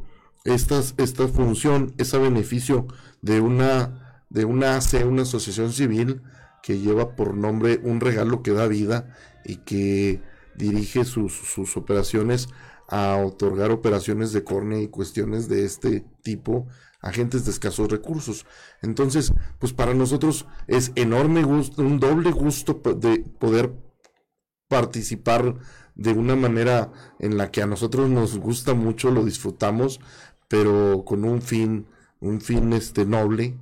esta, 0.44 0.80
esta 0.98 1.26
función 1.26 1.92
es 1.98 2.14
a 2.14 2.18
beneficio 2.18 2.86
de 3.22 3.40
una, 3.40 4.22
de 4.30 4.44
una 4.44 4.76
AC, 4.76 5.04
una 5.04 5.22
asociación 5.22 5.72
civil 5.72 6.22
que 6.62 6.78
lleva 6.78 7.16
por 7.16 7.34
nombre 7.34 7.80
Un 7.82 7.98
Regalo 7.98 8.44
que 8.44 8.52
da 8.52 8.68
vida 8.68 9.16
y 9.44 9.56
que 9.56 10.22
dirige 10.54 11.04
sus, 11.04 11.32
sus 11.32 11.76
operaciones 11.76 12.48
a 12.90 13.16
otorgar 13.16 13.70
operaciones 13.70 14.32
de 14.32 14.44
córnea 14.44 14.80
y 14.80 14.88
cuestiones 14.88 15.48
de 15.48 15.64
este 15.64 16.04
tipo 16.22 16.66
a 17.00 17.12
gentes 17.12 17.44
de 17.44 17.52
escasos 17.52 17.88
recursos. 17.88 18.46
Entonces, 18.82 19.32
pues 19.58 19.72
para 19.72 19.94
nosotros 19.94 20.46
es 20.66 20.92
enorme 20.96 21.44
gusto, 21.44 21.82
un 21.82 22.00
doble 22.00 22.32
gusto 22.32 22.82
de 22.96 23.20
poder 23.38 23.72
participar 24.68 25.54
de 25.94 26.12
una 26.12 26.34
manera 26.34 26.92
en 27.20 27.36
la 27.36 27.50
que 27.50 27.62
a 27.62 27.66
nosotros 27.66 28.10
nos 28.10 28.38
gusta 28.38 28.74
mucho, 28.74 29.10
lo 29.10 29.24
disfrutamos, 29.24 30.00
pero 30.48 31.04
con 31.04 31.24
un 31.24 31.42
fin, 31.42 31.86
un 32.20 32.40
fin 32.40 32.72
este 32.72 33.06
noble, 33.06 33.56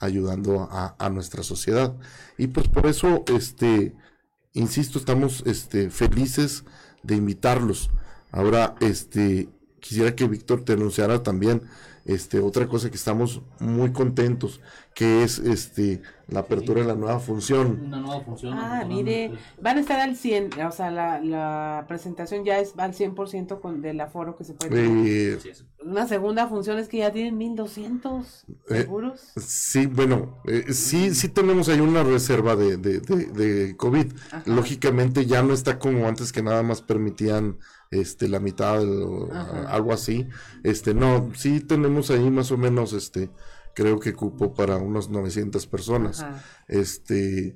ayudando 0.00 0.62
a, 0.62 0.96
a 0.98 1.10
nuestra 1.10 1.42
sociedad. 1.42 1.94
Y 2.38 2.48
pues 2.48 2.68
por 2.68 2.86
eso, 2.86 3.22
este, 3.26 3.94
insisto, 4.54 4.98
estamos 4.98 5.42
este, 5.46 5.90
felices 5.90 6.64
de 7.02 7.16
invitarlos. 7.16 7.90
Ahora, 8.32 8.74
este, 8.80 9.48
quisiera 9.80 10.14
que 10.16 10.26
Víctor 10.26 10.64
te 10.64 10.72
anunciara 10.74 11.22
también 11.22 11.62
este, 12.04 12.40
otra 12.40 12.66
cosa 12.66 12.90
que 12.90 12.96
estamos 12.96 13.42
muy 13.60 13.92
contentos, 13.92 14.60
que 14.94 15.22
es 15.22 15.38
este, 15.38 16.02
la 16.26 16.40
apertura 16.40 16.80
de 16.82 16.88
la 16.88 16.96
nueva 16.96 17.20
función. 17.20 17.80
Una 17.86 18.00
nueva 18.00 18.20
función. 18.24 18.54
Ah, 18.58 18.84
mire, 18.88 19.32
van 19.60 19.76
a 19.76 19.80
estar 19.80 20.00
al 20.00 20.16
100, 20.16 20.50
o 20.66 20.72
sea, 20.72 20.90
la, 20.90 21.20
la 21.20 21.84
presentación 21.88 22.44
ya 22.44 22.58
es 22.58 22.74
al 22.76 22.94
100% 22.94 23.60
con, 23.60 23.80
del 23.82 24.00
aforo 24.00 24.36
que 24.36 24.44
se 24.44 24.54
puede 24.54 24.82
Eh, 25.34 25.38
Una 25.84 26.06
segunda 26.08 26.48
función 26.48 26.78
es 26.78 26.88
que 26.88 26.98
ya 26.98 27.12
tienen 27.12 27.38
1200 27.38 28.44
Eh, 28.68 28.74
seguros. 28.80 29.20
sí, 29.36 29.86
bueno, 29.86 30.42
eh, 30.46 30.72
sí, 30.72 31.14
sí 31.14 31.28
tenemos 31.28 31.68
ahí 31.68 31.80
una 31.80 32.02
reserva 32.02 32.56
de, 32.56 32.76
de, 32.78 33.00
de, 33.00 33.26
de 33.26 33.76
COVID. 33.76 34.12
Ajá. 34.30 34.42
Lógicamente 34.46 35.26
ya 35.26 35.42
no 35.42 35.52
está 35.54 35.78
como 35.78 36.08
antes 36.08 36.32
que 36.32 36.42
nada 36.42 36.62
más 36.62 36.82
permitían 36.82 37.58
este 37.92 38.28
la 38.28 38.40
mitad 38.40 38.82
Ajá. 39.32 39.68
algo 39.68 39.92
así. 39.92 40.26
Este, 40.64 40.94
no, 40.94 41.30
sí 41.34 41.60
tenemos 41.60 42.10
ahí 42.10 42.28
más 42.30 42.50
o 42.50 42.56
menos 42.58 42.92
este 42.92 43.30
creo 43.74 43.98
que 44.00 44.12
cupo 44.14 44.52
para 44.54 44.76
unas 44.78 45.08
900 45.08 45.66
personas. 45.66 46.22
Ajá. 46.22 46.42
Este, 46.68 47.54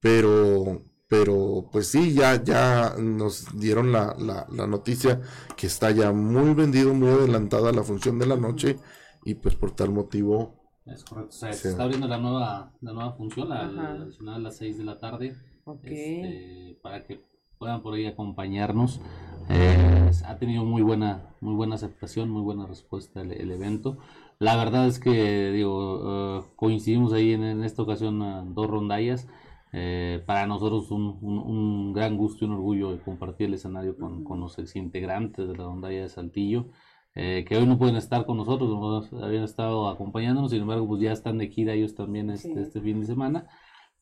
pero 0.00 0.82
pero 1.08 1.68
pues 1.70 1.88
sí, 1.88 2.14
ya, 2.14 2.42
ya 2.42 2.94
nos 2.98 3.46
dieron 3.58 3.92
la, 3.92 4.16
la, 4.18 4.46
la 4.50 4.66
noticia 4.66 5.20
que 5.56 5.66
está 5.68 5.90
ya 5.92 6.12
muy 6.12 6.54
vendido, 6.54 6.92
muy 6.94 7.08
adelantada 7.10 7.70
la 7.72 7.84
función 7.84 8.18
de 8.18 8.26
la 8.26 8.36
noche 8.36 8.78
y 9.24 9.34
pues 9.34 9.54
por 9.54 9.70
tal 9.72 9.90
motivo 9.90 10.60
Es 10.86 11.04
correcto. 11.04 11.28
O 11.30 11.38
sea, 11.38 11.52
Sí. 11.52 11.60
se 11.60 11.68
está 11.70 11.84
abriendo 11.84 12.08
la 12.08 12.18
nueva, 12.18 12.72
la 12.80 12.92
nueva 12.92 13.12
función, 13.12 13.48
la, 13.50 13.64
la 13.68 13.90
adicional 13.92 14.34
a 14.36 14.38
las 14.38 14.56
6 14.56 14.78
de 14.78 14.84
la 14.84 14.98
tarde. 14.98 15.36
Ok. 15.66 15.80
este, 15.84 16.78
para 16.82 17.04
que 17.04 17.22
puedan 17.58 17.82
por 17.82 17.94
ahí 17.94 18.06
acompañarnos. 18.06 19.00
Eh, 19.48 20.10
ha 20.26 20.38
tenido 20.38 20.64
muy 20.64 20.82
buena, 20.82 21.34
muy 21.40 21.54
buena 21.54 21.74
aceptación, 21.74 22.30
muy 22.30 22.42
buena 22.42 22.66
respuesta 22.66 23.20
el, 23.20 23.32
el 23.32 23.50
evento. 23.50 23.98
La 24.38 24.56
verdad 24.56 24.86
es 24.86 24.98
que 24.98 25.50
digo, 25.52 26.40
eh, 26.40 26.44
coincidimos 26.56 27.12
ahí 27.12 27.32
en, 27.32 27.44
en 27.44 27.64
esta 27.64 27.82
ocasión 27.82 28.22
eh, 28.22 28.42
dos 28.46 28.66
rondallas. 28.68 29.28
Eh, 29.72 30.22
para 30.26 30.46
nosotros 30.46 30.90
un, 30.92 31.18
un- 31.20 31.38
un 31.40 31.92
gran 31.92 32.16
gusto 32.16 32.44
y 32.44 32.48
un 32.48 32.54
orgullo 32.54 33.02
compartir 33.04 33.48
el 33.48 33.54
escenario 33.54 33.96
con, 33.98 34.22
con 34.22 34.38
los 34.40 34.56
exintegrantes 34.58 35.48
de 35.48 35.56
la 35.56 35.64
rondalla 35.64 36.02
de 36.02 36.08
Saltillo, 36.08 36.68
eh, 37.16 37.44
que 37.46 37.56
hoy 37.56 37.66
no 37.66 37.76
pueden 37.78 37.96
estar 37.96 38.24
con 38.24 38.36
nosotros, 38.36 38.70
no 38.70 39.24
habían 39.24 39.42
estado 39.44 39.88
acompañándonos, 39.88 40.52
sin 40.52 40.62
embargo, 40.62 40.86
pues 40.86 41.00
ya 41.02 41.10
están 41.12 41.38
de 41.38 41.48
gira 41.48 41.72
ellos 41.74 41.94
también 41.96 42.30
este, 42.30 42.54
Sí. 42.54 42.60
este 42.60 42.80
fin 42.80 43.00
de 43.00 43.06
semana. 43.06 43.46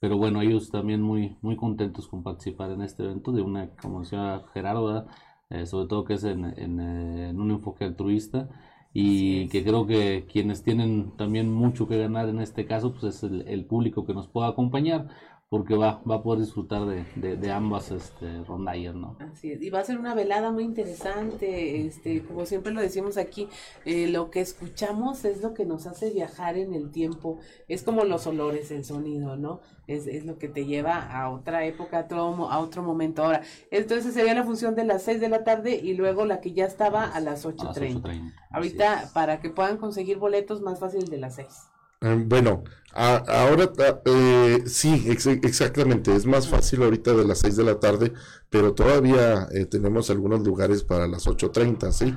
Pero 0.01 0.17
bueno, 0.19 0.43
ellos 0.43 0.71
también 0.71 1.01
muy, 1.01 1.37
muy 1.43 1.57
contentos 1.57 2.09
con 2.09 2.23
participar 2.23 2.73
en 2.73 2.83
este 2.83 3.05
evento 3.05 3.31
de 3.33 3.43
una, 3.43 3.71
como 3.77 4.01
decía 4.01 4.43
Gerardo, 4.53 4.85
¿verdad? 4.87 5.07
Eh, 5.53 5.67
sobre 5.67 5.89
todo 5.89 6.05
que 6.05 6.15
es 6.15 6.25
en, 6.25 6.45
en, 6.59 6.81
eh, 6.81 7.29
en 7.31 7.41
un 7.41 7.51
enfoque 7.51 7.85
altruista 7.85 8.49
y 8.95 9.49
que 9.49 9.65
creo 9.65 9.87
que 9.87 10.27
quienes 10.31 10.63
tienen 10.63 11.17
también 11.17 11.51
mucho 11.53 11.89
que 11.89 11.99
ganar 11.99 12.29
en 12.29 12.41
este 12.41 12.67
caso, 12.67 12.93
pues 12.93 13.17
es 13.17 13.23
el, 13.25 13.43
el 13.49 13.65
público 13.67 14.05
que 14.07 14.15
nos 14.15 14.29
pueda 14.29 14.49
acompañar, 14.49 15.09
porque 15.53 15.77
va, 15.77 16.01
va 16.11 16.15
a 16.15 16.23
poder 16.23 16.41
disfrutar 16.41 16.87
de, 16.87 17.05
de, 17.15 17.37
de 17.37 17.51
ambas 17.51 17.91
este, 17.91 18.43
rondallas, 18.45 18.95
¿no? 18.95 19.19
Así 19.21 19.53
es, 19.53 19.61
y 19.61 19.69
va 19.69 19.81
a 19.81 19.85
ser 19.85 19.99
una 19.99 20.15
velada 20.15 20.51
muy 20.51 20.65
interesante, 20.65 21.87
este, 21.87 22.23
como 22.23 22.47
siempre 22.47 22.73
lo 22.73 22.81
decimos 22.81 23.19
aquí, 23.19 23.51
eh, 23.85 24.09
lo 24.09 24.31
que 24.31 24.41
escuchamos 24.41 25.27
es 25.27 25.43
lo 25.43 25.53
que 25.53 25.67
nos 25.67 25.87
hace 25.87 26.09
viajar 26.09 26.57
en 26.57 26.73
el 26.73 26.91
tiempo, 26.91 27.39
es 27.69 27.83
como 27.83 28.05
los 28.05 28.27
olores, 28.27 28.71
el 28.71 28.83
sonido, 28.83 29.37
¿no? 29.37 29.61
Es, 29.87 30.07
es 30.07 30.25
lo 30.25 30.39
que 30.39 30.49
te 30.49 30.65
lleva 30.65 30.97
a 30.97 31.29
otra 31.29 31.67
época, 31.67 31.99
a 31.99 32.05
otro, 32.05 32.51
a 32.51 32.59
otro 32.59 32.83
momento. 32.83 33.23
Ahora, 33.23 33.43
entonces 33.71 34.15
sería 34.15 34.33
la 34.33 34.45
función 34.45 34.75
de 34.75 34.85
las 34.85 35.03
6 35.03 35.21
de 35.21 35.29
la 35.29 35.45
tarde 35.45 35.75
y 35.75 35.93
luego 35.93 36.25
la 36.25 36.41
que 36.41 36.55
ya 36.55 36.65
estaba 36.65 37.05
a 37.05 37.21
las 37.21 37.45
8.30. 37.45 38.01
8:30, 38.01 38.33
Ahorita, 38.53 39.11
para 39.13 39.41
que 39.41 39.51
puedan 39.51 39.77
conseguir 39.77 40.17
boletos, 40.17 40.63
más 40.63 40.81
fácil 40.81 41.11
de 41.11 41.19
las 41.19 41.35
6. 41.35 41.72
Eh, 42.03 42.25
Bueno, 42.27 42.65
a- 42.95 43.17
ahora 43.43 43.71
ah, 43.79 44.01
eh, 44.05 44.63
sí, 44.67 45.05
ex- 45.09 45.27
exactamente, 45.27 46.15
es 46.15 46.27
más 46.27 46.49
fácil 46.49 46.83
ahorita 46.83 47.13
de 47.15 47.25
las 47.25 47.39
6 47.41 47.57
de 47.57 47.65
la 47.65 47.79
tarde, 47.81 48.13
pero 48.51 48.75
todavía 48.75 49.49
eh, 49.53 49.65
tenemos 49.67 50.11
algunos 50.11 50.41
lugares 50.45 50.83
para 50.85 51.07
las 51.07 51.27
8.30, 51.27 51.93
¿sí? 51.93 52.15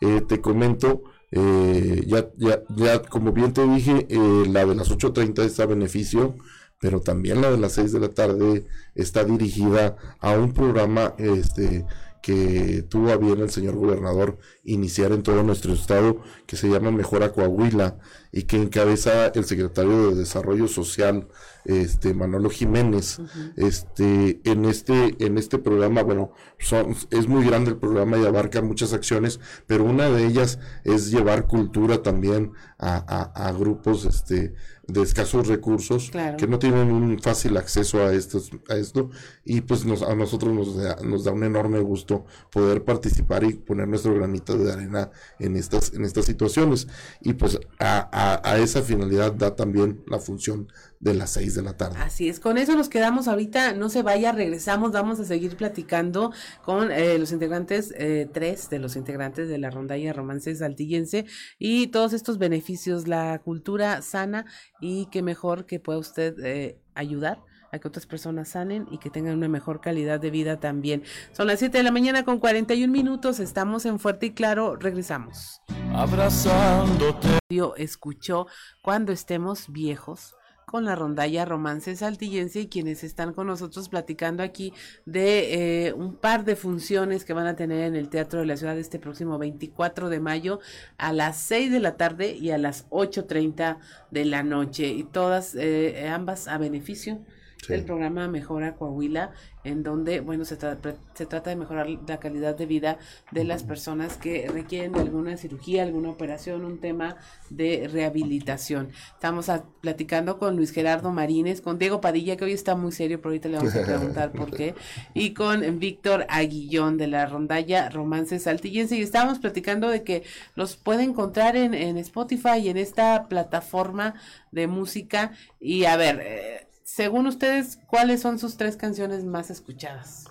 Eh, 0.00 0.22
te 0.26 0.40
comento, 0.40 1.02
eh, 1.30 2.02
ya, 2.06 2.28
ya, 2.36 2.62
ya, 2.76 3.02
como 3.02 3.32
bien 3.32 3.52
te 3.52 3.66
dije, 3.66 4.06
eh, 4.08 4.44
la 4.48 4.64
de 4.64 4.74
las 4.74 4.90
8.30 4.90 5.44
está 5.44 5.64
a 5.64 5.66
beneficio, 5.66 6.36
pero 6.80 7.00
también 7.00 7.40
la 7.40 7.50
de 7.50 7.58
las 7.58 7.72
6 7.72 7.92
de 7.92 8.00
la 8.00 8.08
tarde 8.10 8.66
está 8.94 9.24
dirigida 9.24 9.96
a 10.20 10.32
un 10.32 10.52
programa 10.52 11.14
este, 11.18 11.86
que 12.26 12.82
tuvo 12.88 13.10
a 13.12 13.16
bien 13.16 13.40
el 13.40 13.50
señor 13.50 13.76
gobernador 13.76 14.38
iniciar 14.64 15.12
en 15.12 15.22
todo 15.22 15.44
nuestro 15.44 15.72
estado, 15.72 16.20
que 16.46 16.56
se 16.56 16.68
llama 16.68 16.90
Mejora 16.90 17.32
Coahuila, 17.32 17.98
y 18.32 18.42
que 18.42 18.56
encabeza 18.56 19.28
el 19.28 19.44
secretario 19.44 20.10
de 20.10 20.16
Desarrollo 20.16 20.66
Social, 20.66 21.28
este 21.64 22.14
Manolo 22.14 22.50
Jiménez. 22.50 23.20
Este, 23.56 24.40
en 24.44 24.64
este, 24.64 25.16
en 25.24 25.38
este 25.38 25.58
programa, 25.58 26.02
bueno, 26.02 26.32
son, 26.58 26.96
es 27.10 27.28
muy 27.28 27.44
grande 27.46 27.70
el 27.70 27.76
programa 27.78 28.18
y 28.18 28.26
abarca 28.26 28.60
muchas 28.60 28.92
acciones, 28.92 29.40
pero 29.68 29.84
una 29.84 30.10
de 30.10 30.26
ellas 30.26 30.58
es 30.84 31.10
llevar 31.12 31.46
cultura 31.46 32.02
también 32.02 32.52
a, 32.78 32.96
a- 32.96 33.48
a 33.48 33.52
grupos 33.52 34.04
este, 34.04 34.54
de 34.88 35.02
escasos 35.02 35.48
recursos 35.48 36.10
Claro. 36.10 36.36
que 36.36 36.46
no 36.46 36.58
tienen 36.58 36.92
un 36.92 37.18
fácil 37.20 37.56
acceso 37.56 38.04
a 38.06 38.12
estos, 38.14 38.50
a 38.68 38.76
esto, 38.76 39.10
y 39.44 39.60
pues 39.62 39.84
nos, 39.84 40.02
a 40.02 40.14
nosotros 40.14 40.52
nos 40.54 40.76
da, 40.76 40.96
nos 41.02 41.24
da 41.24 41.32
un 41.32 41.42
enorme 41.44 41.80
gusto 41.80 42.24
poder 42.52 42.84
participar 42.84 43.42
y 43.44 43.54
poner 43.54 43.88
nuestro 43.88 44.14
granito 44.14 44.56
de 44.56 44.72
arena 44.72 45.10
en 45.40 45.56
estas, 45.56 45.92
en 45.92 46.04
estas 46.04 46.24
situaciones. 46.26 46.86
Y 47.20 47.32
pues 47.34 47.58
a, 47.80 48.08
a- 48.12 48.48
a 48.52 48.58
esa 48.58 48.82
finalidad 48.82 49.32
da 49.32 49.56
también 49.56 50.02
la 50.06 50.18
función 50.18 50.68
de 51.00 51.14
las 51.14 51.30
6 51.30 51.54
de 51.54 51.62
la 51.62 51.76
tarde. 51.76 51.98
Así 52.00 52.28
es, 52.28 52.40
con 52.40 52.58
eso 52.58 52.74
nos 52.74 52.88
quedamos 52.88 53.28
ahorita, 53.28 53.72
no 53.74 53.88
se 53.88 54.02
vaya, 54.02 54.32
regresamos, 54.32 54.92
vamos 54.92 55.20
a 55.20 55.24
seguir 55.24 55.56
platicando 55.56 56.32
con 56.64 56.90
eh, 56.90 57.18
los 57.18 57.32
integrantes, 57.32 57.92
eh, 57.96 58.28
tres 58.32 58.70
de 58.70 58.78
los 58.78 58.96
integrantes 58.96 59.48
de 59.48 59.58
la 59.58 59.70
rondalla 59.70 60.12
romance 60.12 60.54
saltillense 60.54 61.26
y 61.58 61.88
todos 61.88 62.12
estos 62.12 62.38
beneficios, 62.38 63.08
la 63.08 63.40
cultura 63.44 64.00
sana 64.02 64.46
y 64.80 65.06
qué 65.06 65.22
mejor 65.22 65.66
que 65.66 65.80
pueda 65.80 65.98
usted 65.98 66.34
eh, 66.44 66.80
ayudar 66.94 67.42
a 67.72 67.78
que 67.80 67.88
otras 67.88 68.06
personas 68.06 68.50
sanen 68.50 68.86
y 68.90 68.98
que 68.98 69.10
tengan 69.10 69.36
una 69.36 69.48
mejor 69.48 69.80
calidad 69.80 70.20
de 70.20 70.30
vida 70.30 70.60
también. 70.60 71.02
Son 71.32 71.46
las 71.48 71.58
7 71.58 71.76
de 71.76 71.84
la 71.84 71.90
mañana 71.90 72.24
con 72.24 72.38
41 72.38 72.90
minutos, 72.92 73.40
estamos 73.40 73.84
en 73.86 73.98
Fuerte 73.98 74.26
y 74.26 74.30
Claro, 74.30 74.76
regresamos. 74.76 75.60
abrazándote. 75.92 77.28
Escuchó 77.76 78.46
cuando 78.82 79.12
estemos 79.12 79.70
viejos 79.70 80.34
con 80.66 80.84
la 80.84 80.96
rondalla 80.96 81.44
Romance 81.44 81.94
Saltillense 81.94 82.62
y 82.62 82.66
quienes 82.66 83.04
están 83.04 83.32
con 83.32 83.46
nosotros 83.46 83.88
platicando 83.88 84.42
aquí 84.42 84.72
de 85.04 85.86
eh, 85.86 85.92
un 85.92 86.16
par 86.16 86.44
de 86.44 86.56
funciones 86.56 87.24
que 87.24 87.32
van 87.32 87.46
a 87.46 87.54
tener 87.54 87.84
en 87.84 87.94
el 87.94 88.08
Teatro 88.08 88.40
de 88.40 88.46
la 88.46 88.56
Ciudad 88.56 88.76
este 88.76 88.98
próximo 88.98 89.38
24 89.38 90.08
de 90.08 90.18
mayo 90.18 90.58
a 90.98 91.12
las 91.12 91.36
6 91.36 91.70
de 91.70 91.78
la 91.78 91.96
tarde 91.96 92.34
y 92.34 92.50
a 92.50 92.58
las 92.58 92.90
8.30 92.90 93.78
de 94.10 94.24
la 94.24 94.42
noche. 94.42 94.88
Y 94.88 95.04
todas, 95.04 95.54
eh, 95.54 96.08
ambas 96.08 96.48
a 96.48 96.58
beneficio 96.58 97.20
del 97.68 97.84
programa 97.84 98.28
Mejora 98.28 98.74
Coahuila, 98.74 99.32
en 99.64 99.82
donde, 99.82 100.20
bueno, 100.20 100.44
se, 100.44 100.58
tra- 100.58 100.78
se 101.14 101.26
trata 101.26 101.50
de 101.50 101.56
mejorar 101.56 101.88
la 101.88 102.18
calidad 102.20 102.54
de 102.56 102.66
vida 102.66 102.98
de 103.32 103.44
las 103.44 103.64
personas 103.64 104.16
que 104.16 104.48
requieren 104.48 104.92
de 104.92 105.00
alguna 105.00 105.36
cirugía, 105.36 105.82
alguna 105.82 106.10
operación, 106.10 106.64
un 106.64 106.78
tema 106.78 107.16
de 107.50 107.88
rehabilitación. 107.92 108.90
Estamos 109.14 109.48
a- 109.48 109.64
platicando 109.80 110.38
con 110.38 110.56
Luis 110.56 110.70
Gerardo 110.72 111.10
Marínez, 111.10 111.60
con 111.60 111.78
Diego 111.78 112.00
Padilla, 112.00 112.36
que 112.36 112.44
hoy 112.44 112.52
está 112.52 112.74
muy 112.76 112.92
serio, 112.92 113.18
pero 113.18 113.30
ahorita 113.30 113.48
le 113.48 113.56
vamos 113.56 113.74
a 113.74 113.82
preguntar 113.84 114.32
por 114.32 114.50
qué, 114.54 114.74
y 115.14 115.34
con 115.34 115.78
Víctor 115.78 116.26
Aguillón 116.28 116.96
de 116.96 117.08
la 117.08 117.26
rondalla 117.26 117.88
Romance 117.90 118.38
Saltillense, 118.38 118.96
y 118.96 119.02
estábamos 119.02 119.38
platicando 119.40 119.88
de 119.88 120.02
que 120.04 120.22
los 120.54 120.76
puede 120.76 121.02
encontrar 121.02 121.56
en, 121.56 121.74
en 121.74 121.96
Spotify 121.98 122.58
y 122.62 122.68
en 122.68 122.76
esta 122.76 123.26
plataforma 123.28 124.14
de 124.52 124.66
música, 124.68 125.32
y 125.60 125.84
a 125.84 125.96
ver, 125.96 126.20
eh, 126.22 126.65
según 126.86 127.26
ustedes, 127.26 127.78
¿cuáles 127.88 128.20
son 128.22 128.38
sus 128.38 128.56
tres 128.56 128.76
canciones 128.76 129.24
más 129.24 129.50
escuchadas? 129.50 130.26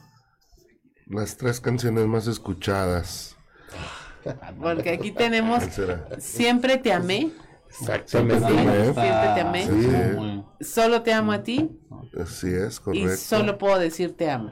Las 1.05 1.35
tres 1.35 1.59
canciones 1.59 2.07
más 2.07 2.27
escuchadas. 2.27 3.35
Porque 4.61 4.91
aquí 4.91 5.11
tenemos 5.11 5.59
¿Cuál 5.59 5.71
será? 5.71 6.09
Siempre 6.17 6.77
te 6.77 6.93
amé. 6.93 7.31
Exactamente. 7.67 8.47
Sí, 8.47 8.53
Siempre 8.53 9.27
te 9.35 9.41
amé. 9.41 9.65
Sí. 9.67 10.43
Solo 10.65 11.01
te 11.01 11.11
amo 11.13 11.33
a 11.33 11.43
ti. 11.43 11.77
Así 12.17 12.47
es, 12.47 12.77
Y 12.77 12.81
correcto. 12.83 13.17
solo 13.17 13.57
puedo 13.57 13.77
decir 13.77 14.15
te 14.15 14.31
amo. 14.31 14.51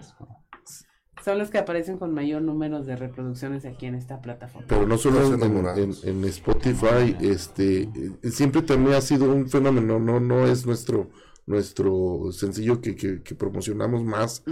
Son 1.23 1.37
los 1.37 1.49
que 1.49 1.57
aparecen 1.57 1.97
con 1.97 2.13
mayor 2.13 2.41
número 2.41 2.83
de 2.83 2.97
reproducciones 2.97 3.63
aquí 3.65 3.85
en 3.85 3.95
esta 3.95 4.19
plataforma. 4.19 4.67
Pero 4.67 4.85
no 4.85 4.97
solo 4.97 5.25
en, 5.33 5.41
en- 5.77 5.95
en 6.03 6.25
Spotify, 6.25 7.15
este, 7.21 7.89
siempre 8.29 8.61
también 8.61 8.95
ha 8.97 9.01
sido 9.01 9.31
un 9.33 9.49
fenómeno, 9.49 9.99
no, 9.99 10.19
no 10.19 10.45
es 10.45 10.65
nuestro, 10.65 11.09
nuestro 11.45 12.31
sencillo 12.31 12.79
que, 12.81 12.95
que, 12.95 13.21
que 13.21 13.35
promocionamos 13.35 14.03
más, 14.03 14.43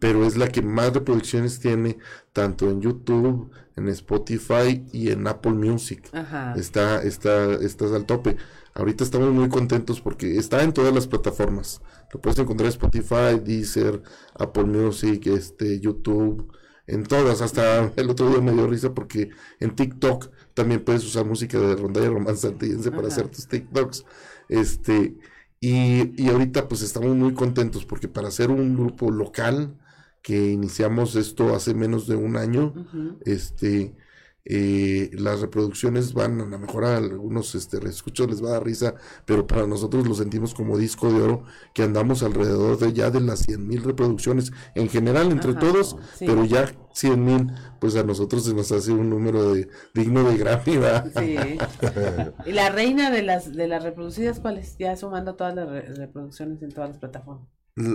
pero 0.00 0.24
es 0.26 0.36
la 0.36 0.48
que 0.48 0.62
más 0.62 0.92
reproducciones 0.92 1.60
tiene, 1.60 1.98
tanto 2.32 2.70
en 2.70 2.80
YouTube, 2.80 3.50
en 3.76 3.88
Spotify 3.88 4.84
y 4.92 5.10
en 5.10 5.26
Apple 5.26 5.52
Music. 5.52 6.08
Ajá. 6.12 6.54
Está, 6.56 7.02
está, 7.02 7.54
estás 7.54 7.92
al 7.92 8.04
tope. 8.04 8.36
Ahorita 8.74 9.04
estamos 9.04 9.32
muy 9.32 9.48
contentos 9.48 10.00
porque 10.00 10.36
está 10.36 10.62
en 10.62 10.72
todas 10.72 10.94
las 10.94 11.06
plataformas. 11.06 11.82
Lo 12.12 12.20
puedes 12.20 12.38
encontrar 12.38 12.66
en 12.66 12.72
Spotify, 12.72 13.40
Deezer, 13.42 14.02
Apple 14.34 14.64
Music, 14.64 15.26
este, 15.26 15.80
YouTube, 15.80 16.52
en 16.86 17.04
todas. 17.04 17.40
Hasta 17.40 17.92
el 17.96 18.10
otro 18.10 18.28
día 18.30 18.40
me 18.40 18.52
dio 18.52 18.66
risa 18.66 18.92
porque 18.92 19.30
en 19.60 19.74
TikTok 19.74 20.30
también 20.54 20.84
puedes 20.84 21.04
usar 21.04 21.24
música 21.24 21.58
de 21.58 21.76
rondalla 21.76 22.08
romance 22.08 22.46
antillense 22.46 22.90
para 22.90 23.08
hacer 23.08 23.28
tus 23.28 23.46
TikToks. 23.46 24.04
Este, 24.48 25.16
y, 25.60 26.22
y 26.22 26.28
ahorita 26.30 26.68
pues 26.68 26.82
estamos 26.82 27.14
muy 27.16 27.34
contentos 27.34 27.84
porque 27.84 28.08
para 28.08 28.28
hacer 28.28 28.50
un 28.50 28.74
grupo 28.76 29.10
local 29.10 29.78
que 30.22 30.50
iniciamos 30.52 31.16
esto 31.16 31.54
hace 31.54 31.74
menos 31.74 32.06
de 32.06 32.16
un 32.16 32.36
año, 32.36 32.78
este, 33.24 33.96
eh, 34.52 35.10
las 35.12 35.40
reproducciones 35.40 36.12
van 36.12 36.40
a 36.40 36.44
lo 36.46 36.58
mejor 36.58 36.84
a 36.84 36.96
algunos 36.96 37.54
este, 37.54 37.78
escuchos 37.88 38.28
les 38.28 38.42
va 38.42 38.48
a 38.48 38.52
dar 38.54 38.64
risa, 38.64 38.94
pero 39.24 39.46
para 39.46 39.66
nosotros 39.66 40.08
lo 40.08 40.14
sentimos 40.14 40.54
como 40.54 40.76
disco 40.76 41.12
de 41.12 41.22
oro, 41.22 41.44
que 41.72 41.84
andamos 41.84 42.22
alrededor 42.24 42.76
de 42.78 42.92
ya 42.92 43.10
de 43.10 43.20
las 43.20 43.40
100 43.40 43.66
mil 43.66 43.82
reproducciones 43.84 44.50
en 44.74 44.88
general 44.88 45.30
entre 45.30 45.52
Ajá, 45.52 45.60
todos, 45.60 45.96
sí. 46.18 46.24
pero 46.26 46.44
ya 46.44 46.70
100 46.92 47.24
mil, 47.24 47.52
pues 47.80 47.94
a 47.94 48.02
nosotros 48.02 48.44
se 48.44 48.52
nos 48.54 48.72
hace 48.72 48.90
un 48.92 49.08
número 49.08 49.54
de, 49.54 49.68
digno 49.94 50.24
de 50.28 50.36
Grammy. 50.36 50.80
Sí. 51.16 51.36
¿Y 52.46 52.52
la 52.52 52.70
reina 52.70 53.10
de 53.10 53.22
las 53.22 53.52
de 53.54 53.68
las 53.68 53.82
reproducidas 53.84 54.40
cuál 54.40 54.58
es? 54.58 54.76
Ya 54.78 54.96
sumando 54.96 55.36
todas 55.36 55.54
las 55.54 55.68
re- 55.68 55.94
reproducciones 55.94 56.60
en 56.62 56.72
todas 56.72 56.90
las 56.90 56.98
plataformas. 56.98 57.48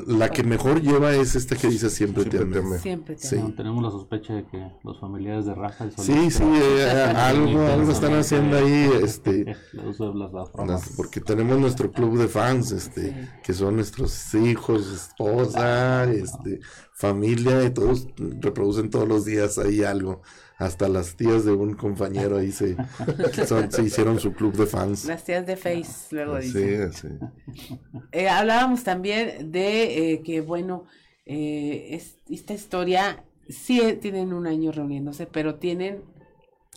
La 0.08 0.30
que 0.30 0.44
mejor 0.44 0.82
lleva 0.82 1.14
es 1.16 1.36
esta 1.36 1.56
que 1.56 1.68
dice 1.68 1.90
siempre, 1.90 2.26
te 2.26 2.40
amé. 2.40 2.80
Siempre 2.80 3.16
te 3.16 3.28
Sí. 3.28 3.36
amé. 3.36 3.50
No, 3.50 3.56
tenemos 3.56 3.84
la 3.84 3.92
sospecha 3.92 4.34
de 4.34 4.46
que 4.46 4.72
los 4.84 5.00
familiares 5.00 5.46
de 5.46 5.54
Rafa 5.56 5.86
el 5.86 5.92
Sí, 5.92 6.32
sí, 6.32 6.44
eh, 6.44 7.14
algo, 7.16 7.62
algo 7.62 7.92
están 7.92 8.14
haciendo 8.14 8.58
ahí, 8.58 8.90
este, 9.04 9.56
El 9.74 9.88
uso 9.88 10.12
de 10.12 10.20
las 10.20 10.50
porque 10.96 11.22
tenemos 11.22 11.60
nuestro 11.60 11.92
club 11.92 12.18
de 12.18 12.28
fans, 12.28 12.72
este, 12.72 13.30
que 13.44 13.54
son 13.54 13.76
nuestros 13.76 14.34
hijos, 14.36 14.88
esposa, 14.92 16.06
este, 16.12 16.60
familia, 16.94 17.64
y 17.64 17.70
todos 17.72 18.08
reproducen 18.18 18.90
todos 18.90 19.08
los 19.08 19.26
días 19.26 19.58
ahí 19.58 19.84
algo. 19.84 20.22
Hasta 20.58 20.88
las 20.88 21.16
tías 21.16 21.44
de 21.46 21.52
un 21.52 21.74
compañero 21.74 22.38
ahí 22.38 22.52
se, 22.52 22.76
son- 23.48 23.72
se 23.72 23.84
hicieron 23.84 24.20
su 24.20 24.34
club 24.34 24.54
de 24.56 24.66
fans. 24.66 25.06
Las 25.06 25.24
tías 25.24 25.46
de 25.46 25.58
Face, 25.58 26.08
luego 26.16 26.42
Sí, 26.42 26.48
dicen. 26.48 26.94
sí. 26.94 27.08
Eh, 28.12 28.30
hablábamos 28.30 28.84
también 28.84 29.52
de 29.52 30.14
eh, 30.14 30.22
que, 30.24 30.42
bueno, 30.42 30.86
eh, 31.26 31.88
es- 31.92 32.20
esta 32.30 32.54
historia 32.54 33.26
sí 33.50 33.82
eh, 33.82 33.94
tienen 33.94 34.32
un 34.34 34.48
año 34.48 34.72
reuniéndose, 34.72 35.26
pero 35.28 35.56
tienen 35.56 36.04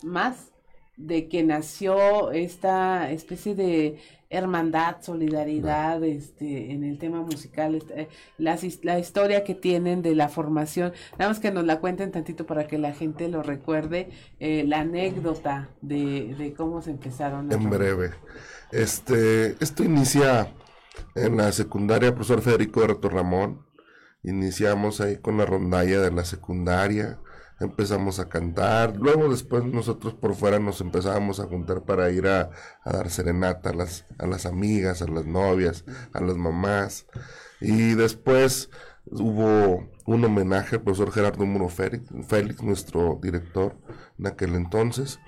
más 0.03 0.53
de 0.99 1.29
que 1.29 1.43
nació 1.45 2.33
esta 2.33 3.11
especie 3.11 3.55
de 3.55 3.99
hermandad, 4.31 4.97
solidaridad, 5.01 6.05
este, 6.05 6.73
en 6.73 6.85
el 6.85 6.99
tema 6.99 7.23
musical, 7.23 7.75
este, 7.77 8.09
his- 8.39 8.85
la 8.85 8.99
historia 8.99 9.43
que 9.43 9.55
tienen 9.55 10.03
de 10.03 10.15
la 10.15 10.29
formación, 10.29 10.93
nada 11.19 11.31
más 11.31 11.41
que 11.41 11.51
nos 11.51 11.65
la 11.65 11.81
cuenten 11.81 12.11
tantito 12.11 12.45
para 12.45 12.67
que 12.67 12.77
la 12.77 12.93
gente 12.93 13.29
lo 13.29 13.43
recuerde, 13.43 14.11
eh, 14.39 14.65
la 14.67 14.81
anécdota 14.81 15.71
de, 15.81 16.35
de 16.37 16.53
cómo 16.53 16.83
se 16.83 16.91
empezaron. 16.91 17.51
En 17.51 17.71
breve. 17.71 18.11
Este, 18.71 19.57
esto 19.65 19.83
inicia 19.83 20.53
en 21.15 21.37
la 21.39 21.53
secundaria, 21.53 22.15
profesor 22.15 22.43
Federico 22.43 22.81
de 22.83 22.89
Reto 22.89 23.09
Ramón. 23.09 23.65
Iniciamos 24.23 25.01
ahí 25.01 25.17
con 25.17 25.39
la 25.39 25.47
rondalla 25.47 26.01
de 26.01 26.11
la 26.11 26.25
secundaria, 26.25 27.19
empezamos 27.61 28.19
a 28.21 28.29
cantar, 28.29 28.97
luego 28.97 29.29
después 29.29 29.65
nosotros 29.65 30.15
por 30.15 30.35
fuera 30.35 30.59
nos 30.59 30.81
empezábamos 30.81 31.41
a 31.41 31.47
juntar 31.47 31.83
para 31.83 32.11
ir 32.11 32.27
a, 32.29 32.51
a 32.85 32.93
dar 32.93 33.11
serenata 33.11 33.71
a 33.71 33.75
las, 33.75 34.07
a 34.19 34.27
las 34.27 34.47
amigas, 34.47 35.03
a 35.03 35.09
las 35.09 35.27
novias, 35.27 35.85
a 36.13 36.21
las 36.21 36.37
mamás. 36.37 37.07
Y 37.61 37.95
después 37.95 38.71
hubo 39.11 39.89
un 40.07 40.25
homenaje 40.25 40.77
al 40.77 40.83
profesor 40.83 41.11
Gerardo 41.13 41.45
Muro 41.47 41.69
Félix, 41.69 42.63
nuestro 42.63 43.19
director 43.21 43.77
en 44.19 44.27
aquel 44.29 44.55
entonces, 44.55 45.19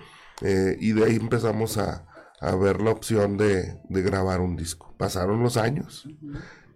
eh, 0.43 0.77
y 0.81 0.93
de 0.93 1.05
ahí 1.05 1.17
empezamos 1.17 1.79
a, 1.79 2.07
a 2.41 2.55
ver 2.55 2.81
la 2.81 2.91
opción 2.91 3.37
de, 3.37 3.79
de 3.89 4.03
grabar 4.03 4.41
un 4.41 4.57
disco. 4.57 4.95
Pasaron 4.97 5.43
los 5.43 5.57
años 5.57 6.09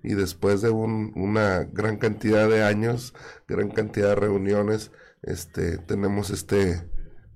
y 0.02 0.14
después 0.14 0.60
de 0.62 0.70
un- 0.70 1.12
una 1.14 1.64
gran 1.72 1.96
cantidad 1.96 2.48
de 2.48 2.62
años, 2.64 3.14
gran 3.48 3.70
cantidad 3.70 4.08
de 4.08 4.14
reuniones, 4.16 4.90
este, 5.26 5.78
tenemos 5.78 6.30
este 6.30 6.88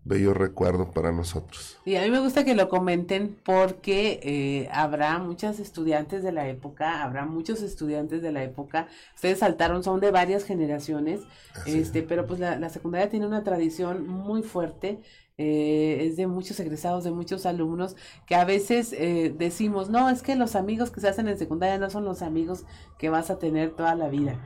bello 0.04 0.32
recuerdo 0.32 0.90
para 0.92 1.12
nosotros. 1.12 1.78
Y 1.84 1.96
a 1.96 2.02
mí 2.02 2.10
me 2.10 2.20
gusta 2.20 2.44
que 2.44 2.54
lo 2.54 2.68
comenten 2.70 3.38
porque 3.44 4.20
eh, 4.22 4.68
habrá 4.72 5.18
muchas 5.18 5.58
estudiantes 5.60 6.22
de 6.22 6.32
la 6.32 6.48
época, 6.48 7.02
habrá 7.02 7.26
muchos 7.26 7.60
estudiantes 7.62 8.22
de 8.22 8.32
la 8.32 8.42
época. 8.42 8.88
Ustedes 9.14 9.40
saltaron, 9.40 9.82
son 9.84 10.00
de 10.00 10.10
varias 10.10 10.44
generaciones, 10.44 11.28
este, 11.66 12.02
pero 12.02 12.26
pues 12.26 12.40
la, 12.40 12.58
la 12.58 12.70
secundaria 12.70 13.10
tiene 13.10 13.26
una 13.26 13.44
tradición 13.44 14.06
muy 14.08 14.42
fuerte. 14.42 15.00
eh, 15.40 16.06
es 16.06 16.16
de 16.16 16.26
muchos 16.26 16.58
egresados, 16.60 17.04
de 17.04 17.12
muchos 17.12 17.46
alumnos, 17.46 17.94
que 18.26 18.34
a 18.34 18.44
veces 18.44 18.92
eh, 18.92 19.32
decimos, 19.36 19.88
no, 19.88 20.10
es 20.10 20.22
que 20.22 20.34
los 20.36 20.56
amigos 20.56 20.90
que 20.90 21.00
se 21.00 21.08
hacen 21.08 21.28
en 21.28 21.38
secundaria 21.38 21.78
no 21.78 21.90
son 21.90 22.04
los 22.04 22.22
amigos 22.22 22.64
que 22.98 23.08
vas 23.08 23.30
a 23.30 23.38
tener 23.38 23.70
toda 23.76 23.94
la 23.94 24.08
vida. 24.08 24.40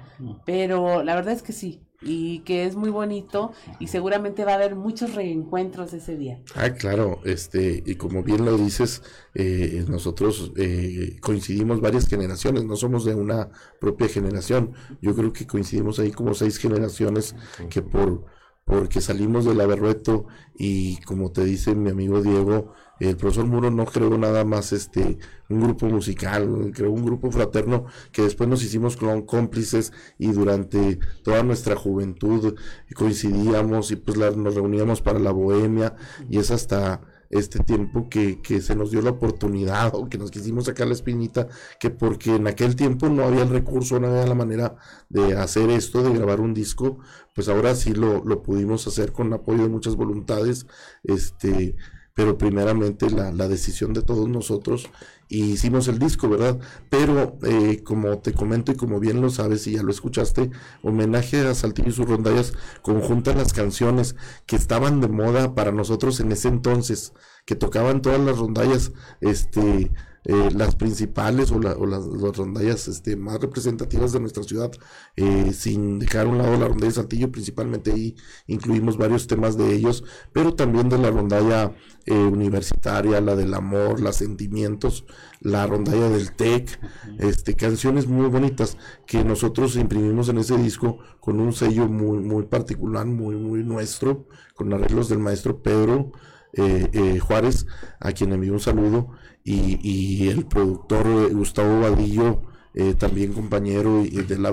Pero 0.45 1.03
la 1.03 1.15
verdad 1.15 1.33
es 1.35 1.43
que 1.43 1.53
sí, 1.53 1.83
y 2.03 2.41
que 2.41 2.67
es 2.67 2.77
muy 2.77 2.91
bonito 2.91 3.53
y 3.79 3.89
seguramente 3.89 4.45
va 4.45 4.53
a 4.53 4.55
haber 4.57 4.75
muchos 4.75 5.15
reencuentros 5.15 5.93
ese 5.93 6.17
día. 6.17 6.41
Ah, 6.55 6.71
claro, 6.71 7.21
este, 7.25 7.83
y 7.85 7.95
como 7.97 8.23
bien 8.23 8.45
lo 8.45 8.57
dices, 8.57 9.03
eh, 9.35 9.85
nosotros 9.89 10.53
eh, 10.57 11.19
coincidimos 11.21 11.81
varias 11.81 12.09
generaciones, 12.09 12.65
no 12.65 12.77
somos 12.77 13.05
de 13.05 13.15
una 13.15 13.51
propia 13.81 14.09
generación. 14.09 14.73
Yo 15.01 15.15
creo 15.15 15.33
que 15.33 15.47
coincidimos 15.47 15.99
ahí 15.99 16.11
como 16.11 16.35
seis 16.35 16.59
generaciones 16.59 17.35
que 17.71 17.83
por 17.83 18.25
porque 18.65 19.01
salimos 19.01 19.45
del 19.45 19.61
Averrueto 19.61 20.27
y 20.55 21.01
como 21.03 21.33
te 21.33 21.45
dice 21.45 21.75
mi 21.75 21.91
amigo 21.91 22.23
Diego, 22.23 22.75
el 23.09 23.17
profesor 23.17 23.47
Muro 23.47 23.71
no 23.71 23.85
creó 23.85 24.17
nada 24.19 24.45
más 24.45 24.73
este 24.73 25.19
un 25.49 25.61
grupo 25.63 25.87
musical, 25.87 26.73
creó 26.75 26.91
un 26.91 27.05
grupo 27.05 27.31
fraterno 27.31 27.87
que 28.11 28.23
después 28.23 28.49
nos 28.49 28.63
hicimos 28.63 28.99
clon- 28.99 29.27
cómplices 29.27 29.93
y 30.19 30.33
durante 30.33 30.99
toda 31.23 31.43
nuestra 31.43 31.77
juventud 31.77 32.55
coincidíamos 32.95 33.91
y 33.91 33.97
pues 33.97 34.17
nos 34.37 34.55
reuníamos 34.55 35.03
para 35.03 35.19
la 35.19 35.31
bohemia 35.33 35.95
y 36.29 36.39
es 36.39 36.51
hasta 36.51 37.01
este 37.29 37.61
tiempo 37.61 38.11
que, 38.11 38.43
que 38.43 38.61
se 38.61 38.77
nos 38.77 38.91
dio 38.91 39.01
la 39.01 39.11
oportunidad 39.11 39.95
o 39.95 40.09
que 40.09 40.19
nos 40.19 40.31
quisimos 40.31 40.67
sacar 40.67 40.87
la 40.87 40.93
espinita, 40.93 41.49
que 41.81 41.89
porque 41.89 42.35
en 42.37 42.47
aquel 42.47 42.77
tiempo 42.77 43.09
no 43.09 43.25
había 43.25 43.43
el 43.43 43.49
recurso, 43.49 43.99
no 43.99 44.09
había 44.09 44.27
la 44.27 44.35
manera 44.35 44.77
de 45.09 45.33
hacer 45.35 45.71
esto, 45.71 46.03
de 46.03 46.13
grabar 46.13 46.41
un 46.41 46.53
disco, 46.53 46.99
pues 47.35 47.49
ahora 47.49 47.75
sí 47.75 47.95
lo, 47.95 48.23
lo 48.23 48.43
pudimos 48.43 48.87
hacer 48.87 49.13
con 49.13 49.33
apoyo 49.33 49.63
de 49.63 49.71
muchas 49.71 49.97
voluntades, 49.97 50.67
este, 51.05 51.75
pero 52.15 52.39
primeramente 52.39 53.11
la, 53.11 53.33
la 53.33 53.49
decisión 53.49 53.93
de 53.93 54.03
todos 54.03 54.29
nosotros 54.29 54.91
y 55.33 55.45
hicimos 55.53 55.89
el 55.89 55.99
disco, 55.99 56.29
¿verdad? 56.29 56.59
Pero 56.91 57.39
eh, 57.43 57.83
como 57.83 58.19
te 58.19 58.35
comento 58.35 58.71
y 58.71 58.77
como 58.77 59.01
bien 59.01 59.23
lo 59.23 59.31
sabes 59.31 59.67
y 59.67 59.73
ya 59.73 59.83
lo 59.83 59.91
escuchaste, 59.91 60.51
homenaje 60.83 61.41
a 61.41 61.55
Saltillo 61.55 61.89
y 61.89 61.93
sus 61.93 62.07
rondallas 62.07 62.53
conjuntan 62.83 63.39
las 63.39 63.55
canciones 63.55 64.15
que 64.45 64.57
estaban 64.57 65.01
de 65.01 65.09
moda 65.09 65.55
para 65.55 65.73
nosotros 65.73 66.21
en 66.21 66.33
ese 66.33 66.49
entonces, 66.49 67.15
que 67.47 67.57
tocaban 67.57 68.03
todas 68.03 68.21
las 68.21 68.39
rondallas, 68.39 68.93
este 69.23 69.91
eh, 70.25 70.51
las 70.55 70.77
principales 70.77 71.51
o, 71.51 71.59
la, 71.59 71.73
o 71.73 71.87
las, 71.87 72.07
las, 72.07 72.37
rondallas 72.37 72.87
este, 72.89 73.17
más 73.17 73.41
representativas 73.41 74.13
de 74.13 74.21
nuestra 74.21 74.45
ciudad, 74.45 74.71
eh, 75.17 75.53
sin 75.53 75.99
dejar 75.99 76.27
a 76.27 76.29
un 76.29 76.39
lado 76.39 76.53
la 76.53 76.69
rondalla 76.69 76.89
de 76.89 76.95
Saltillo, 76.95 77.33
principalmente 77.33 77.93
ahí 77.93 78.15
incluimos 78.47 78.97
varios 78.97 79.27
temas 79.27 79.57
de 79.57 79.75
ellos, 79.75 80.05
pero 80.33 80.55
también 80.55 80.89
de 80.89 80.99
la 80.99 81.11
rondalla 81.11 81.75
eh, 82.07 82.15
universitaria, 82.15 83.21
la 83.21 83.37
del 83.37 83.55
amor, 83.55 84.01
los 84.01 84.17
sentimientos, 84.17 85.05
la 85.41 85.67
rondalla 85.67 86.09
del 86.09 86.33
TEC, 86.33 86.81
este, 87.19 87.55
canciones 87.55 88.07
muy 88.07 88.29
bonitas 88.29 88.77
que 89.07 89.25
nosotros 89.25 89.77
imprimimos 89.77 90.29
en 90.29 90.39
ese 90.39 90.57
disco 90.57 90.99
con 91.21 91.41
un 91.41 91.53
sello 91.53 91.89
muy, 91.89 92.19
muy 92.19 92.45
particular, 92.45 93.07
muy, 93.07 93.37
muy 93.37 93.63
nuestro, 93.65 94.27
con 94.55 94.73
arreglos 94.73 95.09
del 95.09 95.19
maestro 95.19 95.63
Pedro. 95.63 96.13
Eh, 96.55 96.91
eh, 96.93 97.19
Juárez, 97.19 97.67
a 97.99 98.13
quien 98.13 98.31
envío 98.33 98.53
un 98.53 98.61
saludo, 98.61 99.13
y, 99.45 99.79
y 99.83 100.29
el 100.29 100.47
productor 100.47 101.07
eh, 101.07 101.35
Gustavo 101.35 101.81
Vadillo, 101.81 102.43
eh, 102.75 102.95
también 102.95 103.33
compañero 103.33 104.03
y, 104.03 104.11
de 104.11 104.39
la 104.39 104.51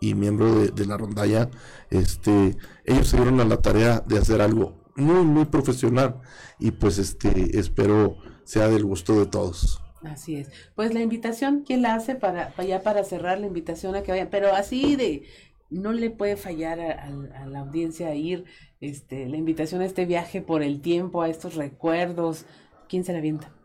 y, 0.00 0.14
miembro 0.14 0.66
de, 0.66 0.86
la 0.86 0.96
rondalla, 0.96 1.50
este, 1.90 2.56
ellos 2.84 3.08
se 3.08 3.16
dieron 3.16 3.40
a 3.40 3.44
la 3.44 3.62
tarea 3.62 4.00
de 4.00 4.18
hacer 4.18 4.42
algo 4.42 4.84
muy, 4.96 5.24
muy 5.24 5.46
profesional 5.46 6.20
y 6.58 6.72
pues 6.72 6.98
este, 6.98 7.58
espero 7.58 8.18
sea 8.44 8.68
del 8.68 8.84
gusto 8.84 9.18
de 9.18 9.26
todos. 9.26 9.80
Así 10.02 10.36
es. 10.36 10.50
Pues 10.74 10.92
la 10.92 11.00
invitación, 11.00 11.64
¿quién 11.66 11.82
la 11.82 11.94
hace 11.94 12.16
para, 12.16 12.54
ya 12.62 12.82
para 12.82 13.02
cerrar 13.02 13.40
la 13.40 13.46
invitación 13.46 13.94
a 13.94 14.02
que 14.02 14.12
vayan? 14.12 14.28
Pero 14.30 14.54
así 14.54 14.94
de, 14.96 15.24
no 15.70 15.92
le 15.92 16.10
puede 16.10 16.36
fallar 16.36 16.80
a, 16.80 17.02
a, 17.02 17.42
a 17.42 17.46
la 17.46 17.60
audiencia 17.60 18.14
ir, 18.14 18.44
este, 18.80 19.26
la 19.26 19.38
invitación 19.38 19.80
a 19.80 19.86
este 19.86 20.04
viaje 20.04 20.42
por 20.42 20.62
el 20.62 20.82
tiempo, 20.82 21.22
a 21.22 21.30
estos 21.30 21.54
recuerdos. 21.54 22.44
¿Quién 22.88 23.04
se 23.04 23.12
la 23.12 23.18
avienta? 23.18 23.55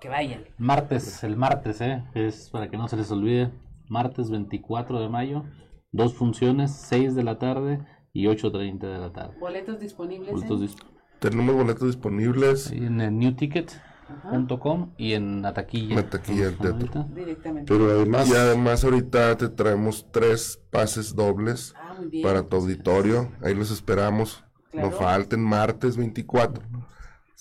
Que 0.00 0.08
vayan. 0.08 0.44
Martes, 0.58 1.22
el 1.22 1.36
martes, 1.36 1.80
¿eh? 1.80 2.02
es 2.14 2.50
para 2.50 2.68
que 2.68 2.76
no 2.76 2.88
se 2.88 2.96
les 2.96 3.10
olvide. 3.10 3.52
Martes 3.88 4.30
24 4.30 5.00
de 5.00 5.08
mayo, 5.08 5.44
dos 5.92 6.14
funciones, 6.14 6.72
6 6.72 7.14
de 7.14 7.24
la 7.24 7.38
tarde 7.38 7.80
y 8.12 8.26
8.30 8.26 8.78
de 8.78 8.98
la 8.98 9.12
tarde. 9.12 9.36
¿Boletos 9.38 9.80
disponibles? 9.80 10.32
Boletos 10.32 10.60
dis 10.60 10.76
Tenemos 11.18 11.54
boletos 11.54 11.86
disponibles. 11.88 12.70
en 12.72 13.00
el 13.00 13.18
newticket.com 13.18 14.92
y 14.96 15.14
en 15.14 15.42
la 15.42 15.52
taquilla. 15.52 15.96
La 15.96 16.08
taquilla 16.08 16.46
del 16.46 16.58
teatro. 16.58 17.04
Directamente. 17.14 17.72
Pero 17.72 17.90
además, 17.90 18.28
y 18.28 18.34
además 18.34 18.84
ahorita 18.84 19.36
te 19.36 19.48
traemos 19.48 20.06
tres 20.12 20.62
pases 20.70 21.14
dobles 21.14 21.74
ah, 21.76 21.96
para 22.22 22.44
tu 22.44 22.56
auditorio. 22.56 23.32
Ahí 23.42 23.54
los 23.54 23.70
esperamos. 23.70 24.44
Claro. 24.70 24.90
No 24.90 24.96
falten 24.96 25.42
martes 25.42 25.96
24. 25.96 26.62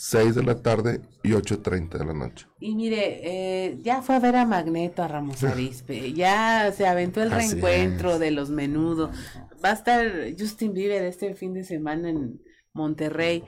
6 0.01 0.33
de 0.33 0.43
la 0.43 0.55
tarde 0.61 1.01
y 1.23 1.31
8.30 1.31 1.97
de 1.97 2.05
la 2.05 2.13
noche. 2.13 2.47
Y 2.57 2.73
mire, 2.73 3.19
eh, 3.21 3.79
ya 3.81 4.01
fue 4.01 4.15
a 4.15 4.19
ver 4.19 4.37
a 4.37 4.45
Magneto, 4.45 5.03
a 5.03 5.09
Ramos 5.09 5.43
Arispe, 5.43 6.13
ya 6.13 6.71
se 6.71 6.87
aventó 6.87 7.21
el 7.21 7.33
Así 7.33 7.59
reencuentro 7.59 8.13
es. 8.13 8.19
de 8.21 8.31
los 8.31 8.49
menudos. 8.49 9.09
Va 9.63 9.71
a 9.71 9.73
estar 9.73 10.09
Justin 10.39 10.73
Bieber 10.73 11.03
este 11.03 11.35
fin 11.35 11.53
de 11.53 11.65
semana 11.65 12.09
en 12.09 12.41
Monterrey. 12.71 13.43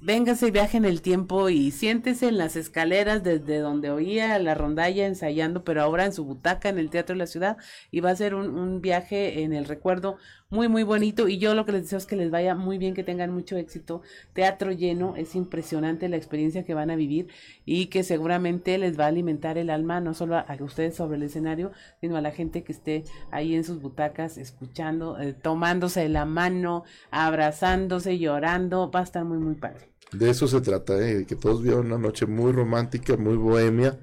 Véngase, 0.00 0.52
viaje 0.52 0.76
en 0.76 0.84
el 0.84 1.02
tiempo 1.02 1.48
y 1.48 1.72
siéntese 1.72 2.28
en 2.28 2.38
las 2.38 2.54
escaleras 2.54 3.24
desde 3.24 3.58
donde 3.58 3.90
oía 3.90 4.38
la 4.38 4.54
rondalla 4.54 5.06
ensayando, 5.06 5.64
pero 5.64 5.82
ahora 5.82 6.04
en 6.04 6.12
su 6.12 6.24
butaca 6.24 6.68
en 6.68 6.78
el 6.78 6.90
Teatro 6.90 7.14
de 7.14 7.18
la 7.18 7.26
Ciudad. 7.26 7.56
Y 7.90 7.98
va 7.98 8.10
a 8.10 8.16
ser 8.16 8.36
un, 8.36 8.56
un 8.56 8.80
viaje 8.80 9.42
en 9.42 9.52
el 9.52 9.64
recuerdo 9.64 10.18
muy, 10.54 10.68
muy 10.68 10.84
bonito. 10.84 11.28
Y 11.28 11.38
yo 11.38 11.54
lo 11.54 11.66
que 11.66 11.72
les 11.72 11.82
deseo 11.82 11.98
es 11.98 12.06
que 12.06 12.16
les 12.16 12.30
vaya 12.30 12.54
muy 12.54 12.78
bien, 12.78 12.94
que 12.94 13.02
tengan 13.02 13.30
mucho 13.30 13.56
éxito. 13.56 14.00
Teatro 14.32 14.72
lleno, 14.72 15.16
es 15.16 15.34
impresionante 15.34 16.08
la 16.08 16.16
experiencia 16.16 16.64
que 16.64 16.72
van 16.72 16.90
a 16.90 16.96
vivir 16.96 17.28
y 17.66 17.86
que 17.86 18.04
seguramente 18.04 18.78
les 18.78 18.98
va 18.98 19.04
a 19.04 19.08
alimentar 19.08 19.58
el 19.58 19.68
alma, 19.68 20.00
no 20.00 20.14
solo 20.14 20.36
a, 20.36 20.46
ustedes 20.60 20.94
sobre 20.94 21.16
el 21.16 21.24
escenario, 21.24 21.72
sino 22.00 22.16
a 22.16 22.20
la 22.20 22.30
gente 22.30 22.62
que 22.62 22.72
esté 22.72 23.04
ahí 23.30 23.54
en 23.54 23.64
sus 23.64 23.82
butacas, 23.82 24.38
escuchando, 24.38 25.18
eh, 25.18 25.34
tomándose 25.34 26.08
la 26.08 26.24
mano, 26.24 26.84
abrazándose, 27.10 28.18
llorando. 28.18 28.90
Va 28.90 29.00
a 29.00 29.04
estar 29.04 29.24
muy, 29.24 29.38
muy 29.38 29.56
padre. 29.56 29.90
De 30.12 30.30
eso 30.30 30.46
se 30.46 30.60
trata, 30.60 30.94
¿eh? 31.06 31.26
que 31.26 31.34
todos 31.34 31.62
vieron 31.62 31.86
una 31.86 31.98
noche 31.98 32.26
muy 32.26 32.52
romántica, 32.52 33.16
muy 33.16 33.36
bohemia, 33.36 33.98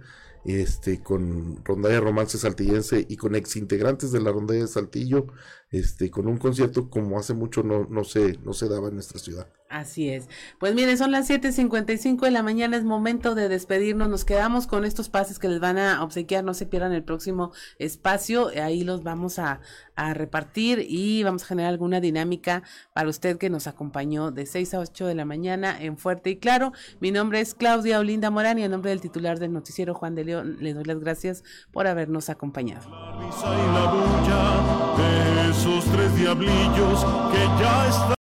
este, 0.46 1.02
con 1.02 1.64
rondalla 1.64 2.00
romance 2.00 2.38
saltillense 2.38 3.06
y 3.08 3.18
con 3.18 3.36
ex 3.36 3.56
integrantes 3.56 4.12
de 4.12 4.22
la 4.22 4.32
rondalla 4.32 4.62
de 4.62 4.68
Saltillo, 4.68 5.28
este, 5.70 6.10
con 6.10 6.28
un 6.28 6.38
concierto 6.38 6.90
como 6.90 7.20
hace 7.20 7.34
mucho 7.34 7.64
no, 7.64 7.86
no, 7.90 8.04
se, 8.04 8.38
no 8.44 8.54
se 8.54 8.68
daba 8.68 8.90
en 8.90 8.96
nuestra 8.96 9.20
ciudad. 9.20 9.48
Así 9.72 10.10
es. 10.10 10.28
Pues 10.60 10.76
miren, 10.76 10.98
son 10.98 11.12
las 11.12 11.30
7.55 11.30 12.22
de 12.22 12.32
la 12.32 12.44
mañana, 12.44 12.76
es 12.76 12.84
momento 12.84 13.36
de 13.36 13.48
despedirnos. 13.48 14.10
Nos 14.10 14.26
quedamos 14.26 14.68
con 14.68 14.84
estos 14.84 15.08
pases 15.08 15.40
que 15.40 15.48
les 15.48 15.62
van 15.62 15.78
a 15.78 16.04
obsequiar, 16.04 16.44
no 16.44 16.54
se 16.54 16.66
pierdan 16.66 16.92
el 16.92 17.04
próximo 17.04 17.54
espacio, 17.80 18.50
ahí 18.62 18.84
los 18.84 19.04
vamos 19.04 19.40
a, 19.40 19.62
a 19.96 20.14
repartir 20.14 20.86
y 20.88 21.24
vamos 21.24 21.44
a 21.44 21.46
generar 21.46 21.72
alguna 21.72 22.02
dinámica 22.02 22.64
para 22.94 23.10
usted 23.10 23.38
que 23.38 23.50
nos 23.50 23.68
acompañó 23.68 24.32
de 24.32 24.46
6 24.46 24.74
a 24.74 24.80
8 24.80 25.08
de 25.08 25.16
la 25.16 25.26
mañana 25.26 25.82
en 25.82 25.98
Fuerte 25.98 26.32
y 26.32 26.38
Claro. 26.38 26.74
Mi 27.00 27.12
nombre 27.12 27.40
es 27.40 27.54
Claudia 27.54 28.00
Olinda 28.00 28.30
Morán 28.30 28.60
y 28.60 28.64
en 28.64 28.72
nombre 28.72 28.90
del 28.92 29.00
titular 29.00 29.40
del 29.40 29.54
noticiero 29.54 29.94
Juan 29.94 30.16
de 30.16 30.26
León 30.26 30.58
le 30.60 30.74
doy 30.74 30.84
las 30.84 31.00
gracias 31.00 31.44
por 31.72 31.88
habernos 31.88 32.30
acompañado. 32.30 32.90
La 32.90 33.12
risa 33.20 33.48
y 33.54 33.74
la 33.74 33.92
bulla 33.92 34.92
de 34.98 35.50
esos 35.52 35.86
tres 35.86 36.16
diablillos 36.16 37.06
que 37.32 37.64
ya 37.64 37.88
están 37.88 38.16